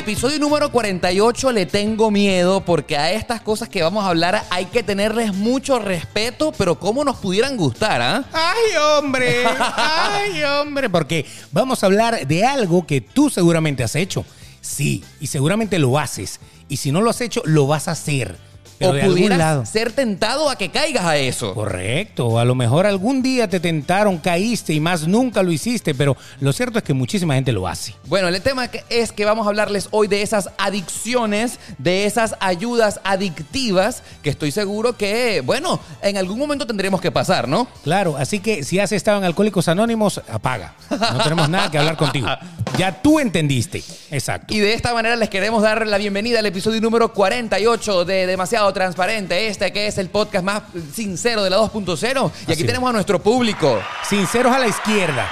episodio 0.00 0.38
número 0.38 0.72
48 0.72 1.52
le 1.52 1.66
tengo 1.66 2.10
miedo 2.10 2.62
porque 2.64 2.96
a 2.96 3.12
estas 3.12 3.42
cosas 3.42 3.68
que 3.68 3.82
vamos 3.82 4.02
a 4.02 4.08
hablar 4.08 4.42
hay 4.48 4.64
que 4.64 4.82
tenerles 4.82 5.34
mucho 5.34 5.78
respeto, 5.78 6.52
pero 6.56 6.78
cómo 6.78 7.04
nos 7.04 7.18
pudieran 7.18 7.54
gustar, 7.58 8.00
¿ah? 8.00 8.24
Ay, 8.32 8.76
hombre, 8.96 9.44
ay, 9.44 10.42
hombre, 10.42 10.88
porque 10.88 11.26
vamos 11.52 11.82
a 11.82 11.86
hablar 11.86 12.26
de 12.26 12.46
algo 12.46 12.86
que 12.86 13.02
tú 13.02 13.28
seguramente 13.28 13.84
has 13.84 13.94
hecho. 13.94 14.24
Sí, 14.62 15.04
y 15.20 15.26
seguramente 15.26 15.78
lo 15.78 15.98
haces. 15.98 16.40
Y 16.70 16.78
si 16.78 16.92
no 16.92 17.02
lo 17.02 17.10
has 17.10 17.20
hecho, 17.20 17.42
lo 17.44 17.66
vas 17.66 17.86
a 17.86 17.90
hacer. 17.92 18.38
Pero 18.80 18.92
o 18.92 19.10
pudieras 19.10 19.38
lado. 19.38 19.66
ser 19.66 19.92
tentado 19.92 20.48
a 20.48 20.56
que 20.56 20.70
caigas 20.70 21.04
a 21.04 21.18
eso. 21.18 21.52
Correcto, 21.52 22.38
a 22.38 22.46
lo 22.46 22.54
mejor 22.54 22.86
algún 22.86 23.20
día 23.20 23.46
te 23.46 23.60
tentaron, 23.60 24.16
caíste 24.16 24.72
y 24.72 24.80
más 24.80 25.06
nunca 25.06 25.42
lo 25.42 25.52
hiciste, 25.52 25.94
pero 25.94 26.16
lo 26.40 26.50
cierto 26.54 26.78
es 26.78 26.84
que 26.84 26.94
muchísima 26.94 27.34
gente 27.34 27.52
lo 27.52 27.68
hace. 27.68 27.94
Bueno, 28.06 28.28
el 28.28 28.40
tema 28.40 28.70
es 28.88 29.12
que 29.12 29.24
vamos 29.26 29.46
a 29.46 29.50
hablarles 29.50 29.88
hoy 29.90 30.08
de 30.08 30.22
esas 30.22 30.48
adicciones, 30.56 31.58
de 31.76 32.06
esas 32.06 32.34
ayudas 32.40 33.00
adictivas 33.04 34.02
que 34.22 34.30
estoy 34.30 34.50
seguro 34.50 34.96
que, 34.96 35.42
bueno, 35.42 35.78
en 36.00 36.16
algún 36.16 36.38
momento 36.38 36.66
tendremos 36.66 37.02
que 37.02 37.10
pasar, 37.10 37.48
¿no? 37.48 37.68
Claro, 37.84 38.16
así 38.16 38.40
que 38.40 38.64
si 38.64 38.78
has 38.78 38.92
estado 38.92 39.18
en 39.18 39.24
Alcohólicos 39.24 39.68
Anónimos, 39.68 40.22
apaga. 40.26 40.72
No 40.90 41.22
tenemos 41.22 41.50
nada 41.50 41.70
que 41.70 41.76
hablar 41.76 41.98
contigo. 41.98 42.28
Ya 42.78 43.02
tú 43.02 43.20
entendiste. 43.20 43.82
Exacto. 44.10 44.54
Y 44.54 44.60
de 44.60 44.72
esta 44.72 44.94
manera 44.94 45.16
les 45.16 45.28
queremos 45.28 45.62
dar 45.62 45.86
la 45.86 45.98
bienvenida 45.98 46.38
al 46.38 46.46
episodio 46.46 46.80
número 46.80 47.12
48 47.12 48.04
de 48.06 48.26
Demasiado 48.26 48.69
Transparente, 48.72 49.48
este 49.48 49.72
que 49.72 49.86
es 49.86 49.98
el 49.98 50.08
podcast 50.08 50.44
más 50.44 50.62
sincero 50.92 51.42
de 51.42 51.50
la 51.50 51.58
2.0. 51.58 52.30
Y 52.48 52.52
aquí 52.52 52.64
tenemos 52.64 52.90
a 52.90 52.92
nuestro 52.92 53.20
público. 53.20 53.80
Sinceros 54.08 54.54
a 54.54 54.58
la 54.58 54.68
izquierda, 54.68 55.28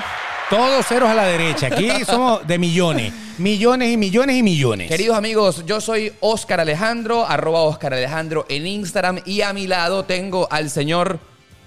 todos 0.50 0.86
ceros 0.86 1.08
a 1.08 1.14
la 1.14 1.24
derecha. 1.24 1.66
Aquí 1.68 1.90
somos 2.06 2.46
de 2.46 2.58
millones, 2.58 3.12
millones 3.38 3.92
y 3.92 3.96
millones 3.96 4.36
y 4.36 4.42
millones. 4.42 4.88
Queridos 4.88 5.16
amigos, 5.16 5.64
yo 5.66 5.80
soy 5.80 6.12
Oscar 6.20 6.60
Alejandro, 6.60 7.26
arroba 7.26 7.60
Oscar 7.62 7.94
Alejandro 7.94 8.46
en 8.48 8.66
Instagram 8.66 9.20
y 9.24 9.42
a 9.42 9.52
mi 9.52 9.66
lado 9.66 10.04
tengo 10.04 10.48
al 10.50 10.70
señor... 10.70 11.20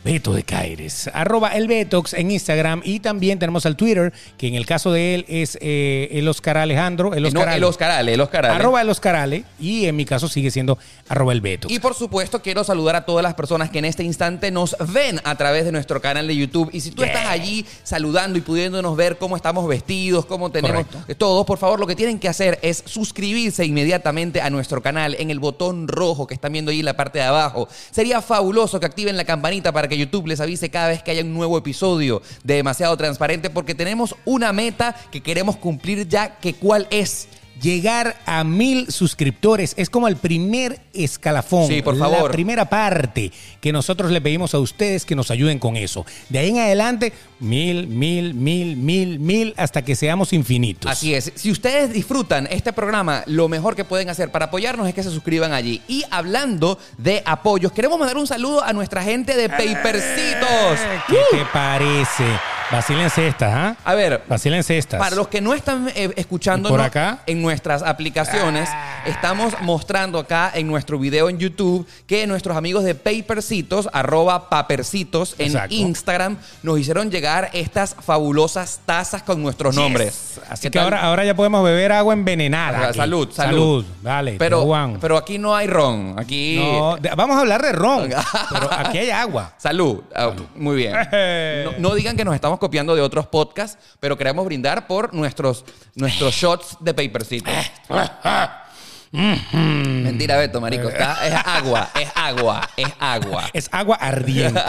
Beto 0.04 0.34
de 0.34 0.42
Caires, 0.44 1.10
arroba 1.14 1.50
el 1.50 1.68
Betox 1.68 2.14
en 2.14 2.32
Instagram 2.32 2.82
y 2.84 3.02
también 3.02 3.38
tenemos 3.38 3.68
al 3.68 3.76
Twitter, 3.76 4.12
que 4.36 4.48
en 4.48 4.56
el 4.56 4.66
caso 4.66 4.92
de 4.92 5.14
él 5.14 5.26
es 5.28 5.60
eh, 5.62 6.10
el 6.14 6.28
Oscar 6.28 6.58
Alejandro, 6.58 7.14
el 7.14 7.24
Oscar 7.26 7.48
no, 7.50 7.54
el. 7.54 7.64
Oscar 7.64 7.92
Ale, 7.92 8.14
el 8.16 8.22
Oscar 8.22 8.46
Ale. 8.48 8.56
Arroba 8.56 8.82
el 8.82 8.90
Oscar 8.90 9.16
Ale 9.16 9.44
y 9.60 9.86
en 9.86 9.96
mi 9.96 10.06
caso 10.06 10.28
sigue 10.28 10.50
siendo 10.50 10.80
arroba 11.08 11.34
el 11.34 11.42
Betox. 11.42 11.72
Y 11.72 11.78
por 11.78 11.94
supuesto 11.94 12.42
quiero 12.42 12.64
saludar 12.64 12.96
a 12.96 13.06
todas 13.06 13.22
las 13.22 13.36
personas 13.36 13.70
que 13.70 13.78
en 13.78 13.86
este 13.86 14.04
instante 14.04 14.50
nos 14.50 14.76
ven 14.92 15.22
a 15.24 15.36
través 15.36 15.66
de 15.66 15.72
nuestro 15.72 16.02
canal 16.02 16.26
de 16.28 16.36
YouTube. 16.36 16.70
Y 16.74 16.82
si 16.82 16.90
tú 16.92 17.02
Yeah. 17.04 17.14
estás 17.14 17.28
allí 17.32 17.66
saludando 17.84 18.38
y 18.38 18.42
pudiéndonos 18.42 18.96
ver 18.96 19.18
cómo 19.18 19.36
estamos 19.36 19.68
vestidos, 19.68 20.26
cómo 20.26 20.50
tenemos 20.52 20.86
Correcto. 20.88 21.16
todo, 21.18 21.46
por 21.46 21.58
favor 21.58 21.80
lo 21.80 21.86
que 21.88 21.96
tienen 21.96 22.20
que 22.20 22.28
hacer 22.28 22.58
es 22.64 22.84
suscribirse 22.86 23.66
inmediatamente 23.66 24.42
a 24.42 24.50
nuestro 24.50 24.82
canal 24.82 25.16
en 25.20 25.30
el 25.30 25.40
botón 25.40 25.88
rojo 25.88 26.26
que 26.28 26.34
están 26.34 26.54
viendo 26.54 26.72
ahí 26.72 26.80
en 26.80 26.86
la 26.86 26.96
parte 26.96 27.20
de 27.20 27.26
abajo. 27.26 27.68
Sería 27.92 28.22
fabuloso 28.22 28.80
que 28.80 28.86
activen 28.88 29.16
la 29.18 29.26
campanita 29.26 29.72
para 29.72 29.88
que 29.88 29.91
YouTube 29.98 30.28
les 30.28 30.42
avise 30.42 30.70
cada 30.70 30.90
vez 30.90 31.04
que 31.04 31.12
haya 31.12 31.24
un 31.24 31.34
nuevo 31.34 31.58
episodio 31.58 32.22
de 32.44 32.56
Demasiado 32.56 32.96
Transparente 32.98 33.50
porque 33.50 33.76
tenemos 33.76 34.16
una 34.26 34.54
meta 34.54 34.96
que 35.12 35.22
queremos 35.22 35.58
cumplir 35.58 36.08
ya, 36.08 36.38
que 36.40 36.54
cuál 36.54 36.88
es. 36.90 37.28
Llegar 37.62 38.18
a 38.26 38.44
mil 38.44 38.92
suscriptores 38.92 39.76
es 39.78 39.90
como 39.90 40.08
el 40.08 40.16
primer 40.16 40.80
escalafón. 40.94 41.68
Sí, 41.68 41.82
por 41.84 41.98
favor. 41.98 42.24
La 42.24 42.32
primera 42.32 42.66
parte 42.66 43.32
que 43.60 43.72
nosotros 43.72 44.10
le 44.12 44.20
pedimos 44.20 44.56
a 44.56 44.60
ustedes 44.60 45.06
que 45.06 45.16
nos 45.16 45.30
ayuden 45.30 45.60
con 45.60 45.78
eso. 45.78 46.06
De 46.30 46.40
ahí 46.40 46.50
en 46.50 46.58
adelante, 46.58 47.14
mil, 47.40 47.88
mil, 47.88 48.34
mil, 48.34 48.76
mil, 48.76 49.20
mil, 49.20 49.54
hasta 49.58 49.84
que 49.84 49.96
seamos 49.96 50.34
infinitos. 50.34 50.92
Así 50.92 51.14
es. 51.14 51.32
Si 51.36 51.52
ustedes 51.52 51.94
disfrutan 51.94 52.48
este 52.50 52.74
programa, 52.74 53.24
lo 53.28 53.48
mejor 53.48 53.76
que 53.76 53.86
pueden 53.86 54.10
hacer 54.10 54.32
para 54.32 54.46
apoyarnos 54.46 54.88
es 54.88 54.96
que 54.96 55.04
se 55.04 55.12
suscriban 55.12 55.54
allí. 55.54 55.82
Y 55.88 56.04
hablando 56.10 56.80
de 56.98 57.22
apoyos, 57.26 57.72
queremos 57.72 58.00
mandar 58.00 58.18
un 58.18 58.26
saludo 58.26 58.64
a 58.64 58.74
nuestra 58.74 59.04
gente 59.04 59.38
de 59.38 59.50
Papercitos. 59.50 60.80
¿Qué 61.08 61.20
te 61.32 61.46
parece? 61.54 62.26
Vacílense 62.72 63.28
estas, 63.28 63.54
¿ah? 63.54 63.76
A 63.84 63.94
ver, 63.96 64.22
Vacílense 64.28 64.78
estas. 64.78 65.00
para 65.00 65.16
los 65.16 65.28
que 65.28 65.42
no 65.42 65.54
están 65.54 65.90
eh, 65.94 66.12
escuchando 66.16 66.70
¿Y 66.70 66.72
por 66.72 66.82
acá? 66.82 67.18
Ah. 67.20 67.24
en 67.28 67.42
nuestras 67.42 67.84
aplicaciones, 67.84 68.70
estamos 69.06 69.54
mostrando 69.62 70.18
acá 70.20 70.52
en 70.54 70.68
nuestro 70.68 70.98
video 70.98 71.28
en 71.30 71.38
YouTube 71.38 71.86
que 72.08 72.26
nuestros 72.28 72.56
amigos 72.56 72.84
de 72.86 72.96
Papercitos, 72.96 73.90
arroba 73.92 74.50
papercitos 74.50 75.36
en 75.38 75.48
Exacto. 75.48 75.76
Instagram, 75.76 76.38
nos 76.64 76.80
hicieron 76.80 77.12
llegar 77.12 77.50
estas 77.54 77.96
fabulosas 78.00 78.80
tazas 78.86 79.22
con 79.24 79.42
nuestros 79.42 79.76
nombres. 79.76 80.40
Así 80.50 80.64
¿Qué 80.64 80.72
que 80.72 80.80
tal? 80.80 80.86
ahora, 80.86 81.02
ahora 81.02 81.26
ya 81.26 81.36
podemos 81.36 81.64
beber 81.66 81.92
agua 81.92 82.14
envenenada. 82.14 82.94
Salud, 82.94 83.30
salud. 83.32 83.34
Salud, 83.34 83.86
dale. 84.02 84.36
Pero, 84.40 84.62
Juan. 84.64 84.98
pero 85.02 85.18
aquí 85.18 85.38
no 85.38 85.54
hay 85.56 85.68
ron. 85.68 86.16
Aquí. 86.18 86.56
No, 86.58 86.98
vamos 87.18 87.36
a 87.36 87.42
hablar 87.42 87.62
de 87.62 87.72
ron, 87.74 88.10
pero 88.50 88.70
aquí 88.72 88.98
hay 89.00 89.10
agua. 89.10 89.54
Salud. 89.58 90.02
Ah, 90.16 90.32
Muy 90.56 90.76
bien. 90.78 90.96
No, 91.62 91.90
no 91.90 91.96
digan 91.96 92.16
que 92.16 92.24
nos 92.26 92.34
estamos 92.34 92.60
copiando 92.62 92.96
de 92.96 93.02
otros 93.02 93.26
podcasts, 93.28 93.78
pero 94.00 94.16
queremos 94.18 94.46
brindar 94.46 94.86
por 94.88 95.14
nuestros, 95.14 95.66
nuestros 95.96 96.34
shots 96.34 96.78
de 96.80 96.94
papercito. 96.94 97.52
Mentira, 99.14 100.38
Beto, 100.38 100.62
marico. 100.62 100.88
Está- 100.88 101.28
es 101.28 101.34
agua, 101.34 101.90
es 102.00 102.10
agua, 102.16 102.70
es 102.78 102.88
agua. 102.98 103.50
Es 103.52 103.70
agua 103.74 103.96
ardiente. 103.98 104.62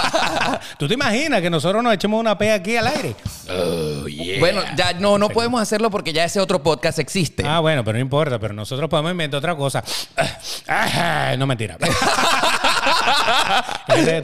¿Tú 0.78 0.88
te 0.88 0.94
imaginas 0.94 1.42
que 1.42 1.50
nosotros 1.50 1.82
nos 1.82 1.92
echemos 1.92 2.18
una 2.18 2.38
pea 2.38 2.54
aquí 2.54 2.74
al 2.76 2.86
aire? 2.86 3.14
Bueno, 4.40 4.62
ya 4.76 4.94
no, 4.94 5.18
no 5.18 5.28
podemos 5.28 5.60
hacerlo 5.60 5.90
porque 5.90 6.14
ya 6.14 6.24
ese 6.24 6.40
otro 6.40 6.62
podcast 6.62 6.98
existe. 7.00 7.42
Ah, 7.46 7.60
bueno, 7.60 7.84
pero 7.84 7.98
no 7.98 8.02
importa, 8.02 8.38
pero 8.38 8.54
nosotros 8.54 8.88
podemos 8.88 9.10
inventar 9.10 9.38
otra 9.38 9.54
cosa. 9.54 9.84
No, 11.36 11.46
mentira. 11.46 11.76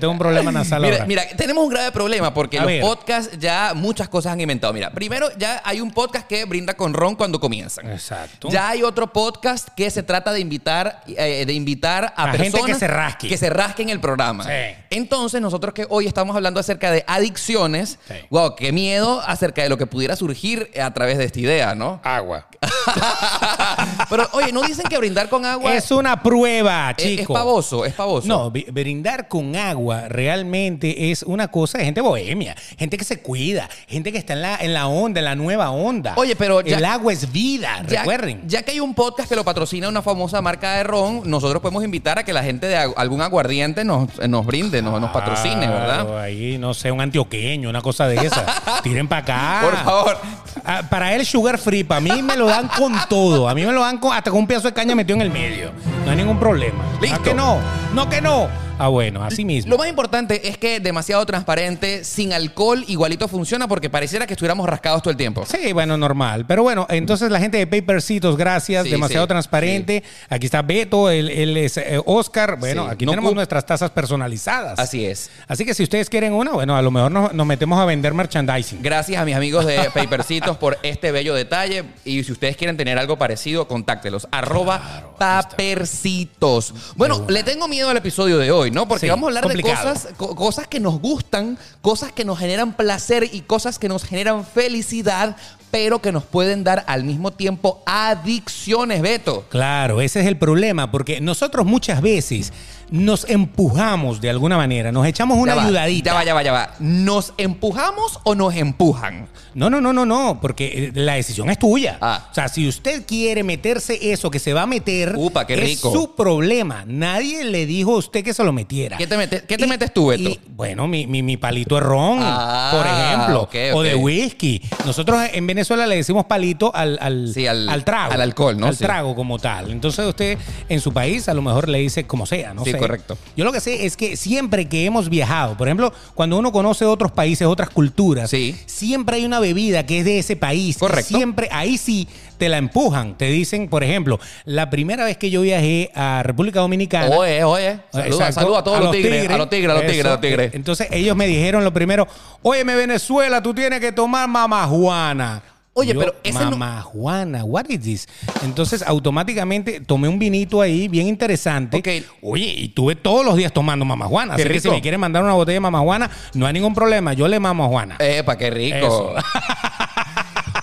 Tengo 0.00 0.10
un 0.12 0.18
problema 0.18 0.50
nasal 0.52 0.82
Mira, 0.82 0.94
ahora. 0.96 1.06
mira, 1.06 1.22
tenemos 1.36 1.64
un 1.64 1.70
grave 1.70 1.92
problema 1.92 2.32
porque 2.34 2.58
A 2.58 2.62
los 2.62 2.68
ver. 2.70 2.80
podcasts 2.82 3.38
ya 3.38 3.72
muchas 3.74 4.08
cosas 4.08 4.32
han 4.32 4.40
inventado. 4.40 4.72
Mira, 4.72 4.90
primero 4.90 5.28
ya 5.38 5.60
hay 5.64 5.80
un 5.80 5.90
podcast 5.90 6.26
que 6.26 6.44
brinda 6.44 6.74
con 6.74 6.92
ron 6.94 7.14
cuando 7.14 7.40
comienzan. 7.40 7.90
Exacto. 7.90 8.48
Ya 8.50 8.68
hay 8.68 8.82
otro 8.82 9.12
podcast 9.12 9.68
que 9.76 9.90
se 9.90 10.02
trata 10.02 10.32
de 10.32 10.40
invitar, 10.40 11.02
eh, 11.06 11.44
de 11.46 11.52
invitar 11.52 12.12
a, 12.16 12.24
A 12.24 12.32
gente 12.32 12.50
personas 12.50 12.66
que 12.66 12.74
se 12.74 12.86
rasque. 12.88 13.28
que 13.28 13.36
se 13.36 13.50
rasquen 13.50 13.88
el 13.90 14.00
programa. 14.00 14.44
Sí. 14.44 14.50
Entonces, 14.90 15.40
nosotros 15.40 15.72
que 15.74 15.86
hoy 15.88 16.06
estamos 16.06 16.34
hablando 16.36 16.60
acerca 16.60 16.90
de 16.90 17.04
adicciones, 17.06 17.98
Sí. 18.06 18.14
wow, 18.30 18.54
qué 18.56 18.72
miedo 18.72 19.22
acerca 19.26 19.62
de 19.62 19.68
lo 19.68 19.78
que 19.78 19.86
pudiera 19.86 20.16
surgir 20.16 20.70
a 20.82 20.90
través 20.92 21.18
de 21.18 21.24
esta 21.24 21.40
idea, 21.40 21.74
¿no? 21.74 22.00
Agua. 22.04 22.46
Pero, 24.10 24.28
oye, 24.32 24.52
¿no 24.52 24.62
dicen 24.62 24.86
que 24.88 24.98
brindar 24.98 25.28
con 25.28 25.44
agua 25.44 25.74
Es 25.74 25.90
una 25.90 26.22
prueba, 26.22 26.94
es, 26.96 27.04
es 27.04 27.18
chico. 27.20 27.32
pavoso? 27.34 27.84
Es 27.84 27.94
pavoso. 27.94 28.26
No, 28.28 28.50
bi- 28.50 28.66
brindar 28.72 29.28
con 29.28 29.56
agua 29.56 30.08
realmente 30.08 31.10
es 31.10 31.22
una 31.22 31.48
cosa 31.48 31.78
de 31.78 31.84
gente 31.84 32.00
bohemia, 32.00 32.54
gente 32.78 32.96
que 32.96 33.04
se 33.04 33.20
cuida, 33.20 33.68
gente 33.88 34.12
que 34.12 34.18
está 34.18 34.32
en 34.32 34.42
la, 34.42 34.56
en 34.56 34.74
la 34.74 34.86
onda, 34.86 35.20
en 35.20 35.24
la 35.26 35.34
nueva 35.34 35.70
onda. 35.70 36.14
Oye, 36.16 36.36
pero 36.36 36.60
ya- 36.60 36.78
el 36.78 36.84
agua 36.84 37.12
es 37.12 37.30
vida, 37.32 37.82
Ya, 37.88 38.00
recuerden. 38.00 38.42
ya 38.46 38.62
que 38.62 38.72
hay 38.72 38.80
un 38.80 38.94
podcast 38.94 39.28
que 39.28 39.36
lo 39.36 39.44
patrocina 39.44 39.88
una 39.88 40.02
famosa 40.02 40.40
marca 40.42 40.74
de 40.76 40.84
ron, 40.84 41.22
nosotros 41.24 41.60
podemos 41.62 41.84
invitar 41.84 42.18
a 42.18 42.24
que 42.24 42.32
la 42.32 42.42
gente 42.42 42.66
de 42.66 42.76
algún 42.76 43.20
aguardiente 43.22 43.84
nos, 43.84 44.08
nos 44.28 44.46
brinde, 44.46 44.82
nos, 44.82 45.00
nos 45.00 45.10
patrocine, 45.10 45.66
¿verdad? 45.68 46.18
Ahí, 46.20 46.58
no 46.58 46.74
sé, 46.74 46.90
un 46.90 47.00
antioqueño, 47.00 47.68
una 47.68 47.80
cosa 47.82 48.06
de 48.06 48.16
esa. 48.26 48.44
Tiren 48.82 49.08
para 49.08 49.22
acá. 49.22 49.60
Por 49.62 49.76
favor. 49.84 50.18
Ah, 50.64 50.82
para 50.88 51.14
él, 51.14 51.24
sugar 51.26 51.58
free, 51.58 51.84
para 51.84 52.00
mí 52.00 52.22
me 52.22 52.36
lo 52.36 52.46
dan 52.46 52.68
con 52.68 52.94
todo. 53.08 53.48
A 53.48 53.54
mí 53.54 53.64
me 53.64 53.72
lo 53.72 53.80
dan 53.80 53.98
con, 53.98 54.12
hasta 54.14 54.30
con 54.30 54.40
un 54.40 54.46
pedazo 54.46 54.68
de 54.68 54.74
caña 54.74 54.94
metido 54.94 55.16
en 55.16 55.22
el 55.22 55.30
medio. 55.30 55.72
No 56.04 56.10
hay 56.10 56.16
ningún 56.16 56.38
problema. 56.38 56.84
Listo. 57.00 57.16
¿A 57.16 57.22
que 57.22 57.34
no? 57.34 57.58
No 57.94 58.08
que 58.08 58.20
no. 58.20 58.48
Ah, 58.78 58.88
bueno, 58.88 59.22
así 59.22 59.44
mismo. 59.44 59.70
Lo 59.70 59.78
más 59.78 59.88
importante 59.88 60.48
es 60.48 60.58
que 60.58 60.80
demasiado 60.80 61.24
transparente, 61.26 62.04
sin 62.04 62.32
alcohol, 62.32 62.84
igualito 62.88 63.28
funciona 63.28 63.68
porque 63.68 63.90
pareciera 63.90 64.26
que 64.26 64.34
estuviéramos 64.34 64.68
rascados 64.68 65.02
todo 65.02 65.10
el 65.10 65.16
tiempo. 65.16 65.44
Sí, 65.46 65.72
bueno, 65.72 65.96
normal. 65.96 66.46
Pero 66.46 66.62
bueno, 66.62 66.86
entonces 66.90 67.30
la 67.30 67.38
gente 67.38 67.58
de 67.58 67.66
Papercitos, 67.66 68.36
gracias. 68.36 68.84
Sí, 68.84 68.90
demasiado 68.90 69.26
sí, 69.26 69.28
transparente. 69.28 70.02
Aquí 70.28 70.46
está 70.46 70.62
Beto, 70.62 71.10
él, 71.10 71.28
él 71.28 71.56
es 71.56 71.76
eh, 71.76 72.00
Oscar. 72.04 72.58
Bueno, 72.58 72.86
aquí 72.86 73.04
no 73.04 73.12
tenemos 73.12 73.34
nuestras 73.34 73.64
tazas 73.66 73.90
personalizadas. 73.90 74.78
Así 74.78 75.04
es. 75.04 75.30
Así 75.46 75.64
que 75.64 75.74
si 75.74 75.82
ustedes 75.82 76.08
quieren 76.08 76.32
una, 76.32 76.52
bueno, 76.52 76.76
a 76.76 76.82
lo 76.82 76.90
mejor 76.90 77.12
nos, 77.12 77.32
nos 77.32 77.46
metemos 77.46 77.78
a 77.78 77.84
vender 77.84 78.14
merchandising. 78.14 78.82
Gracias 78.82 79.20
a 79.20 79.24
mis 79.24 79.36
amigos 79.36 79.66
de 79.66 79.90
Papercitos 79.94 80.56
por 80.56 80.78
este 80.82 81.12
bello 81.12 81.34
detalle. 81.34 81.84
Y 82.04 82.24
si 82.24 82.32
ustedes 82.32 82.56
quieren 82.56 82.76
tener 82.76 82.98
algo 82.98 83.16
parecido, 83.16 83.68
contáctelos. 83.68 84.26
Arroba 84.30 85.14
Papercitos. 85.18 86.74
Bueno, 86.96 87.24
le 87.28 87.42
tengo 87.42 87.68
miedo 87.68 87.88
al 87.88 87.96
episodio 87.96 88.38
de 88.38 88.50
hoy, 88.50 88.61
¿no? 88.70 88.86
Porque 88.86 89.06
Sí, 89.06 89.10
vamos 89.10 89.24
a 89.24 89.28
hablar 89.30 89.42
complicado. 89.44 89.88
de 89.88 89.94
cosas, 89.94 90.12
co- 90.16 90.34
cosas 90.36 90.66
que 90.68 90.78
nos 90.80 91.00
gustan, 91.00 91.58
cosas 91.80 92.12
que 92.12 92.24
nos 92.24 92.38
generan 92.38 92.74
placer 92.74 93.28
y 93.32 93.40
cosas 93.42 93.78
que 93.78 93.88
nos 93.88 94.04
generan 94.04 94.44
felicidad. 94.46 95.36
pero 95.72 96.02
que 96.02 96.12
nos 96.12 96.22
pueden 96.24 96.64
dar 96.64 96.84
al 96.86 97.02
mismo 97.02 97.30
tiempo 97.32 97.82
adicciones, 97.86 99.00
Beto. 99.00 99.46
Claro, 99.48 100.02
ese 100.02 100.20
es 100.20 100.26
el 100.26 100.36
problema, 100.36 100.90
porque 100.90 101.18
nosotros 101.22 101.64
muchas 101.64 102.02
veces 102.02 102.52
nos 102.92 103.28
empujamos 103.28 104.20
de 104.20 104.30
alguna 104.30 104.56
manera, 104.56 104.92
nos 104.92 105.06
echamos 105.06 105.38
una 105.38 105.52
Ya 105.54 105.56
va, 105.56 105.64
ayudadita. 105.66 106.10
Ya 106.10 106.14
va, 106.14 106.24
ya 106.24 106.34
va, 106.34 106.42
ya 106.42 106.52
va. 106.52 106.70
¿Nos 106.78 107.32
empujamos 107.38 108.20
o 108.24 108.34
nos 108.34 108.54
empujan? 108.54 109.28
No, 109.54 109.68
no, 109.70 109.80
no, 109.80 109.92
no, 109.92 110.04
no, 110.06 110.38
porque 110.40 110.66
eh, 110.66 110.92
la 110.94 111.14
decisión 111.14 111.50
es 111.50 111.58
tuya. 111.58 111.98
Ah. 112.00 112.28
O 112.30 112.34
sea, 112.34 112.48
si 112.48 112.68
usted 112.68 113.04
quiere 113.06 113.42
meterse 113.44 114.12
eso 114.12 114.30
que 114.30 114.38
se 114.38 114.52
va 114.52 114.62
a 114.62 114.66
meter, 114.66 115.14
Upa, 115.16 115.46
qué 115.46 115.54
es 115.72 115.80
su 115.80 116.14
problema. 116.14 116.84
Nadie 116.86 117.44
le 117.44 117.66
dijo 117.66 117.94
a 117.94 117.98
usted 117.98 118.22
que 118.22 118.34
se 118.34 118.44
lo 118.44 118.52
metiera. 118.52 118.96
¿Qué 118.98 119.06
te 119.06 119.16
metes- 119.16 119.42
qué 119.46 119.56
te 119.56 119.66
metes 119.66 119.92
tú, 119.92 120.06
Beto? 120.08 120.28
y, 120.28 120.40
bueno, 120.50 120.86
mi, 120.86 121.06
mi- 121.06 121.22
mi 121.22 121.36
palito 121.38 121.74
de 121.76 121.80
ron, 121.80 122.18
Ah, 122.22 122.70
por 122.72 122.86
ejemplo, 122.86 123.76
o 123.78 123.82
de 123.82 123.94
whisky. 123.94 124.60
Nosotros 124.84 125.18
en 125.32 125.46
Venezuela 125.46 125.86
le 125.86 125.96
decimos 125.96 126.26
palito 126.26 126.74
al, 126.74 126.98
al, 127.00 127.32
Sí, 127.32 127.46
al- 127.46 127.84
trago. 127.84 128.12
al 128.12 128.20
alcohol, 128.20 128.58
¿no? 128.58 128.66
Al 128.66 128.76
Sí. 128.76 128.84
trago 128.84 129.14
como 129.14 129.38
tal. 129.38 129.70
Entonces 129.70 130.04
usted 130.06 130.38
en 130.68 130.80
su 130.80 130.92
país 130.92 131.28
a 131.28 131.34
lo 131.34 131.40
mejor 131.42 131.68
le 131.68 131.78
dice 131.78 132.06
como 132.06 132.26
sea, 132.26 132.52
no 132.54 132.64
Sí, 132.64 132.72
sé. 132.72 132.81
Correcto. 132.82 133.18
Yo 133.36 133.44
lo 133.44 133.52
que 133.52 133.60
sé 133.60 133.86
es 133.86 133.96
que 133.96 134.16
siempre 134.16 134.68
que 134.68 134.84
hemos 134.84 135.08
viajado, 135.08 135.56
por 135.56 135.68
ejemplo, 135.68 135.92
cuando 136.14 136.38
uno 136.38 136.52
conoce 136.52 136.84
otros 136.84 137.12
países, 137.12 137.46
otras 137.46 137.70
culturas, 137.70 138.30
Sí. 138.30 138.56
siempre 138.66 139.16
hay 139.16 139.24
una 139.24 139.40
bebida 139.40 139.84
que 139.86 140.00
es 140.00 140.04
de 140.04 140.18
ese 140.18 140.36
país. 140.36 140.78
Correcto. 140.78 141.16
Siempre, 141.16 141.48
ahí 141.50 141.78
sí 141.78 142.08
te 142.38 142.48
la 142.48 142.58
empujan. 142.58 143.16
Te 143.16 143.26
dicen, 143.26 143.68
por 143.68 143.84
ejemplo, 143.84 144.18
la 144.44 144.68
primera 144.70 145.04
vez 145.04 145.16
que 145.16 145.30
yo 145.30 145.42
viajé 145.42 145.90
a 145.94 146.22
República 146.22 146.60
Dominicana. 146.60 147.14
Oye, 147.16 147.44
oye. 147.44 147.78
Saluda, 147.92 148.58
a 148.58 148.64
todos 148.64 148.80
los 148.80 148.90
tigres, 148.90 149.28
A 149.30 149.38
los 149.38 149.48
tigres, 149.50 149.70
a 149.70 149.74
los 149.74 149.86
tigres, 149.86 150.04
a 150.06 150.10
los 150.10 150.20
tigres. 150.20 150.54
Entonces 150.54 150.88
ellos 150.90 151.16
me 151.16 151.26
dijeron 151.26 151.64
lo 151.64 151.72
primero, 151.72 152.06
óyeme 152.42 152.74
Venezuela, 152.74 153.42
tú 153.42 153.54
tienes 153.54 153.80
que 153.80 153.92
tomar 153.92 154.28
mamajuana. 154.28 155.42
Oye, 155.74 155.94
Yo, 155.94 156.00
pero 156.00 156.14
ese 156.22 156.38
no- 156.38 156.50
mamajuana, 156.50 157.44
what 157.44 157.64
is 157.70 157.80
this? 157.80 158.08
Entonces 158.44 158.82
automáticamente 158.82 159.80
tomé 159.80 160.06
un 160.06 160.18
vinito 160.18 160.60
ahí 160.60 160.86
bien 160.88 161.06
interesante. 161.06 161.82
Oye, 162.20 162.44
y 162.58 162.68
tuve 162.68 162.94
todos 162.94 163.24
los 163.24 163.36
días 163.36 163.52
tomando 163.52 163.84
mamajuana. 163.86 164.36
Qué 164.36 164.42
Así 164.42 164.52
que 164.52 164.60
si 164.60 164.68
rico. 164.68 164.74
me 164.76 164.82
quieren 164.82 165.00
mandar 165.00 165.22
una 165.24 165.32
botella 165.32 165.54
de 165.56 165.60
mamajuana, 165.60 166.10
no 166.34 166.46
hay 166.46 166.52
ningún 166.52 166.74
problema. 166.74 167.14
Yo 167.14 167.26
le 167.26 167.40
mamo 167.40 167.64
a 167.64 167.68
Juana. 167.68 167.96
Epa, 168.00 168.36
qué 168.36 168.50
rico. 168.50 169.14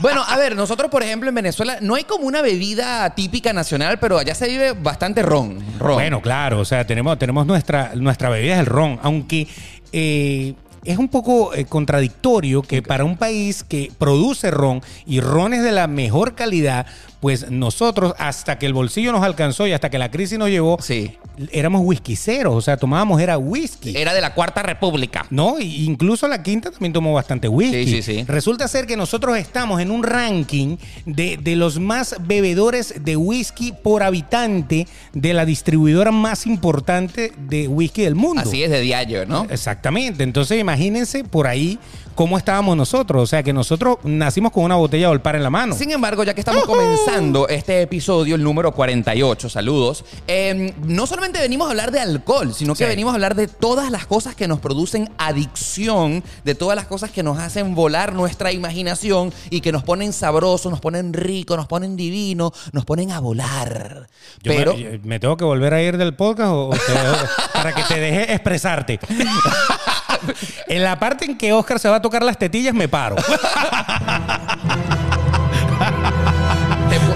Bueno, 0.02 0.24
a 0.26 0.38
ver, 0.38 0.56
nosotros, 0.56 0.90
por 0.90 1.04
ejemplo, 1.04 1.28
en 1.28 1.36
Venezuela 1.36 1.78
no 1.82 1.94
hay 1.96 2.06
como 2.06 2.26
una 2.26 2.42
bebida 2.42 3.10
típica 3.16 3.52
nacional, 3.52 4.00
pero 4.00 4.18
allá 4.18 4.34
se 4.34 4.48
vive 4.48 4.72
bastante 4.72 5.22
ron. 5.22 5.60
ron. 5.78 5.96
Bueno, 5.96 6.22
claro, 6.22 6.62
o 6.62 6.66
sea, 6.66 6.88
tenemos, 6.88 7.20
tenemos 7.20 7.46
nuestra, 7.46 7.92
nuestra 7.96 8.30
bebida 8.30 8.54
es 8.54 8.60
el 8.62 8.66
ron, 8.66 8.98
aunque 9.04 9.46
eh, 9.92 10.54
es 10.84 10.98
un 10.98 11.08
poco 11.08 11.54
eh, 11.54 11.66
contradictorio 11.66 12.62
que 12.62 12.82
para 12.82 13.04
un 13.04 13.18
país 13.18 13.64
que 13.64 13.92
produce 13.98 14.52
ron 14.52 14.82
y 15.06 15.20
rones 15.20 15.64
de 15.64 15.72
la 15.72 15.88
mejor 15.88 16.36
calidad, 16.36 16.86
pues 17.20 17.52
nosotros, 17.52 18.14
hasta 18.18 18.58
que 18.58 18.66
el 18.66 18.74
bolsillo 18.74 19.12
nos 19.12 19.24
alcanzó 19.24 19.68
y 19.68 19.74
hasta 19.74 19.90
que 19.90 19.98
la 19.98 20.10
crisis 20.10 20.40
nos 20.40 20.50
llevó, 20.50 20.78
Sí. 20.82 21.18
éramos 21.52 21.82
whiskyceros, 21.84 22.54
o 22.56 22.62
sea, 22.62 22.78
tomábamos 22.78 23.20
era 23.22 23.38
whisky. 23.38 23.96
Era 23.98 24.14
de 24.14 24.22
la 24.22 24.34
Cuarta 24.34 24.64
República. 24.64 25.26
No, 25.30 25.60
y 25.60 25.84
incluso 25.86 26.28
la 26.30 26.42
quinta 26.44 26.72
también 26.72 26.94
tomó 26.94 27.14
bastante 27.14 27.48
whisky. 27.50 27.86
Sí, 27.86 28.02
sí, 28.02 28.20
sí. 28.20 28.26
Resulta 28.28 28.68
ser 28.70 28.86
que 28.88 28.96
nosotros 28.96 29.38
estamos 29.38 29.82
en 29.82 29.92
un 29.92 30.04
ranking 30.04 30.78
de, 31.06 31.38
de 31.38 31.56
los 31.58 31.78
más 31.80 32.16
bebedores 32.22 32.94
de 33.04 33.16
whisky 33.18 33.74
por 33.74 34.02
habitante 34.04 34.88
de 35.14 35.34
la 35.34 35.46
distribuidora 35.46 36.12
más 36.12 36.46
importante 36.48 37.34
de 37.38 37.68
whisky 37.68 38.04
del 38.04 38.16
mundo. 38.16 38.44
Así 38.44 38.64
es 38.64 38.70
de 38.70 38.80
diario, 38.80 39.26
¿no? 39.26 39.46
Exactamente. 39.50 40.24
Entonces 40.24 40.60
imagínense 40.60 41.24
por 41.26 41.48
ahí 41.48 41.80
cómo 42.16 42.38
estábamos 42.38 42.76
nosotros. 42.78 43.24
O 43.24 43.28
sea 43.28 43.44
que 43.44 43.54
nosotros 43.54 43.98
nacimos 44.04 44.52
con 44.52 44.64
una 44.64 44.76
botella 44.76 45.08
de 45.08 45.12
Olpar 45.14 45.36
en 45.36 45.44
la 45.44 45.50
mano. 45.50 45.76
Sin 45.76 45.92
embargo, 45.92 46.24
ya 46.24 46.34
que 46.34 46.42
estamos 46.42 46.64
comenzando 46.66 47.09
este 47.50 47.82
episodio, 47.82 48.36
el 48.36 48.44
número 48.44 48.72
48, 48.72 49.50
saludos, 49.50 50.06
eh, 50.28 50.74
no 50.84 51.08
solamente 51.08 51.40
venimos 51.40 51.68
a 51.68 51.72
hablar 51.72 51.90
de 51.92 52.00
alcohol, 52.00 52.54
sino 52.54 52.74
que 52.76 52.84
Sí. 52.84 52.90
venimos 52.90 53.12
a 53.12 53.16
hablar 53.16 53.34
de 53.36 53.48
todas 53.48 53.90
las 53.90 54.06
cosas 54.06 54.36
que 54.36 54.48
nos 54.48 54.60
producen 54.60 55.10
adicción, 55.18 56.24
de 56.44 56.54
todas 56.54 56.76
las 56.76 56.86
cosas 56.86 57.10
que 57.10 57.24
nos 57.24 57.40
hacen 57.40 57.74
volar 57.74 58.14
nuestra 58.14 58.52
imaginación 58.52 59.34
y 59.50 59.62
que 59.62 59.72
nos 59.72 59.84
ponen 59.84 60.14
sabrosos, 60.14 60.70
nos 60.72 60.82
ponen 60.82 61.14
ricos, 61.14 61.58
nos 61.58 61.66
ponen 61.68 61.96
divinos, 61.98 62.52
nos 62.74 62.86
ponen 62.86 63.12
a 63.12 63.20
volar. 63.20 64.08
Yo 64.44 64.54
Pero... 64.54 64.74
me, 64.76 64.80
yo- 64.84 64.90
¿me 65.04 65.20
tengo 65.20 65.36
que 65.36 65.46
volver 65.46 65.74
a 65.74 65.82
ir 65.82 65.98
del 65.98 66.14
podcast 66.16 66.52
o, 66.52 66.68
o 66.70 66.76
te 66.76 66.92
dejo- 66.94 67.28
para 67.54 67.74
que 67.74 67.84
te 67.84 68.00
deje 68.00 68.34
expresarte? 68.34 69.00
en 70.68 70.84
la 70.84 71.00
parte 71.00 71.26
en 71.26 71.38
que 71.40 71.52
Oscar 71.54 71.80
se 71.80 71.90
va 71.90 71.96
a 71.96 72.02
tocar 72.04 72.22
las 72.22 72.38
tetillas, 72.38 72.74
me 72.76 72.88
paro. 72.88 73.16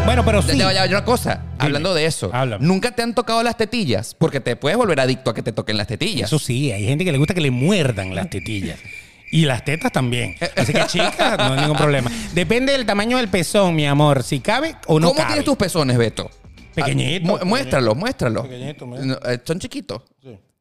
bueno, 0.05 0.25
pero 0.25 0.41
sí. 0.41 0.49
te 0.57 0.63
voy 0.63 0.75
a 0.75 0.81
decir 0.81 0.95
una 0.95 1.05
cosa, 1.05 1.43
hablando 1.57 1.93
de 1.93 2.05
eso. 2.05 2.29
háblame. 2.33 2.65
Nunca 2.65 2.91
te 2.91 3.01
han 3.03 3.15
tocado 3.15 3.41
las 3.41 3.55
tetillas, 3.57 4.13
porque 4.15 4.39
te 4.39 4.55
puedes 4.55 4.77
volver 4.77 4.99
adicto 4.99 5.29
a 5.31 5.33
que 5.33 5.41
te 5.41 5.51
toquen 5.51 5.77
las 5.77 5.87
tetillas. 5.87 6.27
Eso 6.29 6.39
sí, 6.39 6.71
hay 6.71 6.85
gente 6.85 7.05
que 7.05 7.11
le 7.11 7.17
gusta 7.17 7.33
que 7.33 7.41
le 7.41 7.51
muerdan 7.51 8.13
las 8.13 8.29
tetillas. 8.29 8.79
Y 9.31 9.45
las 9.45 9.65
tetas 9.65 9.91
también. 9.91 10.35
Así 10.55 10.73
que, 10.73 10.85
chicas, 10.85 11.37
no 11.37 11.53
hay 11.53 11.61
ningún 11.61 11.77
problema. 11.77 12.11
Depende 12.33 12.73
del 12.73 12.85
tamaño 12.85 13.17
del 13.17 13.29
pezón, 13.29 13.75
mi 13.75 13.87
amor. 13.87 14.21
Si 14.23 14.39
cabe 14.41 14.75
o 14.87 14.99
no 14.99 15.07
¿Cómo 15.07 15.17
cabe. 15.17 15.27
tienes 15.29 15.45
tus 15.45 15.57
pezones, 15.57 15.97
Beto? 15.97 16.29
Pequeñito. 16.75 17.35
Ah, 17.35 17.39
mu- 17.39 17.49
muéstralo, 17.49 17.95
muéstralo. 17.95 18.43
Pequeñito, 18.43 18.85
mira. 18.85 19.03
No, 19.05 19.13
eh, 19.25 19.39
Son 19.43 19.57
chiquitos. 19.59 20.01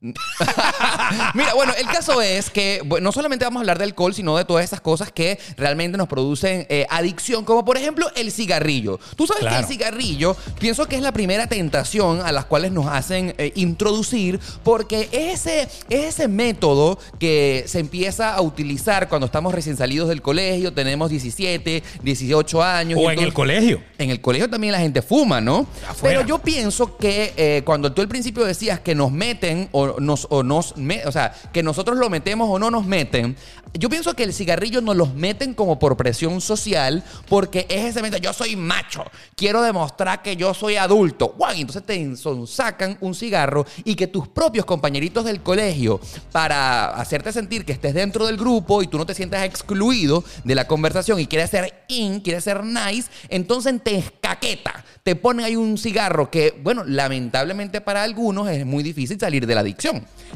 Mira, 1.35 1.55
bueno, 1.55 1.73
el 1.79 1.87
caso 1.87 2.21
es 2.21 2.51
que 2.51 2.83
bueno, 2.85 3.05
no 3.05 3.13
solamente 3.13 3.45
vamos 3.45 3.61
a 3.61 3.63
hablar 3.63 3.79
de 3.79 3.85
alcohol, 3.85 4.13
sino 4.15 4.37
de 4.37 4.45
todas 4.45 4.65
esas 4.65 4.81
cosas 4.81 5.13
que 5.13 5.39
realmente 5.57 5.97
nos 5.97 6.09
producen 6.09 6.67
eh, 6.69 6.87
adicción, 6.91 7.45
como 7.45 7.65
por 7.65 7.77
ejemplo 7.77 8.11
el 8.17 8.33
cigarrillo. 8.33 8.99
Tú 9.17 9.27
sabes 9.27 9.45
que 9.47 9.57
el 9.57 9.65
cigarrillo, 9.65 10.37
pienso 10.59 10.87
que 10.87 10.97
es 10.97 11.03
la 11.03 11.13
primera 11.13 11.47
tentación 11.47 12.21
a 12.21 12.33
las 12.33 12.47
cuales 12.47 12.73
nos 12.73 12.87
hacen 12.87 13.35
eh, 13.39 13.53
introducir, 13.55 14.41
porque 14.65 15.09
es 15.13 15.33
ese, 15.47 15.63
es 15.89 16.05
ese 16.15 16.29
método 16.29 16.99
que 17.19 17.65
se 17.67 17.79
empieza 17.79 18.35
a 18.35 18.41
utilizar 18.41 19.09
cuando 19.09 19.27
estamos 19.27 19.55
recién 19.55 19.77
salidos 19.77 20.09
del 20.09 20.21
colegio, 20.23 20.73
tenemos 20.73 21.11
17, 21.11 21.83
18 22.03 22.63
años. 22.63 22.99
y 22.99 23.03
O 23.03 23.05
en 23.07 23.11
entonces- 23.11 23.27
el 23.29 23.35
colegio. 23.35 23.83
en 23.99 24.11
el 24.11 24.21
colegio 24.21 24.51
también 24.51 24.73
la 24.73 24.81
gente 24.81 25.01
fuma, 25.03 25.41
¿no? 25.41 25.67
Afuera. 25.89 26.19
Pero 26.19 26.27
yo 26.29 26.39
pienso 26.41 26.97
que 26.97 27.33
eh, 27.37 27.63
cuando 27.65 27.93
tú 27.93 28.03
al 28.03 28.09
principio 28.09 28.45
decías 28.45 28.81
que 28.81 28.95
nos 28.95 29.11
meten 29.13 29.69
o 29.73 29.92
o 29.97 30.43
nos 30.43 30.77
me- 30.77 31.05
o 31.07 31.13
sea, 31.13 31.35
que 31.53 31.63
nosotros 31.63 31.97
lo 31.99 32.11
metemos 32.11 32.49
o 32.51 32.59
no 32.59 32.71
nos 32.71 32.87
meten, 32.87 33.37
yo 33.75 33.89
pienso 33.89 34.15
que 34.15 34.25
el 34.25 34.35
cigarrillo 34.35 34.81
nos 34.81 34.97
los 34.97 35.15
meten 35.15 35.55
como 35.55 35.79
por 35.79 35.97
presión 35.97 36.41
social 36.41 37.03
porque 37.29 37.67
es 37.69 37.85
ese 37.87 38.01
momento, 38.01 38.19
yo 38.19 38.33
soy 38.33 38.57
macho, 38.57 39.05
quiero 39.35 39.63
demostrar 39.63 40.23
que 40.23 40.37
yo 40.37 40.53
soy 40.55 40.77
adulto. 40.77 41.37
Y 41.57 41.61
entonces 41.61 41.85
te 41.85 42.17
sacan 42.47 42.97
un 43.01 43.15
cigarro 43.15 43.67
y 43.85 43.95
que 43.95 44.07
tus 44.07 44.29
propios 44.29 44.65
compañeritos 44.65 45.25
del 45.25 45.43
colegio, 45.43 46.01
para 46.31 46.91
hacerte 46.91 47.33
sentir 47.33 47.65
que 47.65 47.73
estés 47.73 47.95
dentro 47.95 48.27
del 48.27 48.37
grupo 48.37 48.83
y 48.83 48.87
tú 48.87 48.99
no 48.99 49.07
te 49.07 49.15
sientas 49.15 49.45
excluido 49.45 50.25
de 50.45 50.55
la 50.55 50.67
conversación 50.67 51.19
y 51.21 51.27
quieres 51.27 51.51
ser 51.51 51.85
in, 51.89 52.21
quieres 52.21 52.45
ser 52.45 52.65
nice, 52.65 53.11
entonces 53.29 53.75
te 53.83 53.97
escaqueta, 53.97 54.85
te 55.03 55.17
ponen 55.17 55.45
ahí 55.45 55.57
un 55.57 55.79
cigarro 55.79 56.31
que, 56.31 56.59
bueno, 56.63 56.85
lamentablemente 56.85 57.81
para 57.81 58.03
algunos 58.03 58.49
es 58.49 58.65
muy 58.67 58.83
difícil 58.83 59.19
salir 59.19 59.47
de 59.47 59.55
la 59.55 59.61
adicción. 59.63 59.82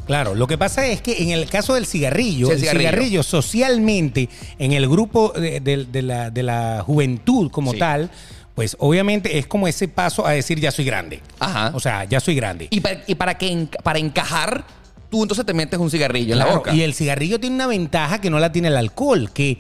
Claro, 0.06 0.34
lo 0.34 0.46
que 0.46 0.58
pasa 0.58 0.86
es 0.86 1.00
que 1.00 1.22
en 1.22 1.30
el 1.30 1.48
caso 1.48 1.74
del 1.74 1.86
cigarrillo, 1.86 2.46
Sí, 2.48 2.52
el 2.52 2.58
cigarrillo. 2.60 2.90
cigarrillo. 2.90 3.22
socialmente 3.22 4.28
en 4.58 4.72
el 4.72 4.88
grupo 4.88 5.32
de, 5.34 5.60
de- 5.60 5.84
de 5.84 6.02
la, 6.02 6.30
de 6.30 6.42
la 6.42 6.82
juventud 6.84 7.50
como 7.50 7.72
Sí. 7.72 7.78
tal, 7.78 8.10
pues 8.54 8.76
obviamente 8.78 9.38
es 9.38 9.46
como 9.46 9.68
ese 9.68 9.88
paso 9.88 10.26
a 10.26 10.32
decir 10.32 10.60
ya 10.60 10.70
soy 10.70 10.84
grande. 10.84 11.20
Ajá. 11.38 11.72
O 11.74 11.80
sea, 11.80 12.04
ya 12.04 12.20
soy 12.20 12.34
grande. 12.34 12.68
Y 12.70 12.80
para, 12.80 13.02
y 13.06 13.14
para 13.14 13.36
que 13.38 13.68
para 13.82 13.98
encajar, 13.98 14.64
tú 15.10 15.22
entonces 15.22 15.44
te 15.46 15.52
metes 15.54 15.78
un 15.78 15.90
cigarrillo 15.90 16.32
en 16.32 16.38
la 16.38 16.46
boca. 16.46 16.74
Y 16.74 16.82
el 16.82 16.94
cigarrillo 16.94 17.38
tiene 17.40 17.56
una 17.56 17.66
ventaja 17.66 18.20
que 18.20 18.30
no 18.30 18.38
la 18.38 18.52
tiene 18.52 18.68
el 18.68 18.76
alcohol, 18.76 19.30
que 19.32 19.58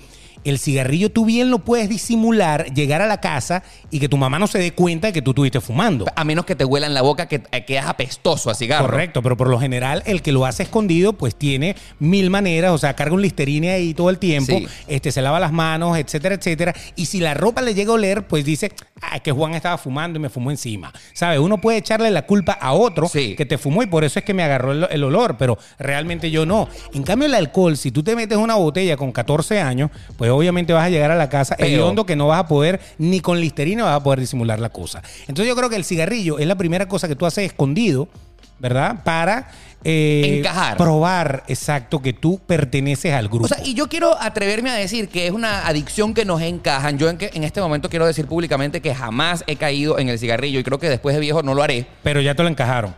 el 0.50 0.58
cigarrillo 0.58 1.10
tú 1.10 1.24
bien 1.24 1.50
lo 1.50 1.60
puedes 1.60 1.88
disimular, 1.88 2.72
llegar 2.72 3.02
a 3.02 3.06
la 3.06 3.20
casa 3.20 3.62
y 3.90 3.98
que 4.00 4.08
tu 4.08 4.16
mamá 4.16 4.38
no 4.38 4.46
se 4.46 4.58
dé 4.58 4.72
cuenta 4.72 5.08
de 5.08 5.12
que 5.12 5.22
tú 5.22 5.30
estuviste 5.32 5.60
fumando. 5.60 6.06
A 6.14 6.24
menos 6.24 6.44
que 6.44 6.54
te 6.54 6.64
huela 6.64 6.86
en 6.86 6.94
la 6.94 7.02
boca 7.02 7.26
que 7.26 7.42
eh, 7.52 7.64
quedas 7.64 7.86
apestoso 7.86 8.50
a 8.50 8.54
cigarro. 8.54 8.86
Correcto, 8.86 9.22
pero 9.22 9.36
por 9.36 9.48
lo 9.48 9.58
general 9.58 10.02
el 10.06 10.22
que 10.22 10.32
lo 10.32 10.46
hace 10.46 10.62
escondido 10.64 11.12
pues 11.14 11.34
tiene 11.36 11.76
mil 11.98 12.30
maneras, 12.30 12.72
o 12.72 12.78
sea, 12.78 12.94
carga 12.94 13.14
un 13.14 13.22
listerine 13.22 13.70
ahí 13.70 13.94
todo 13.94 14.10
el 14.10 14.18
tiempo, 14.18 14.52
Sí. 14.58 14.66
este 14.88 15.10
se 15.12 15.22
lava 15.22 15.40
las 15.40 15.52
manos, 15.52 15.96
etcétera, 15.98 16.34
etcétera, 16.36 16.74
y 16.94 17.06
si 17.06 17.20
la 17.20 17.34
ropa 17.34 17.62
le 17.62 17.74
llega 17.74 17.90
a 17.90 17.94
oler, 17.94 18.26
pues 18.26 18.44
dice, 18.44 18.70
ah, 19.00 19.16
es 19.16 19.22
que 19.22 19.32
Juan 19.32 19.54
estaba 19.54 19.78
fumando 19.78 20.18
y 20.18 20.22
me 20.22 20.28
fumó 20.30 20.50
encima. 20.50 20.92
¿Sabes? 21.12 21.38
Uno 21.40 21.58
puede 21.60 21.78
echarle 21.78 22.10
la 22.10 22.26
culpa 22.26 22.52
a 22.52 22.72
otro 22.72 23.08
Sí. 23.08 23.34
que 23.36 23.46
te 23.46 23.58
fumó 23.58 23.82
y 23.82 23.86
por 23.86 24.04
eso 24.04 24.18
es 24.18 24.24
que 24.24 24.34
me 24.34 24.42
agarró 24.42 24.72
el, 24.72 24.86
el 24.90 25.04
olor, 25.04 25.36
pero 25.38 25.58
realmente 25.78 26.30
yo 26.30 26.46
no. 26.46 26.68
En 26.94 27.02
cambio 27.02 27.26
el 27.26 27.34
alcohol, 27.34 27.76
si 27.76 27.90
tú 27.90 28.02
te 28.02 28.14
metes 28.16 28.38
una 28.38 28.54
botella 28.54 28.96
con 28.96 29.12
14 29.12 29.60
años, 29.60 29.90
pues 30.16 30.30
obviamente 30.36 30.72
vas 30.72 30.84
a 30.84 30.90
llegar 30.90 31.10
a 31.10 31.16
la 31.16 31.28
casa 31.28 31.56
Pero- 31.56 31.68
hediondo 31.68 32.06
que 32.06 32.16
no 32.16 32.28
vas 32.28 32.40
a 32.40 32.46
poder 32.48 32.80
ni 32.98 33.20
con 33.20 33.40
listerina 33.40 33.84
vas 33.84 33.96
a 33.96 34.02
poder 34.02 34.20
disimular 34.20 34.60
la 34.60 34.68
cosa. 34.68 35.02
Entonces 35.26 35.46
yo 35.48 35.56
creo 35.56 35.68
que 35.70 35.76
el 35.76 35.84
cigarrillo 35.84 36.38
es 36.38 36.46
la 36.46 36.56
primera 36.56 36.86
cosa 36.88 37.08
que 37.08 37.16
tú 37.16 37.26
haces 37.26 37.44
escondido 37.46 38.08
¿verdad? 38.58 39.02
Para 39.04 39.50
eh, 39.84 40.38
Encajar. 40.38 40.76
probar, 40.76 41.44
exacto, 41.46 42.00
que 42.00 42.12
tú 42.12 42.38
perteneces 42.38 43.12
al 43.12 43.28
grupo. 43.28 43.44
O 43.44 43.48
sea, 43.48 43.58
y 43.64 43.74
yo 43.74 43.88
quiero 43.88 44.20
atreverme 44.20 44.70
a 44.70 44.74
decir 44.74 45.08
que 45.08 45.26
es 45.26 45.32
una 45.32 45.66
adicción 45.66 46.14
que 46.14 46.24
nos 46.24 46.40
encajan. 46.40 46.98
Yo 46.98 47.08
en, 47.10 47.18
que, 47.18 47.30
en 47.34 47.44
este 47.44 47.60
momento 47.60 47.88
quiero 47.90 48.06
decir 48.06 48.26
públicamente 48.26 48.80
que 48.80 48.94
jamás 48.94 49.44
he 49.46 49.56
caído 49.56 49.98
en 49.98 50.08
el 50.08 50.18
cigarrillo 50.18 50.58
y 50.58 50.64
creo 50.64 50.78
que 50.78 50.88
después 50.88 51.14
de 51.14 51.20
viejo 51.20 51.42
no 51.42 51.54
lo 51.54 51.62
haré. 51.62 51.86
Pero 52.02 52.20
ya 52.20 52.34
te 52.34 52.42
lo 52.42 52.48
encajaron. 52.48 52.94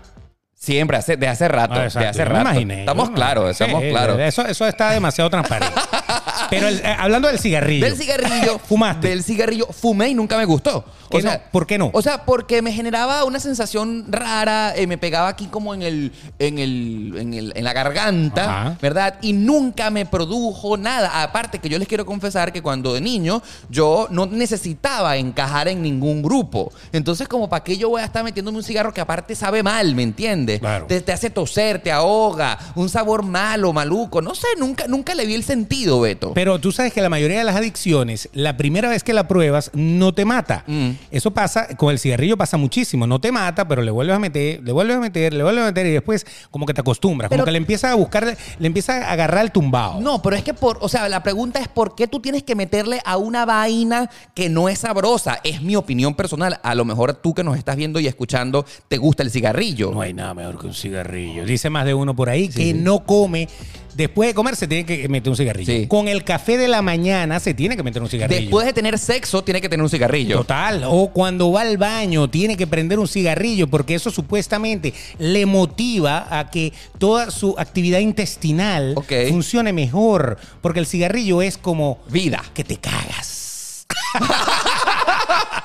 Siempre, 0.61 0.97
hace, 0.97 1.17
de 1.17 1.29
hace 1.29 1.47
rato. 1.47 1.75
Ah, 1.75 1.87
de 2.01 2.07
hace 2.09 2.25
rato. 2.25 2.41
imaginé, 2.41 2.81
estamos 2.81 3.11
claros, 3.11 3.51
estamos 3.53 3.81
Sí, 3.81 3.91
claros. 3.91 4.19
Eso, 4.19 4.45
eso 4.45 4.67
está 4.67 4.91
demasiado 4.91 5.31
transparente. 5.31 5.73
Pero 6.51 6.67
el- 6.67 6.79
eh, 6.81 6.97
hablando 6.99 7.29
del 7.29 7.39
cigarrillo. 7.39 7.87
Del 7.87 7.97
cigarrillo. 7.97 8.59
Fumaste. 8.69 9.09
Del 9.09 9.23
cigarrillo 9.23 9.67
fumé 9.67 10.09
y 10.09 10.15
nunca 10.15 10.37
me 10.37 10.45
gustó. 10.45 10.85
¿Qué 11.11 11.23
no? 11.23 11.31
¿Por 11.53 11.67
qué 11.67 11.79
no? 11.79 11.91
O 11.95 12.03
sea, 12.03 12.25
porque 12.25 12.61
me 12.61 12.73
generaba 12.73 13.25
una 13.25 13.39
sensación 13.41 14.07
rara, 14.11 14.75
eh, 14.77 14.87
me 14.87 14.99
pegaba 14.99 15.29
aquí 15.29 15.47
como 15.47 15.75
en 15.75 15.83
el, 15.83 16.13
en 16.39 16.59
el, 16.59 17.15
en 17.19 17.35
el, 17.35 17.53
en 17.57 17.65
la 17.65 17.73
garganta, 17.73 18.45
Ajá. 18.45 18.77
¿verdad? 18.83 19.15
Y 19.23 19.33
nunca 19.33 19.91
me 19.91 20.07
produjo 20.07 20.77
nada. 20.77 21.23
Aparte 21.23 21.61
que 21.61 21.69
yo 21.69 21.79
les 21.79 21.89
quiero 21.89 22.05
confesar 22.05 22.53
que 22.53 22.63
cuando 22.63 22.93
de 22.95 23.01
niño 23.01 23.43
yo 23.71 24.07
no 24.11 24.27
necesitaba 24.27 25.17
encajar 25.17 25.69
en 25.69 25.83
ningún 25.83 26.21
grupo. 26.23 26.73
Entonces, 26.93 27.27
como 27.29 27.49
para 27.49 27.65
qué 27.65 27.77
yo 27.79 27.89
voy 27.91 28.03
a 28.03 28.05
estar 28.05 28.23
metiéndome 28.25 28.59
un 28.59 28.65
cigarro 28.65 28.93
que 28.93 29.01
aparte 29.01 29.35
sabe 29.35 29.63
mal, 29.63 29.95
¿me 29.95 30.03
entiendes? 30.03 30.48
Claro. 30.59 30.87
Te, 30.87 31.01
te 31.01 31.13
hace 31.13 31.31
toser, 31.31 31.81
te 31.81 31.93
ahoga, 31.93 32.59
un 32.75 32.89
sabor 32.89 33.23
malo, 33.23 33.73
maluco. 33.73 34.23
No 34.23 34.35
sé, 34.35 34.47
nunca, 34.59 34.87
nunca 34.89 35.15
le 35.15 35.27
vi 35.27 35.35
el 35.35 35.45
sentido, 35.45 36.01
Beto. 36.01 36.33
Pero 36.35 36.59
tú 36.59 36.73
sabes 36.73 36.93
que 36.93 37.03
la 37.03 37.09
mayoría 37.11 37.39
de 37.39 37.45
las 37.45 37.57
adicciones, 37.57 38.29
la 38.33 38.57
primera 38.57 38.89
vez 38.89 39.03
que 39.05 39.13
la 39.13 39.29
pruebas, 39.29 39.71
no 39.75 40.15
te 40.15 40.25
mata. 40.25 40.65
Mm. 40.67 40.91
Eso 41.11 41.33
pasa, 41.33 41.69
con 41.77 41.91
el 41.91 41.99
cigarrillo 41.99 42.37
pasa 42.37 42.57
muchísimo. 42.57 43.07
No 43.07 43.21
te 43.21 43.31
mata, 43.33 43.69
pero 43.69 43.83
le 43.83 43.91
vuelves 43.91 44.17
a 44.17 44.19
meter, 44.19 44.63
le 44.63 44.73
vuelves 44.73 44.97
a 44.97 45.01
meter, 45.01 45.35
le 45.35 45.43
vuelves 45.43 45.63
a 45.65 45.67
meter 45.67 45.87
y 45.87 45.91
después 45.91 46.27
como 46.51 46.65
que 46.67 46.75
te 46.75 46.81
acostumbras. 46.81 47.29
Pero- 47.29 47.41
como 47.41 47.45
que 47.47 47.53
le 47.53 47.59
empiezas 47.59 47.93
a 47.93 47.95
buscar, 47.95 48.25
le 48.59 48.67
empiezas 48.67 49.03
a 49.05 49.13
agarrar 49.13 49.45
el 49.45 49.53
tumbao. 49.53 50.01
No, 50.01 50.23
pero 50.23 50.37
es 50.37 50.43
que 50.43 50.55
por, 50.55 50.79
o 50.81 50.89
sea, 50.89 51.09
la 51.09 51.23
pregunta 51.23 51.61
es 51.61 51.69
por 51.69 51.95
qué 51.95 52.07
tú 52.09 52.21
tienes 52.21 52.43
que 52.43 52.55
meterle 52.55 53.01
a 53.05 53.17
una 53.17 53.45
vaina 53.45 54.11
que 54.35 54.49
no 54.49 54.69
es 54.69 54.81
sabrosa. 54.81 55.39
Es 55.45 55.63
mi 55.63 55.77
opinión 55.77 56.15
personal. 56.15 56.61
A 56.63 56.75
lo 56.75 56.85
mejor 56.85 57.15
tú 57.15 57.35
que 57.35 57.45
nos 57.45 57.57
estás 57.59 57.77
viendo 57.77 57.99
y 58.01 58.07
escuchando 58.07 58.65
te 58.89 58.97
gusta 58.99 59.23
el 59.23 59.31
cigarrillo. 59.31 59.91
No 59.93 60.01
hay 60.01 60.13
nada 60.15 60.35
mejor 60.39 60.59
que 60.59 60.67
un 60.67 60.75
cigarrillo. 60.75 61.45
Dice 61.45 61.69
más 61.69 61.85
de 61.85 61.95
uno 61.95 62.15
por 62.15 62.29
ahí 62.31 62.49
que 62.49 62.73
no 62.73 63.01
come. 63.01 63.49
Después 63.95 64.29
de 64.29 64.35
comer 64.35 64.55
se 64.55 64.69
tiene 64.69 64.87
que 64.87 65.09
meter 65.09 65.29
un 65.29 65.37
cigarrillo. 65.37 65.73
Sí. 65.73 65.87
Con 65.89 66.07
el 66.07 66.23
café 66.23 66.57
de 66.57 66.69
la 66.69 66.83
mañana 66.83 67.41
se 67.41 67.53
tiene 67.53 67.77
que 67.77 67.83
meter 67.83 68.01
un 68.01 68.09
cigarrillo. 68.09 68.43
Después 68.43 68.65
de 68.65 68.73
tener 68.73 68.97
sexo, 68.97 69.43
tiene 69.43 69.61
que 69.61 69.69
tener 69.69 69.83
un 69.83 69.91
cigarrillo. 69.91 70.37
Total. 70.39 70.85
O 70.87 71.09
cuando 71.09 71.51
va 71.51 71.63
al 71.63 71.79
baño 71.79 72.31
tiene 72.31 72.57
que 72.57 72.69
prender 72.69 73.01
un 73.01 73.09
cigarrillo 73.09 73.67
porque 73.67 73.97
eso 73.97 74.13
supuestamente 74.13 74.95
le 75.19 75.47
motiva 75.47 76.29
a 76.31 76.49
que 76.49 76.73
toda 76.99 77.33
su 77.33 77.57
actividad 77.59 77.99
intestinal 77.99 78.95
funcione 79.29 79.73
mejor. 79.73 80.39
Porque 80.61 80.79
el 80.79 80.87
cigarrillo 80.87 81.43
es 81.43 81.59
como 81.59 81.99
Vida. 82.09 82.45
que 82.55 82.63
te 82.63 82.77
cagas. 82.77 83.87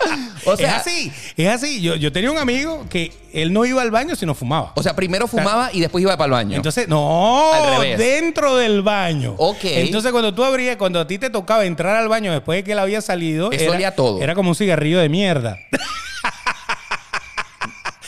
O 0.45 0.57
sea, 0.57 0.67
es 0.67 0.81
así, 0.81 1.11
es 1.37 1.47
así. 1.47 1.81
Yo, 1.81 1.95
yo 1.95 2.11
tenía 2.11 2.29
un 2.29 2.37
amigo 2.37 2.85
que 2.89 3.13
él 3.31 3.53
no 3.53 3.63
iba 3.65 3.81
al 3.81 3.91
baño 3.91 4.13
si 4.15 4.25
no 4.25 4.35
fumaba. 4.35 4.73
O 4.75 4.83
sea, 4.83 4.93
primero 4.93 5.25
fumaba 5.27 5.69
y 5.71 5.79
después 5.79 6.01
iba 6.01 6.17
para 6.17 6.25
el 6.25 6.31
baño. 6.31 6.55
Entonces, 6.57 6.87
no, 6.89 7.53
Al 7.53 7.79
revés. 7.81 7.97
dentro 7.97 8.57
del 8.57 8.81
baño. 8.81 9.35
Ok. 9.37 9.59
Entonces, 9.63 10.11
cuando 10.11 10.33
tú 10.33 10.43
abrías, 10.43 10.75
cuando 10.75 10.99
a 10.99 11.07
ti 11.07 11.17
te 11.17 11.29
tocaba 11.29 11.63
entrar 11.65 11.95
al 11.95 12.09
baño 12.09 12.33
después 12.33 12.57
de 12.59 12.63
que 12.65 12.73
él 12.73 12.79
había 12.79 12.99
salido, 13.01 13.51
Eso 13.53 13.63
era, 13.63 13.71
olía 13.73 13.95
todo. 13.95 14.21
era 14.21 14.35
como 14.35 14.49
un 14.49 14.55
cigarrillo 14.55 14.99
de 14.99 15.07
mierda. 15.07 15.59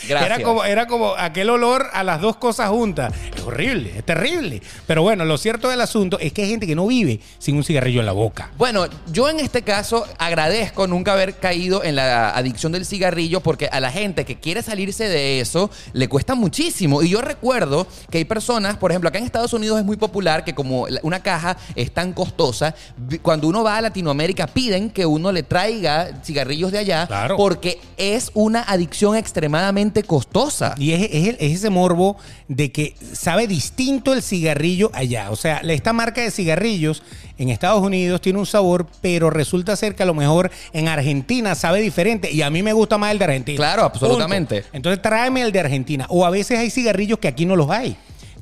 Gracias. 0.08 0.36
Era 0.36 0.44
como, 0.44 0.64
era 0.64 0.86
como 0.86 1.14
aquel 1.16 1.50
olor 1.50 1.86
a 1.92 2.02
las 2.04 2.20
dos 2.20 2.36
cosas 2.36 2.68
juntas. 2.70 3.12
Es 3.34 3.42
horrible, 3.42 3.92
es 3.96 4.04
terrible. 4.04 4.62
Pero 4.86 5.02
bueno, 5.02 5.24
lo 5.24 5.38
cierto 5.38 5.68
del 5.68 5.80
asunto 5.80 6.18
es 6.18 6.32
que 6.32 6.42
hay 6.42 6.50
gente 6.50 6.66
que 6.66 6.74
no 6.74 6.86
vive 6.86 7.20
sin 7.38 7.56
un 7.56 7.64
cigarrillo 7.64 8.00
en 8.00 8.06
la 8.06 8.12
boca. 8.12 8.50
Bueno, 8.58 8.86
yo 9.12 9.28
en 9.28 9.40
este 9.40 9.62
caso 9.62 10.06
agradezco 10.18 10.86
nunca 10.86 11.12
haber 11.12 11.34
caído 11.36 11.82
en 11.84 11.96
la 11.96 12.30
adicción 12.30 12.72
del 12.72 12.84
cigarrillo 12.86 13.40
porque 13.40 13.66
a 13.66 13.80
la 13.80 13.90
gente 13.90 14.24
que 14.24 14.36
quiere 14.38 14.62
salirse 14.62 15.08
de 15.08 15.40
eso 15.40 15.70
le 15.92 16.08
cuesta 16.08 16.34
muchísimo. 16.34 17.02
Y 17.02 17.08
yo 17.10 17.20
recuerdo 17.20 17.86
que 18.10 18.18
hay 18.18 18.24
personas, 18.24 18.76
por 18.76 18.90
ejemplo, 18.90 19.08
acá 19.08 19.18
en 19.18 19.24
Estados 19.24 19.52
Unidos 19.52 19.78
es 19.78 19.84
muy 19.84 19.96
popular 19.96 20.44
que 20.44 20.54
como 20.54 20.86
una 21.02 21.20
caja 21.20 21.56
es 21.74 21.92
tan 21.92 22.12
costosa, 22.12 22.74
cuando 23.22 23.48
uno 23.48 23.62
va 23.64 23.76
a 23.76 23.80
Latinoamérica 23.80 24.46
piden 24.46 24.90
que 24.90 25.06
uno 25.06 25.32
le 25.32 25.42
traiga 25.42 26.08
cigarrillos 26.24 26.72
de 26.72 26.78
allá 26.78 27.06
Claro. 27.06 27.36
porque 27.36 27.78
es 27.96 28.30
una 28.34 28.62
adicción 28.62 29.16
extremadamente 29.16 29.95
costosa. 30.02 30.74
Y 30.78 30.92
es, 30.92 31.08
es 31.12 31.52
ese 31.52 31.70
morbo 31.70 32.16
de 32.48 32.72
que 32.72 32.94
sabe 33.12 33.46
distinto 33.46 34.12
el 34.12 34.22
cigarrillo 34.22 34.90
allá. 34.94 35.30
O 35.30 35.36
sea, 35.36 35.58
esta 35.58 35.92
marca 35.92 36.20
de 36.20 36.30
cigarrillos 36.30 37.02
en 37.38 37.50
Estados 37.50 37.82
Unidos 37.82 38.20
tiene 38.20 38.38
un 38.38 38.46
sabor, 38.46 38.86
pero 39.00 39.30
resulta 39.30 39.76
ser 39.76 39.94
que 39.94 40.02
a 40.02 40.06
lo 40.06 40.14
mejor 40.14 40.50
en 40.72 40.88
Argentina 40.88 41.54
sabe 41.54 41.80
diferente. 41.80 42.30
Y 42.30 42.42
a 42.42 42.50
mí 42.50 42.62
me 42.62 42.72
gusta 42.72 42.98
más 42.98 43.12
el 43.12 43.18
de 43.18 43.24
Argentina. 43.24 43.56
Claro, 43.56 43.84
absolutamente. 43.84 44.62
Punto. 44.62 44.76
Entonces 44.76 45.02
tráeme 45.02 45.42
el 45.42 45.52
de 45.52 45.60
Argentina. 45.60 46.06
O 46.08 46.24
a 46.24 46.30
veces 46.30 46.58
hay 46.58 46.70
cigarrillos 46.70 47.18
que 47.18 47.28
aquí 47.28 47.44
no 47.44 47.56
los 47.56 47.70
hay. 47.70 47.96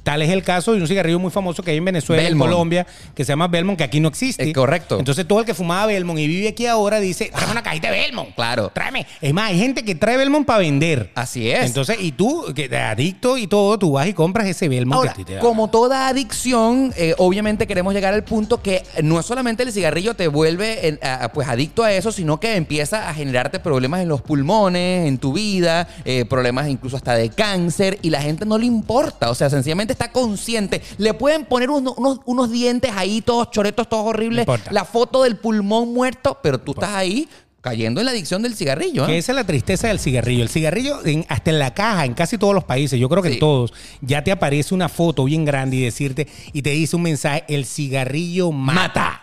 Tal 0.05 0.23
es 0.23 0.31
el 0.31 0.43
caso 0.43 0.73
de 0.75 0.81
un 0.81 0.87
cigarrillo 0.87 1.19
muy 1.19 1.31
famoso 1.31 1.63
que 1.63 1.73
hay 1.73 1.79
en 1.79 1.85
Venezuela, 1.85 2.23
Belmont. 2.23 2.47
en 2.47 2.53
Colombia, 2.53 2.87
que 3.15 3.25
se 3.25 3.33
llama 3.33 3.49
Belmont, 3.49 3.77
que 3.77 3.85
aquí 3.85 4.01
no 4.01 4.09
existe. 4.09 4.45
Es 4.47 4.55
correcto. 4.55 4.99
Entonces 4.99 5.27
todo 5.27 5.41
el 5.41 5.47
que 5.47 5.55
fumaba 5.55 5.87
Belmont 5.87 6.19
y 6.21 6.27
vive 6.27 6.49
aquí 6.49 6.67
ahora 6.67 7.01
dice, 7.01 7.31
tráeme 7.35 7.53
una 7.53 7.63
cajita 7.63 7.91
de 7.91 7.99
Belmont. 7.99 8.35
Claro. 8.35 8.71
Tráeme. 8.73 9.07
Es 9.21 9.33
más, 9.33 9.51
hay 9.51 9.59
gente 9.59 9.83
que 9.83 9.95
trae 9.95 10.17
Belmont 10.17 10.47
para 10.47 10.61
vender. 10.61 11.11
Así 11.15 11.51
es. 11.51 11.65
Entonces, 11.65 11.97
y 11.99 12.13
tú, 12.13 12.53
que 12.55 12.65
eres 12.65 12.83
adicto 12.83 13.39
y 13.39 13.47
todo, 13.47 13.79
tú 13.79 13.93
vas 13.93 14.07
y 14.07 14.13
compras 14.13 14.47
ese 14.47 14.69
Belmont 14.69 14.99
Ahora, 14.99 15.15
que 15.15 15.25
te 15.25 15.35
da. 15.35 15.41
como 15.41 15.71
toda 15.71 16.07
adicción, 16.09 16.93
eh, 16.97 17.15
obviamente 17.19 17.67
queremos 17.67 17.95
llegar 17.95 18.13
al 18.13 18.25
punto 18.25 18.61
que 18.61 18.83
no 19.03 19.19
es 19.19 19.27
solamente 19.27 19.63
el 19.63 19.73
cigarrillo 19.73 20.15
te 20.15 20.29
vuelve 20.29 20.87
eh, 20.89 20.99
pues 21.33 21.49
adicto 21.49 21.83
a 21.83 21.93
eso, 21.93 22.13
sino 22.13 22.39
que 22.39 22.57
empieza 22.57 23.09
a 23.09 23.15
generarte 23.15 23.59
problemas 23.59 24.03
en 24.03 24.09
los 24.09 24.21
pulmones, 24.21 25.09
en 25.09 25.17
tu 25.17 25.33
vida, 25.33 25.89
eh, 26.05 26.27
problemas 26.27 26.69
incluso 26.69 26.97
hasta 26.97 27.15
de 27.15 27.31
cáncer, 27.31 27.99
y 28.03 28.11
la 28.11 28.21
gente 28.21 28.45
no 28.45 28.59
le 28.59 28.67
importa, 28.67 29.31
o 29.31 29.35
sea, 29.35 29.49
sencillamente 29.49 29.94
está 29.95 30.13
consciente. 30.13 30.83
Le 30.99 31.15
pueden 31.15 31.45
poner 31.47 31.71
uno- 31.71 31.95
unos, 31.97 32.21
unos 32.27 32.51
dientes 32.51 32.93
ahí 32.95 33.21
todos 33.23 33.51
choretos, 33.51 33.89
todos 33.89 34.07
horribles, 34.07 34.47
la 34.71 34.85
foto 34.85 35.23
del 35.23 35.37
pulmón 35.37 35.93
muerto, 35.95 36.39
pero 36.43 36.59
tú 36.61 36.73
estás 36.73 36.91
ahí 36.95 37.29
cayendo 37.61 38.01
en 38.01 38.05
la 38.05 38.11
adicción 38.11 38.43
del 38.43 38.55
cigarrillo. 38.55 39.05
¿eh? 39.05 39.07
Que 39.07 39.19
esa 39.19 39.33
es 39.33 39.37
la 39.37 39.45
tristeza 39.47 39.89
del 39.89 39.99
cigarrillo. 39.99 40.43
El 40.43 40.51
cigarrillo, 40.51 41.05
en- 41.07 41.25
hasta 41.31 41.51
en 41.51 41.59
la 41.59 41.73
caja, 41.73 42.05
en 42.05 42.13
casi 42.13 42.37
todos 42.37 42.53
los 42.55 42.65
países, 42.65 43.01
yo 43.01 43.09
creo 43.09 43.23
que 43.23 43.31
Sí. 43.31 43.35
en 43.37 43.41
todos, 43.41 43.73
ya 44.03 44.23
te 44.23 44.31
aparece 44.33 44.75
una 44.75 44.91
foto 44.91 45.25
bien 45.25 45.47
grande 45.47 45.77
y 45.77 45.81
decirte, 45.81 46.29
y 46.53 46.61
te 46.61 46.71
dice 46.71 46.95
un 46.95 47.03
mensaje, 47.03 47.45
el 47.49 47.65
cigarrillo 47.65 48.53
mata. 48.53 48.75
Mata. 48.83 49.21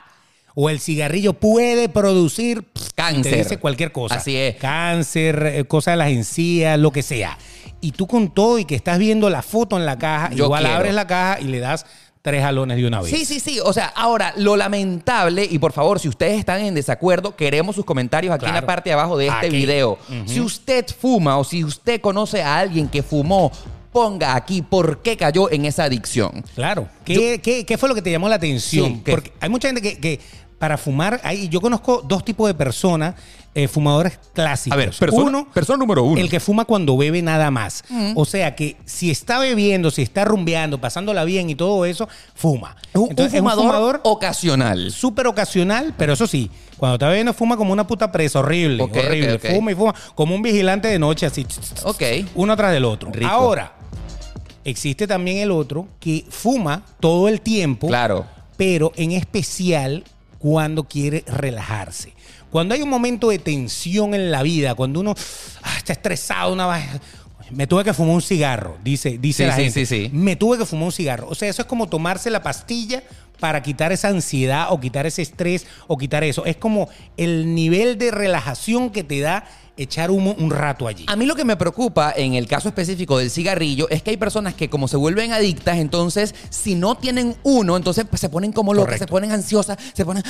O 0.54 0.70
el 0.70 0.80
cigarrillo 0.82 1.32
puede 1.34 1.88
producir 1.88 2.64
pff, 2.64 2.90
Cáncer. 2.96 3.32
Te 3.32 3.38
dice 3.38 3.58
cualquier 3.58 3.92
cosa. 3.94 4.16
Así 4.16 4.36
es. 4.36 4.56
Cáncer, 4.58 5.44
eh, 5.56 5.64
cosa 5.66 5.92
de 5.92 5.98
las 5.98 6.10
encías, 6.10 6.78
lo 6.80 6.92
que 6.92 7.04
sea. 7.04 7.38
Y 7.82 7.92
tú 7.94 8.08
con 8.08 8.30
todo 8.30 8.60
y 8.60 8.66
que 8.66 8.76
estás 8.76 9.00
viendo 9.00 9.30
la 9.30 9.42
foto 9.42 9.76
en 9.78 9.86
la 9.86 9.98
caja, 9.98 10.30
Yo 10.34 10.46
igual 10.46 10.64
quiero. 10.64 10.78
abres 10.78 10.94
la 10.94 11.08
caja 11.08 11.40
y 11.42 11.46
le 11.46 11.60
das 11.60 11.86
tres 12.22 12.44
jalones 12.44 12.78
de 12.78 12.86
una 12.86 13.02
vez. 13.02 13.10
Sí, 13.10 13.26
sí, 13.26 13.40
sí. 13.40 13.60
O 13.64 13.74
sea, 13.74 13.88
ahora, 13.88 14.34
lo 14.38 14.56
lamentable, 14.56 15.48
y 15.50 15.58
por 15.58 15.72
favor, 15.74 16.00
si 16.00 16.08
ustedes 16.08 16.38
están 16.38 16.62
en 16.62 16.76
desacuerdo, 16.76 17.36
queremos 17.36 17.76
sus 17.76 17.84
comentarios 17.86 18.34
aquí 18.34 18.46
en 18.46 18.54
la 18.54 18.66
parte 18.66 18.92
de 18.92 18.94
abajo 18.94 19.18
de 19.18 19.28
este 19.28 19.48
Aquí. 19.48 19.56
video. 19.56 19.98
Si 20.28 20.40
usted 20.40 20.86
fuma 21.00 21.38
o 21.40 21.44
si 21.44 21.64
usted 21.64 22.00
conoce 22.00 22.44
a 22.44 22.60
alguien 22.60 22.88
que 22.88 23.02
fumó, 23.02 23.52
ponga 23.92 24.36
aquí 24.36 24.62
por 24.62 25.02
qué 25.02 25.18
cayó 25.18 25.52
en 25.52 25.66
esa 25.66 25.84
adicción. 25.86 26.46
Claro. 26.56 26.88
¿Qué, 27.04 27.42
qué- 27.44 27.66
qué 27.66 27.78
fue 27.78 27.90
lo 27.90 27.96
que 27.96 28.02
te 28.02 28.12
llamó 28.12 28.30
la 28.30 28.36
atención? 28.36 29.02
Porque 29.06 29.34
hay 29.42 29.50
mucha 29.50 29.68
gente 29.68 29.82
que, 29.82 29.98
que 30.00 30.20
para 30.62 30.78
fumar, 30.78 31.20
hay, 31.24 31.50
yo 31.50 31.60
conozco 31.60 32.04
dos 32.08 32.24
tipos 32.24 32.48
de 32.48 32.54
personas, 32.54 33.16
eh, 33.56 33.68
fumadores 33.68 34.20
clásicos. 34.32 34.76
A 34.76 34.78
ver, 34.78 34.92
persona- 34.92 35.24
uno, 35.26 35.48
persona 35.52 35.78
número 35.80 36.04
uno. 36.04 36.22
El 36.22 36.30
que 36.30 36.40
fuma 36.40 36.66
cuando 36.66 36.96
bebe 36.96 37.20
nada 37.24 37.50
más. 37.50 37.84
O 38.14 38.26
sea 38.26 38.56
que 38.56 38.78
si 38.86 39.10
está 39.10 39.40
bebiendo, 39.40 39.90
si 39.90 40.04
está 40.04 40.24
rumbeando, 40.24 40.80
pasándola 40.80 41.24
bien 41.24 41.50
y 41.50 41.56
todo 41.56 41.84
eso, 41.86 42.08
fuma. 42.36 42.76
Un, 42.94 43.02
un 43.06 43.10
Entonces, 43.10 43.34
es 43.34 43.40
fumador, 43.40 44.02
ocasional. 44.04 44.92
súper 44.92 45.26
ocasional, 45.26 45.96
pero 45.98 46.14
eso 46.14 46.28
sí, 46.28 46.52
cuando 46.78 46.96
está 46.98 47.08
bebiendo 47.10 47.34
fuma 47.34 47.58
como 47.58 47.74
una 47.74 47.88
puta 47.88 48.12
presa, 48.12 48.38
horrible, 48.40 48.84
horrible. 48.84 49.40
Fuma 49.40 49.72
y 49.72 49.76
fuma 49.76 49.96
como 50.14 50.36
un 50.36 50.44
vigilante 50.44 50.90
de 50.90 51.00
noche, 51.00 51.26
así, 51.26 51.44
Ok. 51.86 52.04
uno 52.36 52.56
tras 52.56 52.72
del 52.72 52.86
otro. 52.86 53.12
Rico. 53.12 53.28
Ahora, 53.28 53.74
existe 54.64 55.08
también 55.08 55.38
el 55.38 55.50
otro 55.50 55.88
que 56.00 56.24
fuma 56.30 56.84
todo 57.00 57.28
el 57.28 57.42
tiempo, 57.42 57.88
Claro. 57.88 58.28
pero 58.58 58.92
en 58.96 59.12
especial 59.14 60.04
cuando 60.42 60.86
quiere 60.86 61.24
relajarse. 61.28 62.14
Cuando 62.50 62.74
hay 62.74 62.82
un 62.82 62.90
momento 62.90 63.30
de 63.30 63.40
tensión 63.40 64.14
en 64.14 64.32
la 64.32 64.44
vida, 64.44 64.76
cuando 64.76 65.00
uno 65.00 65.16
ah, 65.64 65.78
está 65.78 65.94
estresado, 65.94 66.52
una 66.52 66.68
me 67.52 67.68
tuve 67.68 67.84
que 67.84 67.94
fumar 67.94 68.16
un 68.16 68.22
cigarro, 68.22 68.78
dice, 68.84 69.18
dice 69.20 69.44
Sí, 69.44 69.48
la 69.48 69.56
sí, 69.56 69.64
gente. 69.64 69.86
sí, 69.86 70.04
sí. 70.04 70.10
Me 70.14 70.36
tuve 70.36 70.58
que 70.58 70.66
fumar 70.66 70.86
un 70.86 70.92
cigarro. 70.92 71.28
O 71.30 71.36
sea, 71.36 71.50
eso 71.50 71.62
es 71.62 71.68
como 71.68 71.88
tomarse 71.88 72.30
la 72.30 72.42
pastilla 72.42 73.04
para 73.40 73.62
quitar 73.62 73.92
esa 73.92 74.08
ansiedad 74.08 74.68
o 74.70 74.80
quitar 74.80 75.06
ese 75.06 75.22
estrés 75.22 75.68
o 75.88 75.98
quitar 75.98 76.24
eso. 76.24 76.46
Es 76.46 76.56
como 76.56 76.90
el 77.18 77.54
nivel 77.54 77.98
de 77.98 78.12
relajación 78.12 78.90
que 78.90 79.04
te 79.04 79.20
da 79.20 79.46
echar 79.78 80.12
humo 80.12 80.36
un 80.38 80.52
rato 80.52 80.88
allí. 80.88 81.06
A 81.08 81.16
mí 81.16 81.26
lo 81.26 81.36
que 81.36 81.46
me 81.46 81.56
preocupa 81.56 82.14
en 82.16 82.34
el 82.36 82.48
caso 82.48 82.68
específico 82.70 83.18
del 83.18 83.30
cigarrillo 83.30 83.90
es 83.90 84.02
que 84.04 84.12
hay 84.12 84.18
personas 84.18 84.54
que 84.54 84.70
como 84.70 84.88
se 84.88 84.98
vuelven 84.98 85.32
adictas, 85.32 85.78
entonces 85.78 86.36
si 86.50 86.76
no 86.76 86.96
tienen 86.96 87.36
uno, 87.44 87.78
entonces 87.78 88.06
pues, 88.10 88.20
se 88.20 88.30
ponen 88.30 88.52
como 88.52 88.74
locas, 88.74 88.86
Correcto. 88.86 89.06
se 89.06 89.10
ponen 89.10 89.32
ansiosas, 89.32 89.78
se 89.94 90.06
ponen... 90.06 90.24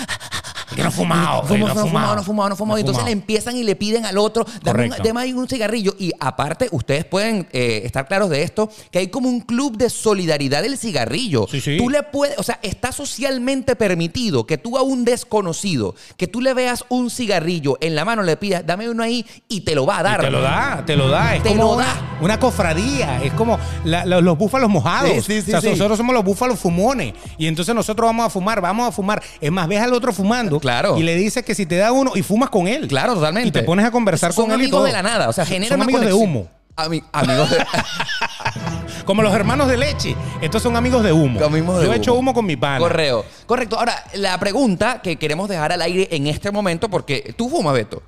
Que 0.76 0.84
no 0.84 0.90
he 0.90 0.92
fumado, 0.92 1.44
Fumo, 1.44 1.68
no, 1.68 1.76
fumado, 1.76 2.16
no 2.16 2.24
fumado, 2.24 2.50
no 2.50 2.56
fumado. 2.56 2.74
No 2.74 2.78
he 2.78 2.80
Entonces 2.82 3.02
fumado. 3.02 3.06
le 3.08 3.12
empiezan 3.12 3.58
y 3.58 3.64
le 3.64 3.76
piden 3.76 4.06
al 4.06 4.18
otro, 4.18 4.46
dame, 4.64 4.86
un, 4.86 4.96
dame 5.04 5.22
ahí 5.22 5.34
un 5.34 5.48
cigarrillo. 5.48 5.96
Y 6.00 6.12
aparte, 6.20 6.68
ustedes 6.72 7.06
pueden 7.06 7.48
eh, 7.52 7.82
estar 7.86 8.08
claros 8.08 8.30
de 8.30 8.44
esto, 8.44 8.70
que 8.92 9.00
hay 9.00 9.08
como 9.08 9.30
un 9.30 9.42
club 9.42 9.78
de 9.78 9.90
solidaridad 9.90 10.62
del 10.62 10.78
cigarrillo. 10.78 11.48
Sí, 11.50 11.60
sí. 11.62 11.78
Tú 11.78 11.90
le 11.90 12.04
puedes, 12.04 12.38
o 12.38 12.44
sea, 12.44 12.60
está 12.62 12.92
socialmente 12.92 13.76
permitido 13.76 14.46
que 14.46 14.58
tú 14.58 14.78
a 14.78 14.82
un 14.82 15.04
desconocido, 15.06 15.96
que 16.18 16.28
tú 16.28 16.42
le 16.42 16.54
veas 16.54 16.86
un 16.90 17.10
cigarrillo 17.10 17.78
en 17.82 17.96
la 17.96 18.06
mano, 18.06 18.24
le 18.24 18.38
pidas, 18.38 18.66
dame 18.66 18.90
uno 18.90 19.04
ahí 19.04 19.26
y 19.48 19.62
te 19.62 19.76
lo 19.76 19.86
va 19.86 19.98
a 19.98 20.02
Y 20.02 20.04
dar. 20.04 20.22
te 20.22 20.30
lo 20.32 20.42
da, 20.42 20.84
te 20.86 20.96
lo 20.96 21.10
da. 21.10 21.36
Es 21.36 21.44
Te 21.44 21.50
como 21.50 21.64
lo 21.64 21.76
da. 21.78 22.18
una 22.22 22.40
cofradía. 22.40 23.22
Es 23.24 23.34
como 23.34 23.58
la- 23.84 24.06
la- 24.06 24.22
los 24.22 24.38
búfalos 24.38 24.70
mojados. 24.70 25.10
Sí, 25.12 25.22
sí, 25.22 25.42
sí, 25.42 25.54
o 25.54 25.62
sea, 25.62 25.72
nosotros 25.72 25.98
somos 25.98 26.14
los 26.14 26.24
búfalos 26.24 26.60
fumones. 26.60 27.14
Y 27.38 27.48
entonces 27.48 27.74
nosotros 27.76 28.06
vamos 28.08 28.26
a 28.26 28.30
fumar, 28.30 28.62
vamos 28.62 28.88
a 28.88 28.92
fumar. 28.92 29.22
Es 29.40 29.52
más, 29.52 29.68
ves 29.68 29.82
al 29.82 29.94
otro 29.94 30.14
fumando. 30.14 30.60
Claro. 30.62 30.98
Y 30.98 31.04
le 31.04 31.16
dices 31.16 31.44
que 31.44 31.54
si 31.56 31.66
te 31.66 31.76
da 31.76 31.92
uno 31.92 32.14
y 32.16 32.22
fumas 32.24 32.50
con 32.50 32.68
él. 32.68 32.88
Claro, 32.88 33.16
totalmente. 33.16 33.50
Y 33.50 33.52
te 33.52 33.64
pones 33.64 33.86
a 33.86 33.92
conversar 33.92 34.32
Son 34.32 34.46
con 34.46 34.54
él 34.54 34.62
y 34.62 34.64
amigos 34.66 34.86
de 34.86 34.92
la 34.94 35.04
nada, 35.04 35.28
o 35.28 35.34
sea, 35.34 35.46
genera 35.46 35.76
Son 35.76 35.82
amigos 35.82 36.06
de 36.06 36.14
humo. 36.14 36.48
Ami- 36.78 37.04
amigos 37.12 37.50
de... 37.50 37.58
Como 39.06 39.22
los 39.24 39.34
hermanos 39.34 39.68
de 39.68 39.78
leche. 39.78 40.16
Estos 40.42 40.62
son 40.64 40.76
amigos 40.76 41.04
de 41.04 41.12
humo. 41.12 41.40
De 41.40 41.86
Yo 41.86 41.92
he 41.94 41.98
hecho 41.98 42.12
humo. 42.14 42.20
humo 42.20 42.34
con 42.34 42.46
mi 42.46 42.56
pana. 42.56 42.80
Correo. 42.80 43.26
Correcto. 43.46 43.78
Ahora, 43.78 44.04
la 44.14 44.38
pregunta 44.40 45.02
que 45.02 45.18
queremos 45.18 45.50
dejar 45.50 45.72
al 45.72 45.82
aire 45.82 46.08
en 46.12 46.28
este 46.28 46.52
momento, 46.52 46.88
porque 46.90 47.34
tú 47.38 47.50
fumas, 47.50 47.74
Beto. 47.74 48.02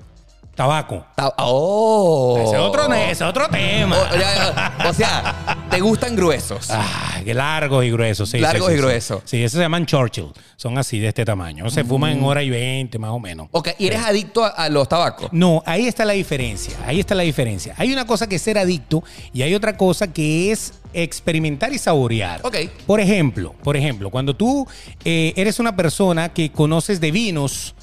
Tabaco. 0.54 1.04
Ta- 1.16 1.32
Oh. 1.38 2.38
Ese 2.38 2.54
es 2.54 2.60
otro, 2.60 2.92
ese 2.94 3.10
es 3.12 3.22
otro 3.22 3.48
tema. 3.48 3.96
O, 3.98 4.16
ya, 4.16 4.74
o 4.88 4.92
sea, 4.92 5.58
te 5.70 5.80
gustan 5.80 6.14
gruesos. 6.16 6.68
Ah, 6.70 7.20
que 7.24 7.34
largos 7.34 7.84
y 7.84 7.90
gruesos, 7.90 8.28
sí. 8.30 8.38
Largos 8.38 8.68
sí, 8.68 8.72
y 8.72 8.76
sí, 8.76 8.82
gruesos. 8.82 9.22
Sí, 9.24 9.42
esos 9.42 9.56
se 9.58 9.62
llaman 9.62 9.86
Churchill. 9.86 10.28
Son 10.56 10.78
así, 10.78 10.98
de 11.00 11.08
este 11.08 11.24
tamaño. 11.24 11.68
Se 11.70 11.84
fuman 11.84 12.12
en 12.12 12.24
hora 12.24 12.42
y 12.42 12.50
20, 12.50 12.98
más 12.98 13.10
o 13.10 13.18
menos. 13.18 13.48
Ok, 13.50 13.70
y 13.78 13.86
eres 13.88 14.00
adicto 14.04 14.44
a, 14.44 14.48
a 14.48 14.68
los 14.68 14.88
tabacos. 14.88 15.28
No, 15.32 15.62
ahí 15.66 15.86
está 15.86 16.04
la 16.04 16.12
diferencia. 16.12 16.76
Ahí 16.86 17.00
está 17.00 17.14
la 17.14 17.22
diferencia. 17.24 17.74
Hay 17.76 17.92
una 17.92 18.06
cosa 18.06 18.28
que 18.28 18.36
es 18.36 18.42
ser 18.42 18.56
adicto 18.58 19.02
y 19.32 19.42
hay 19.42 19.54
otra 19.54 19.76
cosa 19.76 20.12
que 20.12 20.52
es 20.52 20.74
experimentar 20.92 21.72
y 21.72 21.78
saborear. 21.78 22.40
Ok. 22.44 22.56
Por 22.86 23.00
ejemplo, 23.00 23.54
por 23.64 23.76
ejemplo, 23.76 24.10
cuando 24.10 24.34
tú 24.34 24.66
eh, 25.04 25.32
eres 25.36 25.58
una 25.58 25.74
persona 25.74 26.28
que 26.28 26.50
conoces 26.52 27.00
de 27.00 27.10
vinos, 27.10 27.74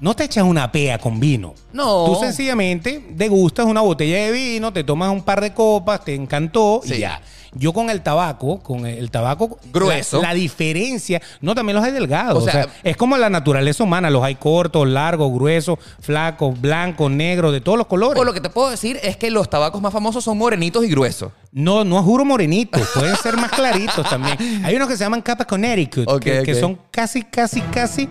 no 0.00 0.14
te 0.14 0.24
echas 0.24 0.44
una 0.44 0.70
pea 0.70 0.98
con 0.98 1.18
vino. 1.20 1.54
No. 1.72 2.04
Tú 2.06 2.16
sencillamente 2.20 3.04
degustas 3.10 3.66
una 3.66 3.80
botella 3.80 4.16
de 4.26 4.32
vino, 4.32 4.72
te 4.72 4.84
tomas 4.84 5.10
un 5.10 5.22
par 5.22 5.40
de 5.40 5.52
copas, 5.52 6.04
te 6.04 6.14
encantó 6.14 6.80
Sí. 6.84 6.94
y 6.94 6.98
ya. 7.00 7.20
Yo 7.54 7.72
con 7.72 7.88
el 7.88 8.02
tabaco, 8.02 8.60
con 8.62 8.84
el 8.84 9.10
tabaco 9.10 9.58
Grueso. 9.72 10.20
La, 10.20 10.28
la 10.28 10.34
diferencia, 10.34 11.20
no, 11.40 11.54
también 11.54 11.76
los 11.76 11.84
hay 11.84 11.92
delgados. 11.92 12.44
O 12.44 12.46
O 12.46 12.50
sea, 12.50 12.68
es 12.84 12.94
como 12.96 13.16
la 13.16 13.30
naturaleza 13.30 13.82
humana, 13.82 14.10
los 14.10 14.22
hay 14.22 14.34
cortos, 14.34 14.86
largos, 14.86 15.32
gruesos, 15.32 15.78
flacos, 15.98 16.60
blancos, 16.60 17.10
negros, 17.10 17.52
de 17.54 17.62
todos 17.62 17.78
los 17.78 17.86
colores. 17.86 18.20
O 18.20 18.24
lo 18.24 18.34
que 18.34 18.42
te 18.42 18.50
puedo 18.50 18.68
decir 18.70 19.00
es 19.02 19.16
que 19.16 19.30
los 19.30 19.48
tabacos 19.48 19.80
más 19.80 19.94
famosos 19.94 20.22
son 20.22 20.36
morenitos 20.36 20.84
y 20.84 20.88
gruesos. 20.88 21.32
No, 21.50 21.84
no 21.84 22.02
juro 22.02 22.26
morenitos, 22.26 22.86
pueden 22.94 23.16
ser 23.16 23.36
más 23.38 23.50
claritos 23.50 24.08
también. 24.08 24.36
Hay 24.64 24.76
unos 24.76 24.86
que 24.86 24.96
se 24.98 25.04
llaman 25.04 25.22
Capa 25.22 25.46
Connecticut, 25.46 26.06
Ok, 26.06 26.22
que, 26.44 26.54
son 26.54 26.78
casi, 26.90 27.22
casi, 27.22 27.62
casi 27.62 28.10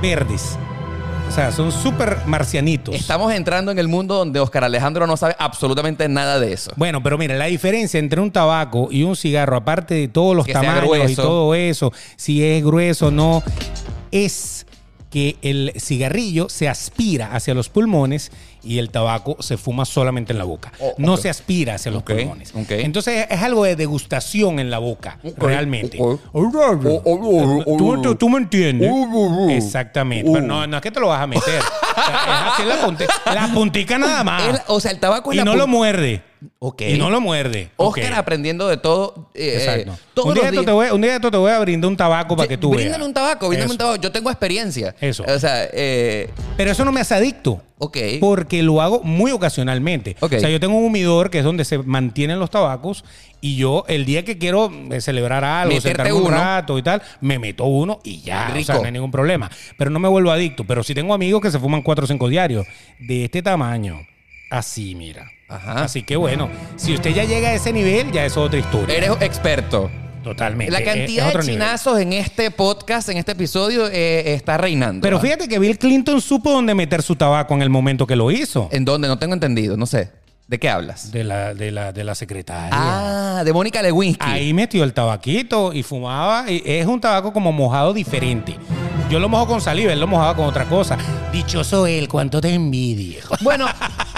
verdes. 0.00 0.56
O 1.28 1.32
sea, 1.36 1.52
son 1.52 1.70
súper 1.70 2.18
marcianitos. 2.26 2.94
Estamos 2.94 3.32
entrando 3.32 3.70
en 3.70 3.78
el 3.78 3.88
mundo 3.88 4.14
donde 4.14 4.40
Oscar 4.40 4.64
Alejandro 4.64 5.06
no 5.06 5.16
sabe 5.16 5.36
absolutamente 5.38 6.08
nada 6.08 6.40
de 6.40 6.52
eso. 6.52 6.70
Bueno, 6.76 7.02
pero 7.02 7.18
mira, 7.18 7.34
la 7.34 7.46
diferencia 7.46 7.98
entre 7.98 8.20
un 8.20 8.30
tabaco 8.30 8.88
y 8.90 9.02
un 9.02 9.16
cigarro, 9.16 9.56
aparte 9.56 9.94
de 9.94 10.08
todos 10.08 10.34
los 10.34 10.46
Que 10.46 10.52
tamaños 10.52 11.10
y 11.10 11.16
todo 11.16 11.54
eso, 11.54 11.92
si 12.16 12.42
es 12.42 12.64
grueso 12.64 13.08
o 13.08 13.10
no, 13.10 13.42
es 14.10 14.66
que 15.10 15.36
el 15.42 15.72
cigarrillo 15.78 16.48
se 16.48 16.68
aspira 16.68 17.34
hacia 17.34 17.54
los 17.54 17.68
pulmones 17.68 18.30
y 18.66 18.78
el 18.78 18.90
tabaco 18.90 19.36
se 19.40 19.56
fuma 19.56 19.84
solamente 19.84 20.32
en 20.32 20.38
la 20.38 20.44
boca. 20.44 20.72
Oh, 20.80 20.94
no 20.98 21.16
se 21.16 21.28
aspira 21.30 21.74
hacia 21.76 21.92
los 21.92 22.02
pulmones. 22.02 22.52
Entonces 22.84 23.26
es 23.30 23.42
algo 23.42 23.64
de 23.64 23.76
degustación 23.76 24.58
en 24.58 24.70
la 24.70 24.78
boca, 24.78 25.18
realmente. 25.36 25.98
¿Tú, 27.78 28.02
tú- 28.02 28.14
tú 28.16 28.28
me 28.28 28.38
entiendes? 28.38 28.90
Oh, 28.92 29.46
oh. 29.46 29.50
Exactamente. 29.50 30.30
Pero 30.30 30.44
no, 30.46 30.66
no 30.66 30.76
es 30.76 30.82
que 30.82 30.90
te 30.90 31.00
lo 31.00 31.08
vas 31.08 31.20
a 31.22 31.26
meter. 31.26 31.62
O 31.96 32.08
sea, 32.08 32.46
es 32.46 32.52
así 32.52 32.62
la, 32.64 32.86
punti- 32.86 33.04
la 33.34 33.48
puntica 33.54 33.98
nada 33.98 34.22
más. 34.22 34.62
O 34.68 34.78
sea, 34.80 34.90
el 34.90 35.00
tabaco 35.00 35.30
es 35.32 35.36
y 35.36 35.38
la 35.38 35.44
no 35.44 35.56
lo 35.56 35.66
muerde. 35.66 36.22
Ok. 36.58 36.82
Y 36.82 36.98
no 36.98 37.10
lo 37.10 37.20
muerde. 37.20 37.70
Oscar 37.76 38.12
Ok. 38.12 38.18
aprendiendo 38.18 38.68
de 38.68 38.76
todo. 38.76 39.30
eh, 39.34 39.54
Exacto. 39.58 39.98
todos 40.14 40.28
un, 40.28 40.34
día 40.34 40.42
los 40.44 40.52
días. 40.52 40.64
te 40.66 40.72
voy, 40.72 40.88
un 40.90 41.00
día 41.00 41.10
de 41.12 41.16
esto 41.16 41.30
te 41.30 41.36
voy 41.36 41.50
a 41.52 41.58
brindar 41.58 41.88
un 41.90 41.96
tabaco 41.96 42.36
para 42.36 42.48
que 42.48 42.58
tú 42.58 42.70
Bríndame 42.70 42.96
veas. 42.98 43.06
un 43.08 43.14
tabaco, 43.14 43.48
bríndame 43.48 43.64
Eso. 43.66 43.72
un 43.74 43.78
tabaco. 43.78 44.02
Yo 44.02 44.12
tengo 44.12 44.30
experiencia. 44.30 44.94
Eso. 45.00 45.24
O 45.26 45.38
sea, 45.38 45.68
eh, 45.72 46.30
Pero 46.56 46.70
eso 46.70 46.84
no 46.84 46.92
me 46.92 47.00
hace 47.00 47.14
adicto. 47.14 47.62
ok. 47.78 47.96
Porque 48.20 48.62
lo 48.62 48.80
hago 48.82 49.02
muy 49.02 49.30
ocasionalmente. 49.32 50.16
Ok. 50.20 50.34
O 50.36 50.40
sea, 50.40 50.50
yo 50.50 50.60
tengo 50.60 50.76
un 50.78 50.84
humidor 50.84 51.30
que 51.30 51.38
es 51.38 51.44
donde 51.44 51.64
se 51.64 51.78
mantienen 51.78 52.38
los 52.38 52.50
tabacos 52.50 53.04
y 53.40 53.56
yo 53.56 53.84
el 53.88 54.04
día 54.04 54.24
que 54.24 54.38
quiero 54.38 54.70
eh, 54.90 55.00
celebrar 55.00 55.44
algo, 55.44 55.80
sentarme 55.80 56.12
un 56.12 56.30
rato 56.30 56.78
y 56.78 56.82
tal, 56.82 57.02
me 57.20 57.38
meto 57.38 57.64
uno 57.64 58.00
y 58.04 58.20
ya. 58.22 58.48
Rico. 58.48 58.60
O 58.62 58.64
sea, 58.64 58.76
no 58.76 58.84
hay 58.86 58.92
ningún 58.92 59.10
problema. 59.10 59.50
Pero 59.78 59.90
no 59.90 59.98
me 59.98 60.08
vuelvo 60.08 60.30
adicto. 60.30 60.64
Pero 60.64 60.82
sí 60.82 60.94
tengo 60.94 61.14
amigos 61.14 61.40
que 61.40 61.50
se 61.50 61.58
fuman 61.58 61.82
cuatro 61.82 62.04
o 62.04 62.08
cinco 62.08 62.28
diarios 62.28 62.66
de 62.98 63.24
este 63.24 63.42
tamaño. 63.42 64.00
Así, 64.50 64.94
mira. 64.94 65.30
Ajá. 65.48 65.84
Así 65.84 66.02
que 66.02 66.16
bueno, 66.16 66.48
si 66.76 66.94
usted 66.94 67.10
ya 67.14 67.24
llega 67.24 67.48
a 67.48 67.54
ese 67.54 67.72
nivel, 67.72 68.10
ya 68.12 68.24
es 68.24 68.36
otra 68.36 68.58
historia. 68.58 68.96
Eres 68.96 69.10
experto. 69.20 69.90
Totalmente. 70.24 70.72
La 70.72 70.80
es 70.80 70.84
cantidad 70.84 71.26
de 71.26 71.38
nivel. 71.38 71.46
chinazos 71.46 72.00
en 72.00 72.12
este 72.12 72.50
podcast, 72.50 73.08
en 73.10 73.16
este 73.18 73.30
episodio, 73.30 73.86
eh, 73.86 74.34
está 74.34 74.56
reinando. 74.58 75.02
Pero 75.02 75.20
fíjate 75.20 75.46
que 75.46 75.60
Bill 75.60 75.78
Clinton 75.78 76.20
supo 76.20 76.50
dónde 76.50 76.74
meter 76.74 77.00
su 77.00 77.14
tabaco 77.14 77.54
en 77.54 77.62
el 77.62 77.70
momento 77.70 78.08
que 78.08 78.16
lo 78.16 78.32
hizo. 78.32 78.68
¿En 78.72 78.84
dónde? 78.84 79.06
No 79.06 79.20
tengo 79.20 79.34
entendido, 79.34 79.76
no 79.76 79.86
sé. 79.86 80.10
¿De 80.48 80.58
qué 80.58 80.68
hablas? 80.68 81.12
De 81.12 81.22
la, 81.22 81.54
de 81.54 81.70
la, 81.70 81.92
de 81.92 82.02
la 82.02 82.16
secretaria. 82.16 82.70
Ah, 82.72 83.42
de 83.44 83.52
Mónica 83.52 83.82
Lewinsky. 83.82 84.24
Ahí 84.24 84.52
metió 84.52 84.82
el 84.82 84.92
tabaquito 84.92 85.72
y 85.72 85.84
fumaba. 85.84 86.50
Y 86.50 86.60
es 86.64 86.86
un 86.86 87.00
tabaco 87.00 87.32
como 87.32 87.52
mojado 87.52 87.92
diferente. 87.92 88.56
Yo 89.08 89.20
lo 89.20 89.28
mojo 89.28 89.46
con 89.46 89.60
saliva, 89.60 89.92
él 89.92 90.00
lo 90.00 90.08
mojaba 90.08 90.34
con 90.34 90.46
otra 90.46 90.64
cosa. 90.64 90.98
Dichoso 91.32 91.86
él, 91.86 92.08
cuánto 92.08 92.40
te 92.40 92.52
envidia. 92.52 93.20
Bueno, 93.40 93.66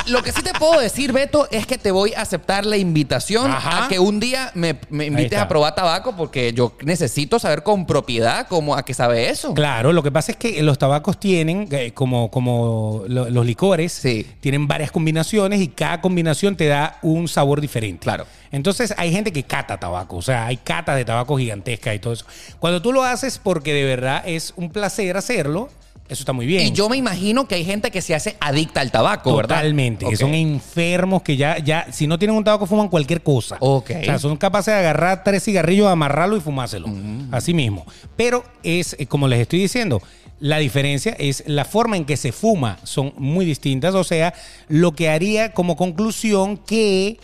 lo 0.06 0.22
que 0.22 0.32
sí 0.32 0.42
te 0.42 0.54
puedo 0.54 0.80
decir, 0.80 1.12
Beto, 1.12 1.46
es 1.50 1.66
que 1.66 1.76
te 1.76 1.90
voy 1.90 2.14
a 2.14 2.22
aceptar 2.22 2.64
la 2.64 2.78
invitación 2.78 3.50
Ajá. 3.50 3.84
a 3.84 3.88
que 3.88 3.98
un 3.98 4.18
día 4.18 4.50
me, 4.54 4.78
me 4.88 5.04
invites 5.04 5.38
a 5.38 5.46
probar 5.46 5.74
tabaco 5.74 6.16
porque 6.16 6.54
yo 6.54 6.72
necesito 6.82 7.38
saber 7.38 7.62
con 7.62 7.84
propiedad 7.84 8.46
cómo 8.48 8.74
a 8.76 8.82
qué 8.82 8.94
sabe 8.94 9.28
eso. 9.28 9.52
Claro, 9.52 9.92
lo 9.92 10.02
que 10.02 10.10
pasa 10.10 10.32
es 10.32 10.38
que 10.38 10.62
los 10.62 10.78
tabacos 10.78 11.20
tienen, 11.20 11.68
eh, 11.70 11.92
como, 11.92 12.30
como 12.30 13.02
lo- 13.08 13.28
los 13.28 13.44
licores, 13.44 13.92
Sí. 13.92 14.26
tienen 14.40 14.66
varias 14.68 14.90
combinaciones 14.90 15.60
y 15.60 15.68
cada 15.68 16.00
combinación 16.00 16.56
te 16.56 16.66
da 16.66 16.96
un 17.02 17.28
sabor 17.28 17.60
diferente. 17.60 18.04
Claro. 18.04 18.24
Entonces 18.50 18.94
hay 18.96 19.12
gente 19.12 19.32
que 19.32 19.42
cata 19.42 19.78
tabaco, 19.78 20.16
o 20.16 20.22
sea, 20.22 20.46
hay 20.46 20.56
catas 20.56 20.96
de 20.96 21.04
tabaco 21.04 21.36
gigantescas 21.36 21.94
y 21.94 21.98
todo 21.98 22.12
eso. 22.12 22.26
Cuando 22.58 22.82
tú 22.82 22.92
lo 22.92 23.04
haces 23.04 23.38
porque 23.38 23.72
de 23.72 23.84
verdad 23.84 24.22
es 24.26 24.52
un 24.56 24.70
placer 24.70 25.16
hacerlo, 25.16 25.68
eso 26.08 26.22
está 26.22 26.32
muy 26.32 26.46
bien. 26.46 26.66
Y 26.66 26.72
yo 26.72 26.88
me 26.88 26.96
imagino 26.96 27.46
que 27.46 27.56
hay 27.56 27.64
gente 27.64 27.90
que 27.90 28.00
se 28.00 28.14
hace 28.14 28.36
adicta 28.40 28.80
al 28.80 28.90
tabaco, 28.90 29.36
¿verdad? 29.36 29.56
Totalmente, 29.56 30.06
que 30.06 30.16
son 30.16 30.34
enfermos 30.34 31.22
que 31.22 31.36
ya, 31.36 31.58
ya, 31.58 31.86
si 31.92 32.06
no 32.06 32.18
tienen 32.18 32.34
un 32.36 32.44
tabaco, 32.44 32.66
fuman 32.66 32.88
cualquier 32.88 33.22
cosa. 33.22 33.58
Ok. 33.60 33.90
O 34.00 34.04
sea, 34.04 34.18
son 34.18 34.36
capaces 34.38 34.72
de 34.72 34.80
agarrar 34.80 35.22
tres 35.22 35.44
cigarrillos, 35.44 35.86
amarrarlo 35.86 36.36
y 36.36 36.40
fumárselo. 36.40 36.88
Así 37.30 37.52
mismo. 37.52 37.84
Pero 38.16 38.42
es, 38.62 38.96
eh, 38.98 39.06
como 39.06 39.28
les 39.28 39.40
estoy 39.40 39.58
diciendo, 39.58 40.00
la 40.40 40.58
diferencia 40.58 41.14
es 41.18 41.44
la 41.46 41.66
forma 41.66 41.98
en 41.98 42.06
que 42.06 42.16
se 42.16 42.32
fuma 42.32 42.78
son 42.84 43.12
muy 43.18 43.44
distintas. 43.44 43.94
O 43.94 44.04
sea, 44.04 44.32
lo 44.68 44.92
que 44.92 45.10
haría 45.10 45.52
como 45.52 45.76
conclusión 45.76 46.56
que 46.56 47.18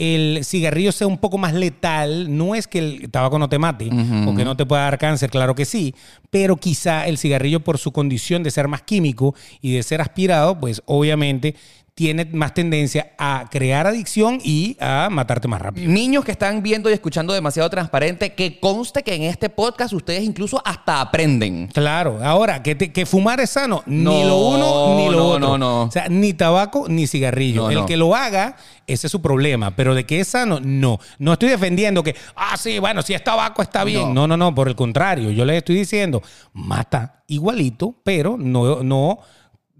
el 0.00 0.46
cigarrillo 0.46 0.92
sea 0.92 1.06
un 1.06 1.18
poco 1.18 1.36
más 1.36 1.52
letal, 1.52 2.34
no 2.34 2.54
es 2.54 2.66
que 2.66 2.78
el 2.78 3.10
tabaco 3.10 3.38
no 3.38 3.50
te 3.50 3.58
mate 3.58 3.90
o 4.26 4.34
que 4.34 4.46
no 4.46 4.56
te 4.56 4.64
pueda 4.64 4.84
dar 4.84 4.96
cáncer, 4.96 5.28
claro 5.28 5.54
que 5.54 5.66
sí, 5.66 5.94
pero 6.30 6.56
quizá 6.56 7.06
el 7.06 7.18
cigarrillo 7.18 7.60
por 7.60 7.76
su 7.76 7.92
condición 7.92 8.42
de 8.42 8.50
ser 8.50 8.66
más 8.66 8.80
químico 8.80 9.34
y 9.60 9.74
de 9.74 9.82
ser 9.82 10.00
aspirado, 10.00 10.58
pues 10.58 10.80
obviamente 10.86 11.54
tiene 12.00 12.24
más 12.32 12.54
tendencia 12.54 13.12
a 13.18 13.44
crear 13.50 13.86
adicción 13.86 14.38
y 14.42 14.74
a 14.80 15.08
matarte 15.10 15.46
más 15.48 15.60
rápido. 15.60 15.86
Niños 15.92 16.24
que 16.24 16.30
están 16.32 16.62
viendo 16.62 16.88
y 16.88 16.94
escuchando 16.94 17.34
demasiado 17.34 17.68
transparente, 17.68 18.32
que 18.32 18.58
conste 18.58 19.02
que 19.02 19.14
en 19.16 19.24
este 19.24 19.50
podcast 19.50 19.92
ustedes 19.92 20.22
incluso 20.24 20.62
hasta 20.64 21.02
aprenden. 21.02 21.66
Claro, 21.66 22.18
ahora, 22.24 22.62
que, 22.62 22.74
te- 22.74 22.90
que 22.90 23.04
fumar 23.04 23.38
es 23.40 23.50
sano, 23.50 23.82
No, 23.84 24.12
ni 24.14 24.24
lo 24.24 24.38
uno 24.38 24.96
ni 24.96 25.10
lo 25.10 25.18
no, 25.18 25.26
otro. 25.28 25.48
no, 25.48 25.58
no. 25.58 25.82
O 25.82 25.90
sea, 25.90 26.08
ni 26.08 26.32
tabaco 26.32 26.86
ni 26.88 27.06
cigarrillo. 27.06 27.70
No, 27.70 27.80
El 27.80 27.84
que 27.84 27.98
lo 27.98 28.16
haga, 28.16 28.56
ese 28.86 29.06
es 29.06 29.10
su 29.10 29.20
problema. 29.20 29.76
Pero 29.76 29.94
de 29.94 30.06
que 30.06 30.20
es 30.20 30.28
sano, 30.28 30.58
no. 30.58 30.98
No 31.18 31.34
estoy 31.34 31.50
defendiendo 31.50 32.02
que, 32.02 32.16
ah, 32.34 32.56
sí, 32.56 32.78
bueno, 32.78 33.02
si 33.02 33.12
es 33.12 33.22
tabaco 33.22 33.60
está 33.60 33.84
bien. 33.84 34.14
No, 34.14 34.26
no, 34.26 34.38
no, 34.38 34.54
por 34.54 34.68
el 34.68 34.74
contrario. 34.74 35.30
Yo 35.32 35.44
les 35.44 35.58
estoy 35.58 35.76
diciendo, 35.76 36.22
mata 36.54 37.22
igualito, 37.26 37.94
pero 38.02 38.38
no, 38.38 38.82
no 38.82 39.18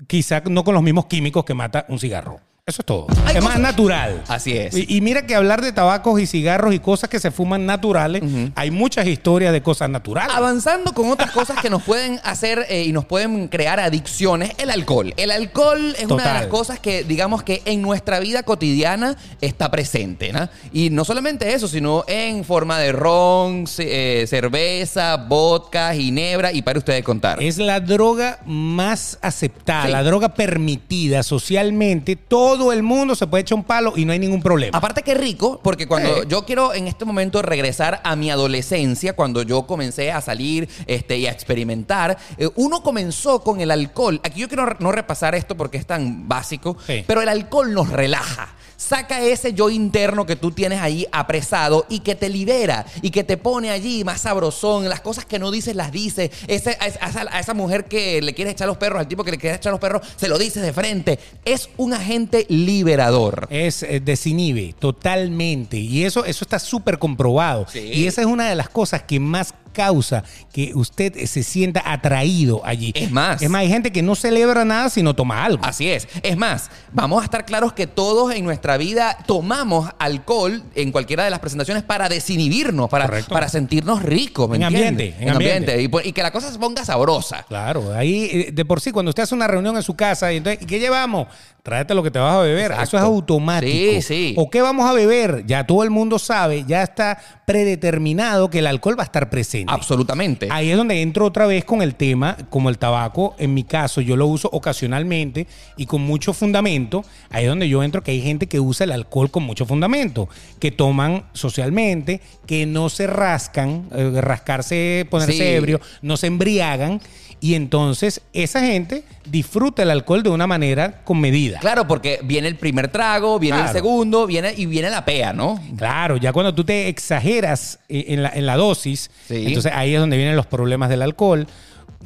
quizá 0.07 0.43
no 0.47 0.65
con 0.65 0.75
los 0.75 0.83
mismos 0.83 1.07
químicos 1.07 1.45
que 1.45 1.55
mata 1.55 1.87
un 1.89 1.99
cigarro. 1.99 2.41
Eso 2.67 2.83
es 2.83 2.87
todo. 2.87 3.07
Hay 3.25 3.37
es 3.37 3.43
más 3.43 3.59
natural. 3.59 4.23
Así 4.29 4.57
es. 4.57 4.77
Y, 4.77 4.87
y 4.97 5.01
mira 5.01 5.27
que 5.27 5.35
hablar 5.35 5.61
de 5.61 5.73
tabacos 5.73 6.21
y 6.21 6.27
cigarros 6.27 6.73
y 6.75 6.79
cosas 6.79 7.11
que 7.11 7.19
se 7.19 7.31
fuman 7.33 7.67
naturales, 7.67 8.23
hay 8.55 8.71
muchas 8.71 9.07
historias 9.09 9.53
de 9.53 9.61
cosas 9.63 9.91
naturales. 9.91 10.33
Avanzando 10.37 10.93
con 10.95 11.11
otras 11.11 11.33
cosas 11.33 11.61
que 11.61 11.69
nos 11.71 11.83
pueden 11.83 12.21
hacer 12.23 12.67
eh, 12.69 12.85
y 12.85 12.93
nos 12.93 13.07
pueden 13.07 13.49
crear 13.49 13.81
adicciones, 13.81 14.53
el 14.59 14.71
alcohol. 14.71 15.13
El 15.17 15.31
alcohol 15.33 15.97
es 15.99 16.05
una 16.05 16.27
de 16.29 16.35
las 16.35 16.47
cosas 16.47 16.79
que, 16.79 17.03
digamos 17.03 17.43
que 17.43 17.63
en 17.65 17.83
nuestra 17.83 18.21
vida 18.21 18.45
cotidiana 18.45 19.17
está 19.41 19.71
presente, 19.71 20.33
¿no? 20.33 20.49
Y 20.73 20.91
no 20.91 21.05
solamente 21.05 21.53
eso, 21.53 21.67
sino 21.67 22.05
en 22.07 22.45
forma 22.45 22.79
de 22.79 22.93
ron, 22.93 23.65
eh, 23.79 24.27
cerveza, 24.29 25.17
vodka, 25.17 25.93
ginebra 25.95 26.53
y 26.53 26.63
para 26.63 26.79
ustedes 26.79 27.03
contar. 27.03 27.43
Es 27.43 27.59
la 27.59 27.81
droga 27.81 28.39
más 28.47 29.19
aceptada, 29.23 29.87
Sí. 29.87 29.93
la 29.93 30.03
droga 30.05 30.35
permitida 30.35 31.23
socialmente. 31.23 32.15
Todo 32.17 32.50
el 32.73 32.83
mundo 32.83 33.15
se 33.15 33.27
puede 33.27 33.43
echar 33.43 33.57
un 33.59 33.65
palo 33.65 33.93
y 33.97 34.05
no 34.05 34.13
hay 34.13 34.19
ningún 34.19 34.43
problema. 34.43 34.77
Aparte 34.79 35.03
que 35.03 35.15
rico, 35.15 35.61
porque 35.63 35.87
cuando 35.87 36.23
Sí. 36.23 36.29
yo 36.29 36.45
quiero 36.45 36.75
en 36.75 36.87
este 36.89 37.05
momento 37.05 37.43
regresar 37.43 38.01
a 38.05 38.17
mi 38.17 38.31
adolescencia, 38.31 39.15
cuando 39.15 39.43
yo 39.43 39.63
comencé 39.67 40.13
a 40.13 40.21
salir 40.21 40.69
este, 40.87 41.19
y 41.19 41.27
a 41.27 41.31
experimentar, 41.33 42.17
eh, 42.39 42.49
uno 42.57 42.83
comenzó 42.83 43.43
con 43.43 43.61
el 43.61 43.71
alcohol. 43.71 44.21
Aquí 44.25 44.41
yo 44.41 44.49
quiero 44.49 44.77
no 44.81 44.93
repasar 44.93 45.35
esto 45.35 45.57
porque 45.57 45.79
es 45.79 45.87
tan 45.87 46.29
básico, 46.29 46.77
Sí. 46.87 47.05
pero 47.07 47.23
el 47.23 47.29
alcohol 47.29 47.73
nos 47.73 47.89
relaja. 47.91 48.55
Saca 48.81 49.21
ese 49.21 49.53
yo 49.53 49.69
interno 49.69 50.25
que 50.25 50.37
tú 50.37 50.53
tienes 50.53 50.81
ahí 50.81 51.07
apresado 51.13 51.85
y 51.91 52.01
que 52.01 52.15
te 52.15 52.31
libera 52.31 52.87
y 53.03 53.11
que 53.11 53.25
te 53.25 53.37
pone 53.37 53.71
allí 53.71 54.05
más 54.05 54.23
sabrosón. 54.23 54.89
Las 54.89 55.03
cosas 55.03 55.27
que 55.27 55.39
no 55.39 55.51
dices 55.51 55.77
las 55.77 55.93
dices. 55.93 56.31
Ese- 56.47 56.79
a, 56.81 56.87
esa, 56.87 57.27
a 57.31 57.41
esa 57.41 57.53
mujer 57.53 57.85
que 57.85 58.23
le 58.23 58.33
quieres 58.33 58.55
echar 58.55 58.67
los 58.69 58.79
perros, 58.79 59.01
al 59.01 59.07
tipo 59.07 59.23
que 59.23 59.33
le 59.33 59.37
quieres 59.37 59.59
echar 59.59 59.71
los 59.73 59.81
perros, 59.81 60.01
se 60.17 60.29
lo 60.29 60.39
dices 60.39 60.63
de 60.63 60.73
frente. 60.73 61.19
Es 61.45 61.69
un 61.77 61.93
agente 61.93 62.47
liberador. 62.49 63.47
Es 63.51 63.83
eh, 63.83 64.01
desinhibe 64.01 64.75
totalmente. 64.79 65.77
Y 65.77 66.05
eso, 66.05 66.25
eso 66.25 66.43
está 66.45 66.59
súper 66.59 66.99
comprobado. 66.99 67.67
Sí. 67.71 67.81
Y 67.81 68.07
esa 68.07 68.23
es 68.23 68.27
una 68.27 68.49
de 68.49 68.55
las 68.55 68.71
cosas 68.71 69.03
que 69.03 69.21
más 69.21 69.53
causa 69.73 70.25
que 70.53 70.73
usted 70.75 71.27
se 71.27 71.43
sienta 71.43 71.83
atraído 71.85 72.61
allí. 72.65 72.93
Es 72.95 73.11
más. 73.11 73.41
Es 73.43 73.49
más, 73.51 73.61
hay 73.61 73.69
gente 73.69 73.93
que 73.93 74.03
no 74.03 74.15
celebra 74.15 74.65
nada 74.65 74.91
si 74.91 75.03
no 75.03 75.15
toma 75.15 75.45
algo. 75.45 75.65
Así 75.65 75.89
es. 75.91 76.09
Es 76.23 76.37
más, 76.37 76.71
vamos 76.93 77.23
a 77.23 77.25
estar 77.25 77.45
claros 77.45 77.73
que 77.73 77.87
todos 77.87 78.35
en 78.35 78.45
nuestra 78.45 78.77
vida 78.77 79.17
tomamos 79.27 79.91
alcohol 79.99 80.63
en 80.75 80.93
cualquiera 80.93 81.25
de 81.25 81.31
las 81.31 81.39
presentaciones 81.41 81.83
para 81.83 82.09
desinhibirnos, 82.09 82.89
para, 82.89 83.07
Correcto. 83.07 83.33
para 83.33 83.49
sentirnos 83.49 84.03
ricos, 84.03 84.49
¿me 84.49 84.57
En 84.57 84.65
ambiente, 84.65 85.15
en 85.19 85.31
ambiente. 85.31 85.81
Y, 85.81 85.89
por- 85.89 86.07
y 86.07 86.13
que 86.13 86.23
la 86.23 86.31
cosa 86.31 86.51
se 86.53 86.59
ponga 86.59 86.85
sabrosa. 86.85 87.45
Claro, 87.49 87.93
ahí 87.95 88.29
eh, 88.33 88.51
de 88.53 88.65
por 88.65 88.81
sí, 88.81 88.91
cuando 88.93 89.11
usted 89.11 89.23
hace 89.25 89.35
una 89.35 89.47
reunión 89.47 89.77
en 89.77 89.83
su 89.83 89.95
casa, 89.95 90.33
y 90.33 90.37
entonces, 90.39 90.63
¿y 90.63 90.67
¿qué 90.67 90.79
llevamos? 90.79 91.29
Tráete 91.63 91.95
lo 91.95 92.03
que 92.03 92.11
te 92.11 92.19
vas 92.19 92.35
a 92.37 92.41
beber. 92.41 92.71
Exacto. 92.71 92.83
Eso 92.85 92.97
es 92.97 93.03
automático. 93.03 93.73
Sí, 93.73 94.03
sí. 94.03 94.35
¿O 94.37 94.49
qué 94.49 94.63
vamos 94.63 94.89
a 94.89 94.93
beber? 94.95 95.45
Ya 95.47 95.67
todo 95.67 95.83
el 95.85 95.91
mundo 95.91 96.19
sabe, 96.19 96.65
ya 96.67 96.83
está 96.83 97.19
predeterminado 97.47 98.49
que 98.49 98.61
el 98.61 98.67
alcohol 98.67 98.99
va 98.99 99.03
a 99.03 99.07
estar 99.07 99.29
presente. 99.29 99.73
Absolutamente. 99.73 100.49
Ahí 100.51 100.71
es 100.71 100.77
donde 100.77 101.03
entro 101.03 101.27
otra 101.27 101.47
vez 101.47 101.65
con 101.65 101.83
el 101.83 101.95
tema, 101.95 102.37
como 102.49 102.71
el 102.71 102.79
tabaco, 102.79 103.35
en 103.39 103.53
mi 103.55 103.65
caso 103.65 104.01
yo 104.01 104.17
lo 104.17 104.27
uso 104.27 104.49
ocasionalmente 104.53 105.47
y 105.77 105.87
con 105.87 106.01
mucho 106.03 106.33
fundamento. 106.33 107.05
Ahí 107.29 107.45
es 107.45 107.51
donde 107.51 107.69
yo 107.69 107.83
entro 107.83 108.03
que 108.03 108.13
hay 108.13 108.23
gente 108.23 108.47
que 108.47 108.59
usa 108.61 108.85
el 108.85 108.93
alcohol 108.93 109.31
con 109.31 109.43
mucho 109.43 109.67
fundamento, 109.67 110.29
que 110.59 110.71
toman 110.71 111.25
socialmente, 111.33 112.21
que 112.47 112.67
no 112.67 112.89
se 112.89 113.07
rascan, 113.07 113.89
eh, 113.95 114.21
rascarse, 114.21 115.07
ponerse 115.11 115.33
Sí. 115.35 115.43
ebrio, 115.43 115.81
no 116.03 116.17
se 116.17 116.27
embriagan. 116.27 117.01
Y 117.43 117.55
entonces 117.55 118.21
esa 118.35 118.61
gente 118.61 119.03
disfruta 119.25 119.83
el 119.83 119.91
alcohol 119.91 120.23
de 120.23 120.29
una 120.29 120.47
manera 120.47 121.03
con 121.05 121.21
medida. 121.21 121.59
Claro, 121.61 121.87
porque 121.89 122.21
viene 122.23 122.49
el 122.49 122.57
primer 122.57 122.89
trago, 122.89 123.39
viene 123.39 123.61
el 123.63 123.69
segundo, 123.69 124.27
viene 124.27 124.53
y 124.57 124.67
viene 124.67 124.91
la 124.91 125.05
pea, 125.07 125.33
¿no? 125.33 125.59
Claro, 125.77 126.19
ya 126.19 126.33
cuando 126.35 126.55
tú 126.55 126.65
te 126.65 126.89
exageras 126.89 127.79
eh, 127.89 128.07
en 128.09 128.23
la, 128.23 128.29
en 128.35 128.45
la 128.45 128.57
dosis, 128.57 129.11
Sí. 129.27 129.45
entonces 129.47 129.73
ahí 129.75 129.95
es 129.95 130.01
donde 130.01 130.17
vienen 130.19 130.37
los 130.37 130.47
problemas 130.47 130.91
del 130.91 131.01
alcohol. 131.03 131.47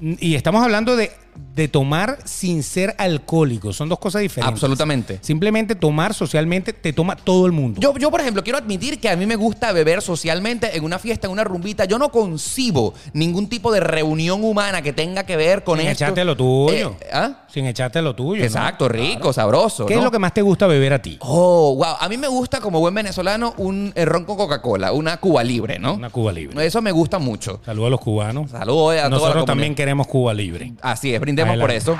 Y 0.01 0.35
estamos 0.35 0.63
hablando 0.63 0.97
de, 0.97 1.11
de 1.55 1.69
tomar 1.69 2.19
sin 2.25 2.63
ser 2.63 2.95
alcohólico. 2.99 3.73
Son 3.73 3.89
dos 3.89 3.99
cosas 3.99 4.23
diferentes. 4.23 4.53
Absolutamente. 4.53 5.19
Simplemente 5.21 5.75
tomar 5.75 6.15
socialmente 6.15 6.73
te 6.73 6.93
toma 6.93 7.17
todo 7.17 7.47
el 7.47 7.53
mundo. 7.53 7.81
Yo, 7.81 7.97
yo, 7.97 8.11
por 8.11 8.21
ejemplo, 8.21 8.43
quiero 8.43 8.59
admitir 8.59 9.01
que 9.01 9.09
a 9.09 9.17
mí 9.17 9.27
me 9.27 9.37
gusta 9.37 9.73
beber 9.73 10.03
socialmente 10.03 10.77
en 10.77 10.85
una 10.85 10.99
fiesta, 10.99 11.27
en 11.27 11.33
una 11.33 11.45
rumbita. 11.45 11.85
Yo 11.85 11.99
no 11.99 12.11
concibo 12.11 12.95
ningún 13.13 13.49
tipo 13.49 13.73
de 13.73 13.81
reunión 13.81 14.43
humana 14.43 14.83
que 14.83 14.93
tenga 14.93 15.25
que 15.25 15.37
ver 15.37 15.65
con 15.65 15.79
sin 15.79 15.89
esto. 15.89 16.05
echarte 16.05 16.25
lo 16.25 16.37
tuyo. 16.37 16.97
Eh, 17.01 17.09
¿ah? 17.13 17.45
Sin 17.49 17.67
echarte 17.67 18.03
lo 18.03 18.15
tuyo. 18.15 18.41
¿no? 18.41 18.47
Exacto, 18.47 18.89
rico, 18.89 19.33
sabroso. 19.33 19.87
¿Qué 19.87 19.95
¿no? 19.95 20.01
es 20.01 20.05
lo 20.05 20.11
que 20.11 20.19
más 20.19 20.35
te 20.35 20.43
gusta 20.43 20.67
beber 20.67 20.93
a 20.95 21.03
ti? 21.03 21.19
Oh, 21.21 21.77
wow. 21.77 21.97
A 22.01 22.09
mí 22.09 22.17
me 22.17 22.29
gusta, 22.29 22.61
como 22.61 22.81
buen 22.81 22.95
venezolano, 22.95 23.55
un 23.59 23.93
eh, 23.95 24.05
ron 24.05 24.25
con 24.25 24.37
Coca-Cola, 24.37 24.93
una 24.93 25.19
Cuba 25.19 25.45
libre, 25.45 25.79
¿no? 25.79 25.95
Una 25.95 26.11
Cuba 26.11 26.33
libre. 26.33 26.67
Eso 26.67 26.83
me 26.83 26.91
gusta 26.93 27.19
mucho. 27.19 27.61
Saludos 27.65 27.87
a 27.87 27.91
los 27.91 28.01
cubanos. 28.01 28.51
Saludos 28.51 28.95
a 28.95 28.97
toda 28.97 29.03
la 29.03 29.09
Nosotros 29.09 29.45
también 29.45 29.75
queremos 29.75 30.07
Cuba 30.07 30.35
libre. 30.35 30.73
Así 30.83 31.15
es, 31.15 31.21
brindemos 31.25 31.57
por 31.59 31.71
eso. 31.71 31.99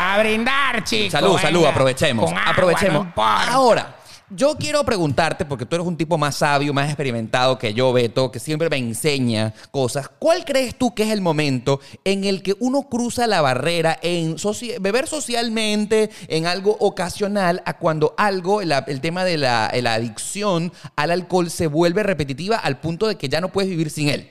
A 0.00 0.18
brindar, 0.18 0.84
chicos. 0.84 1.12
Salud, 1.12 1.38
salud, 1.38 1.66
aprovechemos. 1.66 2.26
Con 2.26 2.38
agua, 2.38 2.50
aprovechemos. 2.52 3.06
no. 3.06 3.12
Ahora, 3.24 3.94
yo 4.30 4.56
quiero 4.56 4.84
preguntarte, 4.84 5.44
porque 5.44 5.64
tú 5.66 5.74
eres 5.76 5.86
un 5.88 5.96
tipo 5.96 6.16
más 6.18 6.36
sabio, 6.36 6.72
más 6.72 6.86
experimentado 6.88 7.58
que 7.58 7.74
yo, 7.74 7.92
Beto, 7.92 8.30
que 8.30 8.38
siempre 8.38 8.68
me 8.68 8.76
enseña 8.76 9.54
cosas. 9.70 10.08
¿Cuál 10.18 10.44
crees 10.44 10.76
tú 10.76 10.94
que 10.94 11.02
es 11.04 11.10
el 11.10 11.20
momento 11.20 11.80
en 12.04 12.24
el 12.24 12.42
que 12.42 12.54
uno 12.60 12.82
cruza 12.88 13.26
la 13.26 13.40
barrera 13.40 13.98
en 14.02 14.36
soci- 14.36 14.76
beber 14.80 15.08
socialmente, 15.08 16.10
en 16.28 16.46
algo 16.46 16.76
ocasional, 16.78 17.62
a 17.64 17.78
cuando 17.78 18.14
algo, 18.18 18.60
el 18.60 19.00
tema 19.00 19.24
de 19.24 19.36
la, 19.38 19.72
la 19.82 19.94
adicción 19.94 20.72
al 20.94 21.10
alcohol 21.10 21.50
se 21.50 21.66
vuelve 21.66 22.02
repetitiva 22.04 22.56
al 22.56 22.78
punto 22.78 23.08
de 23.08 23.16
que 23.16 23.28
ya 23.28 23.40
no 23.40 23.48
puedes 23.48 23.68
vivir 23.70 23.90
sin 23.90 24.10
él? 24.10 24.30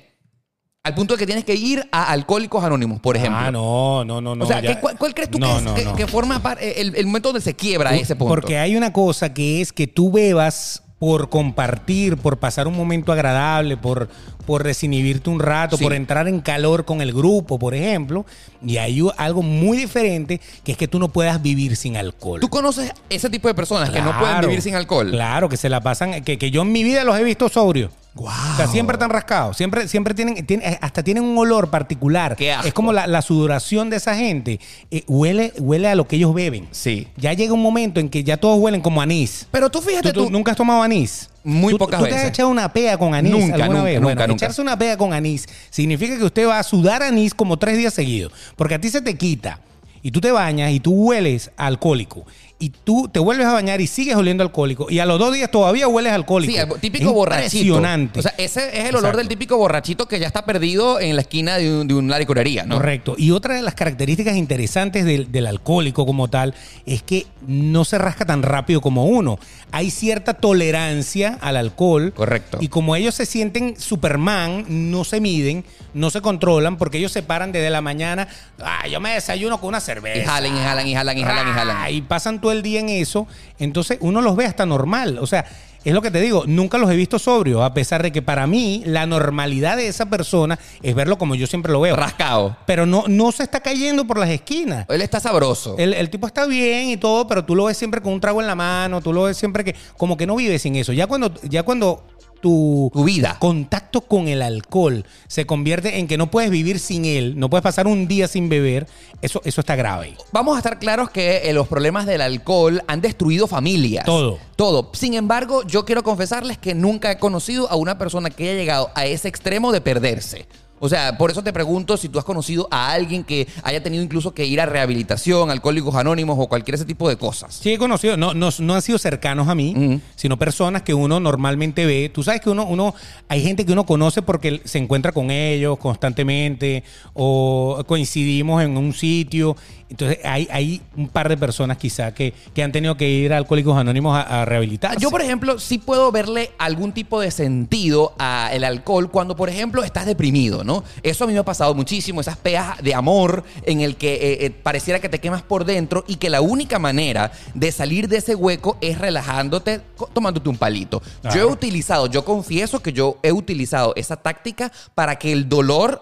Al 0.87 0.95
punto 0.95 1.13
de 1.15 1.19
que 1.19 1.25
tienes 1.25 1.43
que 1.45 1.53
ir 1.53 1.87
a 1.91 2.11
Alcohólicos 2.11 2.63
Anónimos, 2.63 2.99
por 3.01 3.15
ejemplo. 3.17 3.37
Ah, 3.39 3.51
no, 3.51 4.03
no, 4.05 4.21
no, 4.21 4.35
no. 4.35 4.45
o 4.45 4.47
sea, 4.47 4.61
ya- 4.61 4.75
¿qué- 4.75 4.79
cuál, 4.81 4.97
cuál 4.97 5.13
crees 5.13 5.29
tú 5.29 5.37
No, 5.37 5.47
que, 5.47 5.57
es- 5.57 5.63
no, 5.63 5.73
que- 5.75 5.83
no. 5.85 5.95
que 5.95 6.07
forma 6.07 6.41
par- 6.41 6.57
el, 6.61 6.95
el 6.95 7.05
momento 7.05 7.29
donde 7.29 7.41
se 7.41 7.55
quiebra 7.55 7.95
ese 7.95 8.15
punto? 8.15 8.33
Porque 8.33 8.57
hay 8.57 8.75
una 8.75 8.93
cosa 8.93 9.33
que 9.33 9.61
es 9.61 9.71
que 9.73 9.85
tú 9.87 10.11
bebas 10.11 10.81
por 10.99 11.29
compartir, 11.29 12.17
por 12.17 12.37
pasar 12.37 12.67
un 12.67 12.75
momento 12.75 13.11
agradable, 13.11 13.77
por, 13.77 14.09
por 14.47 14.63
desinhibirte 14.63 15.29
un 15.29 15.39
rato, 15.39 15.77
Sí. 15.77 15.83
por 15.83 15.93
entrar 15.93 16.27
en 16.27 16.39
calor 16.39 16.85
con 16.85 17.01
el 17.01 17.13
grupo, 17.13 17.59
por 17.59 17.75
ejemplo. 17.75 18.25
Y 18.65 18.77
hay 18.77 18.99
algo 19.17 19.43
muy 19.43 19.77
diferente 19.77 20.41
que 20.63 20.71
es 20.71 20.77
que 20.77 20.87
tú 20.87 20.97
no 20.97 21.09
puedas 21.09 21.39
vivir 21.41 21.75
sin 21.75 21.97
alcohol. 21.97 22.39
¿Tú 22.39 22.49
conoces 22.49 22.93
ese 23.09 23.29
tipo 23.29 23.47
de 23.47 23.53
personas 23.53 23.91
que 23.91 24.01
no 24.01 24.17
pueden 24.17 24.41
vivir 24.41 24.61
sin 24.63 24.73
alcohol? 24.75 25.11
Claro, 25.11 25.49
que 25.49 25.57
se 25.57 25.69
la 25.69 25.81
pasan, 25.81 26.23
que, 26.23 26.39
que 26.39 26.49
yo 26.49 26.63
en 26.63 26.71
mi 26.71 26.83
vida 26.83 27.03
los 27.03 27.15
he 27.19 27.23
visto 27.23 27.47
sobrios. 27.49 27.91
Wow. 28.17 28.27
O 28.53 28.57
sea, 28.57 28.67
siempre 28.67 28.95
están 28.95 29.09
rascados, 29.09 29.55
siempre, 29.57 29.87
siempre 29.87 30.13
tienen, 30.13 30.45
tienen- 30.45 30.77
hasta 30.81 31.03
tienen 31.03 31.23
un 31.23 31.37
olor 31.37 31.69
particular. 31.69 32.35
Qué 32.35 32.51
asco. 32.51 32.67
Es 32.67 32.73
como 32.73 32.91
la, 32.91 33.07
la 33.07 33.21
sudoración 33.21 33.89
de 33.89 33.97
esa 33.97 34.15
gente. 34.15 34.59
eh, 34.91 35.03
huele, 35.07 35.53
huele 35.59 35.87
a 35.87 35.95
lo 35.95 36.07
que 36.07 36.15
ellos 36.17 36.33
beben. 36.33 36.67
Sí. 36.71 37.07
Ya 37.17 37.33
llega 37.33 37.53
un 37.53 37.61
momento 37.61 37.99
en 37.99 38.09
que 38.09 38.23
ya 38.23 38.37
todos 38.37 38.59
huelen 38.59 38.81
como 38.81 39.01
anís. 39.01 39.47
Pero 39.51 39.69
tú 39.69 39.81
fíjate, 39.81 40.11
¿Tú, 40.11 40.21
tú 40.21 40.25
tú, 40.27 40.31
nunca 40.31 40.51
has 40.51 40.57
tomado 40.57 40.81
anís? 40.83 41.29
Muy 41.43 41.71
¿Tú- 41.71 41.77
pocas 41.77 41.99
¿Tú 41.99 42.05
te 42.05 42.09
has 42.11 42.15
veces. 42.17 42.29
echado 42.31 42.49
una 42.49 42.73
pea 42.73 42.97
con 42.97 43.13
anís 43.13 43.31
Nunca, 43.31 43.53
alguna 43.55 43.67
nunca, 43.67 43.83
vez? 43.83 43.93
nunca, 44.01 44.03
bueno, 44.15 44.27
nunca. 44.27 44.45
echarse 44.45 44.61
una 44.61 44.77
pea 44.77 44.97
con 44.97 45.13
anís 45.13 45.47
significa 45.69 46.17
que 46.17 46.23
usted 46.25 46.47
va 46.47 46.59
a 46.59 46.63
sudar 46.63 47.03
anís 47.03 47.33
como 47.33 47.57
tres 47.57 47.77
días 47.77 47.93
seguidos. 47.93 48.33
Porque 48.55 48.75
a 48.75 48.81
ti 48.81 48.89
se 48.89 49.01
te 49.01 49.15
quita. 49.15 49.61
Y 50.03 50.11
tú 50.11 50.21
te 50.21 50.31
bañas 50.31 50.71
y 50.71 50.79
tú 50.79 50.91
hueles 50.93 51.51
alcohólico. 51.57 52.25
Y 52.59 52.69
tú 52.71 53.07
te 53.07 53.19
vuelves 53.19 53.45
a 53.45 53.53
bañar 53.53 53.81
y 53.81 53.85
sigues 53.87 54.15
oliendo 54.15 54.41
alcohólico. 54.43 54.87
Y 54.89 54.97
a 54.97 55.05
los 55.05 55.19
dos 55.19 55.31
días 55.31 55.51
todavía 55.51 55.87
hueles 55.87 56.11
alcohólico. 56.11 56.51
Sí, 56.53 56.57
el 56.57 56.67
típico 56.81 57.09
Es 57.09 57.13
borrachito. 57.13 57.57
Impresionante. 57.57 58.19
O 58.19 58.21
sea, 58.23 58.33
ese 58.39 58.69
es 58.69 58.85
el 58.85 58.95
olor 58.95 58.97
Exacto. 59.01 59.17
del 59.19 59.27
típico 59.27 59.57
borrachito 59.57 60.07
que 60.07 60.19
ya 60.19 60.25
está 60.25 60.43
perdido 60.43 60.99
en 60.99 61.15
la 61.15 61.21
esquina 61.21 61.57
de 61.57 61.71
un, 61.81 61.87
de 61.87 61.93
un 61.93 62.09
laricorería, 62.09 62.63
¿no? 62.65 62.77
Correcto. 62.77 63.13
Y 63.15 63.29
otra 63.29 63.53
de 63.53 63.61
las 63.61 63.75
características 63.75 64.35
interesantes 64.37 65.05
del, 65.05 65.31
del 65.31 65.45
alcohólico 65.45 66.05
como 66.07 66.29
tal 66.29 66.55
es 66.87 67.03
que 67.03 67.27
no 67.45 67.85
se 67.85 67.99
rasca 67.99 68.25
tan 68.25 68.41
rápido 68.41 68.81
como 68.81 69.05
uno. 69.05 69.37
Hay 69.71 69.91
cierta 69.91 70.33
tolerancia 70.33 71.37
al 71.41 71.57
alcohol. 71.57 72.11
Correcto. 72.15 72.57
Y 72.59 72.69
como 72.69 72.95
ellos 72.95 73.13
se 73.13 73.27
sienten 73.27 73.79
Superman, 73.79 74.65
no 74.67 75.03
se 75.03 75.21
miden, 75.21 75.63
no 75.93 76.09
se 76.09 76.21
controlan, 76.21 76.77
porque 76.77 76.97
ellos 76.97 77.11
se 77.11 77.21
paran 77.21 77.51
desde 77.51 77.69
la 77.69 77.81
mañana. 77.81 78.27
Ah, 78.59 78.87
yo 78.87 78.99
me 78.99 79.11
desayuno 79.13 79.59
con 79.59 79.69
una 79.69 79.79
cerveza. 79.79 80.19
Y 80.19 80.25
jalan, 80.25 80.55
y 80.55 80.59
jalan, 80.59 80.87
y 80.87 80.95
jalan, 80.95 81.17
y 81.17 81.21
jalan, 81.23 81.47
y 81.47 81.51
Ah, 81.51 81.53
jalan. 81.53 81.93
y 81.93 82.01
pasan 82.01 82.41
todo 82.47 82.53
el 82.53 82.63
día 82.63 82.79
en 82.79 82.87
eso. 82.87 83.27
Entonces 83.59 83.97
uno 83.99 84.21
los 84.21 84.37
ve 84.37 84.45
hasta 84.45 84.65
normal. 84.65 85.17
O 85.19 85.27
sea, 85.27 85.43
es 85.83 85.93
lo 85.93 86.01
que 86.01 86.11
te 86.11 86.21
digo, 86.21 86.45
nunca 86.47 86.77
los 86.77 86.89
he 86.89 86.95
visto 86.95 87.19
sobrios, 87.19 87.61
a 87.61 87.73
pesar 87.73 88.01
de 88.01 88.11
que 88.13 88.21
para 88.21 88.47
mí 88.47 88.83
la 88.85 89.05
normalidad 89.05 89.75
de 89.75 89.89
esa 89.89 90.05
persona 90.05 90.57
es 90.81 90.95
verlo 90.95 91.17
como 91.17 91.35
yo 91.35 91.45
siempre 91.45 91.73
lo 91.73 91.81
veo. 91.81 91.97
Rascado. 91.97 92.55
Pero 92.65 92.85
no, 92.85 93.03
no 93.09 93.33
se 93.33 93.43
está 93.43 93.59
cayendo 93.59 94.07
por 94.07 94.17
las 94.17 94.29
esquinas. 94.29 94.85
Él 94.87 95.01
está 95.01 95.19
sabroso. 95.19 95.75
El, 95.77 95.93
el 95.93 96.09
tipo 96.09 96.25
está 96.25 96.45
bien 96.45 96.87
y 96.87 96.95
todo, 96.95 97.27
pero 97.27 97.43
tú 97.43 97.53
lo 97.53 97.65
ves 97.65 97.77
siempre 97.77 97.99
con 97.99 98.13
un 98.13 98.21
trago 98.21 98.39
en 98.39 98.47
la 98.47 98.55
mano, 98.55 99.01
tú 99.01 99.11
lo 99.11 99.23
ves 99.23 99.35
siempre 99.35 99.65
que 99.65 99.75
como 99.97 100.15
que 100.15 100.25
no 100.25 100.37
vive 100.37 100.57
sin 100.57 100.77
eso. 100.77 100.93
Ya 100.93 101.05
cuando, 101.05 101.33
ya 101.43 101.63
cuando 101.63 102.05
tu, 102.39 102.89
Tu 102.93 103.03
vida. 103.03 103.37
contacto 103.39 104.01
con 104.01 104.27
el 104.27 104.41
alcohol 104.41 105.05
se 105.27 105.45
convierte 105.45 105.99
en 105.99 106.07
que 106.07 106.17
no 106.17 106.31
puedes 106.31 106.49
vivir 106.49 106.79
sin 106.79 107.05
él, 107.05 107.39
no 107.39 107.49
puedes 107.49 107.63
pasar 107.63 107.87
un 107.87 108.07
día 108.07 108.27
sin 108.27 108.49
beber, 108.49 108.87
eso, 109.21 109.41
eso 109.45 109.61
está 109.61 109.75
grave. 109.75 110.15
Vamos 110.31 110.55
a 110.55 110.59
estar 110.59 110.79
claros 110.79 111.09
que 111.09 111.49
eh, 111.49 111.53
los 111.53 111.67
problemas 111.67 112.05
del 112.05 112.21
alcohol 112.21 112.81
han 112.87 113.01
destruido 113.01 113.47
familias. 113.47 114.05
Todo. 114.05 114.39
Todo. 114.55 114.89
Sin 114.93 115.13
embargo, 115.13 115.63
yo 115.65 115.85
quiero 115.85 116.03
confesarles 116.03 116.57
que 116.57 116.75
nunca 116.75 117.11
he 117.11 117.17
conocido 117.17 117.69
a 117.69 117.75
una 117.75 117.97
persona 117.97 118.29
que 118.29 118.43
haya 118.49 118.59
llegado 118.59 118.91
a 118.95 119.05
ese 119.05 119.27
extremo 119.27 119.71
de 119.71 119.81
perderse. 119.81 120.47
O 120.79 120.89
sea, 120.89 121.17
por 121.17 121.31
eso 121.31 121.43
te 121.43 121.51
pregunto 121.53 121.97
si 121.97 122.09
tú 122.09 122.19
has 122.19 122.25
conocido 122.25 122.67
a 122.71 122.91
alguien 122.91 123.23
que 123.23 123.47
haya 123.63 123.81
tenido 123.81 124.03
incluso 124.03 124.33
que 124.33 124.45
ir 124.45 124.61
a 124.61 124.65
rehabilitación, 124.65 125.49
alcohólicos 125.49 125.95
anónimos 125.95 126.37
o 126.39 126.47
cualquier 126.47 126.75
ese 126.75 126.85
tipo 126.85 127.09
de 127.09 127.17
cosas. 127.17 127.55
Sí, 127.55 127.73
he 127.73 127.77
conocido, 127.77 128.17
no, 128.17 128.33
no, 128.33 128.49
no 128.59 128.75
han 128.75 128.81
sido 128.81 128.97
cercanos 128.97 129.47
a 129.47 129.55
mí, 129.55 130.01
sino 130.15 130.37
personas 130.37 130.83
que 130.83 130.93
uno 130.93 131.19
normalmente 131.19 131.85
ve. 131.85 132.09
Tú 132.13 132.23
sabes 132.23 132.41
que 132.41 132.49
uno, 132.49 132.65
uno, 132.65 132.93
hay 133.27 133.41
gente 133.41 133.65
que 133.65 133.71
uno 133.71 133.85
conoce 133.85 134.21
porque 134.21 134.61
se 134.65 134.77
encuentra 134.77 135.11
con 135.11 135.31
ellos 135.31 135.77
constantemente 135.79 136.83
o 137.13 137.83
coincidimos 137.87 138.63
en 138.63 138.77
un 138.77 138.93
sitio. 138.93 139.55
Entonces 139.89 140.19
hay, 140.25 140.47
hay 140.51 140.81
un 140.97 141.07
par 141.07 141.29
de 141.29 141.37
personas 141.37 141.77
quizá 141.77 142.13
que, 142.13 142.33
que 142.53 142.61
han 142.61 142.73
tenido 142.73 142.97
que 142.97 143.09
ir 143.09 143.31
a 143.33 143.37
Alcohólicos 143.37 143.77
Anónimos 143.77 144.17
a, 144.17 144.41
a 144.41 144.45
rehabilitarse. 144.45 144.99
Yo, 144.99 145.09
por 145.09 145.21
ejemplo, 145.21 145.59
sí 145.59 145.77
puedo 145.77 146.11
verle 146.11 146.51
algún 146.57 146.91
tipo 146.91 147.21
de 147.21 147.31
sentido 147.31 148.13
al 148.17 148.63
alcohol 148.65 149.09
cuando, 149.09 149.35
por 149.35 149.49
ejemplo, 149.49 149.83
estás 149.83 150.05
deprimido, 150.05 150.65
¿no? 150.65 150.66
Eso 151.03 151.23
a 151.23 151.27
mí 151.27 151.33
me 151.33 151.39
ha 151.39 151.45
pasado 151.45 151.73
muchísimo, 151.73 152.21
esas 152.21 152.37
peas 152.37 152.81
de 152.81 152.93
amor 152.93 153.43
en 153.63 153.81
el 153.81 153.95
que 153.95 154.13
eh, 154.15 154.45
eh, 154.45 154.49
pareciera 154.49 154.99
que 154.99 155.09
te 155.09 155.19
quemas 155.19 155.41
por 155.41 155.65
dentro 155.65 156.03
y 156.07 156.15
que 156.15 156.29
la 156.29 156.41
única 156.41 156.79
manera 156.79 157.31
de 157.53 157.71
salir 157.71 158.07
de 158.07 158.17
ese 158.17 158.35
hueco 158.35 158.77
es 158.81 158.97
relajándote, 158.97 159.81
tomándote 160.13 160.49
un 160.49 160.57
palito. 160.57 161.01
Yo 161.33 161.41
he 161.41 161.45
utilizado, 161.45 162.07
yo 162.07 162.23
confieso 162.25 162.81
que 162.81 162.93
yo 162.93 163.17
he 163.23 163.31
utilizado 163.31 163.93
esa 163.95 164.17
táctica 164.17 164.71
para 164.95 165.17
que 165.17 165.31
el 165.31 165.47
dolor 165.49 166.01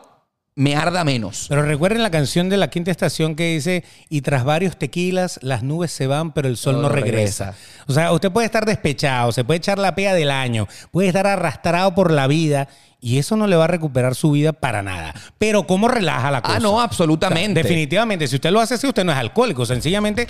me 0.58 0.76
arda 0.76 1.04
menos. 1.04 1.48
Pero 1.50 1.64
recuerden 1.64 2.02
la 2.02 2.10
canción 2.12 2.48
de 2.48 2.56
la 2.56 2.70
quinta 2.70 2.90
estación 2.90 3.36
que 3.36 3.56
dice, 3.56 3.84
y 4.10 4.22
tras 4.22 4.46
varios 4.46 4.78
tequilas 4.78 5.38
las 5.42 5.64
nubes 5.64 5.92
se 5.92 6.08
van, 6.08 6.32
pero 6.32 6.48
el 6.48 6.56
sol 6.56 6.76
No 6.78 6.84
no, 6.84 6.90
regresa. 6.90 7.52
regresa. 7.52 7.84
O 7.88 7.94
sea, 7.94 8.14
usted 8.14 8.32
puede 8.32 8.46
estar 8.46 8.66
despechado, 8.66 9.34
se 9.34 9.44
puede 9.44 9.58
echar 9.58 9.78
la 9.78 9.96
pea 9.96 10.14
del 10.14 10.32
año, 10.32 10.68
puede 10.92 11.10
estar 11.10 11.28
arrastrado 11.28 11.94
por 11.94 12.10
la 12.10 12.28
vida 12.28 12.70
y 13.06 13.20
eso 13.20 13.38
no 13.38 13.46
le 13.46 13.56
va 13.56 13.66
a 13.66 13.68
recuperar 13.68 14.16
su 14.16 14.32
vida 14.32 14.52
para 14.52 14.82
nada. 14.82 15.14
Pero 15.38 15.68
¿cómo 15.68 15.88
relaja 15.88 16.32
la 16.32 16.42
cosa? 16.42 16.56
Ah, 16.56 16.60
no, 16.60 16.82
absolutamente. 16.82 17.60
O 17.60 17.62
sea, 17.62 17.70
definitivamente, 17.70 18.28
si 18.28 18.34
usted 18.34 18.50
lo 18.50 18.60
hace 18.60 18.74
así, 18.74 18.88
usted 18.88 19.04
no 19.04 19.12
es 19.12 19.18
alcohólico, 19.20 19.64
sencillamente 19.64 20.28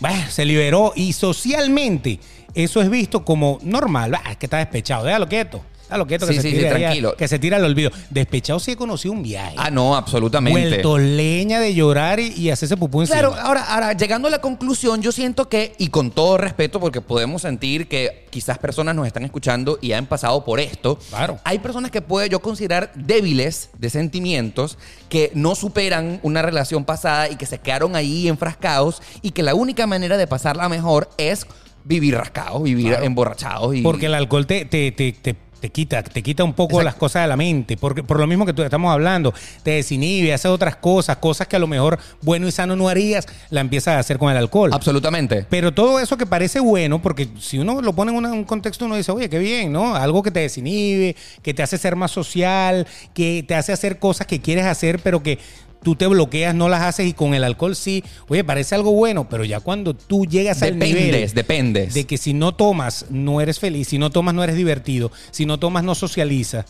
bah, 0.00 0.28
se 0.28 0.44
liberó 0.44 0.92
y 0.94 1.14
socialmente 1.14 2.20
eso 2.52 2.82
es 2.82 2.90
visto 2.90 3.24
como 3.24 3.58
normal, 3.62 4.10
bah, 4.10 4.22
es 4.32 4.36
que 4.36 4.44
está 4.44 4.58
despechado, 4.58 5.06
déjalo 5.06 5.30
quieto. 5.30 5.64
Déjalo 5.90 6.06
quieto, 6.06 6.26
que, 6.26 6.32
Sí, 6.34 6.36
se 6.40 6.42
sí, 6.48 6.54
tire 6.56 6.70
sí, 6.72 6.78
tranquilo. 6.78 7.16
que 7.16 7.26
se 7.26 7.38
tira 7.40 7.56
al 7.56 7.64
olvido. 7.64 7.90
Despechado 8.10 8.60
sí 8.60 8.70
he 8.70 8.76
conocido 8.76 9.12
un 9.12 9.24
viaje. 9.24 9.56
Ah, 9.58 9.70
no, 9.70 9.96
absolutamente. 9.96 10.68
Vuelto 10.68 10.96
leña 10.98 11.58
de 11.58 11.74
llorar 11.74 12.20
y, 12.20 12.28
y 12.34 12.50
hacerse 12.50 12.76
pupú 12.76 13.00
encima. 13.00 13.18
Claro, 13.18 13.34
ahora, 13.34 13.62
ahora, 13.74 13.92
llegando 13.94 14.28
a 14.28 14.30
la 14.30 14.40
conclusión, 14.40 15.02
yo 15.02 15.10
siento 15.10 15.48
que, 15.48 15.74
y 15.78 15.88
con 15.88 16.12
todo 16.12 16.38
respeto, 16.38 16.78
porque 16.78 17.00
podemos 17.00 17.42
sentir 17.42 17.88
que 17.88 18.26
quizás 18.30 18.58
personas 18.58 18.94
nos 18.94 19.04
están 19.08 19.24
escuchando 19.24 19.78
y 19.82 19.90
han 19.92 20.06
pasado 20.06 20.44
por 20.44 20.60
esto, 20.60 20.96
Claro. 21.10 21.40
hay 21.42 21.58
personas 21.58 21.90
que 21.90 22.00
puedo 22.02 22.24
yo 22.26 22.38
considerar 22.40 22.92
débiles 22.94 23.70
de 23.76 23.90
sentimientos, 23.90 24.78
que 25.08 25.32
no 25.34 25.56
superan 25.56 26.20
una 26.22 26.40
relación 26.42 26.84
pasada 26.84 27.28
y 27.28 27.34
que 27.34 27.46
se 27.46 27.58
quedaron 27.58 27.96
ahí 27.96 28.28
enfrascados 28.28 29.02
y 29.22 29.32
que 29.32 29.42
la 29.42 29.54
única 29.56 29.88
manera 29.88 30.16
de 30.16 30.28
pasarla 30.28 30.68
mejor 30.68 31.10
es 31.18 31.46
vivir 31.82 32.14
rascados, 32.14 32.62
vivir 32.62 32.88
Claro. 32.90 33.04
emborrachados. 33.04 33.74
Y... 33.74 33.82
Porque 33.82 34.06
el 34.06 34.14
alcohol 34.14 34.46
te, 34.46 34.64
te, 34.66 34.92
te, 34.92 35.12
te, 35.12 35.34
te 35.60 35.70
quita, 35.70 36.02
te 36.02 36.22
quita 36.22 36.42
un 36.44 36.54
poco 36.54 36.72
Exacto. 36.80 36.84
las 36.84 36.94
cosas 36.94 37.22
de 37.22 37.28
la 37.28 37.36
mente. 37.36 37.76
Porque, 37.76 38.02
por 38.02 38.18
lo 38.18 38.26
mismo 38.26 38.46
que 38.46 38.52
tú 38.52 38.62
estamos 38.62 38.92
hablando, 38.92 39.32
te 39.62 39.72
desinhibe, 39.72 40.32
hace 40.32 40.48
otras 40.48 40.76
cosas, 40.76 41.18
cosas 41.18 41.46
que 41.46 41.56
a 41.56 41.58
lo 41.58 41.66
mejor 41.66 41.98
bueno 42.22 42.48
y 42.48 42.52
sano 42.52 42.76
no 42.76 42.88
harías, 42.88 43.26
la 43.50 43.60
empiezas 43.60 43.94
a 43.96 43.98
hacer 43.98 44.18
con 44.18 44.30
el 44.30 44.36
alcohol. 44.36 44.70
Absolutamente. 44.72 45.46
Pero 45.48 45.72
todo 45.72 46.00
eso 46.00 46.16
que 46.16 46.26
parece 46.26 46.60
bueno, 46.60 47.00
porque 47.02 47.28
si 47.38 47.58
uno 47.58 47.80
lo 47.82 47.92
pone 47.94 48.10
en 48.10 48.16
una- 48.18 48.32
un 48.32 48.44
contexto, 48.44 48.86
uno 48.86 48.96
dice, 48.96 49.12
oye, 49.12 49.28
qué 49.28 49.38
bien, 49.38 49.70
¿no? 49.72 49.94
Algo 49.94 50.22
que 50.22 50.30
te 50.30 50.40
desinhibe, 50.40 51.14
que 51.42 51.54
te 51.54 51.62
hace 51.62 51.78
ser 51.78 51.96
más 51.96 52.10
social, 52.10 52.86
que 53.14 53.44
te 53.46 53.54
hace 53.54 53.72
hacer 53.72 53.98
cosas 53.98 54.26
que 54.26 54.40
quieres 54.40 54.64
hacer, 54.64 54.98
pero 55.00 55.22
que 55.22 55.38
tú 55.82 55.96
te 55.96 56.06
bloqueas, 56.06 56.54
no 56.54 56.68
las 56.68 56.82
haces 56.82 57.06
y 57.06 57.12
con 57.12 57.34
el 57.34 57.44
alcohol 57.44 57.74
sí, 57.76 58.04
oye, 58.28 58.44
parece 58.44 58.74
algo 58.74 58.92
bueno, 58.92 59.28
pero 59.28 59.44
ya 59.44 59.60
cuando 59.60 59.94
tú 59.94 60.26
llegas 60.26 60.62
al 60.62 60.78
nivel 60.78 61.06
Dependes, 61.06 61.34
dependes. 61.34 61.94
de 61.94 62.04
que 62.06 62.18
si 62.18 62.34
no 62.34 62.52
tomas 62.54 63.06
no 63.10 63.40
eres 63.40 63.58
feliz, 63.58 63.88
si 63.88 63.98
no 63.98 64.10
tomas 64.10 64.34
no 64.34 64.44
eres 64.44 64.56
divertido, 64.56 65.10
si 65.30 65.46
no 65.46 65.58
tomas 65.58 65.84
no 65.84 65.94
socializas, 65.94 66.66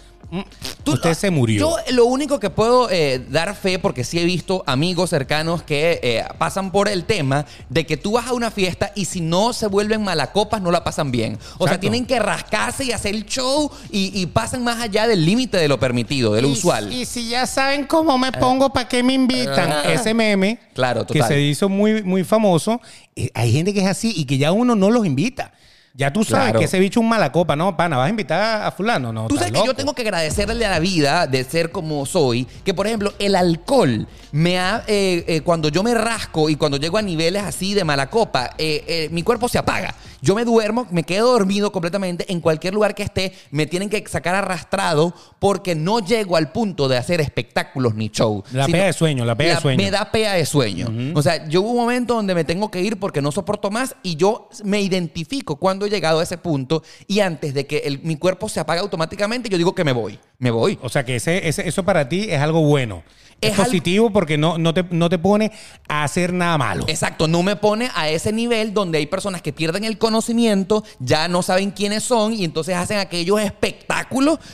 Tú- 0.85 0.93
usted 0.93 1.15
se 1.15 1.31
murió. 1.31 1.61
Yo 1.87 1.93
lo 1.95 2.05
único 2.07 2.39
que 2.39 2.51
puedo 2.51 2.89
eh, 2.91 3.25
dar 3.31 3.55
fe, 3.57 3.79
porque 3.79 4.05
sí 4.05 4.19
he 4.19 4.25
visto 4.25 4.63
amigos 4.67 5.11
cercanos 5.11 5.63
que 5.63 5.99
eh, 6.03 6.25
pasan 6.39 6.71
por 6.71 6.89
el 6.89 7.05
tema 7.05 7.47
de 7.69 7.85
que 7.85 7.97
tú 7.97 8.13
vas 8.13 8.29
a 8.29 8.33
una 8.33 8.51
fiesta 8.51 8.93
y 8.95 9.07
si 9.07 9.21
no 9.21 9.53
se 9.53 9.67
vuelven 9.67 10.03
malacopas, 10.03 10.63
no 10.63 10.71
la 10.71 10.85
pasan 10.85 11.11
bien. 11.11 11.39
O 11.59 11.67
sea, 11.67 11.81
tienen 11.81 12.07
que 12.07 12.19
rascarse 12.21 12.85
y 12.85 12.93
hacer 12.93 13.15
el 13.15 13.27
show 13.27 13.71
y, 13.91 14.19
y 14.21 14.27
pasan 14.27 14.63
más 14.63 14.81
allá 14.81 15.07
del 15.09 15.25
límite 15.25 15.57
de 15.57 15.67
lo 15.69 15.81
permitido, 15.81 16.33
de 16.33 16.43
lo 16.43 16.49
Y- 16.49 16.53
usual. 16.53 16.93
Y 16.93 17.05
si 17.07 17.29
ya 17.29 17.47
saben 17.47 17.85
cómo 17.87 18.17
me 18.17 18.31
pongo, 18.33 18.71
¿para 18.73 18.89
qué 18.89 19.03
me 19.03 19.15
invitan? 19.15 19.73
Ah. 19.73 19.83
Ese 19.93 20.15
meme 20.15 20.59
Claro, 20.75 21.07
que 21.07 21.23
se 21.23 21.41
hizo 21.41 21.69
muy, 21.69 22.03
muy 22.05 22.23
famoso. 22.25 22.81
eh, 23.17 23.31
hay 23.35 23.53
gente 23.53 23.75
que 23.75 23.81
es 23.81 23.87
así 23.89 24.13
y 24.17 24.25
que 24.25 24.39
ya 24.39 24.53
uno 24.53 24.75
no 24.77 24.91
los 24.91 25.05
invita. 25.05 25.53
Ya 25.93 26.13
tú 26.13 26.23
sabes 26.25 26.45
Claro. 26.45 26.59
que 26.61 26.65
ese 26.67 26.79
bicho 26.79 27.01
es 27.01 27.03
un 27.05 27.09
mala 27.09 27.33
copa. 27.33 27.57
No, 27.57 27.77
pana, 27.77 27.97
vas 27.97 28.07
a 28.07 28.11
invitar 28.11 28.63
a 28.63 28.71
fulano. 28.71 29.13
No, 29.13 29.27
Tú 29.27 29.37
sabes 29.37 29.53
que 29.53 29.67
yo 29.67 29.75
tengo 29.75 29.93
que 29.93 30.03
agradecerle 30.03 30.65
a 30.65 30.71
la 30.71 30.79
vida 30.79 31.27
de 31.27 31.43
ser 31.45 31.73
como 31.73 32.07
soy, 32.07 32.45
que 32.65 32.73
por 32.75 32.87
ejemplo 32.87 33.13
el 33.19 33.35
alcohol 33.35 34.07
me 34.33 34.59
ha, 34.59 34.85
eh, 34.87 35.25
eh, 35.27 35.41
cuando 35.41 35.69
yo 35.69 35.83
me 35.83 35.93
rasco 35.95 36.49
y 36.49 36.55
cuando 36.57 36.77
llego 36.77 36.97
a 36.97 37.03
niveles 37.03 37.43
así 37.43 37.75
de 37.75 37.83
mala 37.85 38.09
copa, 38.09 38.51
eh, 38.57 38.85
eh, 38.87 39.09
mi 39.11 39.23
cuerpo 39.25 39.49
se 39.49 39.59
apaga. 39.59 39.95
Yo 40.23 40.35
me 40.35 40.45
duermo, 40.45 40.87
me 40.91 41.03
quedo 41.03 41.33
dormido 41.33 41.73
completamente 41.73 42.31
en 42.33 42.41
cualquier 42.41 42.75
lugar 42.75 42.95
que 42.95 43.03
esté, 43.03 43.33
me 43.51 43.67
tienen 43.67 43.89
que 43.89 44.05
sacar 44.09 44.35
arrastrado 44.35 45.15
porque 45.39 45.75
no 45.75 46.01
llego 46.01 46.37
al 46.37 46.53
punto 46.53 46.89
de 46.89 46.97
hacer 46.97 47.21
espectáculos 47.21 47.95
ni 47.95 48.09
show. 48.11 48.43
La 48.53 48.67
pea 48.67 48.87
de 48.87 48.93
sueño, 48.93 49.25
la 49.25 49.35
pea 49.37 49.55
de 49.57 49.61
sueño. 49.61 49.83
Me 49.83 49.91
da 49.91 50.11
pea 50.11 50.35
de 50.35 50.45
sueño. 50.47 50.89
O 51.15 51.23
sea, 51.23 51.49
yo 51.49 51.63
hubo 51.63 51.71
un 51.71 51.77
momento 51.79 52.15
donde 52.15 52.35
me 52.35 52.45
tengo 52.45 52.71
que 52.71 52.81
ir 52.83 52.99
porque 52.99 53.23
no 53.23 53.33
soporto 53.33 53.71
más 53.71 53.97
y 54.03 54.17
yo 54.17 54.49
me 54.65 54.81
identifico 54.81 55.57
cuando 55.57 55.87
he 55.87 55.91
llegado 55.91 56.21
a 56.21 56.23
ese 56.23 56.39
punto 56.39 56.83
y 57.07 57.21
antes 57.21 57.55
de 57.55 57.67
que 57.67 57.79
el- 57.79 58.01
mi 58.03 58.17
cuerpo 58.17 58.49
se 58.49 58.61
apague 58.61 58.81
automáticamente, 58.81 59.49
yo 59.49 59.57
digo 59.59 59.75
que 59.75 59.85
me 59.85 59.93
voy. 59.93 60.19
Me 60.39 60.51
voy. 60.51 60.79
O 60.83 60.89
sea 60.89 61.05
que 61.05 61.17
ese, 61.17 61.49
ese- 61.49 61.67
eso 61.69 61.85
para 61.85 62.09
ti 62.09 62.27
es 62.31 62.41
algo 62.41 62.63
bueno. 62.63 63.03
Es, 63.41 63.53
Es 63.53 63.59
al- 63.59 63.65
positivo 63.67 64.11
porque 64.11 64.37
no, 64.37 64.59
no, 64.59 64.75
te, 64.75 64.85
no 64.91 65.09
te 65.09 65.19
pone 65.19 65.51
a 65.89 66.05
hacer 66.05 66.33
nada 66.33 66.59
malo. 66.59 66.85
Exacto, 66.89 67.27
no 67.29 67.43
me 67.43 67.57
pone 67.57 67.91
a 67.95 68.09
ese 68.09 68.33
nivel 68.33 68.75
donde 68.75 68.99
hay 68.99 69.07
personas 69.07 69.43
que 69.43 69.53
pierden 69.53 69.85
el 69.85 69.99
conocimiento, 69.99 70.85
ya 70.99 71.29
no 71.29 71.43
saben 71.43 71.71
quiénes 71.71 72.03
son 72.03 72.33
y 72.35 72.45
entonces 72.45 72.75
hacen 72.77 72.99
aquellos 72.99 73.41
espectáculos 73.41 73.90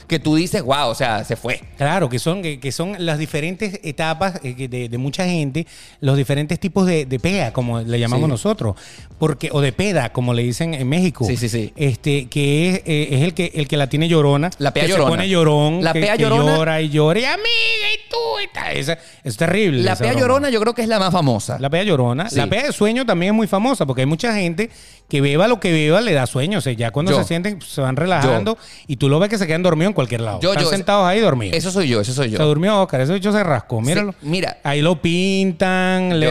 que 0.07 0.19
tú 0.19 0.35
dices, 0.37 0.63
wow, 0.63 0.89
o 0.89 0.95
sea, 0.95 1.25
se 1.25 1.37
fue. 1.37 1.61
Claro, 1.77 2.09
que 2.09 2.19
son, 2.19 2.43
que, 2.43 2.59
que 2.61 2.73
son 2.73 2.95
las 2.99 3.19
diferentes 3.19 3.81
etapas 3.83 4.41
eh, 4.43 4.55
que 4.55 4.69
de, 4.69 4.89
de 4.89 4.99
mucha 4.99 5.25
gente, 5.27 5.67
los 6.01 6.17
diferentes 6.17 6.59
tipos 6.61 6.87
de, 6.87 7.07
de 7.07 7.19
pea, 7.21 7.53
como 7.53 7.81
le 7.81 7.99
llamamos 8.01 8.27
Sí. 8.27 8.31
nosotros, 8.31 8.77
porque, 9.19 9.51
o 9.53 9.61
de 9.61 9.73
peda, 9.73 10.11
como 10.13 10.33
le 10.35 10.43
dicen 10.43 10.75
en 10.75 10.89
México. 10.89 11.25
Sí, 11.27 11.37
sí, 11.37 11.49
sí. 11.49 11.73
Este, 11.77 12.27
que 12.29 12.69
es, 12.71 12.77
eh, 12.87 13.09
es 13.13 13.23
el 13.23 13.35
que 13.35 13.53
el 13.55 13.69
que 13.69 13.77
la 13.77 13.89
tiene 13.89 14.09
llorona. 14.09 14.51
La 14.59 14.73
pea 14.73 14.85
que 14.85 14.91
llorona. 14.91 15.11
Se 15.11 15.17
pone 15.17 15.29
llorón. 15.29 15.85
La 15.85 15.93
que, 15.93 16.01
pea 16.01 16.17
que 16.17 16.25
llorona- 16.25 16.57
llora 16.57 16.81
y 16.83 16.89
llora. 16.91 17.21
Y 17.21 17.25
amiga, 17.25 17.47
y 17.95 18.11
tú, 18.11 18.17
y 18.45 18.53
tal. 18.55 18.77
Esa- 18.77 18.99
es 19.25 19.37
terrible. 19.37 19.83
La 19.83 19.97
pea 19.97 20.09
broma. 20.09 20.21
llorona 20.21 20.51
yo 20.51 20.61
creo 20.61 20.75
que 20.75 20.83
es 20.83 20.89
la 20.89 20.99
más 20.99 21.13
famosa. 21.13 21.59
La 21.59 21.71
pea 21.71 21.83
llorona. 21.83 22.29
Sí. 22.31 22.37
La 22.37 22.47
pea 22.49 22.67
de 22.67 22.73
sueño 22.73 23.05
también 23.07 23.33
es 23.33 23.37
muy 23.37 23.47
famosa 23.47 23.87
porque 23.87 24.03
hay 24.03 24.07
mucha 24.07 24.35
gente 24.35 24.71
que 25.09 25.21
beba 25.21 25.47
lo 25.47 25.61
que 25.61 25.71
beba 25.73 26.01
le 26.01 26.13
da 26.13 26.27
sueño. 26.27 26.59
O 26.59 26.61
sea, 26.61 26.73
ya 26.73 26.91
cuando 26.91 27.13
Yo. 27.13 27.19
se 27.19 27.25
sienten, 27.25 27.61
se 27.63 27.81
van 27.81 27.97
relajando 27.97 28.59
y 28.87 28.97
tú 28.97 29.09
lo 29.09 29.19
ves 29.19 29.29
que 29.29 29.36
se 29.39 29.47
quedan 29.47 29.63
dormidos 29.63 29.91
en 29.91 29.95
cualquier 29.95 30.21
lado. 30.21 30.41
Yo, 30.41 30.51
Están 30.51 30.65
yo, 30.65 30.71
sentados 30.71 31.07
ahí 31.07 31.21
dormidos. 31.21 31.57
Eso 31.57 31.71
soy 31.71 31.89
yo, 31.89 32.01
eso 32.01 32.13
soy 32.13 32.31
yo. 32.31 32.37
Se 32.39 32.43
durmió 32.43 32.81
Oscar, 32.83 33.01
ese 33.01 33.13
bicho 33.15 33.33
se 33.33 33.43
rascó, 33.43 33.81
míralo. 33.81 34.13
Sí, 34.13 34.19
mira. 34.23 34.59
Ahí 34.63 34.81
lo 34.83 35.01
pintan, 35.01 36.19
le, 36.21 36.27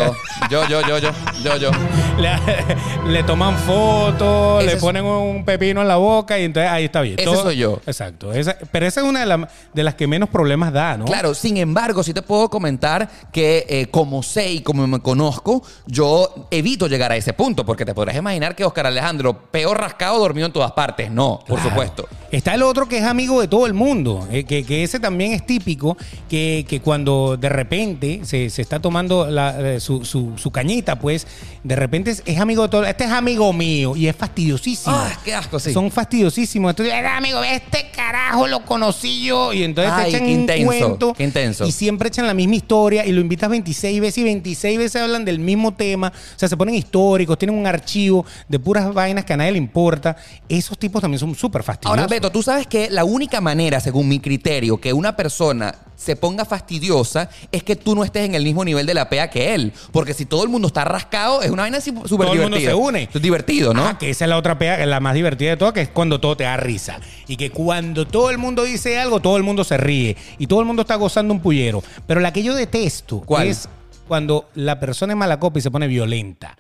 Yo, 0.50 0.68
yo, 0.68 0.82
yo, 0.82 1.00
yo, 1.00 1.10
yo, 1.44 1.58
yo, 1.58 1.72
le, 2.20 3.12
le 3.12 3.24
toman 3.24 3.56
fotos, 3.58 4.64
le 4.64 4.78
ponen 4.78 5.06
un 5.06 5.46
pepino 5.46 5.82
en 5.82 5.88
la 5.88 5.96
boca 5.98 6.38
y 6.40 6.44
entonces 6.44 6.72
ahí 6.72 6.86
está 6.86 7.02
bien. 7.02 7.16
Ese 7.20 7.36
soy 7.36 7.58
yo. 7.58 7.80
Exacto. 7.86 8.34
esa- 8.34 8.58
pero 8.72 8.86
esa 8.86 9.02
es 9.02 9.08
una 9.08 9.22
de, 9.22 9.26
la- 9.26 9.50
de 9.74 9.84
las 9.84 9.96
que 9.96 10.08
menos 10.08 10.30
problemas 10.30 10.72
da, 10.74 10.98
¿no? 10.98 11.06
Claro, 11.06 11.34
sin 11.34 11.58
embargo, 11.58 12.04
sí 12.04 12.14
te 12.14 12.22
puedo 12.22 12.50
comentar 12.50 13.10
que 13.32 13.66
eh, 13.70 13.88
como 13.88 14.24
sé 14.24 14.52
y 14.52 14.62
como 14.62 14.86
me 14.88 15.00
conozco, 15.00 15.64
yo 15.86 16.48
evito 16.52 16.88
llegar 16.88 17.12
a 17.12 17.16
ese 17.16 17.34
punto, 17.34 17.66
porque 17.66 17.86
te 17.86 17.94
podrás 17.94 18.16
imaginar 18.16 18.56
que 18.56 18.64
Oscar 18.66 18.88
Alejandro, 18.88 19.34
peor 19.52 19.80
rascado, 19.80 20.20
dormido 20.20 20.48
en 20.48 20.54
todas 20.54 20.72
partes. 20.72 21.12
No, 21.12 21.40
por 21.48 21.56
Claro. 21.60 21.70
supuesto. 21.70 22.08
Está 22.32 22.54
el 22.54 22.64
otro 22.64 22.88
que 22.88 22.95
es 22.98 23.04
amigo 23.04 23.42
de 23.42 23.48
todo 23.48 23.66
el 23.66 23.74
mundo, 23.74 24.28
eh, 24.32 24.44
que, 24.44 24.64
que 24.64 24.84
ese 24.84 25.00
también 25.00 25.34
es 25.34 25.46
típico, 25.46 25.98
que, 26.30 26.66
que 26.68 26.80
cuando 26.82 27.38
de 27.38 27.50
repente 27.50 28.22
se, 28.24 28.50
se 28.50 28.62
está 28.62 28.80
tomando 28.80 29.28
la- 29.30 29.76
eh, 29.76 29.80
su, 29.80 30.04
su- 30.06 30.34
su 30.38 30.52
cañita, 30.52 30.98
pues 31.00 31.28
de 31.64 31.76
repente 31.76 32.12
es, 32.12 32.24
es 32.26 32.40
amigo 32.40 32.64
de 32.64 32.70
todo. 32.70 32.84
Este 32.86 33.04
es 33.06 33.12
amigo 33.12 33.52
mío 33.54 33.96
y 33.96 34.08
es 34.08 34.16
fastidiosísimo. 34.16 34.96
Ah, 34.96 35.12
qué 35.24 35.34
asco, 35.34 35.60
sí. 35.60 35.74
Son 35.74 35.90
fastidiosísimos. 35.92 36.70
Entonces, 36.72 36.94
"Era 36.94 37.18
amigo, 37.18 37.44
este 37.44 37.90
carajo 37.96 38.48
lo 38.48 38.64
conocí 38.66 39.24
yo. 39.24 39.54
Y 39.54 39.64
entonces 39.64 39.94
Ay, 39.96 40.04
te 40.04 40.10
echan 40.18 40.28
qué 40.28 40.34
un 40.34 40.40
intenso, 40.42 40.66
cuento. 40.66 41.14
qué 41.14 41.24
intenso. 41.24 41.66
Y 41.66 41.72
siempre 41.72 42.08
echan 42.10 42.28
la 42.28 42.34
misma 42.34 42.56
historia 42.56 43.06
y 43.06 43.12
lo 43.12 43.22
invitas 43.22 43.50
26 43.50 44.02
veces 44.02 44.18
y 44.20 44.24
26 44.24 44.78
veces 44.78 45.02
hablan 45.02 45.26
del 45.26 45.40
mismo 45.40 45.74
tema. 45.74 46.12
O 46.36 46.40
sea, 46.40 46.50
se 46.50 46.58
ponen 46.58 46.76
históricos, 46.76 47.38
tienen 47.38 47.58
un 47.58 47.66
archivo 47.68 48.26
de 48.48 48.60
puras 48.60 48.94
vainas 48.94 49.26
que 49.26 49.34
a 49.34 49.38
nadie 49.38 49.52
le 49.54 49.58
importa. 49.58 50.16
Esos 50.50 50.78
tipos 50.78 51.02
también 51.02 51.20
son 51.20 51.34
súper 51.36 51.64
fastidiosos. 51.64 51.98
Ahora, 51.98 52.08
Beto, 52.08 52.32
tú 52.32 52.42
sabes 52.44 52.68
que 52.68 52.85
la 52.90 53.04
única 53.04 53.42
manera, 53.42 53.80
según 53.80 54.08
mi 54.08 54.20
criterio, 54.20 54.78
que 54.80 54.94
una 54.94 55.16
persona 55.16 55.76
se 55.96 56.16
ponga 56.16 56.46
fastidiosa 56.46 57.30
es 57.52 57.64
que 57.64 57.76
tú 57.76 57.96
no 57.96 58.04
estés 58.04 58.26
en 58.26 58.36
el 58.36 58.44
mismo 58.44 58.66
nivel 58.66 58.86
de 58.86 58.94
la 58.94 59.10
pea 59.10 59.30
que 59.30 59.56
él. 59.56 59.74
Porque 59.92 60.14
si 60.14 60.26
todo 60.26 60.44
el 60.44 60.50
mundo 60.50 60.68
está 60.68 60.84
rascado, 60.84 61.42
es 61.42 61.50
una 61.50 61.64
vaina 61.64 61.82
súper 61.82 62.04
todo 62.08 62.34
el 62.34 62.42
mundo 62.42 62.58
divertida. 62.58 62.72
se 62.72 62.76
une. 62.76 63.10
Es 63.14 63.22
divertido, 63.22 63.74
¿no? 63.74 63.86
Ah, 63.86 63.98
que 63.98 64.10
esa 64.10 64.26
es 64.26 64.30
la 64.30 64.38
otra 64.38 64.58
pega, 64.58 64.86
la 64.86 65.00
más 65.00 65.14
divertida 65.14 65.52
de 65.52 65.58
todas, 65.58 65.74
que 65.74 65.82
es 65.82 65.90
cuando 65.90 66.20
todo 66.20 66.36
te 66.38 66.44
da 66.44 66.58
risa. 66.58 67.00
Y 67.28 67.38
que 67.38 67.50
cuando 67.50 68.06
todo 68.06 68.30
el 68.30 68.38
mundo 68.38 68.64
dice 68.64 69.00
algo, 69.00 69.20
todo 69.20 69.38
el 69.38 69.44
mundo 69.44 69.64
se 69.64 69.78
ríe. 69.78 70.18
Y 70.38 70.48
todo 70.48 70.60
el 70.60 70.66
mundo 70.66 70.82
está 70.82 70.96
gozando 70.96 71.34
un 71.34 71.40
pullero. 71.40 71.84
Pero 72.08 72.20
la 72.20 72.34
que 72.34 72.44
yo 72.44 72.54
detesto 72.56 73.22
¿Cuál? 73.22 73.48
es 73.48 73.70
cuando 74.08 74.50
la 74.54 74.80
persona 74.80 75.14
es 75.14 75.18
mala 75.18 75.40
copa 75.40 75.60
y 75.60 75.62
se 75.62 75.72
pone 75.72 75.88
violenta. 75.88 76.58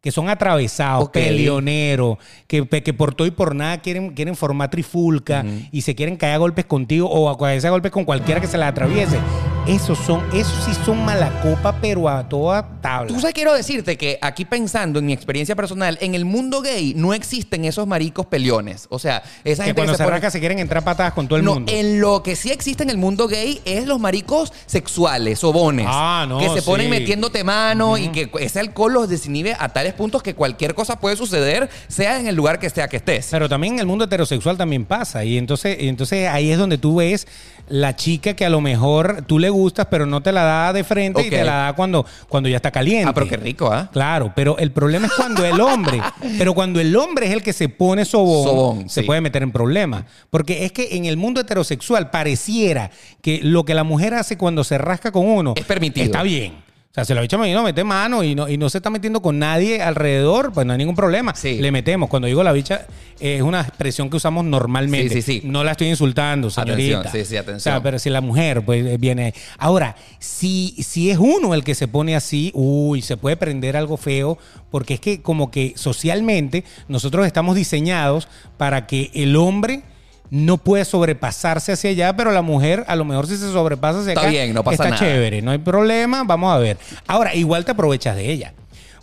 Que 0.00 0.12
son 0.12 0.28
atravesados, 0.28 1.06
Ok. 1.06 1.12
peleoneros, 1.14 2.18
que, 2.46 2.66
que 2.68 2.94
por 2.94 3.14
todo 3.14 3.26
y 3.26 3.32
por 3.32 3.54
nada 3.56 3.78
quieren, 3.78 4.10
quieren 4.14 4.36
formar 4.36 4.70
trifulca 4.70 5.44
y 5.72 5.80
se 5.82 5.96
quieren 5.96 6.16
caer 6.16 6.34
a 6.34 6.38
golpes 6.38 6.66
contigo 6.66 7.08
o 7.10 7.28
a 7.28 7.36
caerse 7.36 7.66
a 7.66 7.70
golpes 7.70 7.90
con 7.90 8.04
cualquiera 8.04 8.40
que 8.40 8.46
se 8.46 8.58
la 8.58 8.68
atraviese. 8.68 9.18
Esos 9.66 9.98
son, 9.98 10.24
esos 10.32 10.64
sí 10.64 10.72
son 10.86 11.04
mala 11.04 11.42
copa, 11.42 11.76
pero 11.80 12.08
a 12.08 12.26
toda 12.26 12.80
tabla. 12.80 13.08
Tú 13.08 13.20
sabes, 13.20 13.34
quiero 13.34 13.52
decirte 13.52 13.98
que 13.98 14.18
aquí 14.22 14.46
pensando 14.46 14.98
en 14.98 15.04
mi 15.04 15.12
experiencia 15.12 15.54
personal, 15.54 15.98
en 16.00 16.14
el 16.14 16.24
mundo 16.24 16.62
gay 16.62 16.94
no 16.96 17.12
existen 17.12 17.66
esos 17.66 17.86
maricos 17.86 18.24
peleones. 18.26 18.86
O 18.88 18.98
sea, 18.98 19.22
esa 19.44 19.64
que 19.64 19.68
gente 19.70 19.80
cuando 19.80 19.92
que 19.92 19.98
se 19.98 20.04
pone- 20.04 20.12
arranca 20.14 20.30
se 20.30 20.38
quieren 20.40 20.58
entrar 20.60 20.84
patadas 20.84 21.12
con 21.12 21.28
todo 21.28 21.38
el 21.38 21.44
no, 21.44 21.54
mundo. 21.54 21.70
en 21.74 22.00
lo 22.00 22.22
que 22.22 22.34
sí 22.34 22.50
existe 22.50 22.82
en 22.82 22.88
el 22.88 22.96
mundo 22.96 23.28
gay 23.28 23.60
es 23.66 23.86
los 23.86 23.98
maricos 24.00 24.54
sexuales, 24.64 25.38
sobones. 25.40 25.86
Ah, 25.86 26.24
no, 26.26 26.38
Que 26.38 26.48
se 26.48 26.62
ponen 26.62 26.86
sí. 26.86 26.90
metiéndote 26.90 27.44
mano 27.44 27.98
y 27.98 28.08
que 28.08 28.30
ese 28.40 28.60
alcohol 28.60 28.94
los 28.94 29.08
desinhibe 29.10 29.54
a 29.58 29.68
tales 29.88 29.94
puntos 29.94 30.22
que 30.22 30.34
cualquier 30.34 30.74
cosa 30.74 31.00
puede 31.00 31.16
suceder, 31.16 31.68
sea 31.88 32.20
en 32.20 32.26
el 32.26 32.34
lugar 32.34 32.58
que 32.58 32.68
sea 32.70 32.88
que 32.88 32.98
estés. 32.98 33.28
Pero 33.30 33.48
también 33.48 33.74
en 33.74 33.80
el 33.80 33.86
mundo 33.86 34.04
heterosexual 34.04 34.56
también 34.56 34.84
pasa. 34.84 35.24
Y 35.24 35.38
entonces, 35.38 35.76
y 35.80 35.88
entonces 35.88 36.28
ahí 36.28 36.50
es 36.50 36.58
donde 36.58 36.76
tú 36.78 36.96
ves 36.96 37.26
la 37.68 37.96
chica 37.96 38.34
que 38.34 38.44
a 38.46 38.50
lo 38.50 38.60
mejor 38.60 39.22
tú 39.26 39.38
le 39.38 39.50
gustas, 39.50 39.86
pero 39.90 40.06
no 40.06 40.22
te 40.22 40.32
la 40.32 40.42
da 40.42 40.72
de 40.72 40.84
frente 40.84 41.20
y 41.22 41.24
Ok. 41.26 41.30
te 41.30 41.44
la 41.44 41.54
da 41.56 41.72
cuando, 41.74 42.04
cuando 42.28 42.48
ya 42.48 42.56
está 42.56 42.70
caliente. 42.70 43.08
Ah, 43.08 43.14
pero 43.14 43.28
qué 43.28 43.36
rico, 43.36 43.70
¿ah? 43.72 43.88
Claro, 43.92 44.32
pero 44.34 44.56
el 44.58 44.72
problema 44.72 45.06
es 45.06 45.12
cuando 45.12 45.44
el 45.44 45.60
hombre, 45.60 46.00
pero 46.38 46.54
cuando 46.54 46.80
el 46.80 46.94
hombre 46.96 47.26
es 47.26 47.32
el 47.32 47.42
que 47.42 47.52
se 47.52 47.68
pone 47.68 48.04
sobón, 48.04 48.44
Sobón, 48.44 48.88
se 48.88 49.00
sí. 49.02 49.06
puede 49.06 49.20
meter 49.20 49.42
en 49.42 49.52
problemas. 49.52 50.04
Porque 50.30 50.64
es 50.64 50.72
que 50.72 50.96
en 50.96 51.04
el 51.06 51.16
mundo 51.16 51.40
heterosexual 51.40 52.10
pareciera 52.10 52.90
que 53.22 53.40
lo 53.42 53.64
que 53.64 53.74
la 53.74 53.84
mujer 53.84 54.14
hace 54.14 54.36
cuando 54.38 54.64
se 54.64 54.78
rasca 54.78 55.12
con 55.12 55.26
uno 55.26 55.54
Es 55.56 55.64
permitido. 55.64 56.04
Está 56.06 56.22
bien. 56.22 56.67
Sea, 56.98 57.04
se 57.04 57.14
lo 57.14 57.22
echa 57.22 57.36
y 57.46 57.52
no 57.52 57.62
mete 57.62 57.84
mano 57.84 58.24
y 58.24 58.34
no, 58.34 58.48
y 58.48 58.56
no 58.58 58.68
se 58.68 58.78
está 58.78 58.90
metiendo 58.90 59.22
con 59.22 59.38
nadie 59.38 59.80
alrededor, 59.80 60.52
pues 60.52 60.66
no 60.66 60.72
hay 60.72 60.78
ningún 60.78 60.96
problema. 60.96 61.32
Sí. 61.32 61.58
Le 61.58 61.70
metemos. 61.70 62.08
Cuando 62.08 62.26
digo 62.26 62.42
la 62.42 62.50
bicha, 62.50 62.86
es 63.20 63.40
una 63.40 63.60
expresión 63.60 64.10
que 64.10 64.16
usamos 64.16 64.44
normalmente. 64.44 65.14
Sí, 65.14 65.22
sí, 65.22 65.40
sí. 65.40 65.46
No 65.46 65.62
la 65.62 65.72
estoy 65.72 65.86
insultando, 65.86 66.50
señorita. 66.50 66.98
Atención, 66.98 67.24
sí, 67.24 67.30
sí, 67.30 67.36
atención. 67.36 67.56
O 67.56 67.60
sea, 67.60 67.82
pero 67.82 68.00
si 68.00 68.10
la 68.10 68.20
mujer 68.20 68.62
pues 68.64 68.84
eh, 68.84 68.96
viene. 68.98 69.32
Ahora, 69.58 69.94
si, 70.18 70.74
si 70.82 71.10
es 71.10 71.18
uno 71.18 71.54
el 71.54 71.62
que 71.62 71.76
se 71.76 71.86
pone 71.86 72.16
así, 72.16 72.50
uy, 72.52 73.00
se 73.00 73.16
puede 73.16 73.36
prender 73.36 73.76
algo 73.76 73.96
feo, 73.96 74.36
porque 74.72 74.94
es 74.94 75.00
que 75.00 75.22
como 75.22 75.52
que 75.52 75.74
socialmente 75.76 76.64
nosotros 76.88 77.28
estamos 77.28 77.54
diseñados 77.54 78.26
para 78.56 78.88
que 78.88 79.12
el 79.14 79.36
hombre 79.36 79.84
no 80.30 80.58
puede 80.58 80.84
sobrepasarse 80.84 81.72
hacia 81.72 81.90
allá, 81.90 82.16
pero 82.16 82.30
la 82.32 82.42
mujer 82.42 82.84
a 82.88 82.96
lo 82.96 83.04
mejor 83.04 83.26
si 83.26 83.36
se 83.36 83.50
sobrepasa 83.52 84.00
hacia 84.00 84.10
Está 84.12 84.20
acá, 84.22 84.30
bien, 84.30 84.52
no 84.54 84.62
pasa 84.64 84.74
está 84.74 84.84
nada. 84.90 84.98
chévere, 84.98 85.40
no 85.42 85.50
hay 85.50 85.58
problema, 85.58 86.22
vamos 86.24 86.54
a 86.54 86.58
ver. 86.58 86.76
Ahora, 87.06 87.34
igual 87.34 87.64
te 87.64 87.70
aprovechas 87.72 88.14
de 88.16 88.30
ella. 88.30 88.54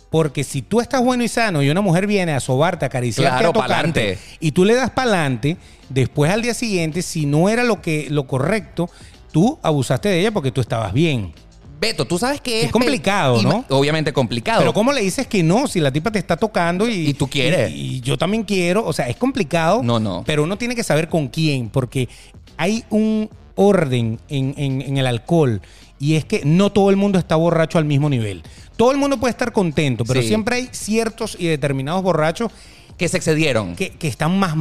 Porque 0.08 0.44
si 0.44 0.62
tú 0.62 0.80
estás 0.80 1.02
bueno 1.02 1.24
y 1.24 1.28
sano 1.28 1.62
y 1.62 1.68
una 1.68 1.80
mujer 1.80 2.06
viene 2.06 2.32
a 2.32 2.40
sobarte, 2.40 2.84
a 2.84 2.88
acariciarte, 2.88 3.38
Claro, 3.38 3.50
a 3.50 3.52
tocarte, 3.52 3.72
pa'lante. 3.74 4.18
y 4.38 4.52
tú 4.52 4.64
le 4.64 4.74
das 4.74 4.90
para 4.90 5.10
adelante, 5.10 5.56
después 5.88 6.30
al 6.30 6.42
día 6.42 6.54
siguiente, 6.54 7.02
si 7.02 7.26
no 7.26 7.48
era 7.48 7.64
lo 7.64 7.82
que 7.82 8.06
lo 8.08 8.26
correcto, 8.26 8.88
tú 9.32 9.58
abusaste 9.62 10.08
de 10.08 10.20
ella 10.20 10.30
porque 10.30 10.52
tú 10.52 10.60
estabas 10.60 10.92
bien. 10.92 11.32
Beto, 11.78 12.06
tú 12.06 12.18
sabes 12.18 12.40
que 12.40 12.60
es... 12.60 12.66
Es 12.66 12.72
complicado, 12.72 13.42
¿no? 13.42 13.64
Obviamente 13.68 14.12
complicado. 14.12 14.60
Pero 14.60 14.72
¿cómo 14.72 14.92
le 14.92 15.02
dices 15.02 15.26
que 15.26 15.42
no 15.42 15.66
si 15.66 15.80
la 15.80 15.92
tipa 15.92 16.10
te 16.10 16.18
está 16.18 16.36
tocando 16.36 16.88
y, 16.88 17.08
Y 17.08 17.14
tú 17.14 17.28
quieres. 17.28 17.70
Y, 17.70 17.96
y 17.96 18.00
yo 18.00 18.16
también 18.16 18.44
quiero. 18.44 18.84
O 18.86 18.92
sea, 18.92 19.08
es 19.08 19.16
complicado. 19.16 19.82
No, 19.82 20.00
no. 20.00 20.22
Pero 20.26 20.42
uno 20.44 20.56
tiene 20.56 20.74
que 20.74 20.82
saber 20.82 21.08
con 21.08 21.28
quién, 21.28 21.68
porque 21.68 22.08
hay 22.56 22.84
un 22.90 23.28
orden 23.56 24.18
en, 24.28 24.54
en- 24.56 24.82
en 24.82 24.96
el 24.98 25.06
alcohol 25.06 25.60
y 25.98 26.14
es 26.16 26.24
que 26.26 26.42
no 26.44 26.70
todo 26.72 26.90
el 26.90 26.96
mundo 26.96 27.18
está 27.18 27.36
borracho 27.36 27.78
al 27.78 27.84
mismo 27.86 28.08
nivel. 28.10 28.42
Todo 28.76 28.92
el 28.92 28.98
mundo 28.98 29.18
puede 29.18 29.30
estar 29.30 29.52
contento, 29.52 30.04
pero 30.04 30.20
Sí. 30.20 30.28
siempre 30.28 30.56
hay 30.56 30.68
ciertos 30.72 31.36
y 31.40 31.46
determinados 31.46 32.02
borrachos 32.02 32.52
Que 32.96 33.08
se 33.08 33.16
excedieron. 33.18 33.76
que, 33.76 33.90
que 33.90 34.08
están 34.08 34.38
más 34.38 34.54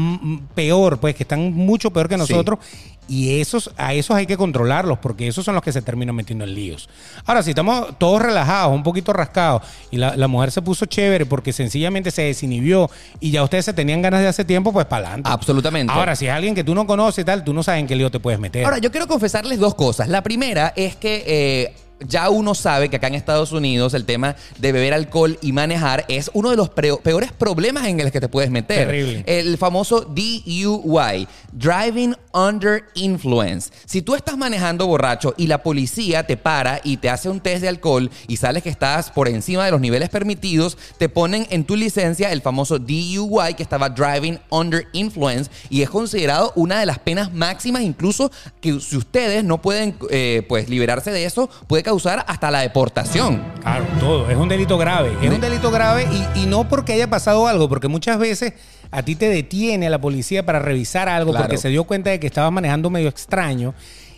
peor, 0.55 0.99
pues 0.99 1.15
que 1.15 1.23
están 1.23 1.53
mucho 1.53 1.91
peor 1.91 2.07
que 2.09 2.15
Sí. 2.15 2.19
nosotros. 2.19 2.59
Y 3.07 3.39
esos, 3.39 3.69
a 3.77 3.93
esos 3.93 4.15
hay 4.17 4.25
que 4.25 4.35
controlarlos, 4.35 4.97
porque 4.97 5.27
esos 5.27 5.45
son 5.45 5.53
los 5.53 5.63
que 5.63 5.71
se 5.71 5.83
terminan 5.83 6.15
metiendo 6.15 6.43
en 6.43 6.55
líos. 6.55 6.89
Ahora, 7.27 7.43
si 7.43 7.51
estamos 7.51 7.99
todos 7.99 8.19
relajados, 8.19 8.73
un 8.73 8.81
poquito 8.81 9.13
rascados, 9.13 9.61
y 9.91 9.97
la, 9.97 10.15
la 10.17 10.27
mujer 10.27 10.49
se 10.49 10.63
puso 10.63 10.87
chévere 10.87 11.27
porque 11.27 11.53
sencillamente 11.53 12.09
se 12.09 12.23
desinhibió 12.23 12.89
y 13.19 13.29
ya 13.29 13.43
ustedes 13.43 13.65
se 13.65 13.73
tenían 13.73 14.01
ganas 14.01 14.21
de 14.21 14.27
hace 14.27 14.43
tiempo, 14.43 14.73
pues 14.73 14.87
para 14.87 15.05
adelante. 15.05 15.29
Absolutamente. 15.31 15.93
Ahora, 15.93 16.15
si 16.15 16.25
es 16.25 16.31
alguien 16.33 16.55
que 16.55 16.63
tú 16.63 16.73
no 16.73 16.87
conoces 16.87 17.21
y 17.21 17.25
tal, 17.25 17.43
tú 17.43 17.53
no 17.53 17.61
sabes 17.61 17.81
en 17.81 17.87
qué 17.87 17.95
lío 17.95 18.09
te 18.09 18.19
puedes 18.19 18.39
meter. 18.39 18.65
Ahora, 18.65 18.79
yo 18.79 18.89
quiero 18.89 19.07
confesarles 19.07 19.59
dos 19.59 19.75
cosas. 19.75 20.09
La 20.09 20.23
primera 20.23 20.73
es 20.75 20.95
que 20.95 21.23
eh, 21.27 21.73
ya 21.99 22.29
uno 22.29 22.55
sabe 22.55 22.89
que 22.89 22.97
acá 22.97 23.07
en 23.07 23.15
Estados 23.15 23.51
Unidos 23.51 23.93
el 23.93 24.05
tema 24.05 24.35
de 24.57 24.71
beber 24.71 24.93
alcohol 24.93 25.37
y 25.41 25.51
manejar 25.51 26.05
es 26.07 26.29
uno 26.33 26.49
de 26.49 26.57
los 26.57 26.69
peores 26.69 27.31
problemas 27.31 27.87
en 27.87 27.97
los 27.97 28.11
que 28.11 28.19
te 28.19 28.27
puedes 28.27 28.51
meter. 28.51 28.87
Terrible. 28.87 29.23
El 29.25 29.57
famoso 29.57 30.01
DUI, 30.01 31.27
Driving 31.51 32.15
Under 32.33 32.83
Influence. 32.95 33.71
Si 33.85 34.01
tú 34.01 34.15
estás 34.15 34.37
manejando 34.37 34.87
borracho 34.87 35.33
y 35.37 35.47
la 35.47 35.63
policía 35.63 36.27
te 36.27 36.37
para 36.37 36.81
y 36.83 36.97
te 36.97 37.09
hace 37.09 37.29
un 37.29 37.39
test 37.39 37.61
de 37.61 37.69
alcohol 37.69 38.11
y 38.27 38.37
sales 38.37 38.63
que 38.63 38.69
estás 38.69 39.09
por 39.09 39.27
encima 39.27 39.65
de 39.65 39.71
los 39.71 39.79
niveles 39.81 40.09
permitidos, 40.09 40.77
te 40.97 41.07
ponen 41.07 41.47
en 41.49 41.63
tu 41.63 41.75
licencia 41.75 42.31
el 42.31 42.41
famoso 42.41 42.77
DUI 42.77 43.53
que 43.55 43.63
estaba 43.63 43.89
Driving 43.89 44.39
Under 44.49 44.87
Influence 44.93 45.49
y 45.69 45.81
es 45.81 45.89
considerado 45.89 46.51
una 46.55 46.79
de 46.79 46.85
las 46.85 46.99
penas 46.99 47.33
máximas, 47.33 47.83
incluso 47.83 48.31
que 48.59 48.79
si 48.81 48.97
ustedes 48.97 49.43
no 49.43 49.61
pueden 49.61 49.95
eh, 50.09 50.45
pues 50.49 50.69
liberarse 50.69 51.11
de 51.11 51.25
eso, 51.25 51.49
puede 51.67 51.84
causar 51.85 52.25
hasta 52.27 52.51
la 52.51 52.59
deportación. 52.59 53.41
Claro, 53.61 53.85
todo. 54.01 54.29
Es 54.29 54.35
un 54.35 54.49
delito 54.49 54.77
grave. 54.77 55.15
Es 55.21 55.31
un 55.31 55.39
delito 55.39 55.71
grave 55.71 56.05
y, 56.35 56.41
y 56.41 56.45
no 56.47 56.67
porque 56.67 56.91
haya 56.93 57.09
pasado 57.09 57.47
algo, 57.47 57.69
porque 57.69 57.87
muchas 57.87 58.19
veces 58.19 58.53
a 58.91 59.01
ti 59.03 59.15
te 59.15 59.29
detiene 59.29 59.89
la 59.89 60.01
policía 60.01 60.45
para 60.45 60.59
revisar 60.59 61.07
algo 61.07 61.31
Claro. 61.31 61.45
porque 61.45 61.57
se 61.57 61.69
dio 61.69 61.85
cuenta 61.85 62.09
de 62.09 62.19
que 62.19 62.27
estabas 62.27 62.51
manejando 62.51 62.89
medio 62.89 63.07
extraño. 63.07 63.73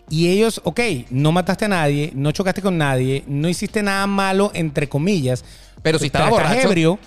Y 0.09 0.29
ellos, 0.29 0.61
ok, 0.63 0.79
no 1.11 1.31
mataste 1.33 1.65
a 1.65 1.67
nadie, 1.67 2.11
no 2.15 2.31
chocaste 2.31 2.61
con 2.61 2.77
nadie, 2.77 3.23
no 3.27 3.49
hiciste 3.49 3.83
nada 3.83 4.07
malo, 4.07 4.51
entre 4.53 4.87
comillas. 4.89 5.43
Pero 5.83 5.99
si 5.99 6.05
estaba 6.07 6.29
borracho- 6.29 6.63
ebrio, 6.69 6.97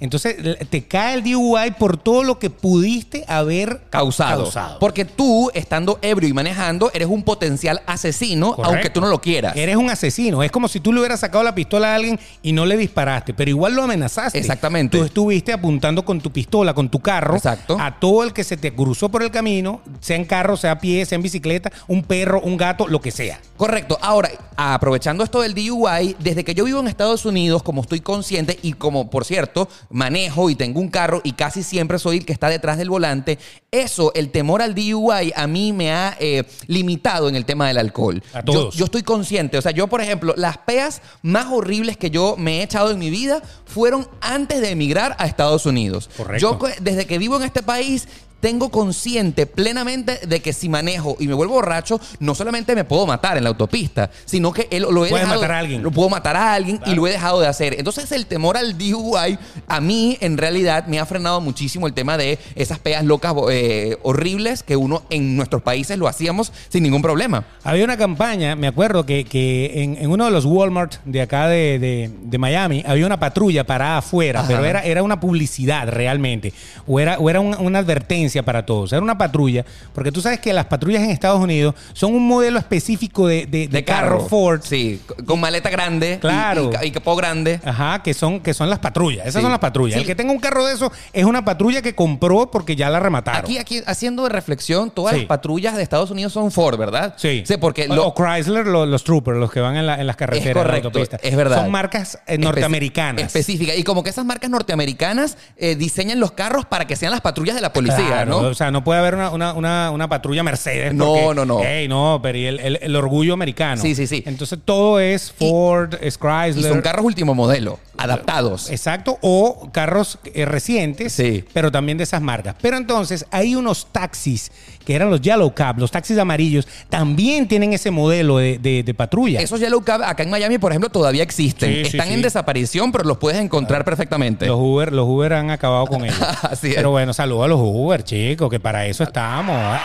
entonces 0.00 0.36
te 0.70 0.84
cae 0.84 1.14
el 1.14 1.22
DUI 1.24 1.72
por 1.78 1.96
todo 1.96 2.22
lo 2.22 2.38
que 2.38 2.50
pudiste 2.50 3.24
haber 3.28 3.80
Causado. 3.90 4.44
causado. 4.44 4.78
Porque 4.78 5.04
tú, 5.04 5.50
estando 5.54 5.98
ebrio 6.02 6.28
y 6.28 6.32
manejando, 6.32 6.90
eres 6.94 7.08
un 7.08 7.22
potencial 7.22 7.82
asesino, 7.86 8.54
Correcto. 8.54 8.70
aunque 8.74 8.90
tú 8.90 9.00
no 9.00 9.08
lo 9.08 9.20
quieras. 9.20 9.56
Eres 9.56 9.76
un 9.76 9.90
asesino. 9.90 10.42
Es 10.42 10.50
como 10.50 10.68
si 10.68 10.80
tú 10.80 10.92
le 10.92 11.00
hubieras 11.00 11.20
sacado 11.20 11.42
la 11.44 11.54
pistola 11.54 11.92
a 11.92 11.96
alguien 11.96 12.18
y 12.42 12.52
no 12.52 12.64
le 12.66 12.76
disparaste, 12.76 13.34
pero 13.34 13.50
igual 13.50 13.74
lo 13.74 13.82
amenazaste. 13.82 14.38
Exactamente. 14.38 14.98
Tú 14.98 15.04
estuviste 15.04 15.52
apuntando 15.52 16.04
con 16.04 16.20
tu 16.20 16.30
pistola, 16.30 16.74
con 16.74 16.88
tu 16.88 17.00
carro, 17.00 17.36
Exacto. 17.36 17.76
a 17.80 17.98
todo 17.98 18.22
el 18.22 18.32
que 18.32 18.44
se 18.44 18.56
te 18.56 18.72
cruzó 18.74 19.08
por 19.08 19.22
el 19.22 19.30
camino, 19.30 19.80
sea 20.00 20.16
en 20.16 20.24
carro, 20.24 20.56
sea 20.56 20.72
a 20.72 20.78
pie, 20.78 21.04
sea 21.06 21.16
en 21.16 21.22
bicicleta, 21.22 21.70
un 21.86 22.02
perro, 22.02 22.40
un 22.40 22.56
gato, 22.56 22.86
lo 22.86 23.00
que 23.00 23.10
sea. 23.10 23.40
Correcto. 23.56 23.98
Ahora, 24.00 24.30
aprovechando 24.56 25.24
esto 25.24 25.40
del 25.40 25.54
DUI, 25.54 26.16
desde 26.18 26.44
que 26.44 26.54
yo 26.54 26.64
vivo 26.64 26.80
en 26.80 26.88
Estados 26.88 27.24
Unidos, 27.24 27.62
como 27.62 27.82
estoy 27.82 28.00
consciente 28.00 28.58
y 28.62 28.72
como, 28.74 29.10
por 29.10 29.24
cierto, 29.24 29.68
manejo 29.90 30.50
y 30.50 30.54
tengo 30.54 30.80
un 30.80 30.88
carro 30.88 31.20
y 31.24 31.32
casi 31.32 31.62
siempre 31.62 31.98
soy 31.98 32.18
el 32.18 32.26
que 32.26 32.32
está 32.32 32.48
detrás 32.48 32.78
del 32.78 32.90
volante, 32.90 33.38
eso, 33.70 34.12
el 34.14 34.30
temor 34.30 34.62
al 34.62 34.74
DUI, 34.74 35.32
a 35.34 35.46
mí 35.46 35.72
me 35.72 35.92
ha 35.92 36.16
eh, 36.20 36.44
limitado 36.66 37.28
en 37.28 37.36
el 37.36 37.44
tema 37.44 37.68
del 37.68 37.78
alcohol. 37.78 38.22
A 38.32 38.38
Yo- 38.40 38.44
todos. 38.44 38.74
Yo, 38.76 38.84
estoy 38.86 39.02
consciente. 39.02 39.58
O 39.58 39.62
sea, 39.62 39.72
yo, 39.72 39.86
por 39.88 40.00
ejemplo, 40.00 40.34
las 40.36 40.58
peas 40.58 41.02
más 41.22 41.46
horribles 41.50 41.96
que 41.96 42.10
yo 42.10 42.34
me 42.38 42.58
he 42.60 42.62
echado 42.62 42.90
en 42.90 42.98
mi 42.98 43.10
vida 43.10 43.42
fueron 43.66 44.08
antes 44.20 44.60
de 44.60 44.70
emigrar 44.70 45.16
a 45.18 45.26
Estados 45.26 45.66
Unidos. 45.66 46.08
Correcto. 46.16 46.40
Yo, 46.40 46.58
co- 46.58 46.68
desde 46.80 47.06
que 47.06 47.18
vivo 47.18 47.36
en 47.36 47.42
este 47.42 47.62
país, 47.62 48.08
tengo 48.40 48.70
consciente 48.70 49.46
plenamente 49.46 50.20
de 50.26 50.40
que 50.40 50.52
si 50.52 50.68
manejo 50.68 51.16
y 51.18 51.26
me 51.26 51.34
vuelvo 51.34 51.54
borracho, 51.54 52.00
no 52.20 52.34
solamente 52.34 52.74
me 52.74 52.84
puedo 52.84 53.06
matar 53.06 53.36
en 53.36 53.42
la 53.44 53.50
autopista, 53.50 54.10
sino 54.24 54.52
que 54.52 54.68
él, 54.70 54.82
lo 54.82 55.04
he 55.04 55.08
Puedes 55.08 55.24
dejado- 55.26 55.40
matar 55.40 55.52
a 55.56 55.58
alguien. 55.58 55.82
Lo 55.82 55.90
puedo 55.90 56.08
matar 56.08 56.36
a 56.36 56.52
alguien 56.54 56.80
y 56.86 56.94
lo 56.94 57.06
he 57.06 57.10
dejado 57.10 57.40
de 57.40 57.46
hacer. 57.48 57.74
Entonces 57.78 58.12
el 58.12 58.26
temor 58.26 58.56
al 58.56 58.78
DUI 58.78 59.38
a 59.66 59.80
mí 59.80 60.16
en 60.20 60.38
realidad 60.38 60.86
me 60.86 60.98
ha 61.00 61.06
frenado 61.06 61.40
muchísimo 61.40 61.86
el 61.86 61.94
tema 61.94 62.16
de 62.16 62.38
esas 62.54 62.78
peas 62.78 63.04
locas 63.04 63.34
eh, 63.50 63.96
horribles 64.02 64.62
que 64.62 64.76
uno 64.76 65.02
en 65.10 65.36
nuestros 65.36 65.62
países 65.62 65.98
lo 65.98 66.06
hacíamos 66.06 66.52
sin 66.68 66.82
ningún 66.84 67.02
problema. 67.02 67.44
Había 67.64 67.84
una 67.84 67.96
campaña, 67.96 68.54
me 68.54 68.66
acuerdo 68.68 69.04
que, 69.04 69.24
que 69.24 69.82
en, 69.82 69.96
en 69.96 70.10
uno 70.10 70.24
de 70.26 70.30
los 70.30 70.44
Walmart 70.44 70.94
de 71.04 71.22
acá 71.22 71.48
de, 71.48 71.78
de- 71.78 72.10
de 72.22 72.38
Miami 72.38 72.84
había 72.86 73.06
una 73.06 73.18
patrulla 73.18 73.64
parada 73.64 73.98
afuera, 73.98 74.40
Ajá. 74.40 74.48
pero 74.48 74.64
era, 74.64 74.84
era 74.84 75.02
una 75.02 75.18
publicidad 75.18 75.88
realmente, 75.88 76.52
o 76.86 77.00
era, 77.00 77.18
o 77.18 77.28
era 77.30 77.40
un- 77.40 77.56
una 77.58 77.80
advertencia 77.80 78.27
para 78.44 78.64
todos. 78.66 78.92
Era 78.92 79.02
una 79.02 79.16
patrulla, 79.18 79.64
porque 79.94 80.12
tú 80.12 80.20
sabes 80.20 80.40
que 80.40 80.52
las 80.52 80.66
patrullas 80.66 81.02
en 81.02 81.10
Estados 81.10 81.40
Unidos 81.40 81.74
son 81.92 82.14
un 82.14 82.26
modelo 82.26 82.58
específico 82.58 83.26
de, 83.26 83.46
de- 83.46 83.68
de 83.68 83.84
carro, 83.84 84.26
Ford. 84.28 84.60
Sí, 84.62 85.00
con 85.26 85.40
maleta 85.40 85.70
grande. 85.70 86.14
y- 86.14 86.18
Claro. 86.18 86.64
Y, 86.64 86.70
ca- 86.70 86.84
y 86.84 86.90
capó 86.90 87.16
grande. 87.16 87.60
Ajá, 87.64 88.02
que 88.02 88.14
son, 88.14 88.40
que 88.40 88.54
son 88.54 88.68
las 88.70 88.78
patrullas. 88.78 89.26
Esas 89.26 89.40
Sí. 89.40 89.42
son 89.42 89.50
las 89.50 89.60
patrullas. 89.60 89.94
Sí. 89.94 90.00
El 90.00 90.06
que 90.06 90.14
tenga 90.14 90.32
un 90.32 90.38
carro 90.40 90.64
de 90.66 90.74
eso 90.74 90.92
es 91.12 91.24
una 91.24 91.44
patrulla 91.44 91.82
que 91.82 91.94
compró 91.94 92.50
porque 92.50 92.76
ya 92.76 92.90
la 92.90 93.00
remataron. 93.00 93.40
Aquí, 93.40 93.58
aquí, 93.58 93.82
haciendo 93.86 94.24
de 94.24 94.28
reflexión, 94.30 94.90
todas 94.90 95.14
Sí. 95.14 95.20
las 95.20 95.26
patrullas 95.28 95.76
de 95.76 95.82
Estados 95.82 96.10
Unidos 96.10 96.32
son 96.32 96.50
Ford, 96.50 96.78
¿verdad? 96.78 97.14
Sí. 97.16 97.42
Sí, 97.46 97.56
porque 97.56 97.86
o, 97.88 97.94
lo- 97.94 98.06
o 98.06 98.14
Chrysler, 98.14 98.66
lo- 98.66 98.86
los 98.86 99.04
troopers, 99.04 99.38
los 99.38 99.50
que 99.50 99.60
van 99.60 99.76
en, 99.76 99.86
la- 99.86 100.00
en 100.00 100.06
las 100.06 100.16
carreteras, 100.16 100.46
es 100.46 100.50
en 100.50 100.56
la 100.56 100.62
correcto, 100.90 101.18
es 101.22 101.36
verdad. 101.36 101.62
Son 101.62 101.70
marcas 101.70 102.18
eh, 102.26 102.38
norteamericanas. 102.38 103.22
Específicas. 103.24 103.76
Y 103.78 103.84
como 103.84 104.02
que 104.02 104.10
esas 104.10 104.24
marcas 104.24 104.50
norteamericanas 104.50 105.36
eh, 105.56 105.76
diseñan 105.76 106.20
los 106.20 106.32
carros 106.32 106.64
para 106.66 106.86
que 106.86 106.96
sean 106.96 107.10
las 107.12 107.20
patrullas 107.20 107.54
de 107.54 107.60
la 107.62 107.72
policía, 107.72 107.96
Claro, 108.06 108.17
¿no? 108.26 108.38
O 108.38 108.54
sea, 108.54 108.70
no 108.70 108.84
puede 108.84 109.00
haber 109.00 109.14
una, 109.14 109.30
una, 109.30 109.52
una, 109.54 109.90
una 109.90 110.08
patrulla 110.08 110.42
Mercedes. 110.42 110.94
No, 110.94 111.06
porque, 111.14 111.34
no, 111.34 111.44
no. 111.44 111.62
Ey, 111.64 111.88
no, 111.88 112.20
pero 112.22 112.38
y 112.38 112.46
el, 112.46 112.60
el- 112.60 112.78
el 112.82 112.96
orgullo 112.96 113.34
americano. 113.34 113.80
Sí, 113.82 113.94
sí, 113.94 114.06
sí. 114.06 114.22
Entonces 114.26 114.58
todo 114.64 115.00
es 115.00 115.32
Ford, 115.32 115.94
es 116.00 116.18
Y 116.56 116.62
son 116.62 116.80
carros 116.82 117.04
último 117.04 117.34
modelo, 117.34 117.78
adaptados. 117.96 118.70
Exacto, 118.70 119.18
o 119.20 119.70
carros 119.72 120.18
eh, 120.34 120.44
recientes, 120.44 121.12
Sí. 121.12 121.44
pero 121.52 121.70
también 121.70 121.98
de 121.98 122.04
esas 122.04 122.22
marcas. 122.22 122.54
Pero 122.60 122.76
entonces 122.76 123.26
hay 123.30 123.54
unos 123.54 123.86
taxis 123.92 124.50
que 124.84 124.94
eran 124.94 125.10
los 125.10 125.20
Yellow 125.20 125.52
Cab, 125.52 125.78
los 125.78 125.90
taxis 125.90 126.16
amarillos, 126.16 126.66
también 126.88 127.46
tienen 127.46 127.72
ese 127.74 127.90
modelo 127.90 128.38
de, 128.38 128.58
de- 128.58 128.82
de 128.82 128.94
patrulla. 128.94 129.40
Esos 129.40 129.60
Yellow 129.60 129.82
Cab 129.82 130.02
acá 130.02 130.22
en 130.22 130.30
Miami, 130.30 130.58
por 130.58 130.72
ejemplo, 130.72 130.88
todavía 130.90 131.22
existen. 131.22 131.70
Sí, 131.72 131.80
Están 131.82 132.08
sí. 132.08 132.14
en 132.14 132.22
desaparición, 132.22 132.90
pero 132.92 133.04
los 133.04 133.18
puedes 133.18 133.40
encontrar 133.40 133.84
perfectamente. 133.84 134.46
Los 134.46 134.58
Uber, 134.58 134.92
los 134.92 135.06
Uber 135.06 135.34
han 135.34 135.50
acabado 135.50 135.86
con 135.86 136.04
ellos. 136.04 136.16
Así 136.42 136.68
es. 136.68 136.74
Pero 136.76 136.90
bueno, 136.90 137.12
saludos 137.12 137.44
a 137.44 137.48
los 137.48 137.60
Uber, 137.60 138.02
chicos, 138.08 138.48
que 138.50 138.58
para 138.58 138.86
eso 138.86 139.04
estamos. 139.04 139.78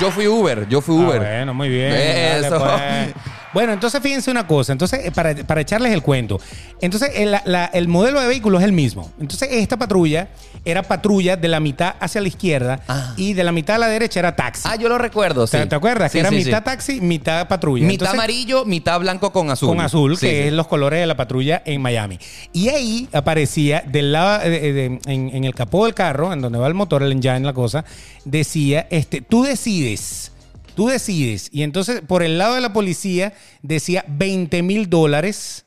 Yo 0.00 0.10
fui 0.10 0.26
Uber, 0.26 0.66
yo 0.68 0.80
fui 0.80 0.96
Ah, 0.96 1.06
Uber. 1.08 1.18
bueno, 1.20 1.54
muy 1.54 1.68
bien. 1.68 1.90
dale, 1.90 2.46
Eso. 2.46 2.58
pues. 2.58 3.14
Bueno, 3.54 3.72
entonces 3.72 4.00
fíjense 4.02 4.30
una 4.30 4.46
cosa. 4.46 4.72
Entonces, 4.72 5.00
eh, 5.06 5.10
para, 5.12 5.34
para 5.34 5.60
echarles 5.60 5.92
el 5.92 6.02
cuento. 6.02 6.40
Entonces, 6.80 7.10
el, 7.14 7.30
la- 7.44 7.70
el 7.72 7.88
modelo 7.88 8.20
de 8.20 8.26
vehículo 8.28 8.58
es 8.58 8.64
el 8.64 8.72
mismo. 8.72 9.10
Entonces, 9.20 9.48
esta 9.52 9.76
patrulla 9.76 10.28
era 10.64 10.82
patrulla 10.82 11.36
de 11.36 11.48
la 11.48 11.60
mitad 11.60 11.94
hacia 12.00 12.20
la 12.20 12.28
izquierda 12.28 12.80
Ah. 12.88 13.14
y 13.16 13.32
de 13.32 13.44
la 13.44 13.52
mitad 13.52 13.76
a 13.76 13.78
la 13.78 13.86
derecha 13.88 14.20
era 14.20 14.36
taxi. 14.36 14.62
Ah, 14.70 14.76
yo 14.76 14.88
lo 14.88 14.98
recuerdo, 14.98 15.46
sí. 15.46 15.56
¿Te, 15.56 15.66
te 15.66 15.74
acuerdas? 15.74 16.12
Sí, 16.12 16.16
que 16.16 16.20
era 16.20 16.28
sí, 16.30 16.40
sí. 16.40 16.44
mitad 16.46 16.62
taxi, 16.62 17.00
mitad 17.00 17.48
patrulla. 17.48 17.86
Mitad 17.86 17.92
Entonces, 18.08 18.14
amarillo, 18.14 18.64
mitad 18.66 19.00
blanco 19.00 19.32
con 19.32 19.50
azul. 19.50 19.68
con 19.70 19.80
azul, 19.80 20.18
que 20.18 20.48
es 20.48 20.52
los 20.52 20.66
colores 20.66 21.00
de 21.00 21.06
la 21.06 21.16
patrulla 21.16 21.62
en 21.64 21.80
Miami. 21.80 22.18
Y 22.52 22.68
ahí 22.68 23.08
aparecía 23.12 23.82
del 23.86 24.12
lado, 24.12 24.40
de- 24.48 24.72
de- 24.72 25.00
en, 25.06 25.30
en 25.34 25.44
el 25.44 25.54
capó 25.54 25.86
del 25.86 25.94
carro, 25.94 26.32
en 26.32 26.40
donde 26.42 26.58
va 26.58 26.66
el 26.68 26.74
motor, 26.74 27.02
el 27.02 27.12
engine, 27.12 27.40
la 27.40 27.52
cosa, 27.54 27.84
decía, 28.24 28.86
este, 28.90 29.20
tú 29.22 29.42
decides, 29.44 30.32
tú 30.78 30.86
decides. 30.86 31.48
Y 31.52 31.64
entonces 31.64 32.02
por 32.06 32.22
el 32.22 32.38
lado 32.38 32.54
de 32.54 32.60
la 32.60 32.72
policía 32.72 33.32
decía 33.62 34.04
20 34.06 34.62
mil 34.62 34.88
dólares 34.88 35.64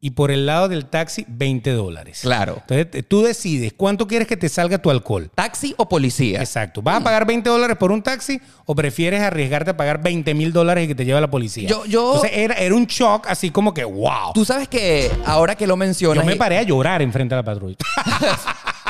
y 0.00 0.10
por 0.10 0.30
el 0.30 0.46
lado 0.46 0.68
del 0.68 0.86
taxi 0.86 1.24
20 1.26 1.72
dólares. 1.72 2.20
Claro. 2.22 2.62
Entonces 2.68 3.04
tú 3.08 3.22
decides 3.24 3.72
cuánto 3.76 4.06
quieres 4.06 4.28
que 4.28 4.36
te 4.36 4.48
salga 4.48 4.78
tu 4.78 4.90
alcohol. 4.92 5.28
¿Taxi 5.34 5.74
o 5.76 5.88
policía? 5.88 6.38
Exacto. 6.38 6.82
¿Vas 6.82 7.00
a 7.00 7.02
pagar 7.02 7.26
20 7.26 7.50
dólares 7.50 7.76
por 7.78 7.90
un 7.90 8.00
taxi 8.00 8.40
o 8.64 8.76
prefieres 8.76 9.22
arriesgarte 9.22 9.72
a 9.72 9.76
pagar 9.76 10.00
20 10.00 10.32
mil 10.34 10.52
dólares 10.52 10.84
y 10.84 10.86
que 10.86 10.94
te 10.94 11.04
lleve 11.04 11.20
la 11.20 11.30
policía? 11.30 11.68
Yo- 11.68 11.84
yo- 11.86 12.14
Entonces 12.14 12.30
era, 12.38 12.54
era 12.54 12.76
un 12.76 12.86
shock 12.86 13.26
así 13.28 13.50
como 13.50 13.74
que, 13.74 13.82
wow. 13.84 14.32
Tú 14.34 14.44
sabes 14.44 14.68
que 14.68 15.10
ahora 15.26 15.56
que 15.56 15.66
lo 15.66 15.76
mencionas. 15.76 16.22
Yo 16.24 16.30
me 16.30 16.36
paré 16.36 16.58
a 16.58 16.62
llorar 16.62 17.02
enfrente 17.02 17.34
de 17.34 17.40
la 17.40 17.44
patrulla. 17.44 17.76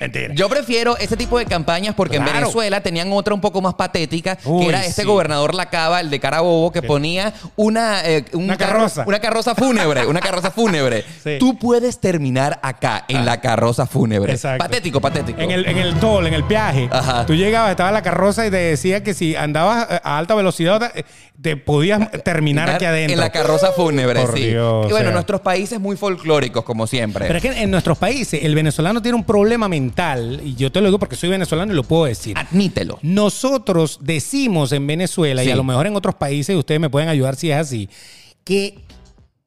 Mentira. 0.00 0.34
Yo 0.34 0.48
prefiero 0.48 0.96
ese 0.98 1.16
tipo 1.16 1.38
de 1.38 1.46
campañas 1.46 1.94
porque 1.94 2.16
en. 2.16 2.24
Venezuela 2.26 2.80
tenían 2.82 3.10
otra 3.12 3.32
un 3.34 3.40
poco 3.40 3.62
más 3.62 3.74
patética, 3.74 4.36
Uy, 4.44 4.64
que 4.64 4.68
era 4.70 4.84
este 4.84 5.02
sí. 5.02 5.08
gobernador 5.08 5.54
Lacaba, 5.54 6.00
el 6.00 6.10
de 6.10 6.20
Carabobo, 6.20 6.70
que 6.72 6.82
ponía 6.82 7.32
una, 7.56 8.04
eh, 8.04 8.24
un 8.32 8.44
Una 8.44 8.56
carro- 8.56 8.72
carroza. 8.78 9.04
una 9.06 9.20
carroza 9.20 9.54
fúnebre, 9.54 10.06
una 10.06 10.20
carroza 10.20 10.50
fúnebre. 10.50 11.04
Sí. 11.26 11.36
Tú 11.40 11.58
puedes 11.58 11.98
terminar 11.98 12.60
acá, 12.62 13.04
en 13.08 13.24
la 13.24 13.40
carroza 13.40 13.86
fúnebre. 13.86 14.32
Exacto. 14.34 14.62
Patético, 14.62 15.00
patético. 15.00 15.40
En 15.40 15.50
el, 15.50 15.66
en 15.66 15.78
el 15.78 15.94
toll, 15.96 16.26
en 16.26 16.34
el 16.34 16.42
viaje, 16.44 16.88
Ajá. 16.92 17.26
tú 17.26 17.34
llegabas, 17.34 17.70
estaba 17.72 17.90
la 17.90 18.02
carroza 18.02 18.46
y 18.46 18.50
te 18.50 18.56
decía 18.58 19.02
que 19.02 19.12
si 19.14 19.34
andabas 19.34 19.86
eh, 19.90 20.00
a 20.04 20.18
alta 20.18 20.34
velocidad 20.36 20.92
te, 20.92 21.04
te 21.40 21.56
podías 21.56 22.10
terminar 22.22 22.70
aquí 22.70 22.84
adentro. 22.84 23.14
En 23.14 23.20
la 23.20 23.30
carroza 23.30 23.72
fúnebre, 23.72 24.20
Por 24.20 24.34
sí. 24.36 24.48
Dios, 24.48 24.86
y 24.86 24.90
bueno, 24.90 24.96
o 24.96 24.98
sea. 24.98 25.10
nuestros 25.12 25.40
países 25.40 25.80
muy 25.80 25.96
folclóricos, 25.96 26.64
como 26.64 26.86
siempre. 26.86 27.26
Pero 27.26 27.38
es 27.38 27.42
que 27.42 27.62
en 27.62 27.70
nuestros 27.70 27.98
países 27.98 28.42
el 28.44 28.54
venezolano 28.54 29.00
tiene 29.02 29.16
un 29.16 29.24
problema 29.24 29.68
mental, 29.68 29.85
y 30.42 30.54
yo 30.54 30.72
te 30.72 30.80
lo 30.80 30.86
digo 30.86 30.98
porque 30.98 31.16
soy 31.16 31.28
venezolano 31.30 31.72
y 31.72 31.76
lo 31.76 31.82
puedo 31.82 32.04
decir. 32.04 32.38
Admítelo. 32.38 32.98
Nosotros 33.02 33.98
decimos 34.02 34.72
en 34.72 34.86
Venezuela, 34.86 35.44
y 35.44 35.50
a 35.50 35.56
lo 35.56 35.64
mejor 35.64 35.86
en 35.86 35.96
otros 35.96 36.14
países 36.14 36.56
ustedes 36.56 36.80
me 36.80 36.90
pueden 36.90 37.08
ayudar 37.08 37.36
si 37.36 37.50
es 37.50 37.56
así, 37.56 37.88
que 38.44 38.78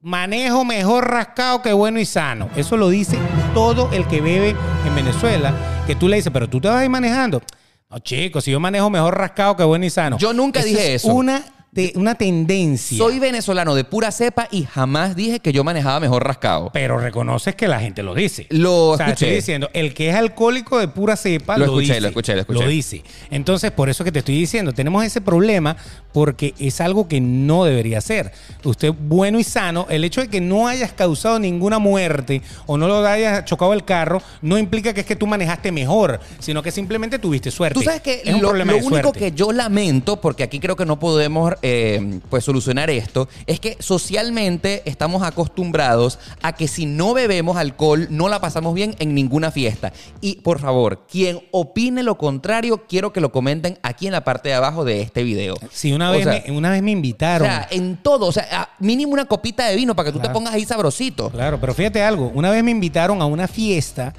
manejo 0.02 0.64
mejor 0.64 1.10
rascado 1.10 1.62
que 1.62 1.74
bueno 1.74 2.00
y 2.00 2.06
sano. 2.06 2.50
Eso 2.56 2.78
lo 2.78 2.90
dice 2.90 3.18
todo 3.54 3.92
el 3.92 4.08
que 4.08 4.22
bebe 4.22 4.56
en 4.86 4.96
Venezuela, 4.96 5.54
que 5.86 5.96
tú 5.96 6.08
le 6.08 6.18
dices, 6.18 6.32
pero 6.32 6.48
tú 6.48 6.62
te 6.62 6.68
vas 6.68 6.78
a 6.78 6.84
ir 6.84 6.90
manejando. 6.90 7.42
No, 7.90 8.00
chicos, 8.00 8.44
si 8.44 8.52
yo 8.52 8.60
manejo 8.60 8.90
mejor 8.90 9.18
rascado 9.18 9.56
que 9.58 9.64
bueno 9.64 9.86
y 9.86 9.90
sano. 9.90 10.18
Yo 10.18 10.32
nunca 10.32 10.64
dije 10.64 10.96
es 10.96 11.04
eso. 11.04 11.14
Una, 11.14 11.44
te- 11.74 11.93
una 11.95 12.15
tendencia. 12.15 12.97
Soy 12.97 13.20
venezolano 13.20 13.76
de 13.76 13.84
pura 13.84 14.11
cepa 14.11 14.47
y 14.51 14.63
jamás 14.63 15.15
dije 15.15 15.39
que 15.39 15.51
yo 15.51 15.63
manejaba 15.63 15.99
mejor 15.99 16.26
rascado. 16.26 16.70
pero 16.74 16.97
reconoces 16.99 17.55
que 17.55 17.67
la 17.67 17.80
gente 17.80 18.03
lo 18.03 18.13
dice. 18.15 18.47
Lo 18.49 18.89
o 18.89 18.97
sea, 18.97 19.07
escuché. 19.07 19.26
estoy 19.28 19.36
diciendo, 19.38 19.70
el 19.74 19.93
que 19.93 20.09
es 20.09 20.15
alcohólico 20.15 20.80
de 20.80 20.88
pura 20.88 21.15
cepa 21.15 21.57
Lo 21.57 21.65
lo, 21.65 21.72
escuché, 21.74 21.88
dice. 21.93 22.01
lo 22.01 22.07
escuché, 22.07 22.34
lo 22.36 22.41
escuché. 22.41 22.59
Lo 22.63 22.67
dice. 22.70 23.03
Entonces, 23.30 23.72
por 23.72 23.89
eso 23.89 24.03
que 24.03 24.11
te 24.11 24.20
estoy 24.20 24.36
diciendo, 24.38 24.74
tenemos 24.74 25.03
ese 25.03 25.22
problema 25.22 25.76
porque 26.12 26.53
es 26.60 26.82
algo 26.82 27.07
que 27.07 27.22
no 27.22 27.64
debería 27.64 28.01
ser. 28.01 28.32
Usted 28.64 28.93
bueno 28.99 29.39
y 29.39 29.43
sano, 29.43 29.88
el 29.89 30.03
hecho 30.03 30.22
de 30.22 30.28
que 30.28 30.41
no 30.41 30.68
hayas 30.68 30.93
causado 30.93 31.39
ninguna 31.39 31.80
muerte 31.80 32.41
o 32.66 32.78
no 32.78 32.88
lo 32.88 33.05
hayas 33.05 33.45
chocado 33.45 33.74
el 33.74 33.86
carro, 33.86 34.22
no 34.41 34.57
implica 34.57 34.93
que 34.93 35.01
es 35.01 35.05
que 35.05 35.16
tú 35.16 35.28
manejaste 35.28 35.72
mejor, 35.72 36.20
sino 36.39 36.64
que 36.64 36.72
simplemente 36.72 37.20
tuviste 37.20 37.51
suerte. 37.51 37.80
Tú 37.80 37.84
sabes 37.84 38.01
que 38.01 38.22
es 38.26 38.34
un 38.34 38.41
lo, 38.41 38.49
problema 38.49 38.72
lo 38.74 38.80
de 38.80 38.86
único 38.86 39.01
suerte. 39.01 39.20
que 39.20 39.32
yo 39.32 39.51
lamento, 39.51 40.20
porque 40.22 40.43
aquí 40.43 40.60
creo 40.60 40.76
que 40.76 40.86
no 40.86 40.99
podemos 40.99 41.53
eh, 41.62 42.20
pues 42.30 42.43
solucionar 42.43 42.89
esto, 42.89 43.28
es 43.45 43.60
que 43.60 43.78
socialmente 43.80 44.84
estamos 44.86 45.24
acostumbrados 45.24 46.20
a 46.41 46.53
que 46.53 46.68
si 46.68 46.86
no 46.86 47.14
bebemos 47.14 47.57
alcohol 47.57 48.07
no 48.10 48.30
la 48.30 48.39
pasamos 48.41 48.74
bien 48.74 48.95
en 48.99 49.14
ninguna 49.14 49.51
fiesta. 49.51 49.93
Y 50.22 50.36
por 50.38 50.60
favor, 50.60 51.05
quien 51.10 51.41
opine 51.51 52.03
lo 52.03 52.18
contrario, 52.18 52.86
quiero 52.88 53.14
que 53.14 53.22
lo 53.22 53.32
comenten 53.32 53.78
aquí 53.84 54.07
en 54.07 54.14
la 54.14 54.24
parte 54.24 54.49
de 54.49 54.55
abajo 54.55 54.86
de 54.86 55.01
este 55.01 55.24
video. 55.24 55.55
Sí, 55.72 55.91
una 56.00 56.10
O 56.12 56.14
vez, 56.14 56.24
sea, 56.24 56.43
me, 56.47 56.58
una 56.58 56.72
vez 56.72 56.82
me 56.82 56.91
O 56.91 56.93
invitaron. 56.93 57.47
sea, 57.47 57.68
en 57.72 57.97
todo, 57.97 58.28
o 58.28 58.32
sea, 58.32 58.70
mínimo 58.80 59.14
una 59.14 59.26
copita 59.26 59.68
de 59.68 59.76
vino 59.76 59.95
para 59.95 60.08
que 60.08 60.14
tú 60.14 60.20
te 60.20 60.30
pongas 60.30 60.54
ahí 60.54 60.66
sabrosito. 60.66 61.30
Claro, 61.30 61.60
pero 61.60 61.74
fíjate 61.74 62.02
algo. 62.04 62.32
Una 62.34 62.50
vez 62.52 62.64
me 62.64 62.72
invitaron 62.72 63.22
a 63.22 63.26
una 63.26 63.47
fiesta 63.47 64.14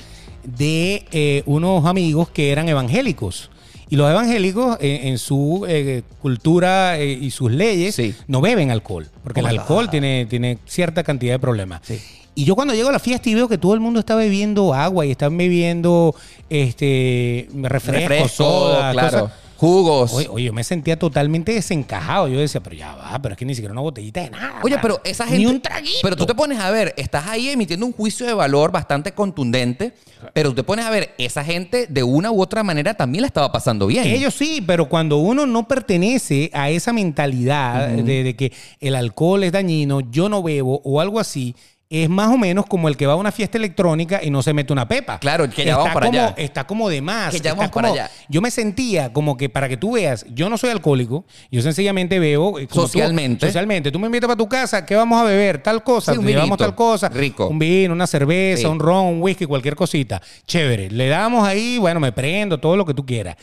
de 0.44 1.04
eh, 1.12 1.42
unos 1.46 1.84
amigos 1.86 2.28
que 2.30 2.50
eran 2.52 2.68
evangélicos. 2.68 3.50
Y 3.88 3.96
los 3.96 4.08
evangélicos, 4.08 4.78
eh, 4.80 5.00
en 5.08 5.18
su 5.18 5.64
eh, 5.68 6.02
cultura 6.22 6.96
eh, 6.98 7.10
y 7.10 7.30
sus 7.32 7.50
leyes, 7.50 7.94
Sí. 7.96 8.14
no 8.28 8.40
beben 8.40 8.70
alcohol. 8.70 9.08
Porque 9.24 9.40
el 9.40 9.46
alcohol 9.46 9.90
tiene, 9.90 10.26
tiene 10.30 10.58
cierta 10.64 11.02
cantidad 11.02 11.34
de 11.34 11.38
problemas. 11.40 11.80
Sí. 11.84 12.00
Y 12.36 12.44
yo 12.44 12.54
cuando 12.54 12.72
llego 12.72 12.88
a 12.88 12.92
la 12.92 13.00
fiesta 13.00 13.28
y 13.28 13.34
veo 13.34 13.48
que 13.48 13.58
todo 13.58 13.74
el 13.74 13.80
mundo 13.80 13.98
está 13.98 14.14
bebiendo 14.14 14.72
agua 14.72 15.04
y 15.04 15.10
están 15.10 15.36
bebiendo 15.36 16.14
este 16.48 17.48
refrescos, 17.52 18.08
Refresco, 18.08 18.28
soda, 18.44 18.92
claro. 18.92 19.20
cosas. 19.22 19.32
Jugos. 19.60 20.14
Oye, 20.14 20.26
oye, 20.30 20.44
yo 20.46 20.52
me 20.54 20.64
sentía 20.64 20.98
totalmente 20.98 21.52
desencajado. 21.52 22.28
Yo 22.28 22.40
decía, 22.40 22.62
pero 22.62 22.74
ya 22.76 22.94
va, 22.94 23.20
pero 23.20 23.34
es 23.34 23.38
que 23.38 23.44
ni 23.44 23.54
siquiera 23.54 23.72
una 23.72 23.82
botellita 23.82 24.22
de 24.22 24.30
nada. 24.30 24.54
Oye, 24.62 24.78
pero 24.80 25.02
esa 25.04 25.26
Ni 25.26 25.32
gente. 25.32 25.46
un 25.48 25.60
traguito. 25.60 25.98
Pero 26.02 26.16
tú 26.16 26.24
te 26.24 26.34
pones 26.34 26.58
a 26.58 26.70
ver, 26.70 26.94
estás 26.96 27.26
ahí 27.26 27.50
emitiendo 27.50 27.84
un 27.84 27.92
juicio 27.92 28.24
de 28.24 28.32
valor 28.32 28.72
bastante 28.72 29.12
contundente, 29.12 29.92
pero 30.32 30.48
tú 30.48 30.54
te 30.56 30.62
pones 30.62 30.86
a 30.86 30.90
ver, 30.90 31.14
esa 31.18 31.44
gente 31.44 31.86
de 31.90 32.02
una 32.02 32.30
u 32.30 32.40
otra 32.40 32.62
manera 32.62 32.94
también 32.94 33.20
la 33.20 33.26
estaba 33.26 33.52
pasando 33.52 33.86
bien. 33.86 34.06
Ellos 34.06 34.32
sí, 34.32 34.64
pero 34.66 34.88
cuando 34.88 35.18
uno 35.18 35.44
no 35.44 35.68
pertenece 35.68 36.50
a 36.54 36.70
esa 36.70 36.94
mentalidad 36.94 37.88
de, 37.88 38.24
de 38.24 38.36
que 38.36 38.52
el 38.80 38.94
alcohol 38.94 39.44
es 39.44 39.52
dañino, 39.52 40.00
yo 40.00 40.30
no 40.30 40.42
bebo 40.42 40.80
o 40.84 41.02
algo 41.02 41.20
así, 41.20 41.54
es 41.92 42.08
más 42.08 42.28
o 42.28 42.38
menos 42.38 42.66
como 42.66 42.86
el 42.88 42.96
que 42.96 43.04
va 43.04 43.14
a 43.14 43.16
una 43.16 43.32
fiesta 43.32 43.58
electrónica 43.58 44.20
y 44.22 44.30
no 44.30 44.44
se 44.44 44.54
mete 44.54 44.72
una 44.72 44.86
pepa. 44.86 45.18
Claro, 45.18 45.50
que 45.50 45.64
ya 45.64 45.76
vamos 45.76 45.92
para 45.92 46.06
como, 46.06 46.18
allá. 46.20 46.34
Está 46.38 46.64
como 46.64 46.88
de 46.88 47.02
más. 47.02 47.34
Que 47.34 47.40
ya 47.40 47.52
vamos 47.54 47.72
para 47.72 47.88
allá. 47.88 48.10
Yo 48.28 48.40
me 48.40 48.52
sentía 48.52 49.12
como 49.12 49.36
que, 49.36 49.48
para 49.48 49.68
que 49.68 49.76
tú 49.76 49.92
veas, 49.94 50.24
yo 50.32 50.48
no 50.48 50.56
soy 50.56 50.70
alcohólico, 50.70 51.24
yo 51.50 51.60
sencillamente 51.62 52.20
veo... 52.20 52.60
eh, 52.60 52.68
tú- 52.68 52.76
Socialmente. 52.82 53.44
socialmente. 53.46 53.90
Tú 53.90 53.98
me 53.98 54.06
invitas 54.06 54.28
para 54.28 54.38
tu 54.38 54.48
casa, 54.48 54.86
¿qué 54.86 54.94
vamos 54.94 55.20
a 55.20 55.24
beber? 55.24 55.60
Tal 55.60 55.82
cosa, 55.82 56.12
Sí, 56.12 56.18
un 56.18 56.24
te 56.24 56.30
llevamos 56.30 56.50
vinito. 56.50 56.64
tal 56.64 56.74
cosa. 56.76 57.08
Rico. 57.08 57.48
Un 57.48 57.58
vino, 57.58 57.92
una 57.92 58.06
cerveza, 58.06 58.60
Sí. 58.62 58.66
un 58.66 58.78
ron, 58.78 59.06
un 59.06 59.20
whisky, 59.22 59.44
cualquier 59.46 59.74
cosita. 59.74 60.22
Chévere. 60.46 60.90
Le 60.92 61.08
damos 61.08 61.44
ahí, 61.46 61.76
bueno, 61.78 61.98
me 61.98 62.12
prendo, 62.12 62.58
todo 62.60 62.76
lo 62.76 62.86
que 62.86 62.94
tú 62.94 63.04
quieras. 63.04 63.34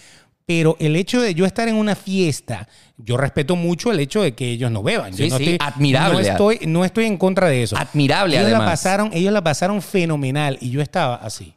Pero 0.47 0.77
el 0.79 0.95
hecho 0.95 1.19
de 1.19 1.35
yo 1.35 1.45
estar 1.45 1.67
en 1.67 1.75
una 1.75 1.93
fiesta, 1.93 2.69
yo 2.95 3.17
respeto 3.17 3.57
mucho 3.57 3.91
el 3.91 3.99
hecho 3.99 4.21
de 4.21 4.33
que 4.33 4.49
ellos 4.49 4.71
no 4.71 4.81
beban. 4.81 5.11
Yo 5.11 5.25
Sí, 5.25 5.29
no 5.29 5.37
sí, 5.37 5.43
estoy, 5.43 5.67
admirable. 5.67 6.13
No 6.13 6.19
estoy, 6.19 6.59
no 6.65 6.85
estoy 6.85 7.05
en 7.05 7.17
contra 7.17 7.49
de 7.49 7.63
eso. 7.63 7.75
Admirable, 7.75 8.35
ellos 8.35 8.45
además. 8.45 8.65
La 8.65 8.71
pasaron, 8.71 9.09
ellos 9.13 9.33
la 9.33 9.43
pasaron 9.43 9.81
fenomenal 9.81 10.57
y 10.61 10.69
yo 10.71 10.81
estaba 10.81 11.15
así. 11.15 11.53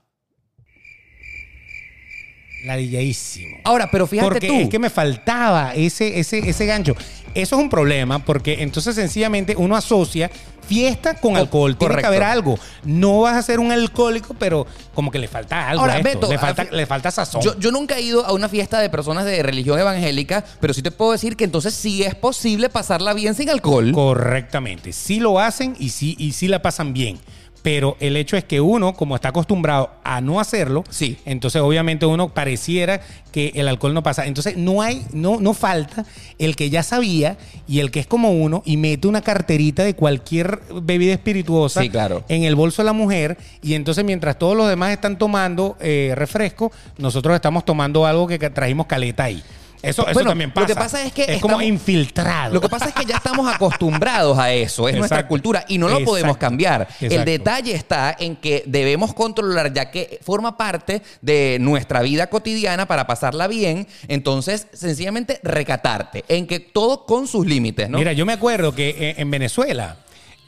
Ladilladísimo. 2.65 3.59
Ahora, 3.65 3.91
pero 3.91 4.07
fíjate 4.07 4.29
Porque 4.31 4.49
tú. 4.49 4.55
es 4.55 4.69
que 4.69 4.79
me 4.79 4.91
faltaba 4.91 5.75
ese, 5.75 6.19
ese, 6.21 6.39
ese 6.49 6.67
gancho. 6.67 6.95
Eso 7.35 7.57
es 7.57 7.63
un 7.63 7.71
problema 7.71 8.19
porque 8.25 8.63
entonces 8.63 8.95
sencillamente 8.97 9.55
uno 9.57 9.77
asocia 9.77 10.31
fiesta 10.67 11.15
con 11.15 11.33
Co- 11.35 11.39
alcohol. 11.39 11.77
Tiene 11.77 11.95
que 11.95 12.03
correcto. 12.03 12.09
haber 12.09 12.23
algo. 12.25 12.59
No 12.85 13.21
vas 13.21 13.37
a 13.37 13.43
ser 13.43 13.61
un 13.61 13.71
alcohólico, 13.73 14.35
pero 14.39 14.67
como 14.95 15.11
que 15.11 15.19
le 15.19 15.29
falta 15.29 15.69
algo. 15.69 15.83
Ahora, 15.83 15.95
a 15.95 15.99
esto. 15.99 16.09
Beto, 16.21 16.29
le, 16.29 16.39
falta, 16.39 16.65
le 16.65 16.87
falta 16.87 17.11
sazón. 17.11 17.41
Yo, 17.43 17.59
yo 17.59 17.71
nunca 17.71 17.97
he 17.99 18.03
ido 18.03 18.25
a 18.27 18.33
una 18.33 18.49
fiesta 18.49 18.81
de 18.81 18.91
personas 18.91 19.25
de 19.25 19.43
religión 19.43 19.79
evangélica, 19.79 20.45
pero 20.61 20.75
sí 20.75 20.83
te 20.83 20.91
puedo 20.91 21.13
decir 21.13 21.37
que 21.37 21.45
entonces 21.45 21.73
sí 21.75 22.03
es 22.03 22.15
posible 22.17 22.69
pasarla 22.69 23.15
bien 23.15 23.35
sin 23.35 23.49
alcohol. 23.49 23.93
Correctamente. 23.93 24.93
Sí 24.93 25.21
lo 25.21 25.39
hacen 25.41 25.77
y 25.79 25.91
sí, 25.91 26.17
y 26.19 26.33
sí 26.33 26.49
la 26.49 26.63
pasan 26.63 26.93
bien. 26.93 27.19
Pero 27.63 27.97
el 28.01 28.17
hecho 28.17 28.37
es 28.37 28.45
que 28.45 28.61
uno, 28.61 28.95
como 28.95 29.15
está 29.15 29.29
acostumbrado 29.29 29.91
a 30.03 30.21
no 30.23 30.41
hacerlo, 30.41 30.83
Sí. 30.89 31.19
entonces 31.27 31.61
obviamente 31.61 32.07
uno 32.07 32.31
pareciera 32.31 33.01
que 33.33 33.53
el 33.55 33.69
alcohol 33.69 33.93
no 33.95 34.03
pasa. 34.03 34.27
Entonces 34.27 34.57
no 34.57 34.81
hay, 34.83 35.05
no, 35.13 35.41
no 35.41 35.53
falta 35.53 36.07
el 36.39 36.57
que 36.57 36.71
ya 36.71 36.83
sabía 36.83 37.37
y 37.69 37.81
el 37.81 37.91
que 37.91 38.01
es 38.01 38.07
como 38.07 38.31
uno 38.33 38.63
y 38.65 38.77
mete 38.79 39.09
una 39.09 39.21
carterita 39.21 39.85
de 39.85 39.95
cualquier 39.95 40.61
bebida 40.83 41.13
espirituosa 41.13 41.83
Sí, 41.83 41.91
claro. 41.91 42.25
en 42.29 42.45
el 42.45 42.55
bolso 42.55 42.83
de 42.83 42.87
la 42.87 42.93
mujer 42.95 43.37
y 43.63 43.75
entonces 43.75 44.05
mientras 44.05 44.39
todos 44.39 44.57
los 44.57 44.69
demás 44.69 44.93
están 44.93 45.19
tomando 45.19 45.77
eh, 45.81 46.13
refresco, 46.17 46.73
nosotros 46.99 47.35
estamos 47.35 47.65
tomando 47.65 48.07
algo 48.07 48.27
que 48.27 48.39
trajimos 48.51 48.87
caleta 48.87 49.25
ahí. 49.25 49.43
Eso, 49.83 50.03
eso 50.03 50.13
Bueno, 50.13 50.31
también 50.31 50.51
lo 50.51 50.55
pasa. 50.55 50.67
que 50.67 50.75
pasa 50.75 51.05
es 51.05 51.13
que 51.13 51.25
es 51.35 51.41
como 51.41 51.61
infiltrado. 51.63 52.53
Lo 52.55 52.61
que 52.61 52.69
pasa 52.69 52.89
es 52.89 52.95
que 52.95 53.05
ya 53.05 53.17
estamos 53.17 53.53
acostumbrados 53.53 54.39
a 54.39 54.53
eso, 54.53 54.89
es 54.89 54.97
nuestra 54.97 55.27
cultura 55.27 55.65
y 55.69 55.79
no 55.79 55.89
lo 55.89 56.05
podemos 56.05 56.37
Exacto. 56.37 56.39
cambiar. 56.39 56.89
El 57.01 57.25
detalle 57.25 57.75
está 57.75 58.15
en 58.19 58.37
que 58.37 58.63
debemos 58.67 59.15
controlar, 59.15 59.73
ya 59.73 59.91
que 59.91 60.19
forma 60.23 60.57
parte 60.57 61.03
de 61.23 61.59
nuestra 61.61 62.03
vida 62.03 62.29
cotidiana 62.29 62.87
para 62.87 63.07
pasarla 63.07 63.47
bien, 63.49 63.87
entonces 64.09 64.67
sencillamente 64.73 65.41
recatarte, 65.43 66.25
en 66.29 66.47
que 66.47 66.61
todo 66.61 67.07
con 67.07 67.27
sus 67.27 67.47
límites, 67.47 67.89
¿no? 67.89 67.99
Mira, 67.99 68.13
yo 68.13 68.27
me 68.27 68.33
acuerdo 68.35 68.75
que 68.75 69.15
en 69.17 69.31
Venezuela 69.31 69.97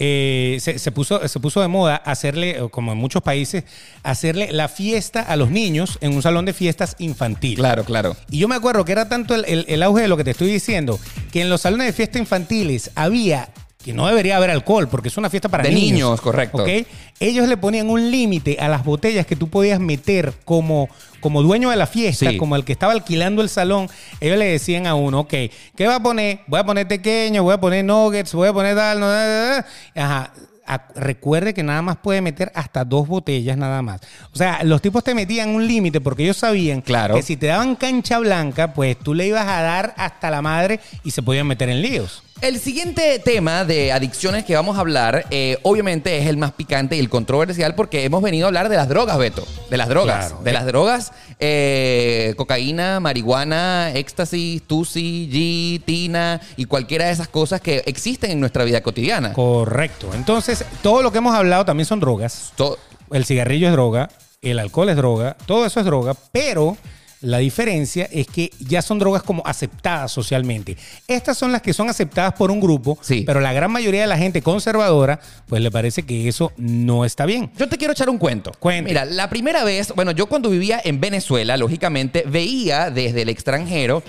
eh, 0.05 0.59
se, 0.61 0.81
se 0.81 0.91
puso, 0.91 1.29
se 1.29 1.39
puso 1.39 1.61
de 1.61 1.69
moda 1.69 1.95
hacerle, 1.95 2.59
como 2.73 2.91
en 2.91 2.99
muchos 2.99 3.23
países, 3.23 3.63
hacerle 4.03 4.51
la 4.51 4.67
fiesta 4.67 5.21
a 5.23 5.37
los 5.37 5.49
niños 5.53 5.97
en 6.01 6.13
un 6.17 6.23
salón 6.23 6.45
de 6.45 6.53
fiestas 6.53 6.97
infantil. 6.99 7.55
claro, 7.57 7.85
claro. 7.85 8.17
Y 8.29 8.39
yo 8.39 8.49
me 8.49 8.57
acuerdo 8.57 8.85
que 8.85 8.91
era 8.91 9.09
tanto 9.09 9.37
el, 9.37 9.45
el- 9.45 9.65
el 9.69 9.81
auge 9.85 10.03
de 10.03 10.09
lo 10.09 10.17
que 10.17 10.25
te 10.25 10.33
estoy 10.33 10.49
diciendo, 10.51 10.99
que 11.31 11.41
en 11.43 11.49
los 11.51 11.61
salones 11.61 11.87
de 11.87 11.93
fiesta 11.93 12.19
infantiles 12.19 12.91
había, 12.97 13.51
que 13.85 13.93
no 13.93 14.09
debería 14.09 14.39
haber 14.39 14.51
alcohol, 14.51 14.89
porque 14.89 15.07
es 15.09 15.17
una 15.17 15.31
fiesta 15.31 15.49
para 15.49 15.63
De 15.63 15.71
niños. 15.71 15.93
niños, 15.93 16.21
correcto. 16.21 16.65
Ellos 17.21 17.47
le 17.47 17.57
ponían 17.57 17.89
un 17.89 18.11
límite 18.11 18.57
a 18.61 18.69
las 18.69 18.85
botellas 18.85 19.25
que 19.25 19.37
tú 19.37 19.49
podías 19.49 19.79
meter 19.79 20.33
como, 20.45 20.89
como 21.23 21.43
dueño 21.43 21.71
de 21.71 21.77
la 21.77 21.87
fiesta, 21.87 22.29
Sí. 22.31 22.37
como 22.37 22.55
el 22.57 22.65
que 22.67 22.73
estaba 22.73 22.93
alquilando 22.93 23.41
el 23.41 23.49
salón. 23.49 23.89
Ellos 24.21 24.37
le 24.37 24.45
decían 24.45 24.87
a 24.87 24.95
uno, 24.95 25.21
ok, 25.21 25.33
¿qué 25.75 25.87
va 25.87 25.95
a 25.97 26.03
poner? 26.03 26.41
Voy 26.47 26.61
a 26.61 26.65
poner 26.65 26.87
pequeño, 26.87 27.43
voy 27.43 27.55
a 27.55 27.61
poner 27.61 27.83
nuggets, 27.85 28.35
voy 28.35 28.49
a 28.49 28.53
poner 28.53 28.77
tal, 28.77 29.01
no, 29.01 29.09
da, 29.09 29.27
da, 29.27 29.47
da". 29.55 29.67
Ajá. 30.05 30.33
A- 30.65 30.87
recuerde 30.95 31.55
que 31.55 31.63
nada 31.65 31.83
más 31.83 31.97
puede 31.97 32.21
meter 32.21 32.53
hasta 32.55 32.85
dos 32.85 33.09
botellas 33.09 33.57
nada 33.57 33.83
más. 33.83 34.01
O 34.33 34.37
sea, 34.37 34.63
los 34.63 34.81
tipos 34.81 35.03
te 35.03 35.13
metían 35.15 35.49
un 35.51 35.67
límite 35.67 36.01
porque 36.01 36.23
ellos 36.23 36.37
sabían 36.37 36.81
Claro. 36.83 37.15
que 37.17 37.23
si 37.23 37.37
te 37.37 37.47
daban 37.47 37.75
cancha 37.75 38.19
blanca, 38.21 38.73
pues 38.73 38.97
tú 38.99 39.13
le 39.13 39.27
ibas 39.27 39.47
a 39.49 39.61
dar 39.63 39.93
hasta 39.97 40.31
la 40.31 40.41
madre 40.41 40.79
y 41.03 41.11
se 41.11 41.21
podían 41.23 41.49
meter 41.49 41.69
en 41.69 41.83
líos. 41.83 42.23
El 42.43 42.59
siguiente 42.59 43.21
tema 43.21 43.65
de 43.65 43.93
adicciones 43.93 44.45
que 44.45 44.57
vamos 44.57 44.77
a 44.77 44.81
hablar, 44.81 45.27
eh, 45.31 45.59
obviamente 45.63 46.19
es 46.19 46.27
el 46.27 46.37
más 46.37 46.51
picante 46.51 46.97
y 46.97 46.99
el 46.99 47.09
controversial 47.09 47.77
porque 47.77 48.05
hemos 48.05 48.21
venido 48.21 48.47
a 48.47 48.49
hablar 48.49 48.69
de 48.69 48.75
las 48.77 48.89
drogas, 48.89 49.17
Beto. 49.17 49.47
De 49.71 49.77
las 49.77 49.89
drogas. 49.89 50.27
Claro. 50.31 50.43
De 50.43 50.53
las 50.53 50.67
drogas, 50.67 51.13
eh, 51.39 52.35
cocaína, 52.37 52.99
marihuana, 52.99 53.93
éxtasis, 53.95 54.61
tusi, 54.67 55.31
G, 55.81 55.85
tina 55.85 56.41
y 56.57 56.65
cualquiera 56.65 57.05
de 57.07 57.13
esas 57.13 57.29
cosas 57.29 57.61
que 57.61 57.85
existen 57.87 58.33
en 58.33 58.41
nuestra 58.41 58.65
vida 58.65 58.81
cotidiana. 58.83 59.33
Correcto. 59.35 60.11
Entonces, 60.13 60.65
todo 60.83 61.01
lo 61.05 61.13
que 61.13 61.19
hemos 61.19 61.37
hablado 61.37 61.65
también 61.65 61.87
son 61.87 62.01
drogas. 62.01 62.53
To- 62.57 62.77
El 63.13 63.25
cigarrillo 63.25 63.69
es 63.69 63.73
droga, 63.73 64.09
el 64.41 64.59
alcohol 64.59 64.89
es 64.89 64.97
droga, 64.97 65.37
todo 65.47 65.65
eso 65.65 65.79
es 65.79 65.87
droga, 65.87 66.15
pero 66.33 66.77
la 67.23 67.39
diferencia 67.39 68.09
es 68.13 68.27
que 68.27 68.51
ya 68.61 68.83
son 68.83 68.99
drogas 68.99 69.23
como 69.23 69.43
aceptadas 69.47 70.13
socialmente. 70.13 70.77
Estas 71.09 71.39
son 71.39 71.51
las 71.53 71.63
que 71.63 71.73
son 71.73 71.89
aceptadas 71.89 72.35
por 72.35 72.51
un 72.51 72.61
grupo, 72.61 72.99
Sí. 73.01 73.23
pero 73.27 73.41
la 73.41 73.53
gran 73.53 73.71
mayoría 73.73 74.03
de 74.03 74.07
la 74.07 74.19
gente 74.19 74.43
conservadora, 74.43 75.21
pues 75.47 75.63
le 75.63 75.71
parece 75.71 76.03
que 76.03 76.29
eso 76.29 76.53
no 76.57 77.05
está 77.05 77.25
bien. 77.27 77.51
Yo 77.57 77.69
te 77.69 77.79
quiero 77.79 77.93
echar 77.93 78.11
un 78.11 78.19
cuento. 78.19 78.53
Cuente. 78.59 78.91
Mira, 78.91 79.05
la 79.05 79.31
primera 79.31 79.65
vez, 79.65 79.93
bueno, 79.95 80.11
yo 80.13 80.27
cuando 80.27 80.51
vivía 80.51 80.81
en 80.85 81.01
Venezuela, 81.01 81.57
lógicamente, 81.57 82.25
veía 82.27 82.91
desde 82.91 83.23
el 83.23 83.29
extranjero 83.29 84.03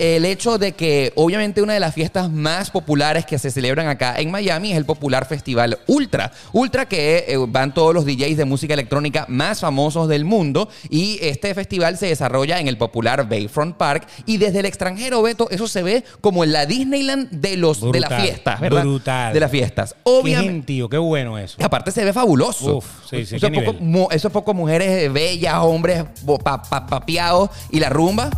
el 0.00 0.24
hecho 0.24 0.56
de 0.56 0.72
que 0.72 1.12
obviamente 1.14 1.60
una 1.60 1.74
de 1.74 1.80
las 1.80 1.94
fiestas 1.94 2.30
más 2.30 2.70
populares 2.70 3.26
que 3.26 3.38
se 3.38 3.50
celebran 3.50 3.86
acá 3.86 4.14
en 4.18 4.30
Miami 4.30 4.72
es 4.72 4.78
el 4.78 4.86
popular 4.86 5.26
festival 5.26 5.78
Ultra. 5.86 6.32
Ultra 6.52 6.86
que 6.88 7.26
eh, 7.28 7.36
van 7.48 7.74
todos 7.74 7.92
los 7.92 8.06
DJs 8.06 8.38
de 8.38 8.44
música 8.46 8.72
electrónica 8.72 9.26
más 9.28 9.60
famosos 9.60 10.08
del 10.08 10.24
mundo 10.24 10.70
y 10.88 11.18
este 11.20 11.54
festival 11.54 11.98
se 11.98 12.06
desarrolla 12.06 12.58
en 12.60 12.66
el 12.68 12.78
popular 12.78 13.28
Bayfront 13.28 13.76
Park 13.76 14.08
y 14.24 14.38
desde 14.38 14.60
el 14.60 14.64
extranjero, 14.66 15.20
Beto, 15.20 15.50
eso 15.50 15.68
se 15.68 15.82
ve 15.82 16.02
como 16.22 16.46
la 16.46 16.64
Disneyland 16.64 17.30
de 17.30 17.58
los 17.58 17.80
de 17.92 18.00
las 18.00 18.22
fiestas, 18.22 18.58
¿verdad? 18.58 18.82
brutal. 18.82 19.34
De 19.34 19.40
las 19.40 19.50
fiestas. 19.50 19.92
Qué 19.92 19.98
Obviamente. 20.04 20.52
gentío, 20.52 20.88
qué 20.88 20.96
bueno 20.98 21.36
eso. 21.36 21.56
Y 21.60 21.62
aparte 21.62 21.90
se 21.90 22.04
ve 22.06 22.14
fabuloso. 22.14 22.78
Uf, 22.78 22.86
sí, 23.10 23.26
sí, 23.26 23.36
eso, 23.36 23.50
qué 23.50 23.58
es 23.58 23.64
poco, 23.64 24.10
eso 24.12 24.28
es 24.28 24.32
poco 24.32 24.54
mujeres 24.54 25.12
bellas, 25.12 25.56
hombres 25.60 26.04
pa- 26.42 26.62
papeados 26.62 27.50
y 27.70 27.80
la 27.80 27.90
rumba. 27.90 28.30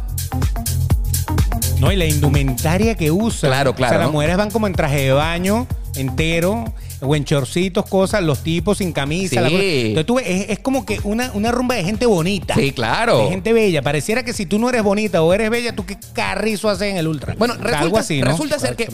No, 1.82 1.92
y 1.92 1.96
la 1.96 2.06
indumentaria 2.06 2.94
que 2.94 3.10
usan. 3.10 3.50
Claro, 3.50 3.70
O 3.70 3.76
sea, 3.76 3.88
claro. 3.88 4.04
las 4.04 4.12
mujeres 4.12 4.36
van 4.36 4.50
como 4.50 4.66
en 4.66 4.72
traje 4.72 5.02
de 5.02 5.12
baño 5.12 5.66
entero, 5.96 6.64
o 7.00 7.16
en 7.16 7.24
chorcitos, 7.24 7.84
cosas, 7.86 8.22
los 8.22 8.42
tipos 8.42 8.78
sin 8.78 8.92
camisa. 8.92 9.36
Sí. 9.36 9.54
la. 9.54 9.62
Entonces 9.62 10.06
tú 10.06 10.14
ves, 10.14 10.24
es, 10.26 10.50
es 10.50 10.58
como 10.60 10.86
que 10.86 11.00
una, 11.04 11.32
una 11.34 11.50
rumba 11.50 11.74
de 11.74 11.84
gente 11.84 12.06
bonita. 12.06 12.54
Sí, 12.54 12.72
claro. 12.72 13.24
De 13.24 13.30
gente 13.30 13.52
bella. 13.52 13.82
Pareciera 13.82 14.22
que 14.22 14.32
si 14.32 14.46
tú 14.46 14.58
no 14.58 14.68
eres 14.68 14.82
bonita 14.82 15.22
o 15.22 15.34
eres 15.34 15.50
bella, 15.50 15.74
tú 15.74 15.84
qué 15.84 15.98
carrizo 16.12 16.68
haces 16.68 16.90
en 16.90 16.96
el 16.96 17.08
ultra. 17.08 17.34
Bueno, 17.36 17.54
resulta, 17.54 17.80
algo 17.80 17.98
así, 17.98 18.20
¿no? 18.20 18.30
resulta 18.30 18.58
ser 18.58 18.76
que. 18.76 18.88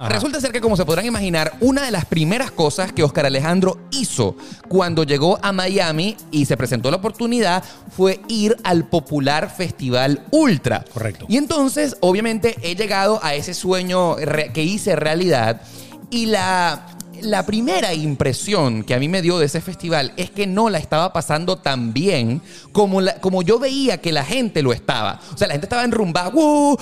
Ajá. 0.00 0.14
Resulta 0.14 0.40
ser 0.40 0.50
que, 0.50 0.62
como 0.62 0.78
se 0.78 0.86
podrán 0.86 1.04
imaginar, 1.04 1.52
una 1.60 1.82
de 1.82 1.90
las 1.90 2.06
primeras 2.06 2.50
cosas 2.50 2.90
que 2.90 3.02
Oscar 3.02 3.26
Alejandro 3.26 3.76
hizo 3.90 4.34
cuando 4.66 5.04
llegó 5.04 5.38
a 5.42 5.52
Miami 5.52 6.16
y 6.30 6.46
se 6.46 6.56
presentó 6.56 6.90
la 6.90 6.96
oportunidad 6.96 7.62
fue 7.94 8.18
ir 8.26 8.56
al 8.64 8.86
popular 8.86 9.54
Festival 9.54 10.24
Ultra. 10.30 10.86
Correcto. 10.90 11.26
Y 11.28 11.36
entonces, 11.36 11.98
obviamente, 12.00 12.56
he 12.62 12.76
llegado 12.76 13.20
a 13.22 13.34
ese 13.34 13.52
sueño 13.52 14.16
que 14.54 14.62
hice 14.62 14.96
realidad 14.96 15.60
y 16.08 16.26
la. 16.26 16.86
La 17.22 17.44
primera 17.44 17.92
impresión 17.92 18.84
que 18.84 18.94
a 18.94 18.98
mí 18.98 19.08
me 19.08 19.22
dio 19.22 19.38
de 19.38 19.46
ese 19.46 19.60
festival 19.60 20.12
es 20.16 20.30
que 20.30 20.46
no 20.46 20.70
la 20.70 20.78
estaba 20.78 21.12
pasando 21.12 21.56
tan 21.56 21.92
bien 21.92 22.40
como, 22.72 23.00
como 23.20 23.42
yo 23.42 23.58
veía 23.58 23.98
que 23.98 24.12
la 24.12 24.24
gente 24.24 24.62
lo 24.62 24.72
estaba. 24.72 25.20
O 25.34 25.36
sea, 25.36 25.48
la 25.48 25.54
gente 25.54 25.66
estaba 25.66 25.84
enrumbada, 25.84 26.30
¡uh! 26.34 26.76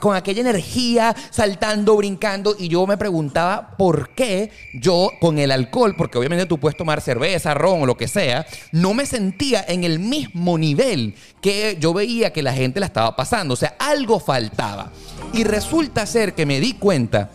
con 0.00 0.16
aquella 0.16 0.40
energía, 0.40 1.14
saltando, 1.30 1.96
brincando, 1.96 2.56
y 2.58 2.68
yo 2.68 2.86
me 2.86 2.96
preguntaba 2.96 3.76
por 3.76 4.14
qué 4.14 4.50
yo 4.74 5.10
con 5.20 5.38
el 5.38 5.50
alcohol, 5.50 5.94
porque 5.96 6.18
obviamente 6.18 6.46
tú 6.46 6.58
puedes 6.58 6.76
tomar 6.76 7.00
cerveza, 7.00 7.54
ron 7.54 7.82
o 7.82 7.86
lo 7.86 7.96
que 7.96 8.08
sea, 8.08 8.46
no 8.72 8.94
me 8.94 9.06
sentía 9.06 9.64
en 9.66 9.84
el 9.84 9.98
mismo 9.98 10.58
nivel 10.58 11.14
que 11.40 11.76
yo 11.80 11.92
veía 11.92 12.32
que 12.32 12.42
la 12.42 12.52
gente 12.52 12.80
la 12.80 12.86
estaba 12.86 13.16
pasando. 13.16 13.54
O 13.54 13.56
sea, 13.56 13.76
algo 13.78 14.20
faltaba. 14.20 14.90
Y 15.32 15.44
resulta 15.44 16.06
ser 16.06 16.34
que 16.34 16.46
me 16.46 16.60
di 16.60 16.74
cuenta 16.74 17.30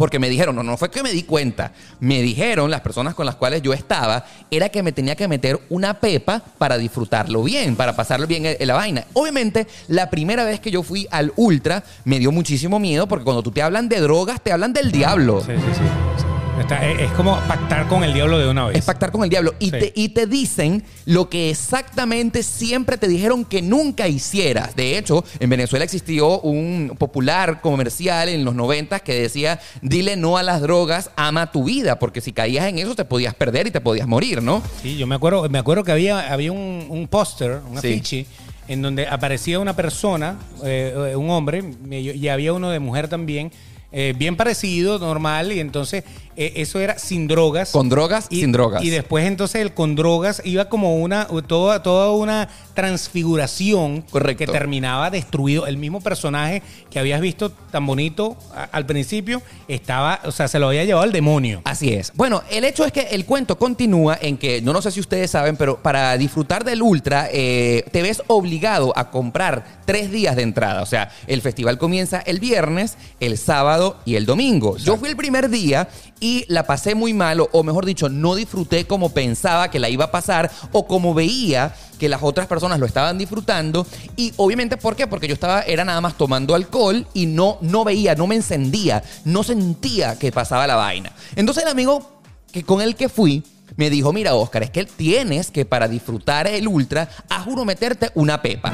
porque 0.00 0.18
me 0.18 0.30
dijeron, 0.30 0.56
no, 0.56 0.62
no 0.62 0.78
fue 0.78 0.90
que 0.90 1.02
me 1.02 1.12
di 1.12 1.24
cuenta, 1.24 1.72
me 2.00 2.22
dijeron 2.22 2.70
las 2.70 2.80
personas 2.80 3.14
con 3.14 3.26
las 3.26 3.34
cuales 3.34 3.60
yo 3.60 3.74
estaba, 3.74 4.24
era 4.50 4.70
que 4.70 4.82
me 4.82 4.92
tenía 4.92 5.14
que 5.14 5.28
meter 5.28 5.60
una 5.68 5.92
pepa 5.92 6.42
para 6.56 6.78
disfrutarlo 6.78 7.42
bien, 7.42 7.76
para 7.76 7.94
pasarlo 7.94 8.26
bien 8.26 8.46
en, 8.46 8.56
en 8.58 8.66
la 8.66 8.72
vaina. 8.72 9.04
Obviamente, 9.12 9.66
la 9.88 10.08
primera 10.08 10.42
vez 10.44 10.58
que 10.58 10.70
yo 10.70 10.82
fui 10.82 11.06
al 11.10 11.34
Ultra, 11.36 11.84
me 12.04 12.18
dio 12.18 12.32
muchísimo 12.32 12.80
miedo, 12.80 13.06
porque 13.08 13.24
cuando 13.24 13.42
tú 13.42 13.50
te 13.50 13.60
hablan 13.60 13.90
de 13.90 14.00
drogas, 14.00 14.40
te 14.40 14.52
hablan 14.52 14.72
del 14.72 14.90
diablo. 14.90 15.42
Sí, 15.44 15.52
sí, 15.54 15.74
sí. 15.74 16.39
Está- 16.60 16.86
es, 16.86 17.00
es 17.00 17.10
como 17.12 17.36
pactar 17.48 17.88
con 17.88 18.04
el 18.04 18.12
diablo 18.12 18.38
de 18.38 18.48
una 18.48 18.66
vez. 18.66 18.76
Es 18.78 18.84
pactar 18.84 19.10
con 19.10 19.24
el 19.24 19.30
diablo. 19.30 19.54
Y, 19.58 19.66
Sí. 19.66 19.70
te, 19.70 19.92
y 19.96 20.08
te 20.10 20.26
dicen 20.26 20.84
lo 21.06 21.28
que 21.30 21.48
exactamente 21.50 22.42
siempre 22.42 22.98
te 22.98 23.08
dijeron 23.08 23.44
que 23.44 23.62
nunca 23.62 24.06
hicieras. 24.08 24.76
De 24.76 24.98
hecho, 24.98 25.24
en 25.38 25.48
Venezuela 25.48 25.84
existió 25.84 26.40
un 26.40 26.94
popular 26.98 27.60
comercial 27.62 28.28
en 28.28 28.44
los 28.44 28.54
90 28.54 29.00
que 29.00 29.14
decía, 29.22 29.58
dile 29.80 30.16
no 30.16 30.36
a 30.36 30.42
las 30.42 30.60
drogas, 30.60 31.10
ama 31.16 31.50
tu 31.50 31.64
vida, 31.64 31.98
porque 31.98 32.20
si 32.20 32.32
caías 32.32 32.66
en 32.66 32.78
eso 32.78 32.94
te 32.94 33.04
podías 33.06 33.34
perder 33.34 33.66
y 33.66 33.70
te 33.70 33.80
podías 33.80 34.06
morir, 34.06 34.42
¿no? 34.42 34.62
Sí, 34.82 34.96
yo 34.98 35.06
me 35.06 35.14
acuerdo, 35.14 35.48
me 35.48 35.58
acuerdo 35.58 35.82
que 35.84 35.92
había, 35.92 36.30
había 36.32 36.52
un, 36.52 36.86
un 36.90 37.08
póster, 37.08 37.60
un 37.70 37.80
Sí. 37.80 37.88
afiche, 37.94 38.26
en 38.68 38.82
donde 38.82 39.06
aparecía 39.08 39.58
una 39.58 39.74
persona, 39.74 40.36
eh, 40.64 41.14
un 41.16 41.30
hombre, 41.30 41.64
y 41.90 42.10
y 42.10 42.28
había 42.28 42.52
uno 42.52 42.70
de 42.70 42.78
mujer 42.80 43.08
también, 43.08 43.50
eh, 43.92 44.14
bien 44.16 44.36
parecido, 44.36 45.00
normal, 45.00 45.50
y 45.50 45.58
entonces 45.58 46.04
eh, 46.40 46.52
eso 46.56 46.80
era 46.80 46.98
sin 46.98 47.28
drogas. 47.28 47.70
Con 47.70 47.88
drogas, 47.90 48.26
y, 48.30 48.40
sin 48.40 48.50
drogas. 48.52 48.82
Y 48.82 48.88
después 48.90 49.26
entonces 49.26 49.60
el 49.60 49.74
con 49.74 49.94
drogas 49.94 50.40
iba 50.44 50.70
como 50.70 50.96
una, 50.96 51.26
toda, 51.46 51.82
toda 51.82 52.12
una 52.12 52.48
transfiguración 52.74 54.02
Correcto. 54.10 54.38
que 54.46 54.46
terminaba 54.50 55.10
destruido. 55.10 55.66
El 55.66 55.76
mismo 55.76 56.00
personaje 56.00 56.62
que 56.90 56.98
habías 56.98 57.20
visto 57.20 57.50
tan 57.50 57.84
bonito 57.86 58.36
a- 58.54 58.64
al 58.72 58.86
principio, 58.86 59.42
estaba, 59.68 60.20
o 60.24 60.32
sea, 60.32 60.48
se 60.48 60.58
lo 60.58 60.68
había 60.68 60.84
llevado 60.84 61.04
al 61.04 61.12
demonio. 61.12 61.60
Así 61.64 61.92
es. 61.92 62.12
Bueno, 62.14 62.42
el 62.50 62.64
hecho 62.64 62.84
es 62.84 62.92
que 62.92 63.02
el 63.10 63.24
cuento 63.26 63.58
continúa 63.58 64.18
en 64.20 64.38
que, 64.38 64.62
no, 64.62 64.72
no 64.72 64.80
sé 64.80 64.90
si 64.90 65.00
ustedes 65.00 65.30
saben, 65.30 65.56
pero 65.56 65.82
para 65.82 66.16
disfrutar 66.16 66.64
del 66.64 66.82
Ultra 66.82 67.28
eh, 67.32 67.84
te 67.92 68.02
ves 68.02 68.22
obligado 68.28 68.92
a 68.96 69.10
comprar 69.10 69.80
tres 69.84 70.10
días 70.10 70.36
de 70.36 70.42
entrada. 70.42 70.82
O 70.82 70.86
sea, 70.86 71.10
el 71.26 71.42
festival 71.42 71.76
comienza 71.78 72.20
el 72.20 72.40
viernes, 72.40 72.96
el 73.20 73.36
sábado 73.36 73.98
y 74.04 74.14
el 74.16 74.24
domingo. 74.26 74.76
Yo 74.78 74.96
fui 74.96 75.08
el 75.10 75.16
primer 75.16 75.50
día 75.50 75.88
y 76.20 76.29
la 76.48 76.66
pasé 76.66 76.94
muy 76.94 77.14
mal, 77.14 77.40
o, 77.40 77.62
mejor 77.62 77.86
dicho, 77.86 78.08
no 78.08 78.34
disfruté 78.34 78.86
como 78.86 79.10
pensaba 79.10 79.70
que 79.70 79.78
la 79.78 79.88
iba 79.88 80.06
a 80.06 80.10
pasar 80.10 80.50
o 80.72 80.86
como 80.86 81.14
veía 81.14 81.74
que 81.98 82.08
las 82.08 82.22
otras 82.22 82.46
personas 82.46 82.78
lo 82.78 82.86
estaban 82.86 83.18
disfrutando. 83.18 83.86
Y 84.16 84.32
obviamente, 84.36 84.76
¿por 84.76 84.96
qué? 84.96 85.06
Porque 85.06 85.28
yo 85.28 85.34
estaba, 85.34 85.62
era 85.62 85.84
nada 85.84 86.00
más 86.00 86.16
tomando 86.16 86.54
alcohol 86.54 87.06
y 87.14 87.26
no, 87.26 87.58
no 87.60 87.84
veía, 87.84 88.14
no 88.14 88.26
me 88.26 88.36
encendía, 88.36 89.02
no 89.24 89.42
sentía 89.42 90.18
que 90.18 90.32
pasaba 90.32 90.66
la 90.66 90.76
vaina. 90.76 91.12
Entonces 91.36 91.64
el 91.64 91.70
amigo 91.70 92.20
que 92.52 92.64
con 92.64 92.80
el 92.80 92.96
que 92.96 93.08
fui 93.08 93.44
me 93.76 93.90
dijo, 93.90 94.12
mira 94.12 94.34
Oscar, 94.34 94.64
es 94.64 94.70
que 94.70 94.84
tienes 94.84 95.50
que 95.50 95.64
para 95.64 95.88
disfrutar 95.88 96.46
el 96.46 96.68
ultra, 96.68 97.08
a 97.28 97.40
juro 97.40 97.64
meterte 97.64 98.10
una 98.14 98.42
pepa. 98.42 98.72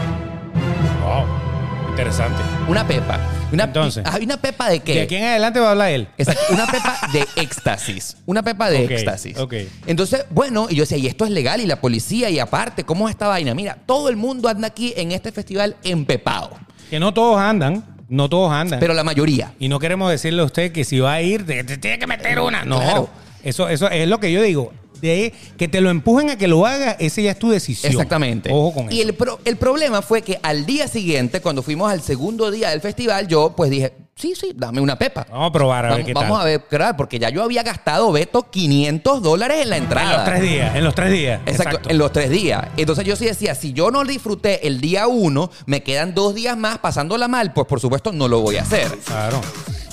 Interesante. 1.96 2.42
Una 2.68 2.86
pepa. 2.86 3.18
Una, 3.52 3.64
Entonces. 3.64 4.04
¿Hay 4.06 4.24
una 4.24 4.36
pepa 4.36 4.68
de 4.68 4.80
qué? 4.80 4.94
De 4.94 5.00
aquí 5.02 5.16
en 5.16 5.24
adelante 5.24 5.60
va 5.60 5.68
a 5.68 5.70
hablar 5.70 5.90
él. 5.90 6.08
Exacto, 6.18 6.42
una 6.52 6.66
pepa 6.70 6.98
de 7.10 7.26
éxtasis. 7.40 8.18
Una 8.26 8.42
pepa 8.42 8.68
de 8.68 8.84
éxtasis. 8.84 9.38
ok. 9.38 9.54
Entonces, 9.86 10.26
bueno, 10.30 10.66
y 10.68 10.74
yo 10.74 10.82
decía, 10.82 10.98
y 10.98 11.06
esto 11.06 11.24
es 11.24 11.30
legal, 11.30 11.58
y 11.62 11.66
la 11.66 11.80
policía, 11.80 12.28
y 12.28 12.38
aparte, 12.38 12.84
¿cómo 12.84 13.08
es 13.08 13.14
esta 13.14 13.28
vaina? 13.28 13.54
Mira, 13.54 13.78
todo 13.86 14.10
el 14.10 14.16
mundo 14.16 14.48
anda 14.50 14.68
aquí 14.68 14.92
en 14.94 15.12
este 15.12 15.32
festival 15.32 15.76
empepado. 15.84 16.50
Que 16.90 17.00
no 17.00 17.14
todos 17.14 17.38
andan, 17.40 17.82
no 18.10 18.28
todos 18.28 18.52
andan. 18.52 18.78
Pero 18.78 18.92
la 18.92 19.02
mayoría. 19.02 19.54
y 19.58 19.68
no 19.70 19.78
queremos 19.78 20.10
decirle 20.10 20.42
a 20.42 20.44
usted 20.44 20.72
que 20.72 20.84
si 20.84 20.98
va 21.00 21.14
a 21.14 21.22
ir, 21.22 21.46
te, 21.46 21.64
te 21.64 21.78
tiene 21.78 21.98
que 21.98 22.06
meter 22.06 22.38
una. 22.40 22.64
No, 22.66 22.78
Claro. 22.78 23.08
eso, 23.42 23.70
eso 23.70 23.88
es 23.88 24.06
lo 24.06 24.20
que 24.20 24.30
yo 24.32 24.42
digo. 24.42 24.70
De 25.00 25.32
que 25.56 25.68
te 25.68 25.80
lo 25.80 25.90
empujen 25.90 26.30
a 26.30 26.36
que 26.38 26.48
lo 26.48 26.64
haga, 26.66 26.92
ese 26.98 27.22
ya 27.22 27.30
es 27.32 27.38
tu 27.38 27.50
decisión. 27.50 27.92
Exactamente. 27.92 28.50
Ojo 28.52 28.72
con 28.74 28.92
y 28.92 29.00
eso. 29.00 29.08
el, 29.08 29.14
pro- 29.14 29.40
el 29.44 29.56
problema 29.56 30.02
fue 30.02 30.22
que 30.22 30.38
al 30.42 30.66
día 30.66 30.88
siguiente, 30.88 31.40
cuando 31.40 31.62
fuimos 31.62 31.90
al 31.90 32.02
segundo 32.02 32.50
día 32.50 32.70
del 32.70 32.80
festival, 32.80 33.28
yo 33.28 33.54
pues 33.56 33.70
dije, 33.70 33.92
sí, 34.14 34.34
sí, 34.34 34.52
dame 34.54 34.80
una 34.80 34.96
pepa. 34.98 35.26
Vamos 35.30 35.50
a 35.50 35.52
probar 35.52 35.84
a 35.84 35.88
ver 35.88 35.90
Vamos, 35.98 36.06
qué 36.06 36.14
vamos 36.14 36.30
tal. 36.38 36.40
a 36.40 36.44
ver, 36.44 36.64
claro, 36.68 36.96
porque 36.96 37.18
ya 37.18 37.28
yo 37.30 37.42
había 37.42 37.62
gastado, 37.62 38.10
Beto, 38.12 38.50
500 38.50 39.22
dólares 39.22 39.58
en 39.62 39.70
la 39.70 39.76
entrada. 39.76 40.10
En 40.10 40.16
los 40.16 40.24
tres 40.24 40.42
días, 40.42 40.76
en 40.76 40.84
los 40.84 40.94
tres 40.94 41.12
días. 41.12 41.40
Exacto, 41.46 41.90
en 41.90 41.98
los 41.98 42.12
tres 42.12 42.30
días. 42.30 42.64
Entonces 42.76 43.04
yo 43.04 43.16
sí 43.16 43.26
decía, 43.26 43.54
si 43.54 43.72
yo 43.72 43.90
no 43.90 44.02
disfruté 44.04 44.66
el 44.66 44.80
día 44.80 45.06
uno, 45.06 45.50
me 45.66 45.82
quedan 45.82 46.14
dos 46.14 46.34
días 46.34 46.56
más 46.56 46.78
pasándola 46.78 47.28
mal, 47.28 47.52
pues 47.52 47.66
por 47.66 47.80
supuesto 47.80 48.12
no 48.12 48.28
lo 48.28 48.40
voy 48.40 48.56
a 48.56 48.62
hacer. 48.62 48.88
Claro. 49.04 49.40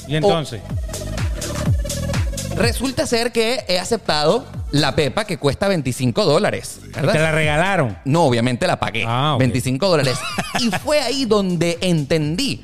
Y 0.08 0.16
entonces, 0.16 0.62
Resulta 2.56 3.08
ser 3.08 3.32
que 3.32 3.66
he 3.68 3.80
aceptado 3.80 4.46
la 4.72 4.96
pepa 4.96 5.26
que 5.26 5.38
cuesta 5.38 5.68
25 5.68 6.26
dólares. 6.26 6.80
¿verdad? 6.94 7.14
te 7.14 7.20
la 7.20 7.32
regalaron. 7.32 7.98
No, 8.06 8.24
obviamente 8.24 8.68
la 8.68 8.80
pagué. 8.80 9.06
Ah, 9.08 9.34
ok. 9.36 9.40
25 9.40 9.88
dólares. 9.88 10.18
y 10.60 10.70
fue 10.70 11.00
ahí 11.00 11.26
donde 11.26 11.78
entendí 11.82 12.64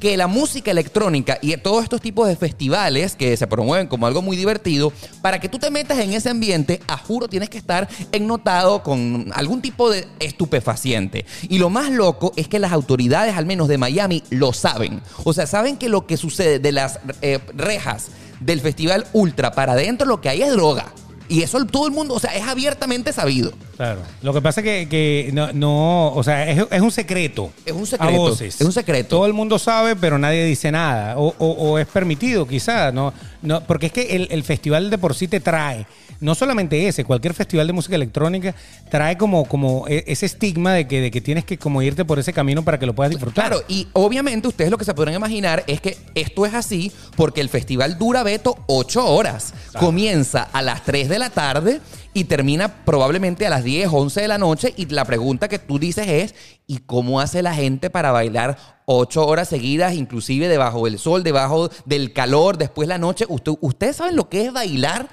que 0.00 0.16
la 0.16 0.26
música 0.26 0.70
electrónica 0.70 1.38
y 1.40 1.56
todos 1.56 1.82
estos 1.82 2.00
tipos 2.00 2.28
de 2.28 2.36
festivales 2.36 3.16
que 3.16 3.36
se 3.36 3.46
promueven 3.46 3.86
como 3.86 4.06
algo 4.06 4.22
muy 4.22 4.36
divertido, 4.36 4.92
para 5.22 5.40
que 5.40 5.48
tú 5.48 5.58
te 5.58 5.70
metas 5.70 5.98
en 5.98 6.12
ese 6.12 6.28
ambiente, 6.28 6.80
a 6.86 6.98
juro 6.98 7.28
tienes 7.28 7.48
que 7.48 7.58
estar 7.58 7.88
ennotado 8.12 8.82
con 8.82 9.30
algún 9.34 9.62
tipo 9.62 9.90
de 9.90 10.06
estupefaciente. 10.20 11.24
Y 11.48 11.58
lo 11.58 11.70
más 11.70 11.90
loco 11.90 12.32
es 12.36 12.48
que 12.48 12.58
las 12.58 12.72
autoridades, 12.72 13.36
al 13.36 13.46
menos 13.46 13.68
de 13.68 13.78
Miami, 13.78 14.22
lo 14.30 14.52
saben. 14.52 15.00
O 15.24 15.32
sea, 15.32 15.46
saben 15.46 15.76
que 15.76 15.88
lo 15.88 16.06
que 16.06 16.16
sucede 16.16 16.58
de 16.58 16.72
las 16.72 17.00
eh, 17.22 17.38
rejas 17.54 18.10
del 18.40 18.60
festival 18.60 19.06
Ultra 19.12 19.52
para 19.52 19.72
adentro, 19.72 20.06
lo 20.06 20.20
que 20.20 20.28
hay 20.28 20.42
es 20.42 20.52
droga. 20.52 20.86
Y 21.28 21.42
eso 21.42 21.64
todo 21.66 21.86
el 21.88 21.92
mundo, 21.92 22.14
o 22.14 22.20
sea, 22.20 22.36
es 22.36 22.44
abiertamente 22.46 23.12
sabido. 23.12 23.52
Claro. 23.76 23.98
Lo 24.22 24.32
que 24.32 24.40
pasa 24.40 24.60
es 24.60 24.64
que, 24.64 24.88
que 24.88 25.30
no, 25.32 25.52
no, 25.52 26.12
o 26.12 26.22
sea, 26.22 26.48
es, 26.48 26.64
es 26.70 26.80
un 26.80 26.92
secreto. 26.92 27.50
Es 27.64 27.72
un 27.72 27.84
secreto, 27.84 28.14
A 28.14 28.16
voces. 28.16 28.54
es 28.60 28.64
un 28.64 28.72
secreto. 28.72 29.08
Todo 29.16 29.26
el 29.26 29.32
mundo 29.32 29.58
sabe, 29.58 29.96
pero 29.96 30.18
nadie 30.18 30.44
dice 30.44 30.70
nada. 30.70 31.18
O, 31.18 31.34
o- 31.38 31.50
o 31.72 31.78
es 31.80 31.86
permitido, 31.88 32.46
quizás. 32.46 32.94
No, 32.94 33.12
no, 33.42 33.60
porque 33.64 33.86
es 33.86 33.92
que 33.92 34.02
el, 34.14 34.28
el 34.30 34.44
festival 34.44 34.88
de 34.88 34.98
por 34.98 35.16
sí 35.16 35.26
te 35.26 35.40
trae. 35.40 35.84
No 36.20 36.34
solamente 36.34 36.88
ese, 36.88 37.04
cualquier 37.04 37.34
festival 37.34 37.66
de 37.66 37.72
música 37.72 37.94
electrónica 37.96 38.54
trae 38.90 39.16
como, 39.18 39.44
como 39.44 39.86
e- 39.88 40.04
ese 40.06 40.26
estigma 40.26 40.72
de 40.72 40.86
que, 40.88 41.00
de 41.00 41.10
que 41.10 41.20
tienes 41.20 41.44
que 41.44 41.58
como 41.58 41.82
irte 41.82 42.04
por 42.04 42.18
ese 42.18 42.32
camino 42.32 42.64
para 42.64 42.78
que 42.78 42.86
lo 42.86 42.94
puedas 42.94 43.10
disfrutar. 43.10 43.48
Claro, 43.50 43.62
y 43.68 43.88
obviamente 43.92 44.48
ustedes 44.48 44.70
lo 44.70 44.78
que 44.78 44.84
se 44.84 44.94
podrán 44.94 45.14
imaginar 45.14 45.62
es 45.66 45.80
que 45.80 45.96
esto 46.14 46.46
es 46.46 46.54
así 46.54 46.90
porque 47.16 47.40
el 47.40 47.48
festival 47.48 47.98
dura, 47.98 48.22
Beto, 48.22 48.56
ocho 48.66 49.06
horas. 49.06 49.52
Comienza 49.78 50.42
a 50.52 50.62
las 50.62 50.84
3 50.84 51.08
de 51.08 51.18
la 51.18 51.30
tarde 51.30 51.80
y 52.14 52.24
termina 52.24 52.84
probablemente 52.84 53.46
a 53.46 53.50
las 53.50 53.62
10, 53.62 53.88
11 53.92 54.22
de 54.22 54.28
la 54.28 54.38
noche. 54.38 54.72
Y 54.76 54.86
la 54.86 55.04
pregunta 55.04 55.48
que 55.48 55.58
tú 55.58 55.78
dices 55.78 56.08
es, 56.08 56.34
¿y 56.66 56.78
cómo 56.78 57.20
hace 57.20 57.42
la 57.42 57.54
gente 57.54 57.90
para 57.90 58.10
bailar 58.10 58.56
ocho 58.86 59.26
horas 59.26 59.48
seguidas, 59.50 59.94
inclusive 59.94 60.48
debajo 60.48 60.86
del 60.86 60.98
sol, 60.98 61.22
debajo 61.22 61.68
del 61.84 62.14
calor, 62.14 62.56
después 62.56 62.88
la 62.88 62.96
noche? 62.98 63.26
Usted- 63.28 63.52
¿Ustedes 63.60 63.96
saben 63.96 64.16
lo 64.16 64.30
que 64.30 64.46
es 64.46 64.52
bailar 64.52 65.08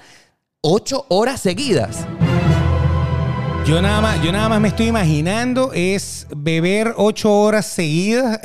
ocho 0.66 1.04
horas 1.10 1.40
seguidas? 1.42 2.06
Yo 3.66 3.80
nada 3.80 4.02
más, 4.02 4.22
yo 4.22 4.30
nada 4.30 4.48
más 4.50 4.60
me 4.60 4.68
estoy 4.68 4.88
imaginando 4.88 5.70
es 5.74 6.26
beber 6.36 6.92
ocho 6.98 7.32
horas 7.32 7.64
seguidas. 7.64 8.38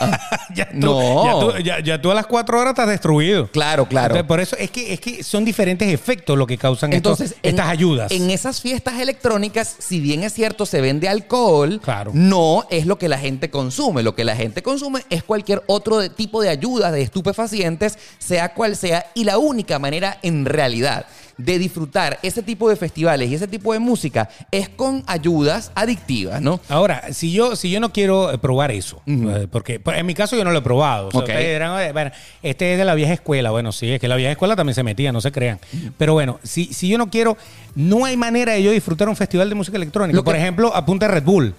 ya, 0.54 0.68
tú, 0.68 0.76
no. 0.80 1.24
ya, 1.24 1.32
tú, 1.40 1.62
ya- 1.64 1.80
ya 1.80 2.02
tú 2.02 2.10
a 2.10 2.14
las 2.14 2.26
cuatro 2.26 2.58
horas 2.60 2.72
estás 2.72 2.88
destruido. 2.88 3.50
Claro, 3.50 3.86
claro. 3.88 4.08
Entonces, 4.16 4.28
por 4.28 4.40
eso 4.40 4.54
es 4.58 4.70
que, 4.70 4.92
es 4.92 5.00
que 5.00 5.22
son 5.24 5.46
diferentes 5.46 5.88
efectos 5.88 6.36
lo 6.36 6.46
que 6.46 6.58
causan 6.58 6.92
estos- 6.92 7.18
Entonces, 7.20 7.38
en- 7.42 7.50
estas 7.50 7.68
ayudas. 7.68 8.12
En 8.12 8.30
esas 8.30 8.60
fiestas 8.60 9.00
electrónicas, 9.00 9.76
si 9.78 9.98
bien 9.98 10.22
es 10.24 10.34
cierto, 10.34 10.66
se 10.66 10.82
vende 10.82 11.08
alcohol, 11.08 11.80
Claro. 11.82 12.10
no 12.12 12.66
es 12.68 12.84
lo 12.84 12.98
que 12.98 13.08
la 13.08 13.18
gente 13.18 13.48
consume. 13.48 14.02
Lo 14.02 14.14
que 14.14 14.24
la 14.24 14.36
gente 14.36 14.62
consume 14.62 15.04
es 15.08 15.22
cualquier 15.22 15.62
otro 15.68 15.96
de- 15.98 16.10
tipo 16.10 16.42
de 16.42 16.50
ayuda 16.50 16.92
de 16.92 17.00
estupefacientes, 17.00 17.98
sea 18.18 18.52
cual 18.52 18.76
sea, 18.76 19.06
y 19.14 19.24
la 19.24 19.38
única 19.38 19.78
manera 19.78 20.18
en 20.22 20.44
realidad 20.44 21.06
de 21.38 21.58
disfrutar 21.58 22.18
ese 22.22 22.42
tipo 22.42 22.68
de 22.70 22.76
festivales 22.76 23.30
y 23.30 23.34
ese 23.34 23.46
tipo 23.46 23.72
de 23.72 23.78
música 23.78 24.28
es 24.50 24.68
con 24.70 25.02
ayudas 25.06 25.70
adictivas, 25.74 26.40
¿no? 26.40 26.60
Ahora, 26.68 27.12
si 27.12 27.30
yo, 27.32 27.56
si 27.56 27.70
yo 27.70 27.78
no 27.80 27.92
quiero 27.92 28.32
eh, 28.32 28.38
probar 28.38 28.70
eso, 28.70 29.02
eh, 29.06 29.46
porque 29.50 29.78
pues, 29.78 29.98
en 29.98 30.06
mi 30.06 30.14
caso 30.14 30.34
yo 30.36 30.44
no 30.44 30.50
lo 30.50 30.58
he 30.58 30.62
probado. 30.62 31.08
O 31.08 31.10
sea, 31.10 31.20
Ok. 31.20 31.28
ustedes 31.28 31.52
dirán, 31.52 31.72
"Oye, 31.72 31.92
bueno, 31.92 32.10
este 32.42 32.72
es 32.72 32.78
de 32.78 32.84
la 32.84 32.94
vieja 32.94 33.12
escuela. 33.12 33.50
Bueno, 33.50 33.72
sí, 33.72 33.92
es 33.92 34.00
que 34.00 34.08
la 34.08 34.16
vieja 34.16 34.32
escuela 34.32 34.56
también 34.56 34.74
se 34.74 34.82
metía, 34.82 35.12
no 35.12 35.20
se 35.20 35.30
crean. 35.32 35.58
Pero 35.98 36.14
bueno, 36.14 36.40
si, 36.42 36.72
si 36.72 36.88
yo 36.88 36.96
no 36.98 37.10
quiero, 37.10 37.36
no 37.74 38.04
hay 38.06 38.16
manera 38.16 38.52
de 38.52 38.62
yo 38.62 38.70
disfrutar 38.70 39.08
un 39.08 39.16
festival 39.16 39.48
de 39.48 39.54
música 39.54 39.76
electrónica. 39.76 40.16
Lo 40.16 40.22
que- 40.22 40.26
Por 40.26 40.36
ejemplo, 40.36 40.74
apunta 40.74 41.06
Red 41.08 41.24
Bull. 41.24 41.54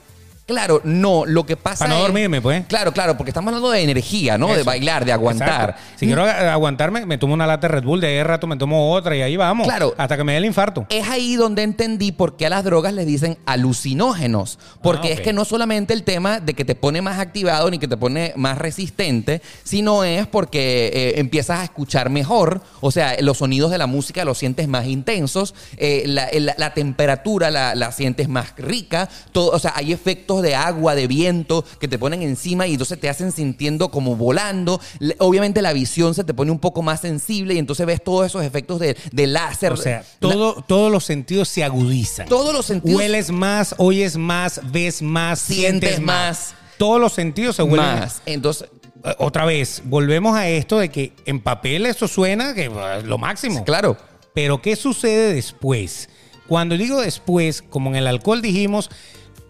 Claro, 0.48 0.80
no, 0.86 1.26
lo 1.26 1.46
que 1.46 1.58
pasa 1.58 1.80
Para 1.84 1.90
no 1.90 1.96
es- 1.98 2.02
dormirme, 2.08 2.42
pues. 2.42 2.66
Claro, 2.68 2.94
claro, 2.94 3.18
porque 3.18 3.32
estamos 3.32 3.50
hablando 3.50 3.70
de 3.70 3.82
energía, 3.84 4.38
¿no? 4.38 4.56
De 4.56 4.64
bailar, 4.64 5.04
de 5.04 5.12
aguantar. 5.12 5.72
Exacto. 5.72 5.82
Si 5.98 6.06
quiero 6.06 6.24
ag- 6.26 6.48
aguantarme, 6.50 7.06
me 7.06 7.18
tomo 7.18 7.34
una 7.34 7.46
lata 7.46 7.68
de 7.68 7.74
Red 7.76 7.84
Bull, 7.84 8.00
de 8.00 8.08
ahí 8.08 8.24
rato 8.24 8.48
me 8.48 8.56
tomo 8.56 8.94
otra 8.94 9.14
y 9.18 9.22
ahí 9.22 9.36
vamos. 9.36 9.68
Claro. 9.68 9.94
Hasta 9.98 10.16
que 10.16 10.24
me 10.24 10.32
dé 10.32 10.38
el 10.38 10.46
infarto. 10.46 10.86
Es 10.90 11.06
ahí 11.10 11.36
donde 11.36 11.64
entendí 11.64 12.14
por 12.14 12.38
qué 12.38 12.46
a 12.46 12.50
las 12.50 12.64
drogas 12.64 12.94
les 12.94 13.06
dicen 13.06 13.38
alucinógenos. 13.46 14.58
Porque 14.82 15.10
Ah, 15.10 15.14
es 15.16 15.22
que 15.22 15.34
no 15.34 15.44
solamente 15.44 15.94
el 15.94 16.04
tema 16.04 16.40
de 16.40 16.54
que 16.54 16.64
te 16.64 16.76
pone 16.76 17.02
más 17.02 17.20
activado 17.20 17.70
ni 17.70 17.78
que 17.78 17.90
te 17.90 17.98
pone 17.98 18.32
más 18.38 18.58
resistente, 18.58 19.42
sino 19.66 20.04
es 20.06 20.28
porque 20.28 20.92
eh, 20.94 21.20
empiezas 21.20 21.60
a 21.60 21.64
escuchar 21.66 22.10
mejor. 22.10 22.62
O 22.80 22.92
sea, 22.92 23.18
los 23.22 23.40
sonidos 23.40 23.70
de 23.70 23.78
la 23.78 23.88
música 23.88 24.24
los 24.24 24.38
sientes 24.38 24.70
más 24.70 24.86
intensos, 24.86 25.54
eh, 25.76 26.04
la 26.08 26.74
temperatura 26.74 27.52
la, 27.52 27.76
la 27.76 27.92
sientes 27.92 28.30
más 28.30 28.54
rica. 28.58 29.10
Todo, 29.34 29.52
o 29.52 29.60
sea, 29.60 29.74
hay 29.76 29.92
efectos 29.92 30.37
de 30.42 30.56
agua, 30.56 30.96
de 30.96 31.08
viento, 31.08 31.64
que 31.80 31.88
te 31.88 31.98
ponen 32.00 32.22
encima 32.22 32.68
y 32.68 32.74
entonces 32.74 33.00
te 33.00 33.10
hacen 33.10 33.32
sintiendo 33.32 33.90
como 33.92 34.16
volando. 34.16 34.80
Obviamente 35.20 35.62
la 35.62 35.74
visión 35.74 36.14
se 36.16 36.24
te 36.24 36.34
pone 36.34 36.52
un 36.52 36.60
poco 36.60 36.82
más 36.82 37.02
sensible 37.02 37.54
y 37.54 37.58
entonces 37.58 37.86
ves 37.86 38.04
todos 38.04 38.26
esos 38.26 38.44
efectos 38.44 38.80
de, 38.80 38.96
de 39.12 39.28
láser. 39.28 39.72
O 39.74 39.78
sea, 39.78 40.04
todo, 40.20 40.64
todos 40.68 40.92
los 40.92 41.04
sentidos 41.06 41.48
se 41.50 41.64
agudizan. 41.64 42.28
Todos 42.28 42.54
los 42.54 42.66
sentidos- 42.66 42.98
Hueles 43.00 43.32
más, 43.32 43.76
oyes 43.78 44.18
más, 44.18 44.62
ves 44.72 45.02
más, 45.02 45.40
Sientes 45.40 45.90
sientes 45.92 46.00
más. 46.06 46.06
más. 46.06 46.56
Todos 46.78 47.02
los 47.02 47.14
sentidos 47.14 47.56
se 47.56 47.64
vuelven 47.64 48.00
más. 48.00 48.22
Entonces, 48.26 48.70
Eh, 49.04 49.14
Otra 49.20 49.46
vez, 49.46 49.84
volvemos 49.86 50.36
a 50.36 50.48
esto 50.50 50.80
de 50.80 50.90
que 50.90 51.14
en 51.26 51.40
papel 51.40 51.86
eso 51.86 52.08
suena 52.08 52.54
que 52.56 52.66
eh, 52.66 53.02
lo 53.04 53.18
máximo. 53.20 53.64
claro. 53.64 53.96
Pero 54.34 54.62
¿qué 54.62 54.76
sucede 54.76 55.34
después? 55.34 56.10
Cuando 56.48 56.76
digo 56.78 57.02
después, 57.02 57.62
como 57.62 57.90
en 57.90 57.96
el 57.96 58.08
alcohol 58.08 58.42
dijimos, 58.42 58.90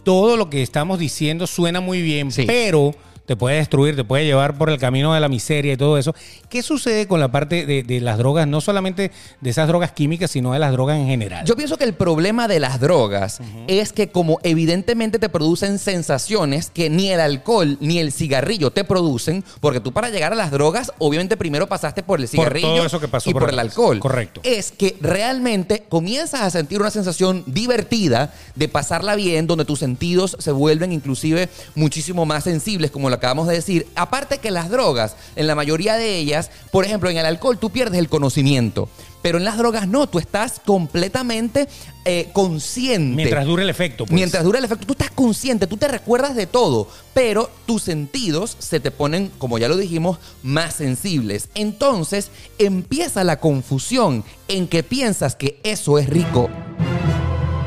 todo 0.07 0.37
lo 0.37 0.49
que 0.49 0.61
estamos 0.61 0.99
diciendo 0.99 1.47
suena 1.47 1.81
muy 1.81 2.01
bien, 2.01 2.31
Sí. 2.31 2.43
pero 2.47 2.95
te 3.27 3.35
puede 3.35 3.57
destruir, 3.57 3.95
te 3.95 4.05
puede 4.05 4.25
llevar 4.25 4.57
por 4.57 4.69
el 4.69 4.79
camino 4.79 5.13
de 5.13 5.19
la 5.19 5.27
miseria 5.27 5.73
y 5.73 5.77
todo 5.77 5.97
eso. 5.97 6.15
¿Qué 6.49 6.63
sucede 6.63 7.07
con 7.07 7.19
la 7.19 7.27
parte 7.27 7.65
de, 7.65 7.83
de 7.83 7.99
las 7.99 8.17
drogas, 8.17 8.47
no 8.47 8.61
solamente 8.61 9.11
de 9.41 9.49
esas 9.49 9.67
drogas 9.67 9.91
químicas, 9.91 10.31
sino 10.31 10.53
de 10.53 10.59
las 10.59 10.71
drogas 10.71 10.97
en 10.97 11.07
general? 11.07 11.45
Yo 11.45 11.57
pienso 11.57 11.77
que 11.77 11.83
el 11.83 11.93
problema 11.93 12.47
de 12.47 12.61
las 12.61 12.79
drogas 12.79 13.41
es 13.67 13.91
que 13.91 14.09
como 14.09 14.39
evidentemente 14.43 15.19
te 15.19 15.27
producen 15.27 15.77
sensaciones 15.77 16.71
que 16.73 16.89
ni 16.89 17.09
el 17.09 17.19
alcohol 17.19 17.77
ni 17.81 17.99
el 17.99 18.13
cigarrillo 18.13 18.71
te 18.71 18.85
producen, 18.85 19.43
porque 19.59 19.81
tú 19.81 19.91
para 19.91 20.09
llegar 20.09 20.31
a 20.31 20.35
las 20.35 20.49
drogas 20.49 20.93
obviamente 20.97 21.35
primero 21.35 21.67
pasaste 21.67 22.03
por 22.03 22.21
el 22.21 22.27
Por 22.27 22.31
cigarrillo 22.31 22.67
todo 22.67 22.85
eso 22.85 22.99
que 23.01 23.09
pasó 23.09 23.29
y 23.29 23.33
por 23.33 23.41
por 23.41 23.49
el 23.51 23.59
alcohol. 23.59 23.99
Correcto. 23.99 24.39
Es 24.45 24.71
que 24.71 24.95
realmente 25.01 25.83
comienzas 25.89 26.41
a 26.41 26.49
sentir 26.49 26.79
una 26.79 26.91
sensación 26.91 27.43
divertida 27.45 28.33
de 28.55 28.69
pasarla 28.69 29.15
bien, 29.15 29.47
donde 29.47 29.65
tus 29.65 29.79
sentidos 29.79 30.37
se 30.39 30.51
vuelven 30.53 30.93
inclusive 30.93 31.49
muchísimo 31.75 32.25
más 32.25 32.45
sensibles, 32.45 32.89
como 32.89 33.09
lo 33.09 33.16
acabamos 33.17 33.47
de 33.47 33.55
decir. 33.55 33.87
Aparte 33.95 34.39
que 34.39 34.51
las 34.51 34.69
drogas, 34.69 35.15
en 35.35 35.47
la 35.47 35.55
mayoría 35.55 35.95
de 35.95 36.17
ellas, 36.17 36.49
por 36.71 36.85
ejemplo, 36.85 37.09
en 37.09 37.17
el 37.17 37.25
alcohol 37.25 37.57
tú 37.57 37.69
pierdes 37.69 37.99
el 37.99 38.09
conocimiento. 38.09 38.89
Pero 39.21 39.39
en 39.39 39.45
las 39.45 39.57
drogas 39.57 39.87
no, 39.87 40.07
tú 40.07 40.19
estás 40.19 40.61
completamente 40.63 41.67
eh, 42.05 42.29
consciente. 42.31 43.15
Mientras 43.15 43.45
dure 43.45 43.63
el 43.63 43.69
efecto. 43.69 44.05
pues. 44.05 44.13
Mientras 44.13 44.43
dura 44.43 44.59
el 44.59 44.65
efecto, 44.65 44.85
tú 44.85 44.93
estás 44.93 45.11
consciente, 45.11 45.67
tú 45.67 45.75
te 45.75 45.87
recuerdas 45.87 46.35
de 46.35 46.47
todo, 46.47 46.87
pero 47.13 47.49
tus 47.65 47.83
sentidos 47.83 48.55
se 48.59 48.79
te 48.79 48.91
ponen, 48.91 49.31
como 49.37 49.57
ya 49.57 49.67
lo 49.67 49.75
dijimos, 49.75 50.19
más 50.43 50.75
sensibles. 50.75 51.49
Entonces 51.55 52.31
empieza 52.59 53.23
la 53.23 53.39
confusión 53.39 54.23
en 54.47 54.67
que 54.67 54.83
piensas 54.83 55.35
que 55.35 55.59
eso 55.63 55.97
es 55.97 56.07
rico, 56.07 56.49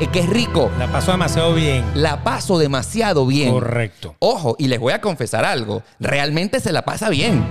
que 0.09 0.19
es 0.19 0.29
rico. 0.29 0.71
La 0.79 0.87
pasó 0.91 1.11
demasiado 1.11 1.53
bien. 1.53 1.83
La 1.95 2.23
paso 2.23 2.57
demasiado 2.57 3.25
bien. 3.25 3.51
Correcto. 3.51 4.15
Ojo, 4.19 4.55
y 4.59 4.67
les 4.67 4.79
voy 4.79 4.93
a 4.93 5.01
confesar 5.01 5.45
algo, 5.45 5.83
realmente 5.99 6.59
se 6.59 6.71
la 6.71 6.83
pasa 6.83 7.09
bien, 7.09 7.43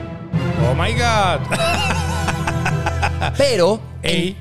Oh 0.71 0.75
my 0.75 0.93
God. 0.93 1.57
pero... 3.37 3.81
en- 4.03 4.11
Ey, 4.11 4.37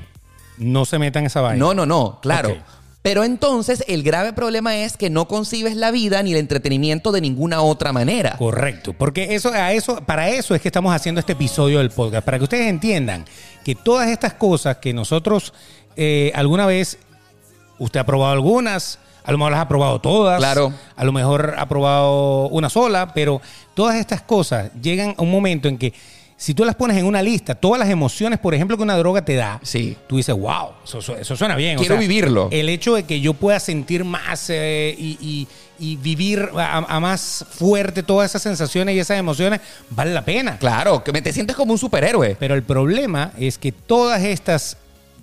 no 0.58 0.84
se 0.84 0.98
metan 0.98 1.24
esa 1.26 1.40
vaina. 1.40 1.58
No, 1.58 1.72
no, 1.74 1.86
no, 1.86 2.18
claro. 2.20 2.56
Pero 3.02 3.24
entonces 3.24 3.82
el 3.88 4.02
grave 4.02 4.34
problema 4.34 4.76
es 4.76 4.98
que 4.98 5.08
no 5.08 5.26
concibes 5.26 5.74
la 5.74 5.90
vida 5.90 6.22
ni 6.22 6.32
el 6.32 6.36
entretenimiento 6.38 7.12
de 7.12 7.22
ninguna 7.22 7.62
otra 7.62 7.94
manera. 7.94 8.36
Correcto, 8.36 8.92
porque 8.92 9.34
eso, 9.34 9.50
a 9.54 9.72
eso, 9.72 10.02
para 10.04 10.28
eso 10.28 10.54
es 10.54 10.60
que 10.60 10.68
estamos 10.68 10.94
haciendo 10.94 11.18
este 11.18 11.32
episodio 11.32 11.78
del 11.78 11.88
podcast, 11.88 12.26
para 12.26 12.36
que 12.36 12.44
ustedes 12.44 12.68
entiendan 12.68 13.24
que 13.64 13.74
todas 13.74 14.08
estas 14.10 14.34
cosas 14.34 14.76
que 14.76 14.92
nosotros 14.92 15.54
eh, 15.96 16.30
alguna 16.34 16.66
vez, 16.66 16.98
usted 17.80 17.98
ha 17.98 18.06
probado 18.06 18.32
algunas, 18.32 19.00
a 19.24 19.32
lo 19.32 19.38
mejor 19.38 19.50
las 19.52 19.60
ha 19.62 19.68
probado 19.68 20.00
todas, 20.00 20.38
Claro. 20.38 20.72
a 20.96 21.04
lo 21.04 21.10
mejor 21.12 21.54
ha 21.58 21.68
probado 21.68 22.46
una 22.48 22.70
sola, 22.70 23.12
pero 23.12 23.42
todas 23.74 23.96
estas 23.96 24.22
cosas 24.22 24.70
llegan 24.80 25.14
a 25.18 25.22
un 25.22 25.30
momento 25.30 25.66
en 25.66 25.76
que 25.76 25.92
si 26.36 26.54
tú 26.54 26.64
las 26.64 26.74
pones 26.74 26.96
en 26.96 27.04
una 27.04 27.20
lista, 27.20 27.54
todas 27.54 27.78
las 27.78 27.90
emociones, 27.90 28.38
por 28.38 28.54
ejemplo, 28.54 28.74
que 28.78 28.82
una 28.82 28.96
droga 28.96 29.22
te 29.22 29.34
da, 29.34 29.60
Sí. 29.62 29.94
tú 30.06 30.16
dices, 30.16 30.34
wow, 30.34 30.70
eso, 30.82 31.02
su- 31.02 31.12
eso 31.12 31.36
suena 31.36 31.54
bien. 31.54 31.76
Quiero 31.76 31.98
vivirlo. 31.98 32.48
El 32.50 32.70
hecho 32.70 32.94
de 32.94 33.02
que 33.02 33.20
yo 33.20 33.34
pueda 33.34 33.60
sentir 33.60 34.04
más 34.04 34.48
eh, 34.48 34.94
y, 34.98 35.18
y- 35.20 35.48
y 35.78 35.96
vivir 35.96 36.48
a, 36.56 36.78
a 36.78 36.98
más 37.00 37.44
fuerte 37.50 38.02
todas 38.02 38.30
esas 38.30 38.40
sensaciones 38.42 38.94
y 38.94 38.98
esas 39.00 39.18
emociones, 39.18 39.60
vale 39.90 40.14
la 40.14 40.24
pena. 40.24 40.56
Claro, 40.58 41.04
que 41.04 41.12
me 41.12 41.20
te 41.20 41.30
sientes 41.32 41.54
como 41.56 41.72
un 41.72 41.78
superhéroe. 41.78 42.36
Pero 42.40 42.54
el 42.54 42.62
problema 42.62 43.32
es 43.38 43.58
que 43.58 43.70
todas 43.72 44.22
estas 44.22 44.78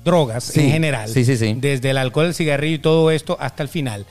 drogas 0.07 0.43
Sí, 0.45 0.61
en 0.61 0.71
general, 0.71 1.07
sí, 1.09 1.23
sí, 1.23 1.37
sí. 1.37 1.53
desde 1.59 1.91
el 1.91 1.97
alcohol, 1.99 2.25
el 2.25 2.33
cigarrillo 2.33 2.75
y 2.77 2.79
todo 2.79 3.11
esto 3.11 3.37
hasta 3.39 3.61
el 3.61 3.69
final, 3.69 4.07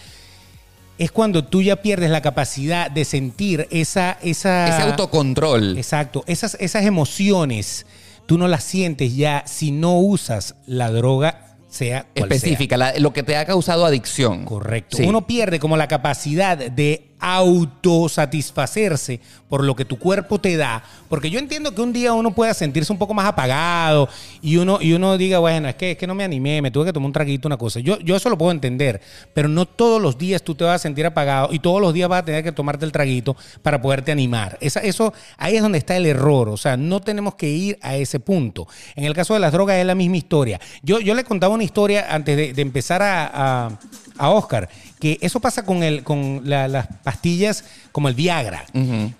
es 0.99 1.11
cuando 1.11 1.44
tú 1.44 1.61
ya 1.62 1.76
pierdes 1.82 2.11
la 2.11 2.22
capacidad 2.22 2.90
de 2.90 3.05
sentir 3.05 3.66
esa... 3.70 4.16
esa 4.22 4.68
Ese 4.68 4.82
autocontrol. 4.88 5.76
Exacto, 5.76 6.22
esas, 6.26 6.57
esas 6.61 6.84
emociones 6.86 7.84
tú 8.26 8.38
no 8.38 8.49
las 8.49 8.64
sientes 8.64 9.14
ya 9.14 9.42
si 9.47 9.72
no 9.72 9.99
usas 9.99 10.55
la 10.66 10.90
droga, 10.90 11.57
sea 11.68 12.07
cual 12.16 12.28
sea. 12.30 12.36
específica, 12.36 12.76
la- 12.78 12.99
lo 12.99 13.12
que 13.12 13.22
te 13.22 13.36
ha 13.36 13.44
causado 13.44 13.84
adicción. 13.84 14.44
Correcto. 14.47 14.97
Uno 15.05 15.26
pierde 15.26 15.59
como 15.61 15.76
la 15.76 15.86
capacidad 15.88 16.57
de 16.57 17.11
autosatisfacerse 17.18 19.20
por 19.48 19.64
lo 19.64 19.76
que 19.76 19.84
tu 19.84 19.98
cuerpo 19.98 20.40
te 20.40 20.56
da. 20.56 20.82
Porque 21.08 21.30
yo 21.30 21.38
entiendo 21.38 21.74
que 21.74 21.80
un 21.80 21.92
día 21.92 22.12
uno 22.12 22.34
pueda 22.34 22.52
sentirse 22.52 22.92
un 22.92 22.98
poco 22.98 23.14
más 23.14 23.26
apagado 23.26 24.08
y 24.42 24.56
uno, 24.56 24.78
y 24.80 24.92
uno 24.92 25.16
diga, 25.16 25.38
bueno, 25.38 25.68
es 25.68 25.76
que, 25.76 25.92
es 25.92 25.98
que 25.98 26.06
no 26.06 26.14
me 26.14 26.24
animé, 26.24 26.60
me 26.60 26.70
tuve 26.70 26.86
que 26.86 26.92
tomar 26.92 27.06
un 27.06 27.12
traguito, 27.12 27.46
una 27.46 27.56
cosa. 27.56 27.78
Yo, 27.80 27.98
yo 28.00 28.16
eso 28.16 28.28
lo 28.28 28.36
puedo 28.36 28.50
entender, 28.50 29.00
pero 29.34 29.48
no 29.48 29.66
todos 29.66 30.02
los 30.02 30.18
días 30.18 30.42
tú 30.42 30.54
te 30.54 30.64
vas 30.64 30.76
a 30.76 30.78
sentir 30.80 31.06
apagado 31.06 31.50
y 31.52 31.60
todos 31.60 31.80
los 31.80 31.94
días 31.94 32.08
vas 32.08 32.22
a 32.22 32.24
tener 32.24 32.42
que 32.42 32.52
tomarte 32.52 32.84
el 32.84 32.92
traguito 32.92 33.36
para 33.62 33.80
poderte 33.80 34.10
animar. 34.10 34.58
Esa, 34.60 34.80
eso, 34.80 35.14
ahí 35.38 35.56
es 35.56 35.62
donde 35.62 35.78
está 35.78 35.96
el 35.96 36.06
error. 36.06 36.48
O 36.48 36.56
sea, 36.56 36.76
no 36.76 37.00
tenemos 37.00 37.36
que 37.36 37.48
ir 37.48 37.78
a 37.82 37.94
ese 37.96 38.18
punto. 38.18 38.66
En 38.96 39.04
el 39.04 39.14
caso 39.14 39.34
de 39.34 39.40
las 39.40 39.52
drogas 39.52 39.76
es 39.76 39.86
la 39.86 39.94
misma 39.94 40.16
historia. 40.16 40.60
Yo, 40.82 40.98
yo 41.00 41.14
le 41.14 41.24
contaba 41.24 41.54
una 41.54 41.64
historia 41.64 42.06
antes 42.12 42.56
de, 42.56 42.62
empezar 42.62 43.00
a, 43.02 43.66
a, 43.66 43.78
a 44.18 44.30
Oscar, 44.30 44.68
que 44.98 45.18
eso 45.20 45.38
pasa 45.38 45.64
con, 45.64 45.84
el, 45.84 46.02
con 46.02 46.40
la- 46.44 46.66
las 46.66 46.88
pastillas 47.07 47.62
como 47.92 48.09
el 48.09 48.14
Viagra. 48.16 48.64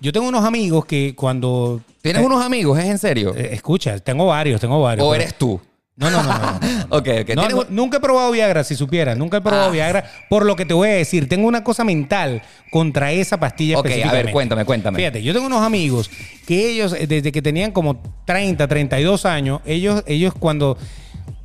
Yo 0.01 0.11
tengo 0.11 0.27
unos 0.27 0.43
amigos 0.43 0.85
que 0.85 1.15
cuando... 1.15 1.79
¿Tienes 2.01 2.21
eh, 2.21 2.25
unos 2.25 2.43
amigos? 2.43 2.77
¿Es 2.77 2.83
en 2.85 2.97
serio? 2.97 3.33
eh, 3.33 3.51
escucha, 3.53 3.97
tengo 3.99 4.25
varios, 4.25 4.59
tengo 4.59 4.81
varios. 4.81 5.07
¿O 5.07 5.11
pero- 5.11 5.23
eres 5.23 5.35
tú? 5.37 5.61
No, 5.95 6.11
no, 6.11 6.21
no. 6.21 6.29
no, 6.33 6.39
no, 6.39 6.59
no. 6.59 6.85
Ok, 6.97 7.07
ok. 7.21 7.29
No, 7.29 7.41
¿Tienes 7.41 7.51
no, 7.53 7.57
un- 7.61 7.67
nunca 7.75 7.97
he 7.97 7.99
probado 8.01 8.29
Viagra, 8.31 8.65
si 8.65 8.75
supieras. 8.75 9.17
Nunca 9.17 9.37
he 9.37 9.41
probado 9.41 9.69
Ah. 9.69 9.71
Viagra. 9.71 10.03
Por 10.29 10.45
lo 10.45 10.57
que 10.57 10.65
te 10.65 10.73
voy 10.73 10.89
a 10.89 10.91
decir, 10.91 11.29
tengo 11.29 11.47
una 11.47 11.63
cosa 11.63 11.85
mental 11.85 12.41
contra 12.71 13.13
esa 13.13 13.39
pastilla 13.39 13.79
Ok, 13.79 13.87
a 14.05 14.11
ver, 14.11 14.31
cuéntame, 14.31 14.65
cuéntame. 14.65 14.97
Fíjate, 14.99 15.23
yo 15.23 15.31
tengo 15.33 15.47
unos 15.47 15.63
amigos 15.63 16.11
que 16.45 16.69
ellos, 16.69 16.91
eh, 16.93 17.07
desde 17.07 17.31
que 17.31 17.41
tenían 17.41 17.71
como 17.71 18.01
30, 18.25 18.67
32 18.67 19.25
años, 19.25 19.61
ellos, 19.65 20.03
ellos 20.07 20.33
cuando... 20.37 20.77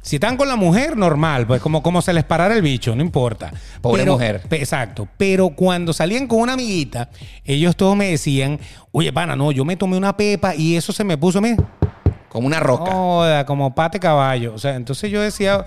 Si 0.03 0.16
están 0.16 0.36
con 0.36 0.48
la 0.48 0.57
mujer, 0.57 0.96
normal, 0.96 1.46
pues 1.46 1.62
como, 1.62 1.80
como 1.82 2.03
se 2.03 2.12
les 2.12 2.24
parara 2.24 2.55
el 2.57 2.61
bicho, 2.62 2.94
no 2.96 3.03
importa. 3.03 3.53
Pobre 3.80 4.03
Pero- 4.03 4.14
mujer. 4.14 4.42
Exacto. 4.50 5.09
Pero 5.16 5.50
cuando 5.50 5.92
salían 5.92 6.26
con 6.26 6.40
una 6.40 6.55
amiguita, 6.55 7.09
ellos 7.44 7.76
todos 7.76 7.96
me 7.96 8.07
decían, 8.11 8.59
oye, 8.90 9.12
pana, 9.12 9.36
no, 9.36 9.53
yo 9.53 9.64
me 9.64 9.76
tomé 9.76 9.96
una 9.96 10.16
pepa 10.16 10.55
y 10.57 10.74
eso 10.76 10.92
se 10.92 11.05
me 11.05 11.16
puso, 11.16 11.40
mira, 11.40 11.57
Como 12.28 12.46
una 12.48 12.59
roca. 12.61 12.90
Joda, 12.90 13.46
como 13.46 13.74
pate 13.74 14.00
caballo. 14.00 14.55
O 14.55 14.59
sea, 14.59 14.74
entonces 14.74 15.11
yo 15.11 15.20
decía, 15.20 15.66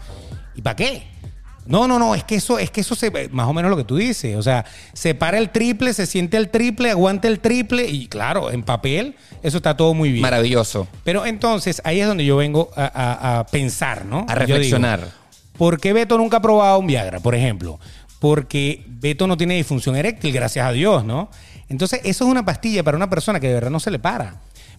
¿y 0.54 0.62
para 0.62 0.76
qué? 0.76 1.08
No, 1.68 1.88
no, 1.88 1.98
no, 1.98 2.14
es 2.14 2.24
que 2.24 2.36
eso, 2.36 2.60
es 2.60 2.70
que 2.70 2.82
eso 2.82 2.94
se, 2.96 3.10
más 3.32 3.48
o 3.48 3.54
menos 3.54 3.72
lo 3.72 3.78
que 3.78 3.84
tú 3.84 3.96
dices. 3.98 4.36
O 4.36 4.44
sea, 4.44 4.66
se 4.94 5.16
para 5.16 5.38
el 5.40 5.50
triple, 5.50 5.94
se 5.94 6.06
siente 6.06 6.38
el 6.38 6.50
triple, 6.50 6.92
aguanta 6.92 7.28
el 7.28 7.40
triple, 7.40 7.88
y 7.90 8.08
claro, 8.08 8.52
en 8.52 8.62
papel, 8.64 9.16
eso 9.42 9.58
está 9.58 9.76
todo 9.76 9.94
muy 9.96 10.10
bien. 10.12 10.22
Maravilloso. 10.22 10.88
Pero 11.04 11.26
entonces 11.26 11.82
ahí 11.84 12.00
es 12.00 12.08
donde 12.08 12.24
yo 12.26 12.38
vengo 12.38 12.70
a, 12.76 12.84
a- 12.86 13.40
a 13.40 13.46
pensar, 13.48 14.06
¿no? 14.06 14.20
A 14.30 14.34
Yo 14.34 14.40
digo, 14.42 14.48
reflexionar. 14.48 15.08
¿Por 15.58 15.80
qué 15.80 15.94
Beto 15.94 16.18
nunca 16.18 16.38
ha 16.38 16.42
probado 16.42 16.78
un 16.80 16.88
Viagra, 16.88 17.20
por 17.20 17.34
ejemplo? 17.34 17.80
Porque 18.20 18.84
Beto 18.88 19.26
no 19.28 19.38
tiene 19.38 19.56
disfunción 19.56 19.96
eréctil, 19.96 20.32
gracias 20.34 20.66
a 20.68 20.72
Dios, 20.72 21.04
¿no? 21.04 21.30
Entonces, 21.68 22.00
eso 22.04 22.26
es 22.26 22.30
una 22.32 22.46
pastilla 22.46 22.84
para 22.84 22.96
una 22.98 23.10
persona 23.10 23.40
que 23.40 23.48
de 23.48 23.54
verdad 23.56 23.72
no 23.72 23.80
se 23.80 23.90
le 23.90 23.98
para. 24.00 24.36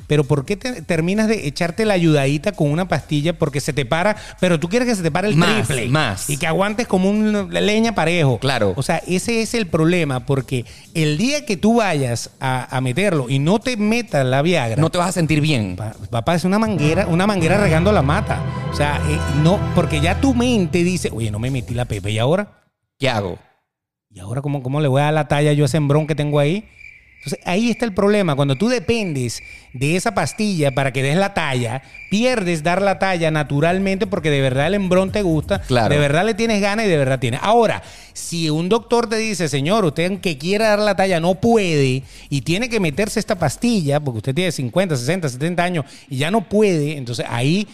Pero 0.07 0.25
¿por 0.25 0.45
qué 0.45 0.57
te- 0.57 0.83
terminas 0.83 1.29
de 1.29 1.47
echarte 1.47 1.85
la 1.85 1.95
ayudadita 1.95 2.53
con 2.53 2.71
una 2.71 2.89
pastilla 2.89 3.33
porque 3.39 3.61
se 3.61 3.73
te 3.73 3.85
para, 3.87 4.17
pero 4.41 4.61
tú 4.61 4.69
quieres 4.69 4.89
que 4.89 4.95
se 4.95 5.03
te 5.03 5.11
pare 5.11 5.29
el 5.29 5.37
Más, 5.37 5.67
triple? 5.67 5.89
más. 5.89 6.31
Y 6.31 6.37
que 6.37 6.47
aguantes 6.47 6.87
como 6.87 7.11
un 7.11 7.49
leña 7.53 7.95
parejo. 7.95 8.39
Claro. 8.39 8.73
O 8.77 8.83
sea, 8.83 9.03
ese 9.07 9.43
es 9.43 9.55
el 9.55 9.67
problema 9.67 10.21
porque 10.27 10.65
el 10.95 11.19
día 11.19 11.45
que 11.47 11.57
tú 11.57 11.77
vayas 11.77 12.31
a, 12.41 12.77
a 12.77 12.81
meterlo 12.81 13.27
y 13.29 13.39
no 13.39 13.59
te 13.59 13.77
metas 13.77 14.25
la 14.27 14.43
Viagra, 14.43 14.81
No 14.81 14.91
te 14.91 14.99
vas 14.99 15.09
a 15.09 15.13
sentir 15.13 15.41
bien. 15.41 15.77
A 16.13 16.25
parecer 16.25 16.47
una 16.49 16.59
manguera, 16.59 17.07
una 17.07 17.27
manguera 17.27 17.57
regando 17.59 17.93
la 17.93 18.03
mata. 18.03 18.41
O 18.71 18.75
sea, 18.77 19.01
eh, 19.09 19.19
no, 19.43 19.59
porque 19.75 20.01
ya 20.01 20.21
tu 20.21 20.35
mente 20.35 20.85
dice, 20.85 21.11
oye, 21.13 21.31
no 21.31 21.39
me 21.39 21.51
metí 21.51 21.75
la 21.75 21.85
pepe 21.87 22.11
y 22.13 22.19
ahora, 22.19 22.63
¿Qué 22.99 23.09
hago? 23.09 23.39
y 24.11 24.19
ahora 24.21 24.41
cómo, 24.41 24.63
cómo 24.63 24.81
le 24.81 24.89
voy 24.89 25.01
a 25.03 25.05
dar 25.07 25.15
la 25.15 25.29
talla 25.29 25.53
yo 25.53 25.65
a 25.65 25.67
ese 25.67 25.77
embrón 25.77 26.07
que 26.07 26.15
tengo 26.15 26.39
ahí. 26.39 26.65
Entonces 27.27 27.45
ahí 27.45 27.71
está 27.71 27.85
el 27.85 27.93
problema. 27.93 28.37
Cuando 28.37 28.55
tú 28.55 28.69
dependes 28.69 29.43
de 29.73 29.97
esa 29.97 30.15
pastilla 30.15 30.71
para 30.71 30.93
que 30.93 31.03
des 31.03 31.17
la 31.17 31.35
talla, 31.35 31.83
pierdes 32.09 32.63
dar 32.63 32.81
la 32.81 33.01
talla 33.01 33.33
naturalmente 33.33 34.07
porque 34.07 34.31
de 34.31 34.41
verdad 34.41 34.69
el 34.69 34.75
embrón 34.75 35.11
te 35.11 35.23
gusta, 35.23 35.61
Claro. 35.63 35.93
de 35.93 35.99
verdad 35.99 36.25
le 36.25 36.35
tienes 36.35 36.61
ganas 36.61 36.87
y 36.87 36.89
de 36.89 36.97
verdad 36.97 37.19
tienes. 37.19 37.41
Ahora, 37.43 37.83
si 38.13 38.49
un 38.49 38.69
doctor 38.69 39.09
te 39.09 39.17
dice, 39.17 39.49
señor, 39.49 39.85
usted 39.85 40.21
que 40.21 40.39
quiera 40.39 40.69
dar 40.69 40.79
la 40.79 40.95
talla 40.95 41.19
no 41.19 41.35
puede 41.35 42.05
y 42.31 42.41
tiene 42.43 42.69
que 42.69 42.79
meterse 42.79 43.19
esta 43.19 43.35
pastilla 43.35 43.99
porque 43.99 44.19
usted 44.19 44.35
tiene 44.35 44.53
50, 44.53 44.97
60, 44.97 45.29
70 45.29 45.65
años 45.65 45.85
y 46.09 46.19
ya 46.19 46.31
no 46.31 46.43
puede, 46.49 46.97
entonces 46.97 47.27
ahí 47.29 47.67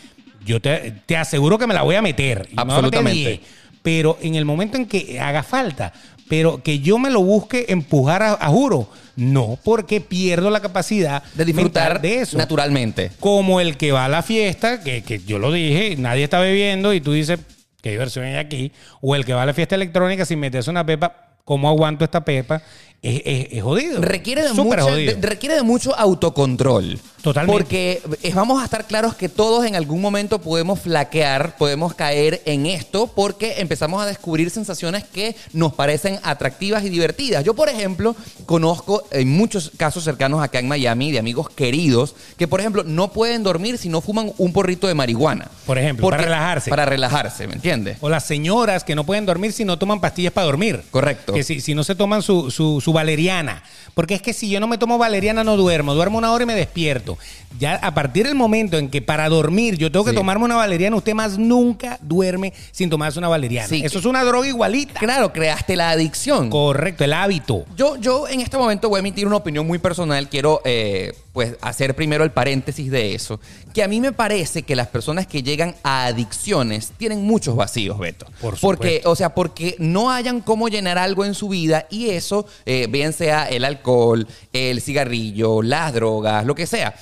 yo 0.46 0.60
te, 0.62 0.94
te 1.04 1.18
aseguro 1.18 1.58
que 1.58 1.66
me 1.66 1.74
la 1.74 1.82
voy 1.82 1.96
a 1.96 2.00
meter. 2.02 2.48
Y 2.50 2.54
Absolutamente. 2.56 3.28
10. 3.28 3.40
Pero 3.82 4.16
en 4.22 4.36
el 4.36 4.44
momento 4.44 4.76
en 4.76 4.86
que 4.86 5.18
haga 5.20 5.42
falta, 5.42 5.92
pero 6.32 6.62
que 6.62 6.78
yo 6.78 6.96
me 6.98 7.10
lo 7.10 7.20
busque 7.22 7.66
empujar 7.68 8.22
a, 8.22 8.32
a 8.32 8.48
juro, 8.48 8.88
no, 9.16 9.58
porque 9.62 10.00
pierdo 10.00 10.48
la 10.48 10.60
capacidad 10.60 11.22
De 11.34 11.44
disfrutar 11.44 12.00
de 12.00 12.22
eso. 12.22 12.38
naturalmente. 12.38 13.10
Como 13.20 13.60
el 13.60 13.76
que 13.76 13.92
va 13.92 14.06
a 14.06 14.08
la 14.08 14.22
fiesta, 14.22 14.80
que, 14.80 15.02
que 15.02 15.18
yo 15.18 15.38
lo 15.38 15.52
dije, 15.52 15.94
nadie 15.98 16.24
está 16.24 16.40
bebiendo 16.40 16.94
y 16.94 17.02
tú 17.02 17.12
dices, 17.12 17.38
qué 17.82 17.90
diversión 17.90 18.24
hay 18.24 18.36
aquí. 18.36 18.72
O 19.02 19.14
el 19.14 19.26
que 19.26 19.34
va 19.34 19.42
a 19.42 19.46
la 19.46 19.52
fiesta 19.52 19.74
electrónica 19.74 20.24
sin 20.24 20.40
meterse 20.40 20.70
una 20.70 20.86
pepa, 20.86 21.31
¿cómo 21.44 21.68
aguanto 21.68 22.04
esta 22.04 22.24
pepa? 22.24 22.62
Es, 23.02 23.20
es- 23.24 23.46
es 23.52 23.62
jodido. 23.64 24.00
Requiere 24.00 24.42
de, 24.42 24.48
Súper 24.50 24.78
mucho, 24.80 24.82
jodido. 24.92 25.14
de- 25.16 25.26
requiere 25.26 25.56
de 25.56 25.62
mucho 25.62 25.92
autocontrol. 25.96 27.00
Totalmente. 27.20 27.52
Porque 27.56 28.02
eh, 28.24 28.32
vamos 28.34 28.60
a 28.60 28.64
estar 28.64 28.84
claros 28.84 29.14
que 29.14 29.28
todos 29.28 29.64
en 29.64 29.76
algún 29.76 30.00
momento 30.00 30.40
podemos 30.40 30.80
flaquear, 30.80 31.56
podemos 31.56 31.94
caer 31.94 32.42
en 32.46 32.66
esto 32.66 33.06
porque 33.14 33.54
empezamos 33.58 34.02
a 34.02 34.06
descubrir 34.06 34.50
sensaciones 34.50 35.04
que 35.04 35.36
nos 35.52 35.72
parecen 35.72 36.18
atractivas 36.24 36.84
y 36.84 36.88
divertidas. 36.88 37.44
Yo, 37.44 37.54
por 37.54 37.68
ejemplo, 37.68 38.16
conozco 38.44 39.04
en 39.12 39.28
muchos 39.30 39.70
casos 39.76 40.02
cercanos 40.02 40.42
acá 40.42 40.58
en 40.58 40.66
Miami 40.66 41.12
de 41.12 41.20
amigos 41.20 41.48
queridos 41.48 42.16
que, 42.36 42.48
por 42.48 42.58
ejemplo, 42.58 42.82
no 42.82 43.12
pueden 43.12 43.44
dormir 43.44 43.78
si 43.78 43.88
no 43.88 44.00
fuman 44.00 44.32
un 44.38 44.52
porrito 44.52 44.88
de 44.88 44.94
marihuana. 44.94 45.48
Por 45.64 45.78
ejemplo, 45.78 46.08
para 46.10 46.22
relajarse. 46.24 46.70
Para 46.70 46.86
relajarse, 46.86 47.46
¿me 47.46 47.54
entiendes? 47.54 47.98
O 48.00 48.08
las 48.08 48.24
señoras 48.24 48.82
que 48.82 48.96
no 48.96 49.04
pueden 49.04 49.26
dormir 49.26 49.52
si 49.52 49.64
no 49.64 49.78
toman 49.78 50.00
pastillas 50.00 50.32
para 50.32 50.46
dormir. 50.46 50.82
Correcto. 50.90 51.31
Que 51.34 51.42
si, 51.44 51.60
si 51.60 51.74
no 51.74 51.84
se 51.84 51.94
toman 51.94 52.22
su, 52.22 52.50
su, 52.50 52.80
su 52.80 52.92
valeriana. 52.92 53.62
Porque 53.94 54.14
es 54.14 54.22
que 54.22 54.32
si 54.32 54.48
yo 54.48 54.60
no 54.60 54.66
me 54.66 54.78
tomo 54.78 54.98
valeriana 54.98 55.44
no 55.44 55.56
duermo. 55.56 55.94
Duermo 55.94 56.18
una 56.18 56.32
hora 56.32 56.44
y 56.44 56.46
me 56.46 56.54
despierto. 56.54 57.18
Ya 57.58 57.74
a 57.76 57.92
partir 57.94 58.26
del 58.26 58.34
momento 58.34 58.78
en 58.78 58.88
que 58.88 59.02
para 59.02 59.28
dormir 59.28 59.76
yo 59.76 59.92
tengo 59.92 60.04
que 60.04 60.12
Sí. 60.12 60.16
tomarme 60.16 60.44
una 60.46 60.56
valeriana, 60.56 60.96
usted 60.96 61.14
más 61.14 61.36
nunca 61.38 61.98
duerme 62.02 62.52
sin 62.70 62.88
tomarse 62.88 63.18
una 63.18 63.28
valeriana. 63.28 63.68
Sí. 63.68 63.82
Eso 63.84 63.98
es 63.98 64.04
una 64.06 64.24
droga 64.24 64.48
igualita. 64.48 64.98
Claro, 64.98 65.32
creaste 65.32 65.76
la 65.76 65.90
adicción. 65.90 66.48
Correcto, 66.50 67.04
el 67.04 67.12
hábito. 67.12 67.64
Yo, 67.76 67.96
yo 67.96 68.26
en 68.28 68.40
este 68.40 68.56
momento 68.56 68.88
voy 68.88 68.98
a 68.98 69.00
emitir 69.00 69.26
una 69.26 69.36
opinión 69.36 69.66
muy 69.66 69.78
personal. 69.78 70.28
Quiero 70.30 70.62
eh, 70.64 71.12
pues 71.34 71.56
hacer 71.60 71.94
primero 71.94 72.24
el 72.24 72.30
paréntesis 72.30 72.90
de 72.90 73.14
eso. 73.14 73.38
Que 73.74 73.82
a 73.82 73.88
mí 73.88 74.00
me 74.00 74.12
parece 74.12 74.62
que 74.62 74.74
las 74.76 74.88
personas 74.88 75.26
que 75.26 75.42
llegan 75.42 75.74
a 75.82 76.06
adicciones 76.06 76.92
tienen 76.96 77.22
muchos 77.24 77.54
vacíos, 77.56 77.98
Beto. 77.98 78.26
Por 78.40 78.58
porque, 78.60 78.88
supuesto. 78.96 79.10
o 79.10 79.16
sea, 79.16 79.34
porque 79.34 79.76
no 79.78 80.10
hayan 80.10 80.40
cómo 80.40 80.68
llenar 80.68 80.98
algo 80.98 81.21
en 81.24 81.34
su 81.34 81.48
vida 81.48 81.86
y 81.90 82.10
eso, 82.10 82.46
eh, 82.64 82.86
bien 82.88 83.12
sea 83.12 83.48
el 83.48 83.64
alcohol, 83.64 84.26
el 84.52 84.80
cigarrillo, 84.80 85.62
las 85.62 85.92
drogas, 85.92 86.44
lo 86.44 86.54
que 86.54 86.66
sea, 86.66 86.94